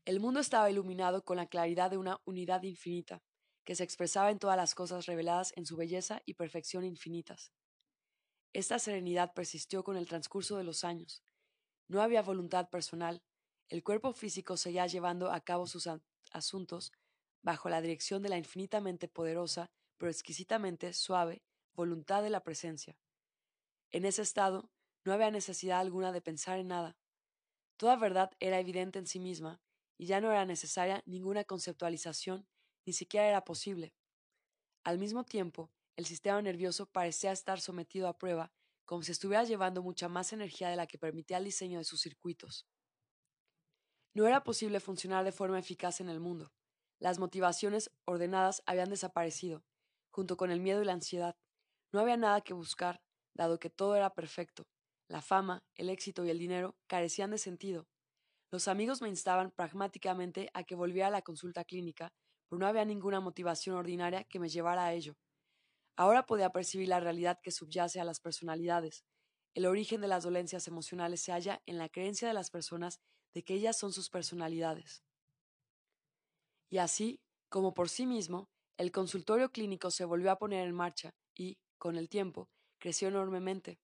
El 0.05 0.21
mundo 0.21 0.41
estaba 0.41 0.71
iluminado 0.71 1.25
con 1.25 1.37
la 1.37 1.47
claridad 1.47 1.91
de 1.91 1.97
una 1.97 2.21
unidad 2.25 2.63
infinita, 2.63 3.23
que 3.65 3.75
se 3.75 3.85
expresaba 3.85 4.31
en 4.31 4.39
todas 4.39 4.57
las 4.57 4.75
cosas 4.75 5.07
reveladas 5.07 5.53
en 5.57 5.67
su 5.67 5.77
belleza 5.77 6.23
y 6.27 6.35
perfección 6.35 6.85
infinitas. 6.85 7.53
Esta 8.53 8.79
serenidad 8.79 9.33
persistió 9.33 9.85
con 9.85 9.97
el 9.97 10.09
transcurso 10.09 10.57
de 10.57 10.65
los 10.65 10.85
años. 10.85 11.23
No 11.87 12.03
había 12.03 12.23
voluntad 12.23 12.69
personal, 12.69 13.23
el 13.69 13.85
cuerpo 13.85 14.13
físico 14.13 14.57
seguía 14.57 14.87
llevando 14.89 15.31
a 15.31 15.41
cabo 15.41 15.67
sus 15.67 15.89
asuntos 16.33 16.93
bajo 17.43 17.69
la 17.69 17.81
dirección 17.81 18.23
de 18.23 18.29
la 18.29 18.39
infinitamente 18.39 19.09
poderosa, 19.09 19.71
pero 19.97 20.11
exquisitamente 20.11 20.93
suave, 20.93 21.43
voluntad 21.75 22.23
de 22.23 22.31
la 22.31 22.43
presencia. 22.43 22.99
En 23.91 24.05
ese 24.05 24.23
estado 24.23 24.71
no 25.05 25.13
había 25.13 25.31
necesidad 25.31 25.81
alguna 25.81 26.13
de 26.13 26.21
pensar 26.21 26.59
en 26.59 26.69
nada. 26.69 26.97
Toda 27.77 27.97
verdad 27.97 28.31
era 28.41 28.61
evidente 28.61 28.99
en 28.99 29.07
sí 29.07 29.19
misma, 29.19 29.61
y 29.99 30.07
ya 30.07 30.21
no 30.21 30.31
era 30.31 30.45
necesaria 30.45 31.03
ninguna 31.07 31.45
conceptualización, 31.45 32.47
ni 32.87 32.93
siquiera 32.93 33.27
era 33.27 33.45
posible. 33.45 33.95
Al 34.85 34.99
mismo 34.99 35.25
tiempo, 35.25 35.71
el 35.97 36.07
sistema 36.07 36.41
nervioso 36.41 36.87
parecía 36.87 37.33
estar 37.33 37.61
sometido 37.61 38.09
a 38.09 38.17
prueba, 38.17 38.53
como 38.87 39.03
si 39.03 39.13
estuviera 39.13 39.45
llevando 39.45 39.83
mucha 39.83 40.09
más 40.09 40.33
energía 40.33 40.69
de 40.69 40.77
la 40.77 40.87
que 40.87 40.99
permitía 40.99 41.37
el 41.37 41.45
diseño 41.45 41.79
de 41.79 41.85
sus 41.85 42.01
circuitos. 42.01 42.67
No 44.15 44.27
era 44.27 44.43
posible 44.43 44.81
funcionar 44.81 45.25
de 45.25 45.33
forma 45.33 45.59
eficaz 45.59 46.01
en 46.01 46.09
el 46.09 46.19
mundo. 46.19 46.53
Las 47.01 47.19
motivaciones 47.19 47.91
ordenadas 48.05 48.63
habían 48.67 48.91
desaparecido, 48.91 49.65
junto 50.11 50.37
con 50.37 50.51
el 50.51 50.61
miedo 50.61 50.83
y 50.83 50.85
la 50.85 50.93
ansiedad. 50.93 51.35
No 51.93 52.01
había 52.01 52.19
nada 52.19 52.43
que 52.43 52.53
buscar, 52.53 53.01
dado 53.35 53.59
que 53.59 53.71
todo 53.71 53.97
era 53.97 54.15
perfecto. 54.15 54.69
La 55.09 55.23
fama, 55.23 55.65
el 55.75 55.89
éxito 55.89 56.27
y 56.27 56.31
el 56.31 56.39
dinero 56.39 56.77
carecían 56.87 57.31
de 57.31 57.39
sentido. 57.39 57.89
Los 58.53 58.69
amigos 58.69 59.01
me 59.01 59.09
instaban 59.09 59.51
pragmáticamente 59.51 60.51
a 60.53 60.63
que 60.65 60.75
volviera 60.75 61.09
a 61.09 61.11
la 61.11 61.23
consulta 61.23 61.65
clínica, 61.65 62.13
pero 62.49 62.59
no 62.59 62.67
había 62.67 62.85
ninguna 62.85 63.21
motivación 63.21 63.77
ordinaria 63.77 64.25
que 64.25 64.39
me 64.39 64.51
llevara 64.51 64.85
a 64.85 64.93
ello. 64.93 65.17
Ahora 65.97 66.27
podía 66.27 66.51
percibir 66.51 66.89
la 66.89 67.01
realidad 67.01 67.39
que 67.43 67.51
subyace 67.51 67.99
a 67.99 68.05
las 68.05 68.21
personalidades. 68.21 69.05
El 69.55 69.67
origen 69.67 70.03
de 70.03 70.09
las 70.09 70.25
dolencias 70.25 70.69
emocionales 70.69 71.23
se 71.23 71.33
halla 71.33 71.63
en 71.65 71.79
la 71.79 71.89
creencia 71.89 72.29
de 72.29 72.35
las 72.35 72.51
personas 72.51 73.01
de 73.35 73.43
que 73.43 73.55
ellas 73.55 73.79
son 73.79 73.93
sus 73.93 74.11
personalidades. 74.11 75.03
Y 76.71 76.79
así, 76.79 77.21
como 77.49 77.75
por 77.75 77.89
sí 77.89 78.07
mismo, 78.07 78.49
el 78.79 78.93
consultorio 78.93 79.51
clínico 79.51 79.91
se 79.91 80.05
volvió 80.05 80.31
a 80.31 80.39
poner 80.39 80.67
en 80.67 80.75
marcha 80.75 81.15
y, 81.35 81.59
con 81.77 81.97
el 81.97 82.09
tiempo, 82.09 82.49
creció 82.79 83.09
enormemente. 83.09 83.81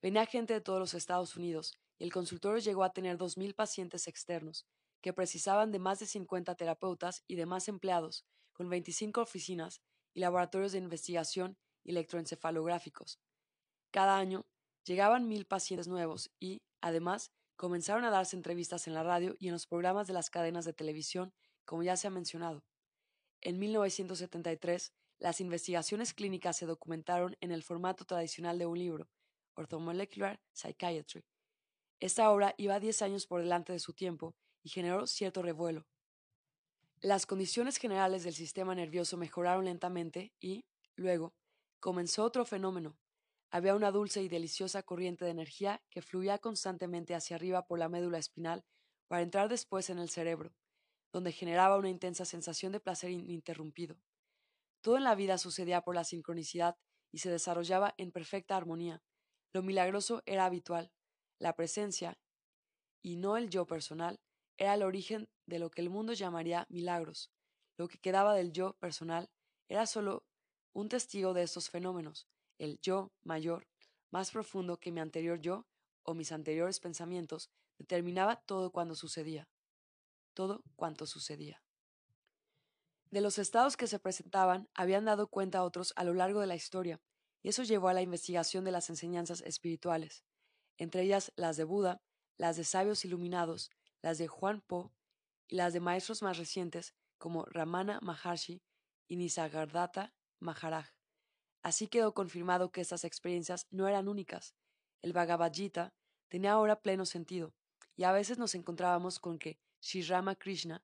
Venía 0.00 0.24
gente 0.24 0.54
de 0.54 0.60
todos 0.60 0.78
los 0.78 0.94
Estados 0.94 1.36
Unidos 1.36 1.78
y 1.98 2.04
el 2.04 2.12
consultorio 2.12 2.58
llegó 2.58 2.84
a 2.84 2.92
tener 2.92 3.18
dos 3.18 3.36
mil 3.36 3.54
pacientes 3.54 4.08
externos, 4.08 4.66
que 5.02 5.12
precisaban 5.12 5.72
de 5.72 5.80
más 5.80 5.98
de 5.98 6.06
50 6.06 6.54
terapeutas 6.54 7.24
y 7.26 7.34
demás 7.34 7.68
empleados, 7.68 8.24
con 8.52 8.70
25 8.70 9.20
oficinas 9.20 9.82
y 10.14 10.20
laboratorios 10.20 10.72
de 10.72 10.78
investigación 10.78 11.58
electroencefalográficos. 11.84 13.20
Cada 13.90 14.16
año 14.16 14.46
llegaban 14.84 15.28
mil 15.28 15.44
pacientes 15.44 15.88
nuevos 15.88 16.30
y, 16.38 16.62
además, 16.80 17.32
comenzaron 17.56 18.04
a 18.04 18.10
darse 18.10 18.36
entrevistas 18.36 18.86
en 18.86 18.94
la 18.94 19.02
radio 19.02 19.34
y 19.38 19.48
en 19.48 19.52
los 19.52 19.66
programas 19.66 20.06
de 20.06 20.14
las 20.14 20.30
cadenas 20.30 20.64
de 20.64 20.72
televisión, 20.72 21.34
como 21.64 21.82
ya 21.82 21.96
se 21.96 22.06
ha 22.06 22.10
mencionado. 22.10 22.64
En 23.40 23.58
1973, 23.58 24.92
las 25.18 25.40
investigaciones 25.40 26.14
clínicas 26.14 26.56
se 26.56 26.66
documentaron 26.66 27.36
en 27.40 27.52
el 27.52 27.62
formato 27.62 28.04
tradicional 28.04 28.58
de 28.58 28.66
un 28.66 28.78
libro, 28.78 29.10
Orthomolecular 29.54 30.40
Psychiatry. 30.52 31.24
Esta 32.00 32.30
obra 32.30 32.54
iba 32.56 32.80
diez 32.80 33.02
años 33.02 33.26
por 33.26 33.40
delante 33.40 33.72
de 33.72 33.78
su 33.78 33.92
tiempo 33.92 34.34
y 34.62 34.70
generó 34.70 35.06
cierto 35.06 35.42
revuelo. 35.42 35.86
Las 37.00 37.26
condiciones 37.26 37.78
generales 37.78 38.24
del 38.24 38.34
sistema 38.34 38.74
nervioso 38.74 39.16
mejoraron 39.16 39.64
lentamente 39.64 40.32
y, 40.40 40.64
luego, 40.96 41.34
comenzó 41.80 42.24
otro 42.24 42.44
fenómeno, 42.44 42.96
había 43.52 43.74
una 43.74 43.90
dulce 43.90 44.22
y 44.22 44.28
deliciosa 44.28 44.82
corriente 44.82 45.26
de 45.26 45.30
energía 45.30 45.82
que 45.90 46.00
fluía 46.00 46.38
constantemente 46.38 47.14
hacia 47.14 47.36
arriba 47.36 47.66
por 47.66 47.78
la 47.78 47.90
médula 47.90 48.16
espinal 48.16 48.64
para 49.08 49.22
entrar 49.22 49.50
después 49.50 49.90
en 49.90 49.98
el 49.98 50.08
cerebro, 50.08 50.54
donde 51.12 51.32
generaba 51.32 51.76
una 51.76 51.90
intensa 51.90 52.24
sensación 52.24 52.72
de 52.72 52.80
placer 52.80 53.10
ininterrumpido. 53.10 54.00
Todo 54.80 54.96
en 54.96 55.04
la 55.04 55.14
vida 55.14 55.38
sucedía 55.38 55.82
por 55.82 55.94
la 55.94 56.04
sincronicidad 56.04 56.76
y 57.12 57.18
se 57.18 57.30
desarrollaba 57.30 57.94
en 57.98 58.10
perfecta 58.10 58.56
armonía. 58.56 59.02
Lo 59.52 59.62
milagroso 59.62 60.22
era 60.26 60.46
habitual. 60.46 60.90
La 61.38 61.54
presencia, 61.54 62.18
y 63.02 63.16
no 63.16 63.36
el 63.36 63.50
yo 63.50 63.66
personal, 63.66 64.20
era 64.56 64.74
el 64.74 64.82
origen 64.82 65.28
de 65.46 65.58
lo 65.58 65.70
que 65.70 65.82
el 65.82 65.90
mundo 65.90 66.14
llamaría 66.14 66.66
milagros. 66.70 67.30
Lo 67.76 67.88
que 67.88 67.98
quedaba 67.98 68.34
del 68.34 68.52
yo 68.52 68.74
personal 68.74 69.30
era 69.68 69.86
solo 69.86 70.24
un 70.72 70.88
testigo 70.88 71.34
de 71.34 71.42
estos 71.42 71.68
fenómenos, 71.68 72.28
el 72.58 72.78
yo 72.80 73.12
mayor, 73.22 73.66
más 74.10 74.30
profundo 74.30 74.78
que 74.78 74.92
mi 74.92 75.00
anterior 75.00 75.40
yo 75.40 75.66
o 76.02 76.14
mis 76.14 76.32
anteriores 76.32 76.80
pensamientos, 76.80 77.50
determinaba 77.78 78.36
todo 78.36 78.70
cuando 78.70 78.94
sucedía, 78.94 79.48
todo 80.32 80.62
cuanto 80.76 81.06
sucedía. 81.06 81.62
De 83.10 83.20
los 83.20 83.38
estados 83.38 83.76
que 83.76 83.86
se 83.86 83.98
presentaban 83.98 84.68
habían 84.74 85.04
dado 85.04 85.28
cuenta 85.28 85.64
otros 85.64 85.92
a 85.96 86.04
lo 86.04 86.14
largo 86.14 86.40
de 86.40 86.46
la 86.46 86.54
historia, 86.54 87.00
y 87.42 87.48
eso 87.50 87.62
llevó 87.62 87.88
a 87.88 87.94
la 87.94 88.02
investigación 88.02 88.64
de 88.64 88.70
las 88.70 88.88
enseñanzas 88.88 89.42
espirituales, 89.42 90.24
entre 90.78 91.02
ellas 91.02 91.32
las 91.36 91.56
de 91.56 91.64
Buda, 91.64 92.00
las 92.38 92.56
de 92.56 92.64
sabios 92.64 93.04
iluminados, 93.04 93.70
las 94.00 94.18
de 94.18 94.28
Juan 94.28 94.62
Po 94.62 94.92
y 95.46 95.56
las 95.56 95.72
de 95.72 95.80
maestros 95.80 96.22
más 96.22 96.38
recientes 96.38 96.94
como 97.18 97.44
Ramana 97.44 98.00
Maharshi 98.02 98.62
y 99.08 99.16
Nisargadatta 99.16 100.14
Maharaj. 100.40 100.88
Así 101.62 101.88
quedó 101.88 102.14
confirmado 102.14 102.72
que 102.72 102.80
estas 102.80 103.04
experiencias 103.04 103.66
no 103.70 103.86
eran 103.86 104.08
únicas. 104.08 104.54
El 105.02 105.12
Bhagavad 105.12 105.52
Gita 105.52 105.94
tenía 106.28 106.52
ahora 106.52 106.80
pleno 106.80 107.04
sentido, 107.04 107.54
y 107.94 108.04
a 108.04 108.12
veces 108.12 108.38
nos 108.38 108.54
encontrábamos 108.54 109.18
con 109.18 109.38
que 109.38 109.60
Sri 109.82 110.02
Rama 110.02 110.36
Krishna 110.36 110.80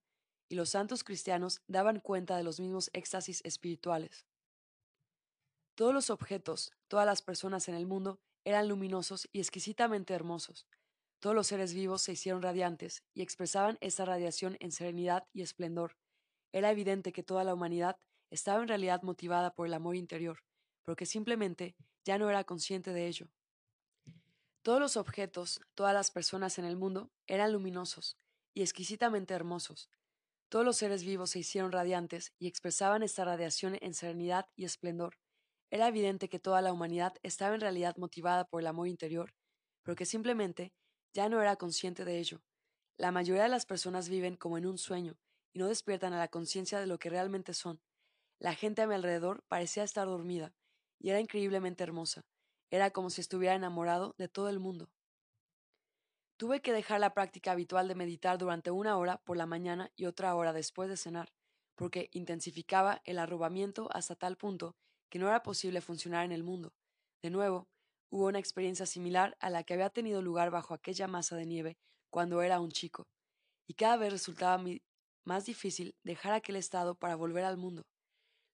y 0.49 0.57
los 0.57 0.71
santos 0.71 1.05
cristianos 1.05 1.63
daban 1.69 2.01
cuenta 2.01 2.37
de 2.37 2.43
los 2.43 2.59
mismos 2.59 2.91
éxtasis 2.93 3.41
espirituales. 3.45 4.27
Todos 5.77 5.95
los 5.95 6.11
objetos, 6.11 6.73
todas 6.89 7.07
las 7.07 7.23
personas 7.23 7.69
en 7.69 7.77
el 7.77 7.87
mundo 7.87 8.19
eran 8.45 8.69
luminosos 8.69 9.29
y 9.33 9.39
exquisitamente 9.39 10.15
hermosos. 10.15 10.67
Todos 11.21 11.37
los 11.37 11.47
seres 11.47 11.75
vivos 11.75 12.03
se 12.03 12.13
hicieron 12.13 12.43
radiantes 12.43 13.05
y 13.15 13.23
expresaban 13.23 13.79
esa 13.81 14.05
radiación 14.05 14.57
en 14.59 14.73
serenidad 14.73 15.29
y 15.33 15.43
esplendor. 15.43 15.97
Era 16.53 16.73
evidente 16.73 17.13
que 17.13 17.23
toda 17.23 17.45
la 17.45 17.55
humanidad 17.55 18.01
estaba 18.31 18.61
en 18.63 18.69
realidad 18.69 19.03
motivada 19.03 19.55
por 19.55 19.69
el 19.69 19.75
amor 19.75 19.95
interior, 19.95 20.43
porque 20.83 21.07
simplemente 21.07 21.77
ya 22.05 22.19
no 22.19 22.29
era 22.29 22.43
consciente 22.43 22.93
de 22.93 23.07
ello. 23.07 23.29
Todos 24.63 24.81
los 24.81 24.97
objetos, 24.97 25.61
todas 25.77 25.95
las 25.95 26.11
personas 26.11 26.59
en 26.59 26.65
el 26.65 26.77
mundo 26.77 27.13
eran 27.29 27.53
luminosos 27.53 28.19
y 28.59 28.63
exquisitamente 28.63 29.35
hermosos. 29.35 29.89
Todos 30.49 30.65
los 30.65 30.77
seres 30.79 31.05
vivos 31.05 31.31
se 31.31 31.39
hicieron 31.39 31.71
radiantes 31.71 32.33
y 32.41 32.49
expresaban 32.49 33.05
esta 33.05 33.25
radiación 33.25 33.79
en 33.81 33.95
serenidad 33.95 34.47
y 34.57 34.65
esplendor. 34.65 35.17
Era 35.71 35.87
evidente 35.87 36.29
que 36.29 36.41
toda 36.41 36.61
la 36.61 36.73
humanidad 36.73 37.15
estaba 37.23 37.55
en 37.55 37.61
realidad 37.61 37.97
motivada 37.99 38.47
por 38.47 38.61
el 38.61 38.67
amor 38.67 38.89
interior, 38.89 39.33
pero 39.85 39.95
que 39.95 40.07
simplemente 40.07 40.73
ya 41.15 41.29
no 41.29 41.41
era 41.41 41.55
consciente 41.55 42.05
de 42.05 42.19
ello. 42.19 42.43
La 42.97 43.13
mayoría 43.13 43.45
de 43.45 43.49
las 43.49 43.65
personas 43.65 44.09
viven 44.09 44.35
como 44.35 44.59
en 44.59 44.67
un 44.67 44.77
sueño 44.77 45.17
y 45.53 45.61
no 45.61 45.69
despiertan 45.69 46.13
a 46.13 46.19
la 46.19 46.27
conciencia 46.27 46.81
de 46.81 46.89
lo 46.89 46.99
que 46.99 47.11
realmente 47.11 47.55
son. 47.55 47.81
La 48.41 48.57
gente 48.57 48.83
a 48.83 48.89
mi 48.89 48.97
alrededor 48.97 49.45
parecía 49.47 49.85
estar 49.85 50.09
dormida, 50.09 50.53
y 50.99 51.11
era 51.11 51.21
increíblemente 51.21 51.85
hermosa. 51.85 52.27
Era 52.73 52.91
como 52.91 53.11
si 53.11 53.21
estuviera 53.21 53.55
enamorado 53.55 54.17
de 54.19 54.27
todo 54.27 54.49
el 54.49 54.59
mundo. 54.59 54.91
Tuve 56.39 56.63
que 56.63 56.73
dejar 56.73 57.01
la 57.01 57.15
práctica 57.15 57.51
habitual 57.51 57.89
de 57.89 57.97
meditar 57.97 58.39
durante 58.39 58.71
una 58.71 58.97
hora 58.97 59.21
por 59.25 59.37
la 59.37 59.45
mañana 59.45 59.91
y 59.97 60.05
otra 60.05 60.37
hora 60.37 60.53
después 60.53 60.89
de 60.89 60.97
cenar, 60.97 61.33
porque 61.75 62.11
intensificaba 62.13 63.03
el 63.05 63.19
arrobamiento 63.19 63.89
hasta 63.93 64.15
tal 64.15 64.37
punto 64.37 64.77
que 65.11 65.19
no 65.19 65.27
era 65.27 65.43
posible 65.43 65.81
funcionar 65.81 66.25
en 66.25 66.31
el 66.31 66.45
mundo. 66.45 66.73
De 67.23 67.31
nuevo, 67.31 67.67
hubo 68.09 68.27
una 68.27 68.39
experiencia 68.39 68.87
similar 68.87 69.37
a 69.41 69.51
la 69.51 69.65
que 69.65 69.75
había 69.75 69.91
tenido 69.91 70.23
lugar 70.23 70.53
bajo 70.53 70.75
aquella 70.75 71.09
masa 71.09 71.35
de 71.35 71.45
nieve 71.45 71.77
cuando 72.09 72.41
era 72.41 72.61
un 72.61 72.71
chico, 72.71 73.09
y 73.67 73.75
cada 73.75 73.97
vez 73.97 74.13
resultaba 74.13 74.63
más 75.25 75.45
difícil 75.45 75.97
dejar 76.05 76.35
aquel 76.35 76.55
estado 76.55 76.95
para 76.95 77.17
volver 77.17 77.45
al 77.45 77.57
mundo. 77.57 77.83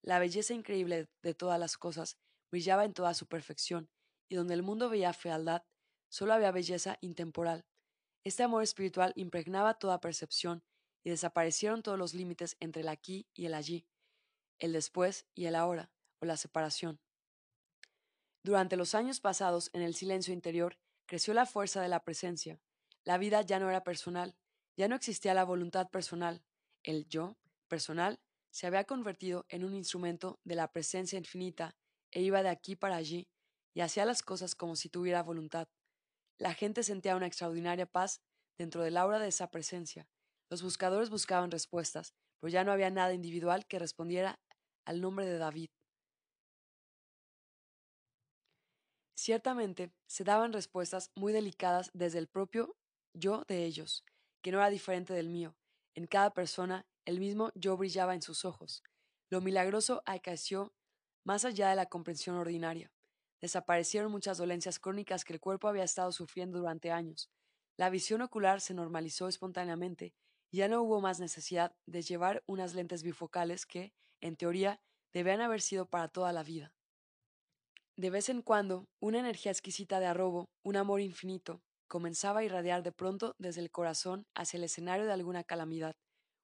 La 0.01 0.17
belleza 0.17 0.55
increíble 0.55 1.05
de 1.21 1.33
todas 1.35 1.59
las 1.59 1.77
cosas 1.77 2.17
brillaba 2.51 2.83
en 2.83 2.93
toda 2.93 3.13
su 3.13 3.27
perfección, 3.27 3.89
y 4.27 4.33
donde 4.33 4.55
el 4.55 4.63
mundo 4.63 4.89
veía 4.89 5.13
fealdad, 5.13 5.61
solo 6.09 6.33
había 6.33 6.51
belleza 6.51 6.97
intemporal. 7.01 7.63
Este 8.25 8.41
amor 8.41 8.63
espiritual 8.63 9.13
impregnaba 9.15 9.75
toda 9.75 10.01
percepción 10.01 10.63
y 11.03 11.11
desaparecieron 11.11 11.83
todos 11.83 11.99
los 11.99 12.15
límites 12.15 12.57
entre 12.59 12.81
el 12.81 12.87
aquí 12.87 13.27
y 13.35 13.45
el 13.45 13.53
allí, 13.53 13.87
el 14.57 14.73
después 14.73 15.27
y 15.35 15.45
el 15.45 15.53
ahora, 15.53 15.91
o 16.19 16.25
la 16.25 16.35
separación. 16.35 16.99
Durante 18.43 18.77
los 18.77 18.95
años 18.95 19.19
pasados 19.19 19.69
en 19.73 19.83
el 19.83 19.93
silencio 19.93 20.33
interior, 20.33 20.79
creció 21.05 21.35
la 21.35 21.45
fuerza 21.45 21.83
de 21.83 21.87
la 21.87 22.03
presencia. 22.03 22.59
La 23.03 23.19
vida 23.19 23.43
ya 23.43 23.59
no 23.59 23.69
era 23.69 23.83
personal, 23.83 24.35
ya 24.75 24.87
no 24.87 24.95
existía 24.95 25.35
la 25.35 25.43
voluntad 25.43 25.91
personal. 25.91 26.43
El 26.81 27.07
yo, 27.07 27.37
personal, 27.67 28.19
se 28.49 28.65
había 28.65 28.85
convertido 28.85 29.45
en 29.49 29.63
un 29.63 29.75
instrumento 29.75 30.39
de 30.43 30.55
la 30.55 30.71
presencia 30.71 31.19
infinita 31.19 31.75
e 32.09 32.23
iba 32.23 32.41
de 32.41 32.49
aquí 32.49 32.75
para 32.75 32.95
allí 32.95 33.29
y 33.75 33.81
hacía 33.81 34.03
las 34.03 34.23
cosas 34.23 34.55
como 34.55 34.75
si 34.75 34.89
tuviera 34.89 35.21
voluntad. 35.21 35.67
La 36.37 36.53
gente 36.53 36.83
sentía 36.83 37.15
una 37.15 37.27
extraordinaria 37.27 37.85
paz 37.85 38.21
dentro 38.57 38.83
del 38.83 38.97
aura 38.97 39.19
de 39.19 39.29
esa 39.29 39.51
presencia. 39.51 40.07
Los 40.49 40.61
buscadores 40.61 41.09
buscaban 41.09 41.51
respuestas, 41.51 42.13
pero 42.39 42.51
ya 42.51 42.63
no 42.63 42.71
había 42.71 42.89
nada 42.89 43.13
individual 43.13 43.65
que 43.65 43.79
respondiera 43.79 44.39
al 44.85 45.01
nombre 45.01 45.25
de 45.25 45.37
David. 45.37 45.69
Ciertamente, 49.17 49.91
se 50.07 50.23
daban 50.23 50.53
respuestas 50.53 51.09
muy 51.15 51.31
delicadas 51.31 51.89
desde 51.93 52.19
el 52.19 52.27
propio 52.27 52.75
yo 53.13 53.43
de 53.47 53.63
ellos, 53.63 54.03
que 54.43 54.51
no 54.51 54.57
era 54.57 54.69
diferente 54.69 55.13
del 55.13 55.29
mío. 55.29 55.55
En 55.95 56.05
cada 56.05 56.33
persona, 56.33 56.85
el 57.05 57.19
mismo 57.19 57.51
yo 57.55 57.77
brillaba 57.77 58.13
en 58.13 58.21
sus 58.21 58.43
ojos. 58.43 58.83
Lo 59.31 59.41
milagroso 59.41 60.03
acaeció 60.05 60.73
más 61.23 61.45
allá 61.45 61.69
de 61.69 61.75
la 61.75 61.87
comprensión 61.87 62.35
ordinaria. 62.35 62.91
Desaparecieron 63.45 64.11
muchas 64.11 64.39
dolencias 64.39 64.79
crónicas 64.79 65.23
que 65.23 65.31
el 65.31 65.39
cuerpo 65.39 65.67
había 65.67 65.83
estado 65.83 66.11
sufriendo 66.11 66.57
durante 66.57 66.89
años. 66.89 67.29
La 67.77 67.91
visión 67.91 68.23
ocular 68.23 68.59
se 68.59 68.73
normalizó 68.73 69.27
espontáneamente 69.27 70.15
y 70.49 70.57
ya 70.57 70.67
no 70.67 70.81
hubo 70.81 70.99
más 70.99 71.19
necesidad 71.19 71.75
de 71.85 72.01
llevar 72.01 72.43
unas 72.47 72.73
lentes 72.73 73.03
bifocales 73.03 73.67
que, 73.67 73.93
en 74.19 74.35
teoría, 74.35 74.81
debían 75.13 75.41
haber 75.41 75.61
sido 75.61 75.85
para 75.85 76.07
toda 76.07 76.33
la 76.33 76.41
vida. 76.41 76.73
De 77.95 78.09
vez 78.09 78.29
en 78.29 78.41
cuando, 78.41 78.87
una 78.99 79.19
energía 79.19 79.51
exquisita 79.51 79.99
de 79.99 80.07
arrobo, 80.07 80.49
un 80.63 80.75
amor 80.75 80.99
infinito, 80.99 81.61
comenzaba 81.87 82.39
a 82.39 82.43
irradiar 82.45 82.81
de 82.81 82.93
pronto 82.93 83.35
desde 83.37 83.61
el 83.61 83.69
corazón 83.69 84.25
hacia 84.33 84.57
el 84.57 84.63
escenario 84.63 85.05
de 85.05 85.13
alguna 85.13 85.43
calamidad. 85.43 85.93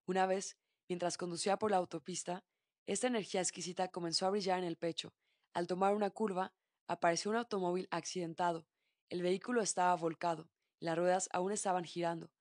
Una 0.05 0.27
vez, 0.27 0.55
mientras 0.87 1.17
conducía 1.17 1.57
por 1.57 1.71
la 1.71 1.77
autopista, 1.77 2.43
esta 2.85 3.07
energía 3.07 3.41
exquisita 3.41 3.87
comenzó 3.87 4.27
a 4.27 4.29
brillar 4.29 4.59
en 4.59 4.65
el 4.65 4.77
pecho. 4.77 5.15
Al 5.55 5.65
tomar 5.65 5.95
una 5.95 6.11
curva, 6.11 6.53
apareció 6.87 7.31
un 7.31 7.37
automóvil 7.37 7.87
accidentado. 7.91 8.67
El 9.09 9.21
vehículo 9.21 9.61
estaba 9.61 9.95
volcado, 9.95 10.49
las 10.79 10.97
ruedas 10.97 11.29
aún 11.31 11.51
estaban 11.51 11.83
girando. 11.83 12.31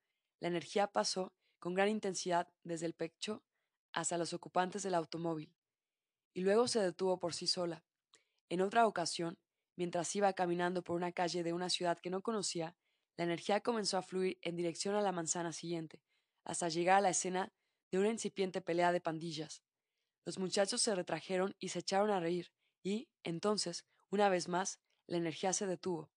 La 0.40 0.48
energía 0.48 0.86
pasó 0.86 1.34
con 1.58 1.74
gran 1.74 1.88
intensidad 1.88 2.48
desde 2.64 2.86
el 2.86 2.94
pecho 2.94 3.44
hasta 3.92 4.18
los 4.18 4.32
ocupantes 4.32 4.82
del 4.82 4.94
automóvil, 4.94 5.54
y 6.32 6.40
luego 6.40 6.68
se 6.68 6.80
detuvo 6.80 7.18
por 7.18 7.34
sí 7.34 7.46
sola. 7.46 7.84
En 8.48 8.60
otra 8.60 8.86
ocasión, 8.86 9.38
mientras 9.76 10.14
iba 10.16 10.32
caminando 10.32 10.82
por 10.82 10.96
una 10.96 11.12
calle 11.12 11.42
de 11.42 11.52
una 11.52 11.68
ciudad 11.68 11.98
que 11.98 12.10
no 12.10 12.22
conocía, 12.22 12.76
la 13.16 13.24
energía 13.24 13.60
comenzó 13.60 13.98
a 13.98 14.02
fluir 14.02 14.38
en 14.40 14.56
dirección 14.56 14.94
a 14.94 15.02
la 15.02 15.12
manzana 15.12 15.52
siguiente, 15.52 16.02
hasta 16.44 16.68
llegar 16.68 16.98
a 16.98 17.00
la 17.02 17.10
escena 17.10 17.52
de 17.90 17.98
una 17.98 18.08
incipiente 18.08 18.60
pelea 18.60 18.92
de 18.92 19.00
pandillas. 19.00 19.62
Los 20.24 20.38
muchachos 20.38 20.80
se 20.80 20.94
retrajeron 20.94 21.54
y 21.58 21.68
se 21.68 21.80
echaron 21.80 22.10
a 22.10 22.20
reír, 22.20 22.52
y, 22.82 23.08
entonces, 23.22 23.84
una 24.10 24.28
vez 24.28 24.48
más, 24.48 24.80
la 25.06 25.16
energía 25.16 25.52
se 25.52 25.66
detuvo. 25.66 26.10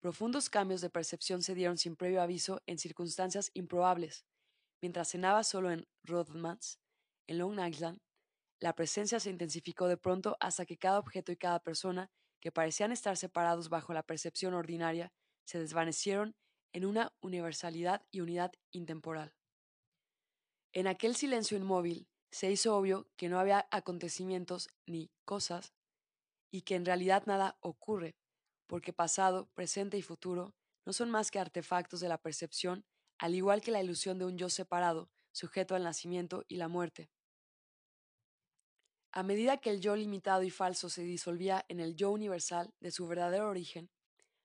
Profundos 0.00 0.48
cambios 0.48 0.80
de 0.80 0.90
percepción 0.90 1.42
se 1.42 1.54
dieron 1.54 1.76
sin 1.76 1.94
previo 1.94 2.22
aviso 2.22 2.62
en 2.66 2.78
circunstancias 2.78 3.50
improbables. 3.54 4.24
Mientras 4.80 5.10
cenaba 5.10 5.44
solo 5.44 5.70
en 5.70 5.86
Rodmans, 6.02 6.78
en 7.26 7.38
Long 7.38 7.60
Island, 7.60 8.00
la 8.60 8.74
presencia 8.74 9.20
se 9.20 9.30
intensificó 9.30 9.88
de 9.88 9.98
pronto 9.98 10.36
hasta 10.40 10.64
que 10.64 10.78
cada 10.78 10.98
objeto 10.98 11.32
y 11.32 11.36
cada 11.36 11.60
persona, 11.60 12.10
que 12.40 12.52
parecían 12.52 12.92
estar 12.92 13.16
separados 13.16 13.68
bajo 13.68 13.92
la 13.92 14.02
percepción 14.02 14.54
ordinaria, 14.54 15.12
se 15.44 15.58
desvanecieron 15.58 16.34
en 16.72 16.86
una 16.86 17.12
universalidad 17.20 18.06
y 18.10 18.20
unidad 18.20 18.52
intemporal. 18.70 19.34
En 20.72 20.86
aquel 20.86 21.16
silencio 21.16 21.58
inmóvil 21.58 22.08
se 22.30 22.50
hizo 22.50 22.76
obvio 22.76 23.08
que 23.16 23.28
no 23.28 23.38
había 23.38 23.66
acontecimientos 23.70 24.68
ni 24.86 25.10
cosas 25.24 25.74
y 26.50 26.62
que 26.62 26.74
en 26.74 26.84
realidad 26.84 27.24
nada 27.26 27.56
ocurre, 27.60 28.16
porque 28.66 28.92
pasado, 28.92 29.48
presente 29.54 29.96
y 29.98 30.02
futuro 30.02 30.54
no 30.86 30.92
son 30.92 31.10
más 31.10 31.30
que 31.30 31.38
artefactos 31.38 32.00
de 32.00 32.08
la 32.08 32.18
percepción, 32.18 32.84
al 33.18 33.34
igual 33.34 33.60
que 33.60 33.70
la 33.70 33.82
ilusión 33.82 34.18
de 34.18 34.24
un 34.24 34.38
yo 34.38 34.48
separado, 34.48 35.10
sujeto 35.32 35.74
al 35.74 35.84
nacimiento 35.84 36.44
y 36.48 36.56
la 36.56 36.68
muerte. 36.68 37.10
A 39.12 39.22
medida 39.22 39.58
que 39.58 39.70
el 39.70 39.80
yo 39.80 39.96
limitado 39.96 40.42
y 40.42 40.50
falso 40.50 40.88
se 40.88 41.02
disolvía 41.02 41.64
en 41.68 41.80
el 41.80 41.96
yo 41.96 42.10
universal 42.10 42.72
de 42.80 42.92
su 42.92 43.06
verdadero 43.06 43.48
origen, 43.48 43.90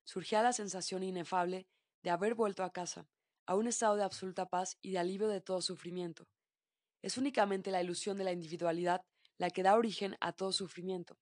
surgía 0.03 0.41
la 0.41 0.53
sensación 0.53 1.03
inefable 1.03 1.67
de 2.03 2.09
haber 2.09 2.35
vuelto 2.35 2.63
a 2.63 2.71
casa, 2.71 3.07
a 3.45 3.55
un 3.55 3.67
estado 3.67 3.95
de 3.95 4.03
absoluta 4.03 4.47
paz 4.47 4.77
y 4.81 4.91
de 4.91 4.99
alivio 4.99 5.27
de 5.27 5.41
todo 5.41 5.61
sufrimiento. 5.61 6.27
Es 7.01 7.17
únicamente 7.17 7.71
la 7.71 7.81
ilusión 7.81 8.17
de 8.17 8.23
la 8.23 8.31
individualidad 8.31 9.01
la 9.37 9.49
que 9.49 9.63
da 9.63 9.75
origen 9.75 10.15
a 10.19 10.31
todo 10.31 10.51
sufrimiento, 10.51 11.17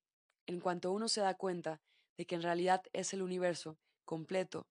en 0.48 0.60
cuanto 0.60 0.92
uno 0.92 1.08
se 1.08 1.22
da 1.22 1.36
cuenta 1.36 1.82
de 2.18 2.26
que 2.26 2.36
en 2.36 2.42
realidad 2.42 2.84
es 2.94 3.14
el 3.14 3.22
universo 3.22 3.78
completo 4.06 4.68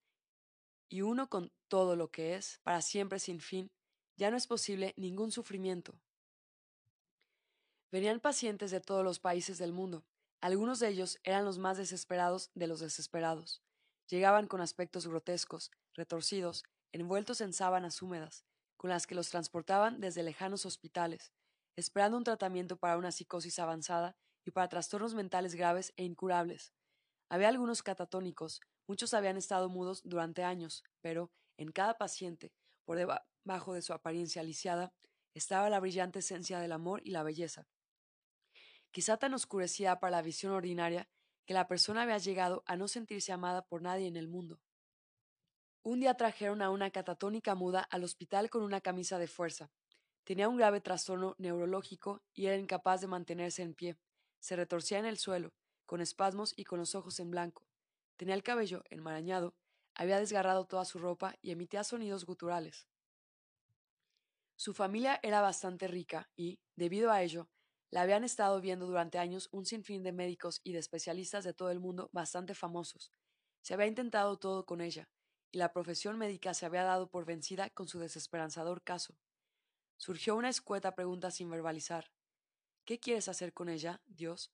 y 0.93 1.01
uno 1.01 1.31
con 1.31 1.51
todo 1.69 1.97
lo 1.97 2.11
que 2.11 2.35
es, 2.35 2.61
para 2.65 2.83
siempre 2.83 3.19
sin 3.19 3.41
fin, 3.41 3.71
ya 4.17 4.31
no 4.31 4.37
es 4.37 4.47
posible 4.47 4.93
ningún 4.99 5.33
sufrimiento. 5.33 5.99
Venían 7.91 8.21
pacientes 8.21 8.71
de 8.71 8.81
todos 8.81 9.03
los 9.03 9.19
países 9.19 9.57
del 9.57 9.73
mundo. 9.73 10.05
Algunos 10.43 10.81
de 10.81 10.89
ellos 10.89 11.19
eran 11.25 11.47
los 11.47 11.59
más 11.59 11.79
desesperados 11.79 12.51
de 12.55 12.67
los 12.67 12.81
desesperados. 12.81 13.63
Llegaban 14.07 14.47
con 14.47 14.61
aspectos 14.61 15.07
grotescos, 15.07 15.71
retorcidos, 15.95 16.65
envueltos 16.93 17.41
en 17.41 17.55
sábanas 17.55 18.03
húmedas, 18.03 18.45
con 18.77 18.91
las 18.91 19.07
que 19.07 19.15
los 19.15 19.31
transportaban 19.31 19.99
desde 19.99 20.23
lejanos 20.23 20.67
hospitales, 20.67 21.33
esperando 21.77 22.19
un 22.19 22.25
tratamiento 22.25 22.77
para 22.77 22.99
una 22.99 23.13
psicosis 23.13 23.59
avanzada 23.59 24.15
y 24.45 24.51
para 24.51 24.69
trastornos 24.69 25.15
mentales 25.15 25.55
graves 25.55 25.93
e 25.97 26.05
incurables. 26.05 26.73
Había 27.29 27.49
algunos 27.49 27.83
catatónicos, 27.83 28.61
muchos 28.87 29.15
habían 29.15 29.37
estado 29.37 29.69
mudos 29.69 30.03
durante 30.05 30.45
años, 30.45 30.85
pero 31.01 31.31
en 31.57 31.73
cada 31.73 31.99
paciente, 31.99 32.53
por 32.85 32.97
debajo 32.97 33.75
de 33.75 33.83
su 33.83 33.93
apariencia 33.93 34.43
lisiada, 34.43 34.93
estaba 35.35 35.71
la 35.71 35.81
brillante 35.81 36.19
esencia 36.19 36.59
del 36.59 36.73
amor 36.73 37.01
y 37.05 37.11
la 37.11 37.23
belleza. 37.23 37.67
Quizá 38.91 39.17
tan 39.17 39.33
oscurecida 39.33 39.99
para 40.01 40.11
la 40.11 40.23
visión 40.23 40.53
ordinaria 40.53 41.09
que 41.47 41.55
la 41.55 41.67
persona 41.67 42.03
había 42.03 42.19
llegado 42.19 42.63
a 42.67 42.77
no 42.77 42.89
sentirse 42.89 43.33
amada 43.33 43.63
por 43.63 43.83
nadie 43.83 44.07
en 44.07 44.17
el 44.17 44.29
mundo. 44.29 44.61
Un 45.83 46.01
día 46.01 46.15
trajeron 46.15 46.63
a 46.63 46.71
una 46.71 46.91
catatónica 46.91 47.55
muda 47.55 47.81
al 47.91 48.05
hospital 48.05 48.51
con 48.51 48.63
una 48.63 48.81
camisa 48.81 49.19
de 49.19 49.27
fuerza. 49.27 49.71
Tenía 50.25 50.49
un 50.49 50.57
grave 50.57 50.81
trastorno 50.81 51.35
neurológico 51.39 52.23
y 52.35 52.47
era 52.47 52.57
incapaz 52.57 53.01
de 53.01 53.09
mantenerse 53.09 53.63
en 53.63 53.75
pie. 53.75 53.97
Se 54.43 54.57
retorcía 54.57 54.99
en 54.99 55.07
el 55.07 55.19
suelo, 55.19 55.55
con 55.87 56.01
espasmos 56.01 56.53
y 56.57 56.65
con 56.65 56.81
los 56.81 56.97
ojos 56.97 57.21
en 57.21 57.31
blanco. 57.31 57.69
Tenía 58.17 58.35
el 58.35 58.43
cabello 58.43 58.83
enmarañado, 58.91 59.55
había 59.95 60.19
desgarrado 60.19 60.67
toda 60.67 60.85
su 60.85 60.99
ropa 60.99 61.37
y 61.41 61.53
emitía 61.53 61.85
sonidos 61.85 62.27
guturales. 62.27 62.89
Su 64.57 64.75
familia 64.75 65.21
era 65.23 65.41
bastante 65.41 65.87
rica 65.87 66.29
y, 66.35 66.59
debido 66.75 67.13
a 67.13 67.23
ello, 67.23 67.49
la 67.91 68.01
habían 68.01 68.25
estado 68.25 68.61
viendo 68.61 68.87
durante 68.87 69.19
años 69.19 69.49
un 69.53 69.65
sinfín 69.65 70.03
de 70.03 70.11
médicos 70.11 70.61
y 70.65 70.73
de 70.73 70.81
especialistas 70.81 71.45
de 71.45 71.55
todo 71.55 71.71
el 71.71 71.79
mundo 71.79 72.11
bastante 72.13 72.55
famosos. 72.55 73.13
Se 73.61 73.75
había 73.75 73.87
intentado 73.87 74.39
todo 74.39 74.67
con 74.67 74.81
ella, 74.81 75.09
y 75.53 75.59
la 75.59 75.73
profesión 75.73 76.19
médica 76.19 76.53
se 76.53 76.67
había 76.67 76.83
dado 76.83 77.09
por 77.11 77.27
vencida 77.27 77.71
con 77.71 77.87
su 77.87 78.01
desesperanzador 78.01 78.83
caso. 78.83 79.15
Surgió 79.99 80.35
una 80.35 80.49
escueta 80.49 80.97
pregunta 80.97 81.31
sin 81.31 81.49
verbalizar. 81.49 82.11
¿Qué 82.85 82.99
quieres 82.99 83.29
hacer 83.29 83.53
con 83.53 83.69
ella, 83.69 84.01
Dios? 84.07 84.53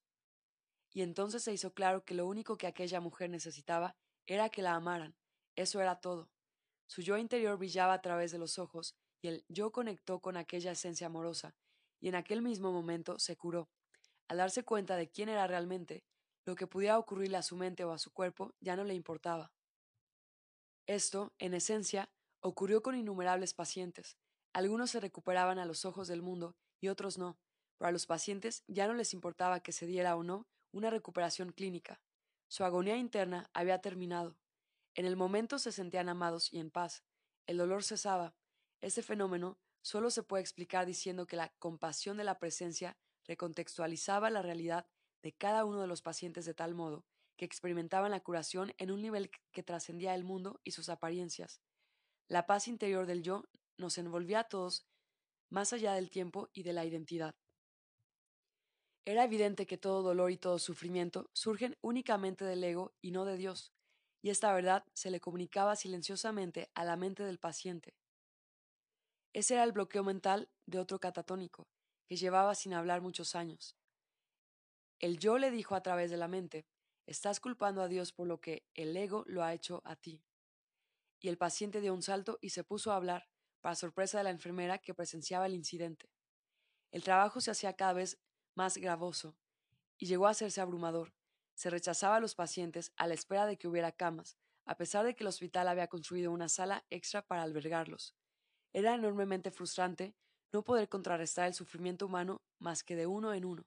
Y 0.91 1.01
entonces 1.01 1.43
se 1.43 1.53
hizo 1.53 1.73
claro 1.73 2.05
que 2.05 2.13
lo 2.13 2.27
único 2.27 2.57
que 2.57 2.67
aquella 2.67 2.99
mujer 2.99 3.29
necesitaba 3.29 3.95
era 4.27 4.49
que 4.49 4.61
la 4.61 4.75
amaran. 4.75 5.15
Eso 5.55 5.81
era 5.81 5.99
todo. 5.99 6.29
Su 6.87 7.01
yo 7.01 7.17
interior 7.17 7.57
brillaba 7.57 7.93
a 7.93 8.01
través 8.01 8.31
de 8.31 8.37
los 8.37 8.59
ojos, 8.59 8.95
y 9.21 9.27
el 9.27 9.45
yo 9.47 9.71
conectó 9.71 10.19
con 10.19 10.37
aquella 10.37 10.71
esencia 10.71 11.07
amorosa, 11.07 11.55
y 11.99 12.07
en 12.07 12.15
aquel 12.15 12.41
mismo 12.41 12.71
momento 12.71 13.19
se 13.19 13.35
curó. 13.35 13.69
Al 14.27 14.37
darse 14.37 14.63
cuenta 14.63 14.95
de 14.95 15.09
quién 15.09 15.29
era 15.29 15.47
realmente, 15.47 16.03
lo 16.45 16.55
que 16.55 16.67
pudiera 16.67 16.97
ocurrirle 16.97 17.37
a 17.37 17.43
su 17.43 17.55
mente 17.55 17.83
o 17.83 17.91
a 17.91 17.99
su 17.99 18.11
cuerpo 18.11 18.53
ya 18.59 18.75
no 18.75 18.83
le 18.83 18.93
importaba. 18.93 19.51
Esto, 20.87 21.33
en 21.37 21.53
esencia, 21.53 22.09
ocurrió 22.41 22.81
con 22.81 22.95
innumerables 22.95 23.53
pacientes. 23.53 24.17
Algunos 24.53 24.91
se 24.91 24.99
recuperaban 24.99 25.59
a 25.59 25.65
los 25.65 25.85
ojos 25.85 26.07
del 26.07 26.21
mundo 26.21 26.55
y 26.79 26.87
otros 26.87 27.17
no, 27.17 27.37
pero 27.79 27.89
a 27.89 27.91
los 27.91 28.05
pacientes 28.05 28.63
ya 28.67 28.87
no 28.87 28.93
les 28.93 29.13
importaba 29.13 29.61
que 29.61 29.71
se 29.71 29.87
diera 29.87 30.15
o 30.15 30.23
no 30.23 30.47
una 30.71 30.91
recuperación 30.91 31.51
clínica. 31.51 32.01
Su 32.47 32.63
agonía 32.63 32.97
interna 32.97 33.49
había 33.53 33.79
terminado. 33.79 34.37
En 34.95 35.05
el 35.05 35.15
momento 35.15 35.57
se 35.57 35.71
sentían 35.71 36.09
amados 36.09 36.51
y 36.51 36.59
en 36.59 36.71
paz. 36.71 37.03
El 37.47 37.57
dolor 37.57 37.83
cesaba. 37.83 38.35
Ese 38.81 39.01
fenómeno 39.01 39.57
solo 39.81 40.11
se 40.11 40.23
puede 40.23 40.41
explicar 40.41 40.85
diciendo 40.85 41.25
que 41.25 41.37
la 41.37 41.53
compasión 41.57 42.17
de 42.17 42.25
la 42.25 42.37
presencia 42.37 42.97
recontextualizaba 43.25 44.29
la 44.29 44.41
realidad 44.41 44.85
de 45.21 45.31
cada 45.33 45.63
uno 45.63 45.81
de 45.81 45.87
los 45.87 46.01
pacientes 46.01 46.45
de 46.45 46.53
tal 46.53 46.75
modo 46.75 47.05
que 47.37 47.45
experimentaban 47.45 48.11
la 48.11 48.19
curación 48.19 48.73
en 48.77 48.91
un 48.91 49.01
nivel 49.01 49.31
que 49.51 49.63
trascendía 49.63 50.13
el 50.13 50.25
mundo 50.25 50.59
y 50.65 50.71
sus 50.71 50.89
apariencias. 50.89 51.61
La 52.27 52.45
paz 52.45 52.67
interior 52.67 53.05
del 53.05 53.23
yo 53.23 53.45
nos 53.77 53.97
envolvía 53.97 54.41
a 54.41 54.49
todos 54.49 54.85
más 55.49 55.71
allá 55.71 55.93
del 55.93 56.09
tiempo 56.09 56.49
y 56.51 56.63
de 56.63 56.73
la 56.73 56.83
identidad. 56.83 57.35
Era 59.05 59.23
evidente 59.23 59.65
que 59.65 59.77
todo 59.77 60.03
dolor 60.03 60.31
y 60.31 60.37
todo 60.37 60.59
sufrimiento 60.59 61.29
surgen 61.33 61.77
únicamente 61.81 62.45
del 62.45 62.63
ego 62.63 62.93
y 63.01 63.11
no 63.11 63.25
de 63.25 63.37
Dios, 63.37 63.73
y 64.21 64.29
esta 64.29 64.53
verdad 64.53 64.85
se 64.93 65.11
le 65.11 65.19
comunicaba 65.19 65.75
silenciosamente 65.75 66.69
a 66.73 66.83
la 66.83 66.95
mente 66.95 67.23
del 67.23 67.39
paciente. 67.39 67.95
Ese 69.33 69.53
era 69.53 69.63
el 69.63 69.71
bloqueo 69.71 70.03
mental 70.03 70.49
de 70.65 70.79
otro 70.79 70.99
catatónico, 70.99 71.67
que 72.07 72.17
llevaba 72.17 72.55
sin 72.55 72.73
hablar 72.73 73.01
muchos 73.01 73.35
años. 73.35 73.75
El 74.99 75.17
yo 75.17 75.37
le 75.37 75.51
dijo 75.51 75.75
a 75.75 75.81
través 75.81 76.11
de 76.11 76.17
la 76.17 76.27
mente, 76.27 76.65
estás 77.05 77.39
culpando 77.39 77.81
a 77.81 77.87
Dios 77.87 78.11
por 78.11 78.27
lo 78.27 78.41
que 78.41 78.67
el 78.73 78.95
ego 78.97 79.23
lo 79.27 79.43
ha 79.43 79.53
hecho 79.53 79.81
a 79.85 79.95
ti. 79.95 80.23
Y 81.21 81.29
el 81.29 81.37
paciente 81.37 81.79
dio 81.79 81.93
un 81.93 82.01
salto 82.01 82.37
y 82.41 82.49
se 82.49 82.63
puso 82.63 82.91
a 82.91 82.95
hablar, 82.95 83.29
para 83.61 83.75
sorpresa 83.75 84.17
de 84.17 84.25
la 84.25 84.29
enfermera 84.29 84.79
que 84.79 84.93
presenciaba 84.93 85.45
el 85.45 85.53
incidente. 85.53 86.09
El 86.91 87.03
trabajo 87.03 87.39
se 87.39 87.51
hacía 87.51 87.73
cada 87.73 87.93
vez 87.93 88.19
más 88.59 88.77
gravoso 88.77 89.37
y 89.97 90.07
llegó 90.07 90.27
a 90.27 90.31
hacerse 90.31 90.59
abrumador. 90.59 91.13
Se 91.55 91.69
rechazaba 91.69 92.17
a 92.17 92.19
los 92.19 92.35
pacientes 92.35 92.91
a 92.97 93.07
la 93.07 93.13
espera 93.13 93.45
de 93.45 93.57
que 93.57 93.69
hubiera 93.69 93.93
camas, 93.93 94.37
a 94.65 94.75
pesar 94.75 95.05
de 95.05 95.15
que 95.15 95.23
el 95.23 95.29
hospital 95.29 95.69
había 95.69 95.87
construido 95.87 96.29
una 96.33 96.49
sala 96.49 96.83
extra 96.89 97.21
para 97.21 97.43
albergarlos. 97.43 98.17
Era 98.73 98.95
enormemente 98.95 99.49
frustrante 99.49 100.13
no 100.51 100.61
poder 100.61 100.89
contrarrestar 100.89 101.47
el 101.47 101.53
sufrimiento 101.53 102.05
humano 102.05 102.41
más 102.59 102.83
que 102.83 102.97
de 102.97 103.07
uno 103.07 103.33
en 103.33 103.45
uno. 103.45 103.63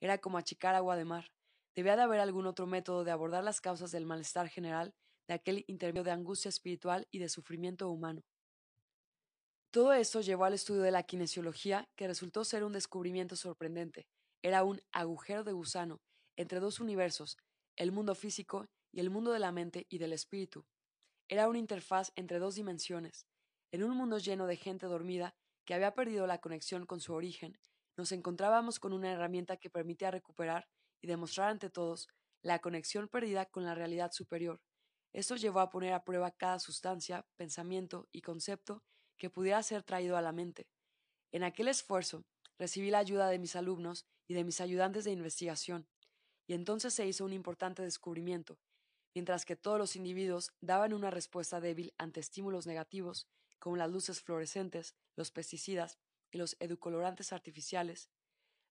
Era 0.00 0.18
como 0.18 0.36
achicar 0.36 0.74
agua 0.74 0.96
de 0.96 1.06
mar. 1.06 1.32
Debía 1.74 1.96
de 1.96 2.02
haber 2.02 2.20
algún 2.20 2.46
otro 2.46 2.66
método 2.66 3.04
de 3.04 3.12
abordar 3.12 3.42
las 3.42 3.62
causas 3.62 3.90
del 3.90 4.04
malestar 4.04 4.50
general, 4.50 4.94
de 5.28 5.34
aquel 5.34 5.64
intermedio 5.66 6.04
de 6.04 6.10
angustia 6.10 6.50
espiritual 6.50 7.08
y 7.10 7.20
de 7.20 7.30
sufrimiento 7.30 7.88
humano. 7.88 8.22
Todo 9.70 9.94
esto 9.94 10.20
llevó 10.20 10.44
al 10.44 10.54
estudio 10.54 10.82
de 10.82 10.90
la 10.90 11.04
kinesiología, 11.04 11.88
que 11.96 12.06
resultó 12.06 12.44
ser 12.44 12.64
un 12.64 12.72
descubrimiento 12.72 13.34
sorprendente. 13.34 14.06
Era 14.42 14.64
un 14.64 14.82
agujero 14.92 15.44
de 15.44 15.52
gusano 15.52 16.00
entre 16.36 16.60
dos 16.60 16.80
universos, 16.80 17.36
el 17.76 17.92
mundo 17.92 18.14
físico 18.14 18.66
y 18.92 19.00
el 19.00 19.10
mundo 19.10 19.32
de 19.32 19.38
la 19.38 19.52
mente 19.52 19.86
y 19.88 19.98
del 19.98 20.12
espíritu. 20.12 20.66
Era 21.28 21.48
una 21.48 21.58
interfaz 21.58 22.12
entre 22.14 22.38
dos 22.38 22.54
dimensiones. 22.54 23.26
En 23.72 23.82
un 23.82 23.96
mundo 23.96 24.18
lleno 24.18 24.46
de 24.46 24.56
gente 24.56 24.86
dormida 24.86 25.34
que 25.64 25.74
había 25.74 25.94
perdido 25.94 26.26
la 26.26 26.40
conexión 26.40 26.86
con 26.86 27.00
su 27.00 27.12
origen, 27.12 27.58
nos 27.96 28.12
encontrábamos 28.12 28.78
con 28.78 28.92
una 28.92 29.12
herramienta 29.12 29.56
que 29.56 29.70
permitía 29.70 30.10
recuperar 30.10 30.68
y 31.00 31.08
demostrar 31.08 31.50
ante 31.50 31.70
todos 31.70 32.08
la 32.42 32.60
conexión 32.60 33.08
perdida 33.08 33.46
con 33.46 33.64
la 33.64 33.74
realidad 33.74 34.12
superior. 34.12 34.60
Esto 35.12 35.34
llevó 35.36 35.60
a 35.60 35.70
poner 35.70 35.94
a 35.94 36.04
prueba 36.04 36.30
cada 36.30 36.58
sustancia, 36.58 37.26
pensamiento 37.36 38.08
y 38.12 38.20
concepto 38.20 38.84
que 39.16 39.30
pudiera 39.30 39.62
ser 39.62 39.82
traído 39.82 40.16
a 40.16 40.22
la 40.22 40.32
mente. 40.32 40.68
En 41.32 41.42
aquel 41.42 41.68
esfuerzo, 41.68 42.24
recibí 42.58 42.90
la 42.90 42.98
ayuda 42.98 43.28
de 43.28 43.38
mis 43.38 43.56
alumnos 43.56 44.06
y 44.28 44.34
de 44.34 44.44
mis 44.44 44.60
ayudantes 44.60 45.04
de 45.04 45.12
investigación, 45.12 45.86
y 46.46 46.54
entonces 46.54 46.94
se 46.94 47.06
hizo 47.06 47.24
un 47.24 47.32
importante 47.32 47.82
descubrimiento. 47.82 48.58
Mientras 49.14 49.44
que 49.44 49.56
todos 49.56 49.78
los 49.78 49.96
individuos 49.96 50.52
daban 50.60 50.92
una 50.92 51.10
respuesta 51.10 51.60
débil 51.60 51.94
ante 51.98 52.20
estímulos 52.20 52.66
negativos, 52.66 53.26
como 53.58 53.76
las 53.76 53.90
luces 53.90 54.20
fluorescentes, 54.20 54.94
los 55.16 55.30
pesticidas 55.30 55.98
y 56.30 56.38
los 56.38 56.56
edulcorantes 56.60 57.32
artificiales, 57.32 58.10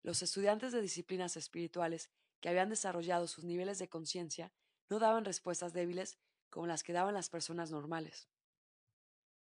los 0.03 0.23
estudiantes 0.23 0.73
de 0.73 0.83
disciplinas 0.83 1.37
espirituales 1.37 2.11
que 2.41 2.51
habían 2.51 2.69
desarrollado 2.69 3.27
sus 3.27 3.45
niveles 3.45 3.79
de 3.79 3.89
conciencia 3.89 4.53
no 4.91 4.99
daban 4.99 5.25
respuestas 5.25 5.73
débiles 5.73 6.19
como 6.51 6.67
las 6.67 6.83
que 6.83 6.93
daban 6.93 7.15
las 7.15 7.31
personas 7.31 7.71
normales. 7.71 8.29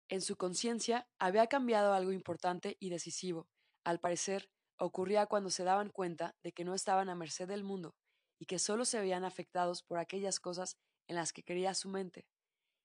En 0.10 0.22
su 0.22 0.38
conciencia 0.38 1.10
había 1.20 1.48
cambiado 1.48 1.94
algo 1.94 2.14
importante 2.14 2.78
y 2.80 2.90
decisivo. 2.90 3.50
Al 3.84 4.00
parecer, 4.00 4.50
ocurría 4.78 5.26
cuando 5.26 5.50
se 5.50 5.64
daban 5.64 5.90
cuenta 5.90 6.36
de 6.44 6.52
que 6.52 6.66
no 6.66 6.74
estaban 6.74 7.10
a 7.10 7.16
merced 7.16 7.48
del 7.48 7.64
mundo 7.64 7.96
y 8.40 8.46
que 8.46 8.60
solo 8.60 8.86
se 8.86 9.00
veían 9.00 9.26
afectados 9.26 9.84
por 9.84 10.00
aquellas 10.00 10.40
cosas 10.40 10.78
en 11.08 11.16
las 11.16 11.34
que 11.34 11.44
quería 11.44 11.74
su 11.74 11.90
mente. 11.90 12.28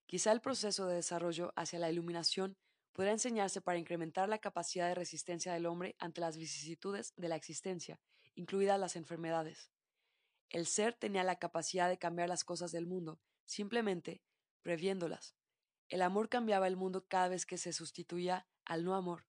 Quizá 0.07 0.33
el 0.33 0.41
proceso 0.41 0.87
de 0.87 0.97
desarrollo 0.97 1.53
hacia 1.57 1.79
la 1.79 1.91
iluminación 1.91 2.57
pudiera 2.93 3.13
enseñarse 3.13 3.61
para 3.61 3.79
incrementar 3.79 4.29
la 4.29 4.39
capacidad 4.39 4.89
de 4.89 4.95
resistencia 4.95 5.53
del 5.53 5.67
hombre 5.67 5.97
ante 5.99 6.21
las 6.21 6.37
vicisitudes 6.37 7.15
de 7.17 7.29
la 7.29 7.37
existencia, 7.37 8.01
incluidas 8.35 8.79
las 8.79 8.97
enfermedades. 8.97 9.71
El 10.51 10.67
ser 10.67 10.95
tenía 10.95 11.25
la 11.25 11.37
capacidad 11.37 11.89
de 11.89 11.99
cambiar 11.99 12.29
las 12.29 12.45
cosas 12.45 12.73
del 12.73 12.87
mundo, 12.87 13.21
simplemente 13.47 14.23
previéndolas. 14.61 15.35
El 15.89 16.03
amor 16.03 16.29
cambiaba 16.29 16.67
el 16.67 16.77
mundo 16.77 17.07
cada 17.07 17.29
vez 17.29 17.47
que 17.47 17.59
se 17.59 17.73
sustituía 17.73 18.47
al 18.65 18.85
no 18.85 18.95
amor. 18.95 19.27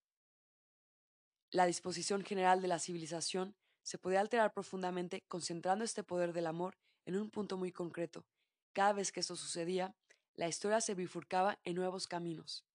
La 1.53 1.65
disposición 1.65 2.25
general 2.25 2.61
de 2.61 2.67
la 2.67 2.79
civilización 2.79 3.55
se 3.83 3.97
podía 3.97 4.19
alterar 4.19 4.51
profundamente 4.53 5.21
concentrando 5.29 5.85
este 5.85 6.03
poder 6.03 6.33
del 6.33 6.47
amor 6.47 6.75
en 7.05 7.15
un 7.15 7.29
punto 7.29 7.57
muy 7.57 7.71
concreto. 7.71 8.25
Cada 8.73 8.91
vez 8.91 9.11
que 9.11 9.21
esto 9.21 9.35
sucedía, 9.35 9.95
la 10.35 10.47
historia 10.47 10.81
se 10.81 10.95
bifurcaba 10.95 11.59
en 11.63 11.75
nuevos 11.75 12.07
caminos. 12.07 12.65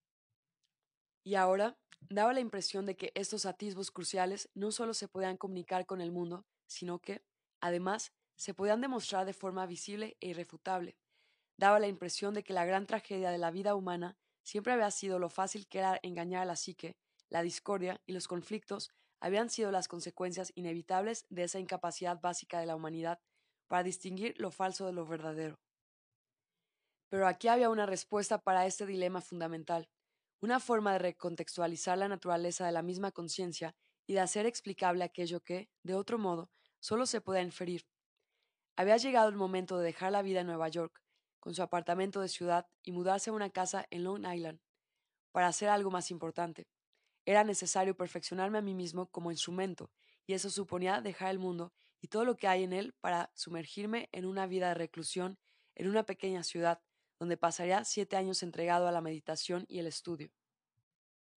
Y 1.24 1.34
ahora 1.34 1.76
daba 2.08 2.32
la 2.32 2.40
impresión 2.40 2.86
de 2.86 2.96
que 2.96 3.10
estos 3.14 3.44
atisbos 3.44 3.90
cruciales 3.90 4.48
no 4.54 4.70
solo 4.70 4.94
se 4.94 5.08
podían 5.08 5.36
comunicar 5.36 5.84
con 5.84 6.00
el 6.00 6.12
mundo, 6.12 6.46
sino 6.66 7.00
que, 7.00 7.22
además, 7.60 8.12
se 8.36 8.54
podían 8.54 8.80
demostrar 8.80 9.26
de 9.26 9.34
forma 9.34 9.66
visible 9.66 10.16
e 10.20 10.28
irrefutable 10.28 10.96
daba 11.58 11.80
la 11.80 11.88
impresión 11.88 12.32
de 12.32 12.44
que 12.44 12.54
la 12.54 12.64
gran 12.64 12.86
tragedia 12.86 13.30
de 13.30 13.38
la 13.38 13.50
vida 13.50 13.74
humana 13.74 14.16
siempre 14.42 14.72
había 14.72 14.90
sido 14.90 15.18
lo 15.18 15.28
fácil 15.28 15.66
que 15.66 15.80
era 15.80 15.98
engañar 16.02 16.42
a 16.42 16.46
la 16.46 16.56
psique, 16.56 16.96
la 17.30 17.42
discordia 17.42 18.00
y 18.06 18.12
los 18.12 18.28
conflictos 18.28 18.90
habían 19.20 19.50
sido 19.50 19.70
las 19.70 19.88
consecuencias 19.88 20.52
inevitables 20.54 21.26
de 21.28 21.44
esa 21.44 21.58
incapacidad 21.58 22.20
básica 22.20 22.60
de 22.60 22.66
la 22.66 22.76
humanidad 22.76 23.20
para 23.66 23.82
distinguir 23.82 24.34
lo 24.38 24.50
falso 24.50 24.86
de 24.86 24.92
lo 24.92 25.06
verdadero. 25.06 25.60
Pero 27.10 27.26
aquí 27.26 27.48
había 27.48 27.70
una 27.70 27.86
respuesta 27.86 28.38
para 28.38 28.66
este 28.66 28.86
dilema 28.86 29.20
fundamental, 29.20 29.88
una 30.40 30.60
forma 30.60 30.92
de 30.92 30.98
recontextualizar 31.00 31.98
la 31.98 32.08
naturaleza 32.08 32.66
de 32.66 32.72
la 32.72 32.82
misma 32.82 33.12
conciencia 33.12 33.74
y 34.06 34.14
de 34.14 34.20
hacer 34.20 34.46
explicable 34.46 35.04
aquello 35.04 35.40
que, 35.40 35.68
de 35.82 35.94
otro 35.94 36.18
modo, 36.18 36.50
solo 36.80 37.06
se 37.06 37.20
podía 37.20 37.42
inferir. 37.42 37.86
Había 38.76 38.96
llegado 38.96 39.28
el 39.28 39.36
momento 39.36 39.78
de 39.78 39.86
dejar 39.86 40.12
la 40.12 40.22
vida 40.22 40.40
en 40.40 40.46
Nueva 40.46 40.68
York, 40.68 41.02
con 41.40 41.54
su 41.54 41.62
apartamento 41.62 42.20
de 42.20 42.28
ciudad 42.28 42.66
y 42.82 42.92
mudarse 42.92 43.30
a 43.30 43.32
una 43.32 43.50
casa 43.50 43.86
en 43.90 44.04
Long 44.04 44.24
Island, 44.32 44.60
para 45.32 45.48
hacer 45.48 45.68
algo 45.68 45.90
más 45.90 46.10
importante. 46.10 46.68
Era 47.28 47.44
necesario 47.44 47.94
perfeccionarme 47.94 48.56
a 48.56 48.62
mí 48.62 48.72
mismo 48.72 49.10
como 49.10 49.30
instrumento, 49.30 49.90
y 50.26 50.32
eso 50.32 50.48
suponía 50.48 51.02
dejar 51.02 51.28
el 51.28 51.38
mundo 51.38 51.74
y 52.00 52.08
todo 52.08 52.24
lo 52.24 52.38
que 52.38 52.48
hay 52.48 52.62
en 52.62 52.72
él 52.72 52.94
para 53.02 53.30
sumergirme 53.34 54.08
en 54.12 54.24
una 54.24 54.46
vida 54.46 54.68
de 54.68 54.74
reclusión 54.74 55.38
en 55.74 55.90
una 55.90 56.04
pequeña 56.04 56.42
ciudad, 56.42 56.80
donde 57.18 57.36
pasaría 57.36 57.84
siete 57.84 58.16
años 58.16 58.42
entregado 58.42 58.88
a 58.88 58.92
la 58.92 59.02
meditación 59.02 59.66
y 59.68 59.78
el 59.78 59.86
estudio. 59.86 60.30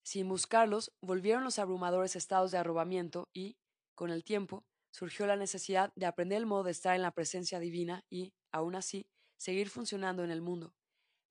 Sin 0.01 0.29
buscarlos, 0.29 0.93
volvieron 1.01 1.43
los 1.43 1.59
abrumadores 1.59 2.15
estados 2.15 2.51
de 2.51 2.57
arrobamiento 2.57 3.27
y, 3.33 3.57
con 3.93 4.11
el 4.11 4.23
tiempo, 4.23 4.63
surgió 4.91 5.27
la 5.27 5.35
necesidad 5.35 5.91
de 5.97 6.05
aprender 6.05 6.37
el 6.37 6.45
modo 6.45 6.63
de 6.63 6.71
estar 6.71 6.95
en 6.95 7.01
la 7.01 7.11
presencia 7.11 7.59
divina 7.59 8.05
y, 8.09 8.33
aún 8.53 8.75
así, 8.75 9.09
seguir 9.35 9.69
funcionando 9.69 10.23
en 10.23 10.31
el 10.31 10.41
mundo. 10.41 10.73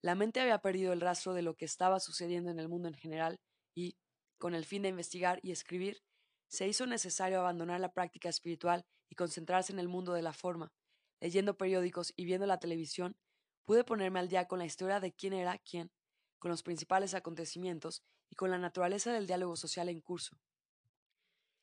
La 0.02 0.14
mente 0.14 0.38
había 0.38 0.58
perdido 0.58 0.92
el 0.92 1.00
rastro 1.00 1.32
de 1.32 1.40
lo 1.40 1.56
que 1.56 1.64
estaba 1.64 1.98
sucediendo 1.98 2.50
en 2.50 2.58
el 2.58 2.68
mundo 2.68 2.88
en 2.88 2.94
general 2.94 3.40
y, 3.74 3.96
con 4.40 4.54
el 4.54 4.64
fin 4.64 4.82
de 4.82 4.88
investigar 4.88 5.38
y 5.42 5.52
escribir, 5.52 6.02
se 6.48 6.66
hizo 6.66 6.86
necesario 6.86 7.38
abandonar 7.38 7.78
la 7.78 7.92
práctica 7.92 8.28
espiritual 8.28 8.84
y 9.08 9.14
concentrarse 9.14 9.72
en 9.72 9.78
el 9.78 9.88
mundo 9.88 10.14
de 10.14 10.22
la 10.22 10.32
forma. 10.32 10.72
Leyendo 11.20 11.56
periódicos 11.56 12.12
y 12.16 12.24
viendo 12.24 12.46
la 12.46 12.58
televisión, 12.58 13.16
pude 13.64 13.84
ponerme 13.84 14.18
al 14.18 14.28
día 14.28 14.48
con 14.48 14.58
la 14.58 14.64
historia 14.64 14.98
de 14.98 15.12
quién 15.12 15.34
era 15.34 15.58
quién, 15.58 15.92
con 16.38 16.50
los 16.50 16.62
principales 16.62 17.14
acontecimientos 17.14 18.02
y 18.30 18.34
con 18.34 18.50
la 18.50 18.58
naturaleza 18.58 19.12
del 19.12 19.26
diálogo 19.26 19.56
social 19.56 19.88
en 19.90 20.00
curso. 20.00 20.40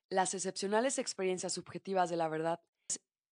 Las 0.10 0.34
excepcionales 0.36 1.00
experiencias 1.00 1.54
subjetivas 1.54 2.10
de 2.10 2.16
la 2.16 2.30
verdad 2.30 2.62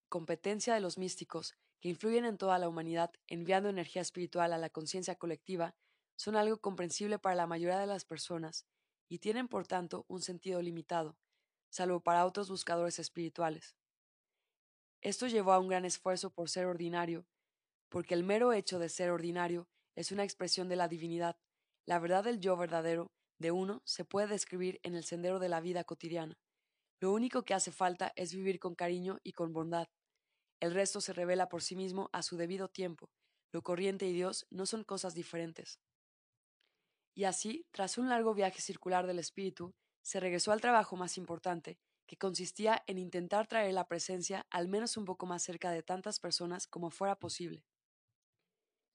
competencia 0.10 0.74
de 0.74 0.80
los 0.80 0.98
místicos 0.98 1.56
que 1.82 1.90
influyen 1.90 2.26
en 2.26 2.38
toda 2.38 2.58
la 2.58 2.68
humanidad, 2.68 3.12
enviando 3.28 3.70
energía 3.70 4.02
espiritual 4.02 4.54
a 4.54 4.58
la 4.58 4.70
conciencia 4.70 5.16
colectiva, 5.16 5.76
son 6.18 6.36
algo 6.36 6.58
comprensible 6.58 7.20
para 7.20 7.36
la 7.36 7.48
mayoría 7.48 7.78
de 7.78 7.88
las 7.88 8.06
personas, 8.06 8.66
y 9.10 9.20
tienen 9.20 9.48
por 9.48 9.68
tanto 9.68 10.06
un 10.08 10.22
sentido 10.22 10.62
limitado, 10.62 11.18
salvo 11.70 12.00
para 12.02 12.26
otros 12.26 12.50
buscadores 12.50 13.00
espirituales. 13.00 13.76
Esto 15.02 15.28
llevó 15.28 15.54
a 15.54 15.60
un 15.60 15.68
gran 15.68 15.86
esfuerzo 15.86 16.32
por 16.32 16.50
ser 16.50 16.66
ordinario, 16.66 17.28
porque 17.90 18.14
el 18.14 18.24
mero 18.24 18.54
hecho 18.54 18.80
de 18.80 18.90
ser 18.90 19.12
ordinario 19.12 19.68
es 19.96 20.12
una 20.12 20.24
expresión 20.24 20.68
de 20.68 20.76
la 20.76 20.88
divinidad. 20.88 21.38
La 21.86 22.00
verdad 22.00 22.24
del 22.24 22.40
yo 22.40 22.58
verdadero 22.58 23.12
de 23.38 23.52
uno 23.52 23.82
se 23.86 24.06
puede 24.06 24.28
describir 24.28 24.80
en 24.84 24.96
el 24.96 25.04
sendero 25.04 25.40
de 25.40 25.50
la 25.50 25.62
vida 25.62 25.84
cotidiana. 25.84 26.40
Lo 27.00 27.12
único 27.12 27.44
que 27.44 27.54
hace 27.54 27.72
falta 27.72 28.14
es 28.16 28.34
vivir 28.34 28.60
con 28.60 28.76
cariño 28.76 29.20
y 29.24 29.34
con 29.34 29.54
bondad. 29.54 29.88
El 30.60 30.74
resto 30.74 31.02
se 31.02 31.14
revela 31.14 31.50
por 31.50 31.62
sí 31.62 31.76
mismo 31.76 32.10
a 32.14 32.24
su 32.24 32.38
debido 32.38 32.70
tiempo. 32.70 33.12
Lo 33.52 33.62
corriente 33.62 34.08
y 34.08 34.14
Dios 34.14 34.48
no 34.50 34.66
son 34.66 34.84
cosas 34.84 35.14
diferentes. 35.14 35.80
Y 37.16 37.24
así, 37.24 37.66
tras 37.72 37.98
un 37.98 38.10
largo 38.10 38.34
viaje 38.34 38.62
circular 38.62 39.08
del 39.08 39.20
espíritu, 39.20 39.74
se 40.04 40.20
regresó 40.20 40.52
al 40.52 40.62
trabajo 40.62 40.98
más 40.98 41.18
importante, 41.18 41.80
que 42.06 42.18
consistía 42.18 42.84
en 42.88 42.98
intentar 42.98 43.48
traer 43.48 43.74
la 43.74 43.88
presencia 43.88 44.46
al 44.52 44.68
menos 44.68 44.98
un 44.98 45.06
poco 45.06 45.26
más 45.26 45.42
cerca 45.42 45.72
de 45.72 45.82
tantas 45.82 46.20
personas 46.20 46.68
como 46.68 46.92
fuera 46.92 47.16
posible. 47.16 47.66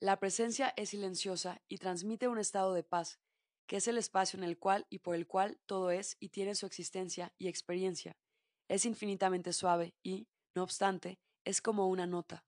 La 0.01 0.19
presencia 0.19 0.73
es 0.77 0.91
silenciosa 0.91 1.63
y 1.69 1.79
transmite 1.79 2.29
un 2.29 2.39
estado 2.39 2.75
de 2.75 2.85
paz, 2.85 3.19
que 3.67 3.77
es 3.77 3.89
el 3.89 3.99
espacio 3.99 4.37
en 4.39 4.45
el 4.45 4.59
cual 4.59 4.87
y 4.91 4.99
por 4.99 5.15
el 5.15 5.27
cual 5.27 5.59
todo 5.67 5.91
es 5.91 6.17
y 6.21 6.29
tiene 6.29 6.55
su 6.55 6.67
existencia 6.67 7.33
y 7.39 7.49
experiencia. 7.49 8.17
Es 8.69 8.85
infinitamente 8.85 9.53
suave 9.53 9.95
y, 10.03 10.29
no 10.55 10.63
obstante, 10.63 11.19
es 11.45 11.61
como 11.61 11.89
una 11.89 12.07
nota. 12.07 12.45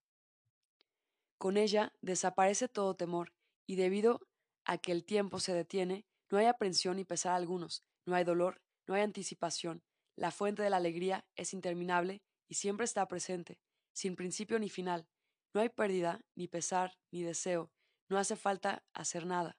Con 1.39 1.57
ella 1.57 1.93
desaparece 2.01 2.69
todo 2.69 2.95
temor, 2.95 3.33
y 3.67 3.77
debido 3.77 4.21
a 4.65 4.79
que 4.79 4.93
el 4.93 5.05
tiempo 5.05 5.41
se 5.41 5.55
detiene, 5.55 6.07
no 6.31 6.39
hay 6.39 6.47
aprensión 6.47 6.97
ni 6.97 7.05
pesar 7.05 7.35
algunos, 7.35 7.85
no 8.07 8.15
hay 8.15 8.25
dolor, 8.25 8.63
no 8.87 8.95
hay 8.95 9.03
anticipación. 9.03 9.83
La 10.17 10.31
fuente 10.31 10.63
de 10.63 10.71
la 10.71 10.77
alegría 10.77 11.27
es 11.37 11.53
interminable 11.53 12.23
y 12.49 12.55
siempre 12.55 12.85
está 12.85 13.07
presente, 13.09 13.59
sin 13.93 14.17
principio 14.17 14.59
ni 14.59 14.69
final. 14.69 15.09
No 15.55 15.61
hay 15.61 15.69
pérdida, 15.69 16.21
ni 16.35 16.49
pesar, 16.49 16.99
ni 17.11 17.23
deseo. 17.23 17.71
No 18.09 18.19
hace 18.19 18.37
falta 18.37 18.85
hacer 18.95 19.27
nada. 19.27 19.59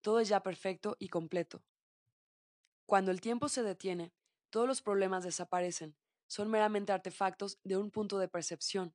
Todo 0.00 0.20
es 0.20 0.28
ya 0.28 0.42
perfecto 0.42 0.96
y 0.98 1.08
completo. 1.08 1.64
Cuando 2.86 3.10
el 3.10 3.20
tiempo 3.20 3.48
se 3.48 3.62
detiene, 3.62 4.12
todos 4.50 4.66
los 4.66 4.82
problemas 4.82 5.24
desaparecen, 5.24 5.96
son 6.26 6.50
meramente 6.50 6.92
artefactos 6.92 7.58
de 7.64 7.76
un 7.76 7.90
punto 7.90 8.18
de 8.18 8.28
percepción. 8.28 8.94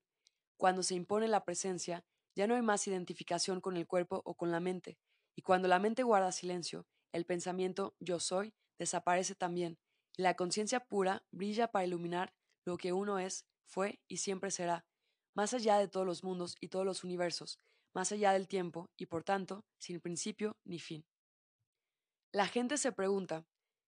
Cuando 0.58 0.84
se 0.84 0.96
impone 0.96 1.28
la 1.28 1.44
presencia, 1.44 2.06
ya 2.36 2.48
no 2.48 2.56
hay 2.56 2.62
más 2.62 2.88
identificación 2.88 3.62
con 3.62 3.78
el 3.78 3.88
cuerpo 3.88 4.22
o 4.26 4.36
con 4.36 4.52
la 4.52 4.60
mente, 4.60 4.98
y 5.40 5.42
cuando 5.42 5.70
la 5.70 5.80
mente 5.80 6.04
guarda 6.04 6.34
silencio, 6.34 6.86
el 7.14 7.26
pensamiento 7.26 7.96
yo 8.02 8.20
soy 8.20 8.54
desaparece 8.78 9.36
también, 9.36 9.80
y 10.18 10.22
la 10.22 10.36
conciencia 10.36 10.82
pura 10.82 11.26
brilla 11.32 11.72
para 11.72 11.86
iluminar 11.86 12.34
lo 12.66 12.76
que 12.76 12.92
uno 12.92 13.20
es, 13.20 13.46
fue 13.64 14.02
y 14.10 14.18
siempre 14.18 14.52
será, 14.52 14.86
más 15.34 15.54
allá 15.54 15.78
de 15.78 15.88
todos 15.88 16.06
los 16.06 16.26
mundos 16.26 16.58
y 16.60 16.68
todos 16.68 16.86
los 16.86 17.06
universos, 17.06 17.58
más 17.94 18.12
allá 18.12 18.34
del 18.34 18.50
tiempo 18.50 18.90
y 18.98 19.06
por 19.06 19.24
tanto 19.24 19.64
sin 19.78 20.02
principio 20.02 20.58
ni 20.66 20.78
fin. 20.78 21.06
La 22.34 22.46
gente 22.46 22.78
se 22.78 22.92
pregunta, 22.92 23.46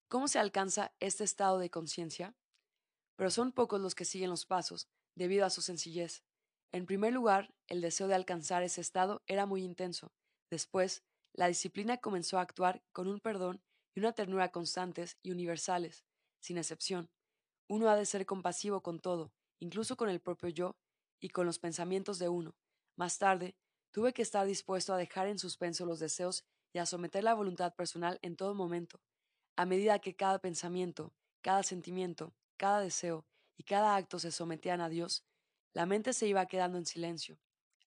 ¿cómo 0.08 0.30
se 0.30 0.40
alcanza 0.40 0.94
este 1.02 1.26
estado 1.26 1.60
de 1.60 1.70
conciencia? 1.70 2.34
Pero 3.18 3.30
son 3.30 3.52
pocos 3.52 3.82
los 3.82 3.94
que 3.94 4.06
siguen 4.06 4.30
los 4.30 4.46
pasos, 4.46 4.88
debido 5.18 5.46
a 5.46 5.50
su 5.50 5.62
sencillez. 5.62 6.24
En 6.72 6.86
primer 6.86 7.12
lugar, 7.12 7.54
el 7.68 7.82
deseo 7.82 8.08
de 8.08 8.16
alcanzar 8.16 8.64
ese 8.64 8.80
estado 8.80 9.22
era 9.28 9.46
muy 9.46 9.66
intenso. 9.66 10.14
Después, 10.50 11.04
la 11.34 11.48
disciplina 11.48 11.98
comenzó 11.98 12.38
a 12.38 12.42
actuar 12.42 12.84
con 12.92 13.08
un 13.08 13.20
perdón 13.20 13.62
y 13.94 14.00
una 14.00 14.14
ternura 14.14 14.52
constantes 14.52 15.18
y 15.22 15.32
universales, 15.32 16.06
sin 16.40 16.58
excepción. 16.58 17.10
Uno 17.68 17.90
ha 17.90 17.96
de 17.96 18.06
ser 18.06 18.26
compasivo 18.26 18.82
con 18.82 19.00
todo, 19.00 19.34
incluso 19.60 19.96
con 19.96 20.10
el 20.10 20.20
propio 20.20 20.50
yo 20.50 20.78
y 21.20 21.30
con 21.30 21.46
los 21.46 21.60
pensamientos 21.60 22.20
de 22.20 22.30
uno. 22.30 22.56
Más 22.96 23.18
tarde, 23.18 23.56
tuve 23.92 24.14
que 24.14 24.22
estar 24.22 24.46
dispuesto 24.46 24.94
a 24.94 24.98
dejar 24.98 25.28
en 25.28 25.40
suspenso 25.40 25.86
los 25.86 26.00
deseos 26.00 26.46
y 26.74 26.80
a 26.80 26.86
someter 26.86 27.24
la 27.24 27.34
voluntad 27.34 27.76
personal 27.76 28.20
en 28.22 28.36
todo 28.36 28.54
momento. 28.54 29.02
A 29.56 29.66
medida 29.66 30.00
que 30.00 30.16
cada 30.16 30.40
pensamiento, 30.40 31.14
cada 31.42 31.64
sentimiento, 31.64 32.34
cada 32.58 32.80
deseo 32.80 33.26
y 33.58 33.64
cada 33.64 33.96
acto 33.96 34.20
se 34.20 34.32
sometían 34.32 34.82
a 34.82 34.90
Dios, 34.90 35.26
la 35.74 35.86
mente 35.86 36.14
se 36.14 36.28
iba 36.28 36.46
quedando 36.48 36.78
en 36.78 36.86
silencio. 36.86 37.40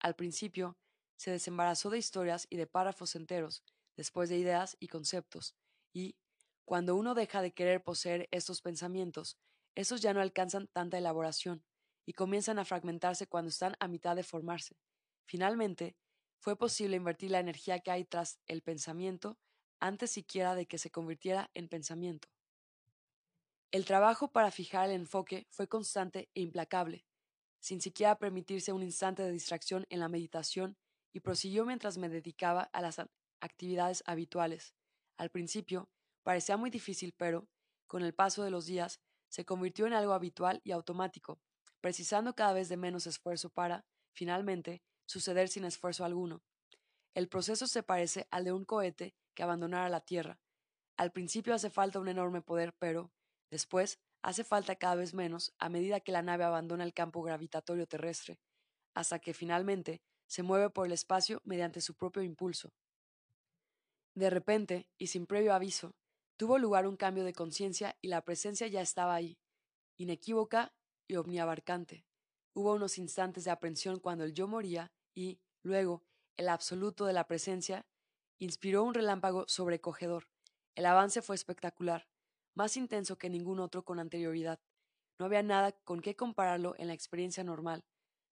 Al 0.01 0.15
principio, 0.15 0.77
se 1.17 1.31
desembarazó 1.31 1.91
de 1.91 1.99
historias 1.99 2.47
y 2.51 2.57
de 2.57 2.67
párrafos 2.67 3.15
enteros, 3.15 3.65
después 3.97 4.29
de 4.29 4.39
ideas 4.39 4.77
y 4.81 4.89
conceptos, 4.89 5.55
y, 5.93 6.17
cuando 6.65 6.97
uno 6.97 7.15
deja 7.15 7.43
de 7.43 7.53
querer 7.53 7.83
poseer 7.83 8.29
estos 8.31 8.63
pensamientos, 8.63 9.37
esos 9.75 10.01
ya 10.01 10.15
no 10.15 10.21
alcanzan 10.21 10.69
tanta 10.69 10.99
elaboración, 10.99 11.65
y 12.07 12.15
comienzan 12.15 12.59
a 12.59 12.65
fragmentarse 12.65 13.27
cuando 13.27 13.51
están 13.51 13.77
a 13.79 13.89
mitad 13.89 14.17
de 14.17 14.25
formarse. 14.25 14.77
Finalmente, 15.25 15.97
fue 16.41 16.57
posible 16.57 16.97
invertir 16.97 17.31
la 17.31 17.39
energía 17.39 17.79
que 17.79 17.91
hay 17.91 18.05
tras 18.05 18.41
el 18.47 18.63
pensamiento 18.63 19.39
antes 19.79 20.11
siquiera 20.11 20.55
de 20.55 20.67
que 20.67 20.79
se 20.79 20.91
convirtiera 20.91 21.51
en 21.55 21.69
pensamiento. 21.69 22.29
El 23.73 23.85
trabajo 23.85 24.31
para 24.31 24.51
fijar 24.51 24.91
el 24.91 24.97
enfoque 24.97 25.47
fue 25.51 25.67
constante 25.69 26.29
e 26.35 26.41
implacable, 26.41 27.07
sin 27.61 27.81
siquiera 27.81 28.19
permitirse 28.19 28.73
un 28.73 28.83
instante 28.83 29.23
de 29.23 29.33
distracción 29.33 29.87
en 29.89 30.01
la 30.01 30.09
meditación, 30.09 30.77
y 31.13 31.21
prosiguió 31.21 31.65
mientras 31.65 31.99
me 31.99 32.09
dedicaba 32.09 32.63
a 32.73 32.81
las 32.81 33.01
actividades 33.41 34.03
habituales. 34.07 34.75
Al 35.17 35.31
principio, 35.31 35.89
parecía 36.23 36.57
muy 36.57 36.71
difícil, 36.71 37.15
pero, 37.17 37.49
con 37.87 38.03
el 38.03 38.15
paso 38.15 38.43
de 38.43 38.51
los 38.51 38.67
días, 38.67 39.01
se 39.29 39.45
convirtió 39.45 39.87
en 39.87 39.93
algo 39.93 40.13
habitual 40.13 40.61
y 40.65 40.73
automático, 40.73 41.41
precisando 41.81 42.35
cada 42.35 42.53
vez 42.53 42.69
de 42.69 42.77
menos 42.77 43.07
esfuerzo 43.07 43.51
para, 43.51 43.85
finalmente, 44.15 44.83
suceder 45.07 45.49
sin 45.49 45.65
esfuerzo 45.65 46.05
alguno. 46.05 46.43
El 47.15 47.29
proceso 47.29 47.67
se 47.67 47.83
parece 47.83 48.27
al 48.31 48.45
de 48.45 48.53
un 48.53 48.65
cohete 48.65 49.15
que 49.35 49.43
abandonara 49.43 49.89
la 49.89 50.01
Tierra. 50.01 50.41
Al 50.97 51.13
principio 51.13 51.55
hace 51.55 51.71
falta 51.71 51.99
un 51.99 52.09
enorme 52.09 52.43
poder, 52.43 52.75
pero, 52.79 53.13
Después, 53.53 54.01
hace 54.23 54.45
falta 54.45 54.77
cada 54.77 54.95
vez 54.95 55.13
menos 55.13 55.53
a 55.59 55.69
medida 55.69 56.01
que 56.01 56.11
la 56.11 56.23
nave 56.23 56.45
abandona 56.45 56.85
el 56.85 56.95
campo 56.95 57.21
gravitatorio 57.23 57.87
terrestre, 57.87 58.41
hasta 58.95 59.19
que 59.19 59.35
finalmente 59.35 60.01
se 60.33 60.43
mueve 60.43 60.71
por 60.71 60.87
el 60.87 60.93
espacio 60.93 61.43
mediante 61.45 61.83
su 61.83 61.95
propio 61.95 62.23
impulso. 62.23 62.73
De 64.15 64.31
repente, 64.31 64.89
y 64.97 65.09
sin 65.09 65.27
previo 65.27 65.53
aviso, 65.53 65.95
tuvo 66.39 66.57
lugar 66.57 66.87
un 66.87 66.97
cambio 66.97 67.23
de 67.25 67.35
conciencia 67.35 67.99
y 68.01 68.09
la 68.09 68.25
presencia 68.25 68.67
ya 68.67 68.81
estaba 68.81 69.15
ahí, 69.15 69.37
inequívoca 69.99 70.73
y 71.07 71.17
omniabarcante. 71.17 72.07
Hubo 72.55 72.73
unos 72.73 72.97
instantes 72.97 73.45
de 73.45 73.51
aprensión 73.51 74.01
cuando 74.01 74.25
el 74.25 74.33
yo 74.33 74.49
moría 74.49 74.91
y, 75.15 75.39
luego, 75.63 76.03
el 76.39 76.49
absoluto 76.49 77.05
de 77.05 77.13
la 77.13 77.27
presencia 77.27 77.85
inspiró 78.39 78.85
un 78.85 78.95
relámpago 78.95 79.45
sobrecogedor. 79.49 80.31
El 80.75 80.87
avance 80.87 81.21
fue 81.21 81.37
espectacular 81.37 82.09
más 82.55 82.79
intenso 82.79 83.19
que 83.19 83.29
ningún 83.29 83.61
otro 83.61 83.85
con 83.85 84.01
anterioridad. 84.01 84.61
No 85.19 85.27
había 85.27 85.43
nada 85.43 85.73
con 85.73 86.01
qué 86.01 86.17
compararlo 86.17 86.75
en 86.79 86.87
la 86.87 86.95
experiencia 86.95 87.45
normal. 87.45 87.85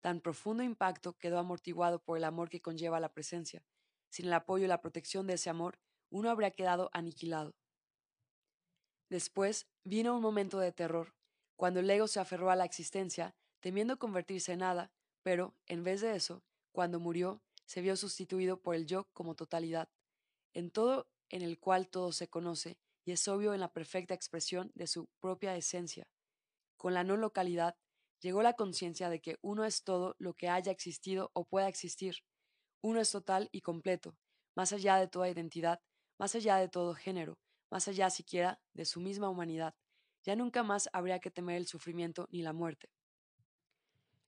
Tan 0.05 0.21
profundo 0.21 0.61
impacto 0.61 1.17
quedó 1.17 1.39
amortiguado 1.39 1.97
por 1.97 2.15
el 2.15 2.25
amor 2.25 2.47
que 2.47 2.61
conlleva 2.61 2.99
la 2.99 3.11
presencia. 3.11 3.65
Sin 4.11 4.27
el 4.27 4.33
apoyo 4.33 4.65
y 4.65 4.67
la 4.67 4.79
protección 4.79 5.25
de 5.25 5.33
ese 5.33 5.49
amor, 5.49 5.79
uno 6.11 6.29
habría 6.29 6.51
quedado 6.51 6.91
aniquilado. 6.93 7.55
Después 9.09 9.65
vino 9.83 10.15
un 10.15 10.21
momento 10.21 10.59
de 10.59 10.71
terror, 10.71 11.15
cuando 11.55 11.79
el 11.79 11.89
ego 11.89 12.07
se 12.07 12.19
aferró 12.19 12.51
a 12.51 12.55
la 12.55 12.65
existencia, 12.65 13.33
temiendo 13.61 13.97
convertirse 13.97 14.53
en 14.53 14.59
nada, 14.59 14.91
pero, 15.23 15.55
en 15.65 15.83
vez 15.83 16.01
de 16.01 16.15
eso, 16.15 16.43
cuando 16.71 16.99
murió, 16.99 17.41
se 17.65 17.81
vio 17.81 17.97
sustituido 17.97 18.61
por 18.61 18.75
el 18.75 18.85
yo 18.85 19.07
como 19.11 19.33
totalidad. 19.33 19.89
En 20.53 20.69
todo 20.69 21.07
en 21.29 21.41
el 21.41 21.57
cual 21.57 21.87
todo 21.87 22.11
se 22.11 22.27
conoce, 22.27 22.77
y 23.05 23.11
es 23.11 23.27
obvio 23.27 23.55
en 23.55 23.59
la 23.59 23.73
perfecta 23.73 24.13
expresión 24.13 24.71
de 24.75 24.85
su 24.85 25.07
propia 25.19 25.57
esencia. 25.57 26.07
Con 26.77 26.93
la 26.93 27.03
no 27.03 27.17
localidad, 27.17 27.75
llegó 28.21 28.41
la 28.41 28.53
conciencia 28.53 29.09
de 29.09 29.21
que 29.21 29.37
uno 29.41 29.65
es 29.65 29.83
todo 29.83 30.15
lo 30.19 30.33
que 30.33 30.49
haya 30.49 30.71
existido 30.71 31.31
o 31.33 31.45
pueda 31.45 31.67
existir. 31.67 32.17
Uno 32.81 32.99
es 32.99 33.11
total 33.11 33.49
y 33.51 33.61
completo, 33.61 34.15
más 34.55 34.73
allá 34.73 34.97
de 34.97 35.07
toda 35.07 35.29
identidad, 35.29 35.81
más 36.17 36.35
allá 36.35 36.57
de 36.57 36.69
todo 36.69 36.93
género, 36.95 37.37
más 37.69 37.87
allá 37.87 38.09
siquiera 38.09 38.59
de 38.73 38.85
su 38.85 38.99
misma 38.99 39.29
humanidad. 39.29 39.75
Ya 40.23 40.35
nunca 40.35 40.63
más 40.63 40.89
habría 40.93 41.19
que 41.19 41.31
temer 41.31 41.57
el 41.57 41.67
sufrimiento 41.67 42.27
ni 42.31 42.41
la 42.41 42.53
muerte. 42.53 42.89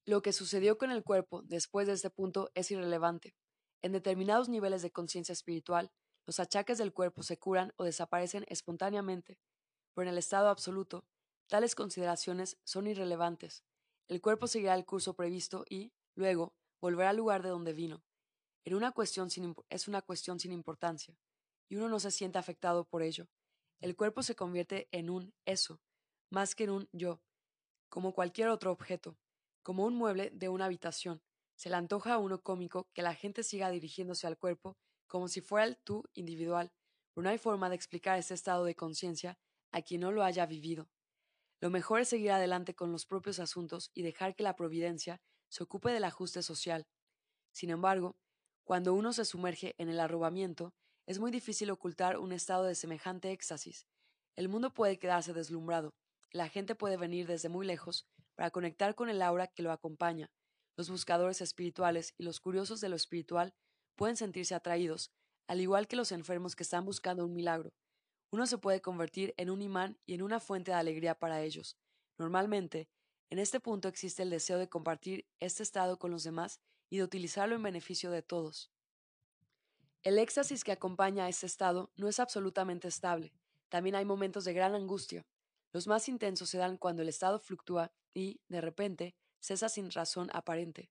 Lo 0.06 0.22
que 0.22 0.32
sucedió 0.32 0.78
con 0.78 0.92
el 0.92 1.04
cuerpo 1.04 1.42
después 1.42 1.88
de 1.88 1.94
este 1.94 2.10
punto 2.10 2.50
es 2.54 2.72
irrelevante. 2.72 3.36
En 3.82 3.92
determinados 3.92 4.48
niveles 4.48 4.82
de 4.82 4.92
conciencia 4.92 5.34
espiritual, 5.34 5.92
los 6.26 6.40
achaques 6.40 6.78
del 6.78 6.94
cuerpo 6.94 7.24
se 7.24 7.38
curan 7.38 7.74
o 7.78 7.84
desaparecen 7.84 8.46
espontáneamente, 8.48 9.38
pero 9.94 10.08
en 10.08 10.14
el 10.14 10.18
estado 10.18 10.50
absoluto, 10.50 11.06
tales 11.48 11.74
consideraciones 11.74 12.58
son 12.64 12.88
irrelevantes. 12.88 13.64
El 14.08 14.22
cuerpo 14.22 14.48
seguirá 14.48 14.74
el 14.76 14.86
curso 14.86 15.16
previsto 15.16 15.66
y, 15.70 15.92
luego, 16.16 16.54
volverá 16.82 17.10
al 17.10 17.18
lugar 17.18 17.44
de 17.44 17.50
donde 17.50 17.74
vino. 17.74 18.04
En 18.64 18.74
una 18.74 18.92
cuestión 18.92 19.30
es 19.70 19.88
una 19.88 20.02
cuestión 20.02 20.40
sin 20.40 20.52
importancia, 20.52 21.18
y 21.70 21.76
uno 21.76 21.90
no 21.90 22.00
se 22.00 22.12
siente 22.12 22.38
afectado 22.38 22.86
por 22.86 23.02
ello. 23.02 23.28
el 23.80 23.96
cuerpo 23.96 24.24
se 24.24 24.36
convierte 24.36 24.88
en 24.92 25.10
un 25.10 25.34
eso, 25.46 25.80
más 26.32 26.56
que 26.56 26.64
en 26.64 26.72
un 26.72 26.90
yo, 26.92 27.22
como 27.90 28.14
cualquier 28.14 28.50
otro 28.50 28.72
objeto, 28.72 29.18
como 29.62 29.86
un 29.86 29.96
mueble 29.96 30.32
de 30.32 30.50
una 30.50 30.66
habitación. 30.66 31.22
Se 31.56 31.70
le 31.70 31.76
antoja 31.76 32.14
a 32.14 32.18
uno 32.18 32.42
cómico 32.42 32.88
que 32.94 33.02
la 33.02 33.14
gente 33.14 33.44
siga 33.44 33.70
dirigiéndose 33.70 34.26
al 34.28 34.38
cuerpo 34.38 34.78
como 35.08 35.28
si 35.28 35.42
fuera 35.42 35.66
el 35.66 35.78
tú 35.78 36.04
individual, 36.14 36.72
pero 37.14 37.24
no 37.24 37.30
hay 37.30 37.38
forma 37.38 37.70
de 37.70 37.76
explicar 37.76 38.18
este 38.18 38.34
estado 38.34 38.66
de 38.66 38.76
conciencia 38.76 39.38
a 39.72 39.82
quien 39.82 40.02
no 40.02 40.12
lo 40.12 40.24
haya 40.24 40.46
vivido. 40.46 40.90
Lo 41.60 41.70
mejor 41.70 42.02
es 42.02 42.10
seguir 42.10 42.32
adelante 42.32 42.76
con 42.76 42.92
los 42.92 43.06
propios 43.06 43.40
asuntos 43.40 43.92
y 43.94 44.04
dejar 44.04 44.36
que 44.36 44.44
la 44.44 44.56
providencia 44.56 45.22
se 45.50 45.64
ocupe 45.64 45.92
del 45.92 46.04
ajuste 46.04 46.44
social. 46.44 46.88
Sin 47.52 47.70
embargo, 47.70 48.16
cuando 48.64 48.94
uno 48.94 49.14
se 49.14 49.26
sumerge 49.26 49.74
en 49.78 49.90
el 49.90 50.00
arrobamiento, 50.00 50.74
es 51.08 51.20
muy 51.20 51.32
difícil 51.32 51.72
ocultar 51.72 52.18
un 52.18 52.32
estado 52.32 52.66
de 52.66 52.76
semejante 52.76 53.32
éxtasis. 53.32 53.88
El 54.36 54.50
mundo 54.50 54.74
puede 54.74 55.00
quedarse 55.00 55.34
deslumbrado, 55.34 55.96
la 56.32 56.50
gente 56.50 56.76
puede 56.76 56.98
venir 56.98 57.26
desde 57.26 57.50
muy 57.50 57.66
lejos 57.66 58.06
para 58.36 58.52
conectar 58.52 58.94
con 58.94 59.10
el 59.10 59.22
aura 59.22 59.48
que 59.48 59.64
lo 59.64 59.72
acompaña. 59.72 60.30
Los 60.76 60.90
buscadores 60.90 61.42
espirituales 61.42 62.14
y 62.18 62.24
los 62.24 62.40
curiosos 62.40 62.82
de 62.82 62.90
lo 62.90 62.96
espiritual 62.96 63.56
pueden 63.96 64.18
sentirse 64.18 64.54
atraídos, 64.54 65.12
al 65.48 65.62
igual 65.62 65.88
que 65.88 65.96
los 65.96 66.12
enfermos 66.12 66.56
que 66.56 66.64
están 66.64 66.86
buscando 66.86 67.26
un 67.26 67.34
milagro. 67.34 67.74
Uno 68.30 68.46
se 68.46 68.58
puede 68.58 68.82
convertir 68.82 69.34
en 69.38 69.50
un 69.50 69.62
imán 69.62 69.98
y 70.06 70.14
en 70.14 70.22
una 70.22 70.40
fuente 70.40 70.72
de 70.72 70.78
alegría 70.78 71.16
para 71.16 71.42
ellos. 71.42 71.78
Normalmente, 72.18 72.90
en 73.30 73.40
este 73.40 73.60
punto 73.60 73.88
existe 73.88 74.24
el 74.24 74.30
deseo 74.30 74.58
de 74.58 74.70
compartir 74.70 75.26
este 75.40 75.64
estado 75.64 75.98
con 75.98 76.12
los 76.12 76.24
demás 76.24 76.60
y 76.90 76.98
de 76.98 77.04
utilizarlo 77.04 77.56
en 77.56 77.64
beneficio 77.64 78.12
de 78.12 78.22
todos. 78.22 78.72
El 80.04 80.20
éxtasis 80.20 80.64
que 80.64 80.72
acompaña 80.72 81.26
a 81.26 81.30
este 81.30 81.46
estado 81.46 81.92
no 81.96 82.08
es 82.08 82.20
absolutamente 82.20 82.88
estable. 82.88 83.34
También 83.70 83.96
hay 83.96 84.06
momentos 84.06 84.46
de 84.46 84.54
gran 84.54 84.76
angustia. 84.76 85.26
Los 85.74 85.88
más 85.88 86.08
intensos 86.08 86.50
se 86.50 86.58
dan 86.58 86.78
cuando 86.78 87.02
el 87.02 87.10
estado 87.10 87.40
fluctúa 87.40 87.92
y, 88.14 88.40
de 88.48 88.62
repente, 88.62 89.16
cesa 89.40 89.68
sin 89.70 89.92
razón 89.92 90.30
aparente. 90.34 90.90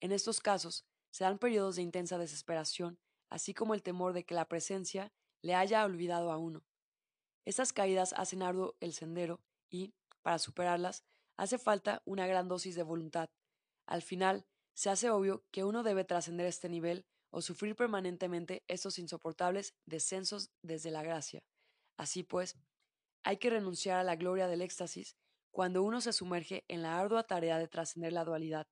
En 0.00 0.12
estos 0.12 0.40
casos, 0.40 0.84
se 1.10 1.24
dan 1.24 1.38
periodos 1.38 1.76
de 1.76 1.82
intensa 1.82 2.18
desesperación, 2.18 2.98
así 3.30 3.54
como 3.54 3.74
el 3.74 3.82
temor 3.82 4.12
de 4.12 4.24
que 4.24 4.34
la 4.34 4.48
presencia 4.48 5.12
le 5.42 5.54
haya 5.54 5.84
olvidado 5.84 6.32
a 6.32 6.36
uno. 6.36 6.64
Estas 7.46 7.72
caídas 7.72 8.12
hacen 8.12 8.42
arduo 8.42 8.76
el 8.80 8.92
sendero 8.92 9.40
y, 9.70 9.94
para 10.22 10.38
superarlas, 10.38 11.04
hace 11.36 11.58
falta 11.58 12.02
una 12.04 12.26
gran 12.26 12.48
dosis 12.48 12.74
de 12.74 12.82
voluntad. 12.82 13.30
Al 13.86 14.02
final, 14.02 14.44
se 14.74 14.90
hace 14.90 15.10
obvio 15.10 15.44
que 15.52 15.64
uno 15.64 15.84
debe 15.84 16.04
trascender 16.04 16.46
este 16.46 16.68
nivel 16.68 17.06
o 17.30 17.40
sufrir 17.40 17.76
permanentemente 17.76 18.64
estos 18.66 18.98
insoportables 18.98 19.74
descensos 19.86 20.50
desde 20.62 20.90
la 20.90 21.04
gracia. 21.04 21.44
Así 21.96 22.24
pues, 22.24 22.56
hay 23.22 23.38
que 23.38 23.50
renunciar 23.50 23.98
a 23.98 24.04
la 24.04 24.16
gloria 24.16 24.48
del 24.48 24.60
éxtasis 24.60 25.16
cuando 25.52 25.82
uno 25.84 26.00
se 26.00 26.12
sumerge 26.12 26.64
en 26.68 26.82
la 26.82 26.98
ardua 26.98 27.22
tarea 27.22 27.58
de 27.58 27.68
trascender 27.68 28.12
la 28.12 28.24
dualidad, 28.24 28.66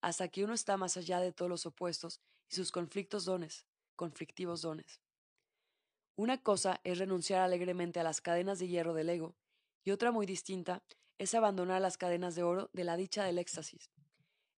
hasta 0.00 0.28
que 0.28 0.44
uno 0.44 0.54
está 0.54 0.76
más 0.76 0.96
allá 0.96 1.20
de 1.20 1.32
todos 1.32 1.50
los 1.50 1.66
opuestos 1.66 2.20
y 2.48 2.56
sus 2.56 2.72
conflictos 2.72 3.24
dones, 3.26 3.66
conflictivos 3.96 4.62
dones. 4.62 5.03
Una 6.16 6.40
cosa 6.40 6.80
es 6.84 6.98
renunciar 6.98 7.40
alegremente 7.40 7.98
a 7.98 8.04
las 8.04 8.20
cadenas 8.20 8.60
de 8.60 8.68
hierro 8.68 8.94
del 8.94 9.10
ego, 9.10 9.36
y 9.82 9.90
otra 9.90 10.12
muy 10.12 10.26
distinta 10.26 10.84
es 11.18 11.34
abandonar 11.34 11.80
las 11.80 11.98
cadenas 11.98 12.36
de 12.36 12.44
oro 12.44 12.70
de 12.72 12.84
la 12.84 12.96
dicha 12.96 13.24
del 13.24 13.38
éxtasis. 13.38 13.90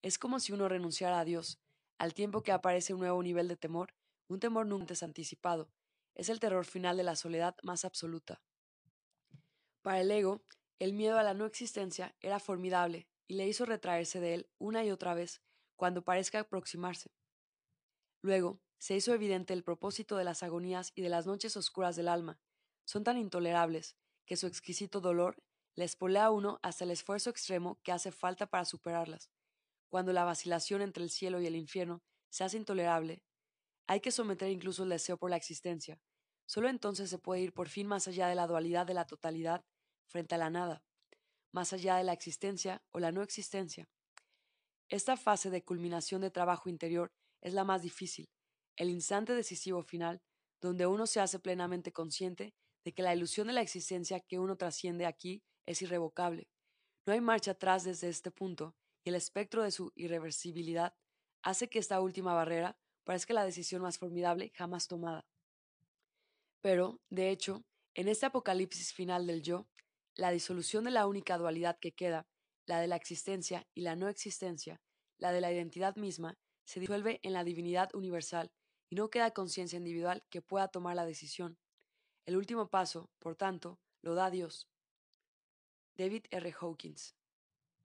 Es 0.02 0.18
como 0.18 0.38
si 0.38 0.52
uno 0.52 0.68
renunciara 0.68 1.18
a 1.18 1.24
Dios, 1.24 1.58
al 1.98 2.12
tiempo 2.12 2.42
que 2.42 2.52
aparece 2.52 2.92
un 2.92 3.00
nuevo 3.00 3.22
nivel 3.22 3.48
de 3.48 3.56
temor, 3.56 3.94
un 4.28 4.38
temor 4.38 4.66
nunca 4.66 4.82
antes 4.82 5.02
anticipado. 5.02 5.70
Es 6.14 6.28
el 6.28 6.40
terror 6.40 6.66
final 6.66 6.98
de 6.98 7.04
la 7.04 7.16
soledad 7.16 7.56
más 7.62 7.84
absoluta. 7.84 8.42
Para 9.82 10.00
el 10.00 10.10
ego, 10.10 10.42
el 10.78 10.92
miedo 10.92 11.18
a 11.18 11.22
la 11.22 11.32
no 11.32 11.46
existencia 11.46 12.14
era 12.20 12.38
formidable 12.38 13.08
y 13.26 13.34
le 13.34 13.48
hizo 13.48 13.64
retraerse 13.64 14.20
de 14.20 14.34
él 14.34 14.50
una 14.58 14.84
y 14.84 14.90
otra 14.90 15.14
vez 15.14 15.40
cuando 15.76 16.04
parezca 16.04 16.40
aproximarse. 16.40 17.14
Luego, 18.20 18.60
se 18.78 18.94
hizo 18.96 19.14
evidente 19.14 19.52
el 19.52 19.64
propósito 19.64 20.16
de 20.16 20.24
las 20.24 20.42
agonías 20.42 20.92
y 20.94 21.02
de 21.02 21.08
las 21.08 21.26
noches 21.26 21.56
oscuras 21.56 21.96
del 21.96 22.08
alma. 22.08 22.38
Son 22.84 23.04
tan 23.04 23.18
intolerables 23.18 23.96
que 24.26 24.36
su 24.36 24.46
exquisito 24.46 25.00
dolor 25.00 25.42
le 25.74 25.84
espolea 25.84 26.26
a 26.26 26.30
uno 26.30 26.58
hasta 26.62 26.84
el 26.84 26.90
esfuerzo 26.90 27.30
extremo 27.30 27.78
que 27.82 27.92
hace 27.92 28.12
falta 28.12 28.46
para 28.46 28.64
superarlas. 28.64 29.30
Cuando 29.88 30.12
la 30.12 30.24
vacilación 30.24 30.82
entre 30.82 31.04
el 31.04 31.10
cielo 31.10 31.40
y 31.40 31.46
el 31.46 31.56
infierno 31.56 32.02
se 32.30 32.44
hace 32.44 32.56
intolerable, 32.56 33.22
hay 33.86 34.00
que 34.00 34.10
someter 34.10 34.50
incluso 34.50 34.82
el 34.82 34.88
deseo 34.88 35.16
por 35.16 35.30
la 35.30 35.36
existencia. 35.36 36.00
Solo 36.46 36.68
entonces 36.68 37.10
se 37.10 37.18
puede 37.18 37.42
ir 37.42 37.52
por 37.52 37.68
fin 37.68 37.86
más 37.86 38.08
allá 38.08 38.28
de 38.28 38.34
la 38.34 38.46
dualidad 38.46 38.86
de 38.86 38.94
la 38.94 39.06
totalidad 39.06 39.64
frente 40.06 40.34
a 40.34 40.38
la 40.38 40.50
nada, 40.50 40.82
más 41.52 41.72
allá 41.72 41.96
de 41.96 42.04
la 42.04 42.12
existencia 42.12 42.82
o 42.90 43.00
la 43.00 43.12
no 43.12 43.22
existencia. 43.22 43.88
Esta 44.88 45.16
fase 45.16 45.50
de 45.50 45.64
culminación 45.64 46.20
de 46.20 46.30
trabajo 46.30 46.68
interior 46.68 47.12
es 47.40 47.54
la 47.54 47.64
más 47.64 47.82
difícil, 47.82 48.28
el 48.76 48.90
instante 48.90 49.34
decisivo 49.34 49.82
final, 49.82 50.22
donde 50.60 50.86
uno 50.86 51.06
se 51.06 51.20
hace 51.20 51.38
plenamente 51.38 51.92
consciente 51.92 52.54
de 52.84 52.92
que 52.92 53.02
la 53.02 53.14
ilusión 53.14 53.46
de 53.46 53.52
la 53.52 53.62
existencia 53.62 54.20
que 54.20 54.38
uno 54.38 54.56
trasciende 54.56 55.06
aquí 55.06 55.42
es 55.66 55.82
irrevocable. 55.82 56.48
No 57.06 57.12
hay 57.12 57.20
marcha 57.20 57.52
atrás 57.52 57.84
desde 57.84 58.08
este 58.08 58.30
punto, 58.30 58.76
y 59.04 59.10
el 59.10 59.14
espectro 59.14 59.62
de 59.62 59.70
su 59.70 59.92
irreversibilidad 59.94 60.94
hace 61.42 61.68
que 61.68 61.78
esta 61.78 62.00
última 62.00 62.34
barrera 62.34 62.78
parezca 63.04 63.34
la 63.34 63.44
decisión 63.44 63.82
más 63.82 63.98
formidable 63.98 64.50
jamás 64.54 64.88
tomada. 64.88 65.26
Pero, 66.60 67.00
de 67.10 67.30
hecho, 67.30 67.64
en 67.94 68.08
este 68.08 68.26
apocalipsis 68.26 68.92
final 68.92 69.26
del 69.26 69.42
yo, 69.42 69.68
la 70.16 70.30
disolución 70.30 70.84
de 70.84 70.90
la 70.90 71.06
única 71.06 71.38
dualidad 71.38 71.78
que 71.78 71.92
queda, 71.92 72.26
la 72.66 72.80
de 72.80 72.88
la 72.88 72.96
existencia 72.96 73.66
y 73.74 73.82
la 73.82 73.94
no 73.94 74.08
existencia, 74.08 74.80
la 75.18 75.30
de 75.30 75.40
la 75.40 75.52
identidad 75.52 75.94
misma, 75.96 76.36
se 76.64 76.80
disuelve 76.80 77.20
en 77.22 77.32
la 77.32 77.44
divinidad 77.44 77.94
universal 77.94 78.50
y 78.88 78.96
no 78.96 79.10
queda 79.10 79.32
conciencia 79.32 79.76
individual 79.76 80.24
que 80.30 80.42
pueda 80.42 80.68
tomar 80.68 80.96
la 80.96 81.06
decisión. 81.06 81.58
El 82.24 82.36
último 82.36 82.68
paso, 82.68 83.10
por 83.18 83.36
tanto, 83.36 83.78
lo 84.02 84.14
da 84.14 84.30
Dios. 84.30 84.68
David 85.96 86.24
R. 86.30 86.54
Hawkins 86.60 87.14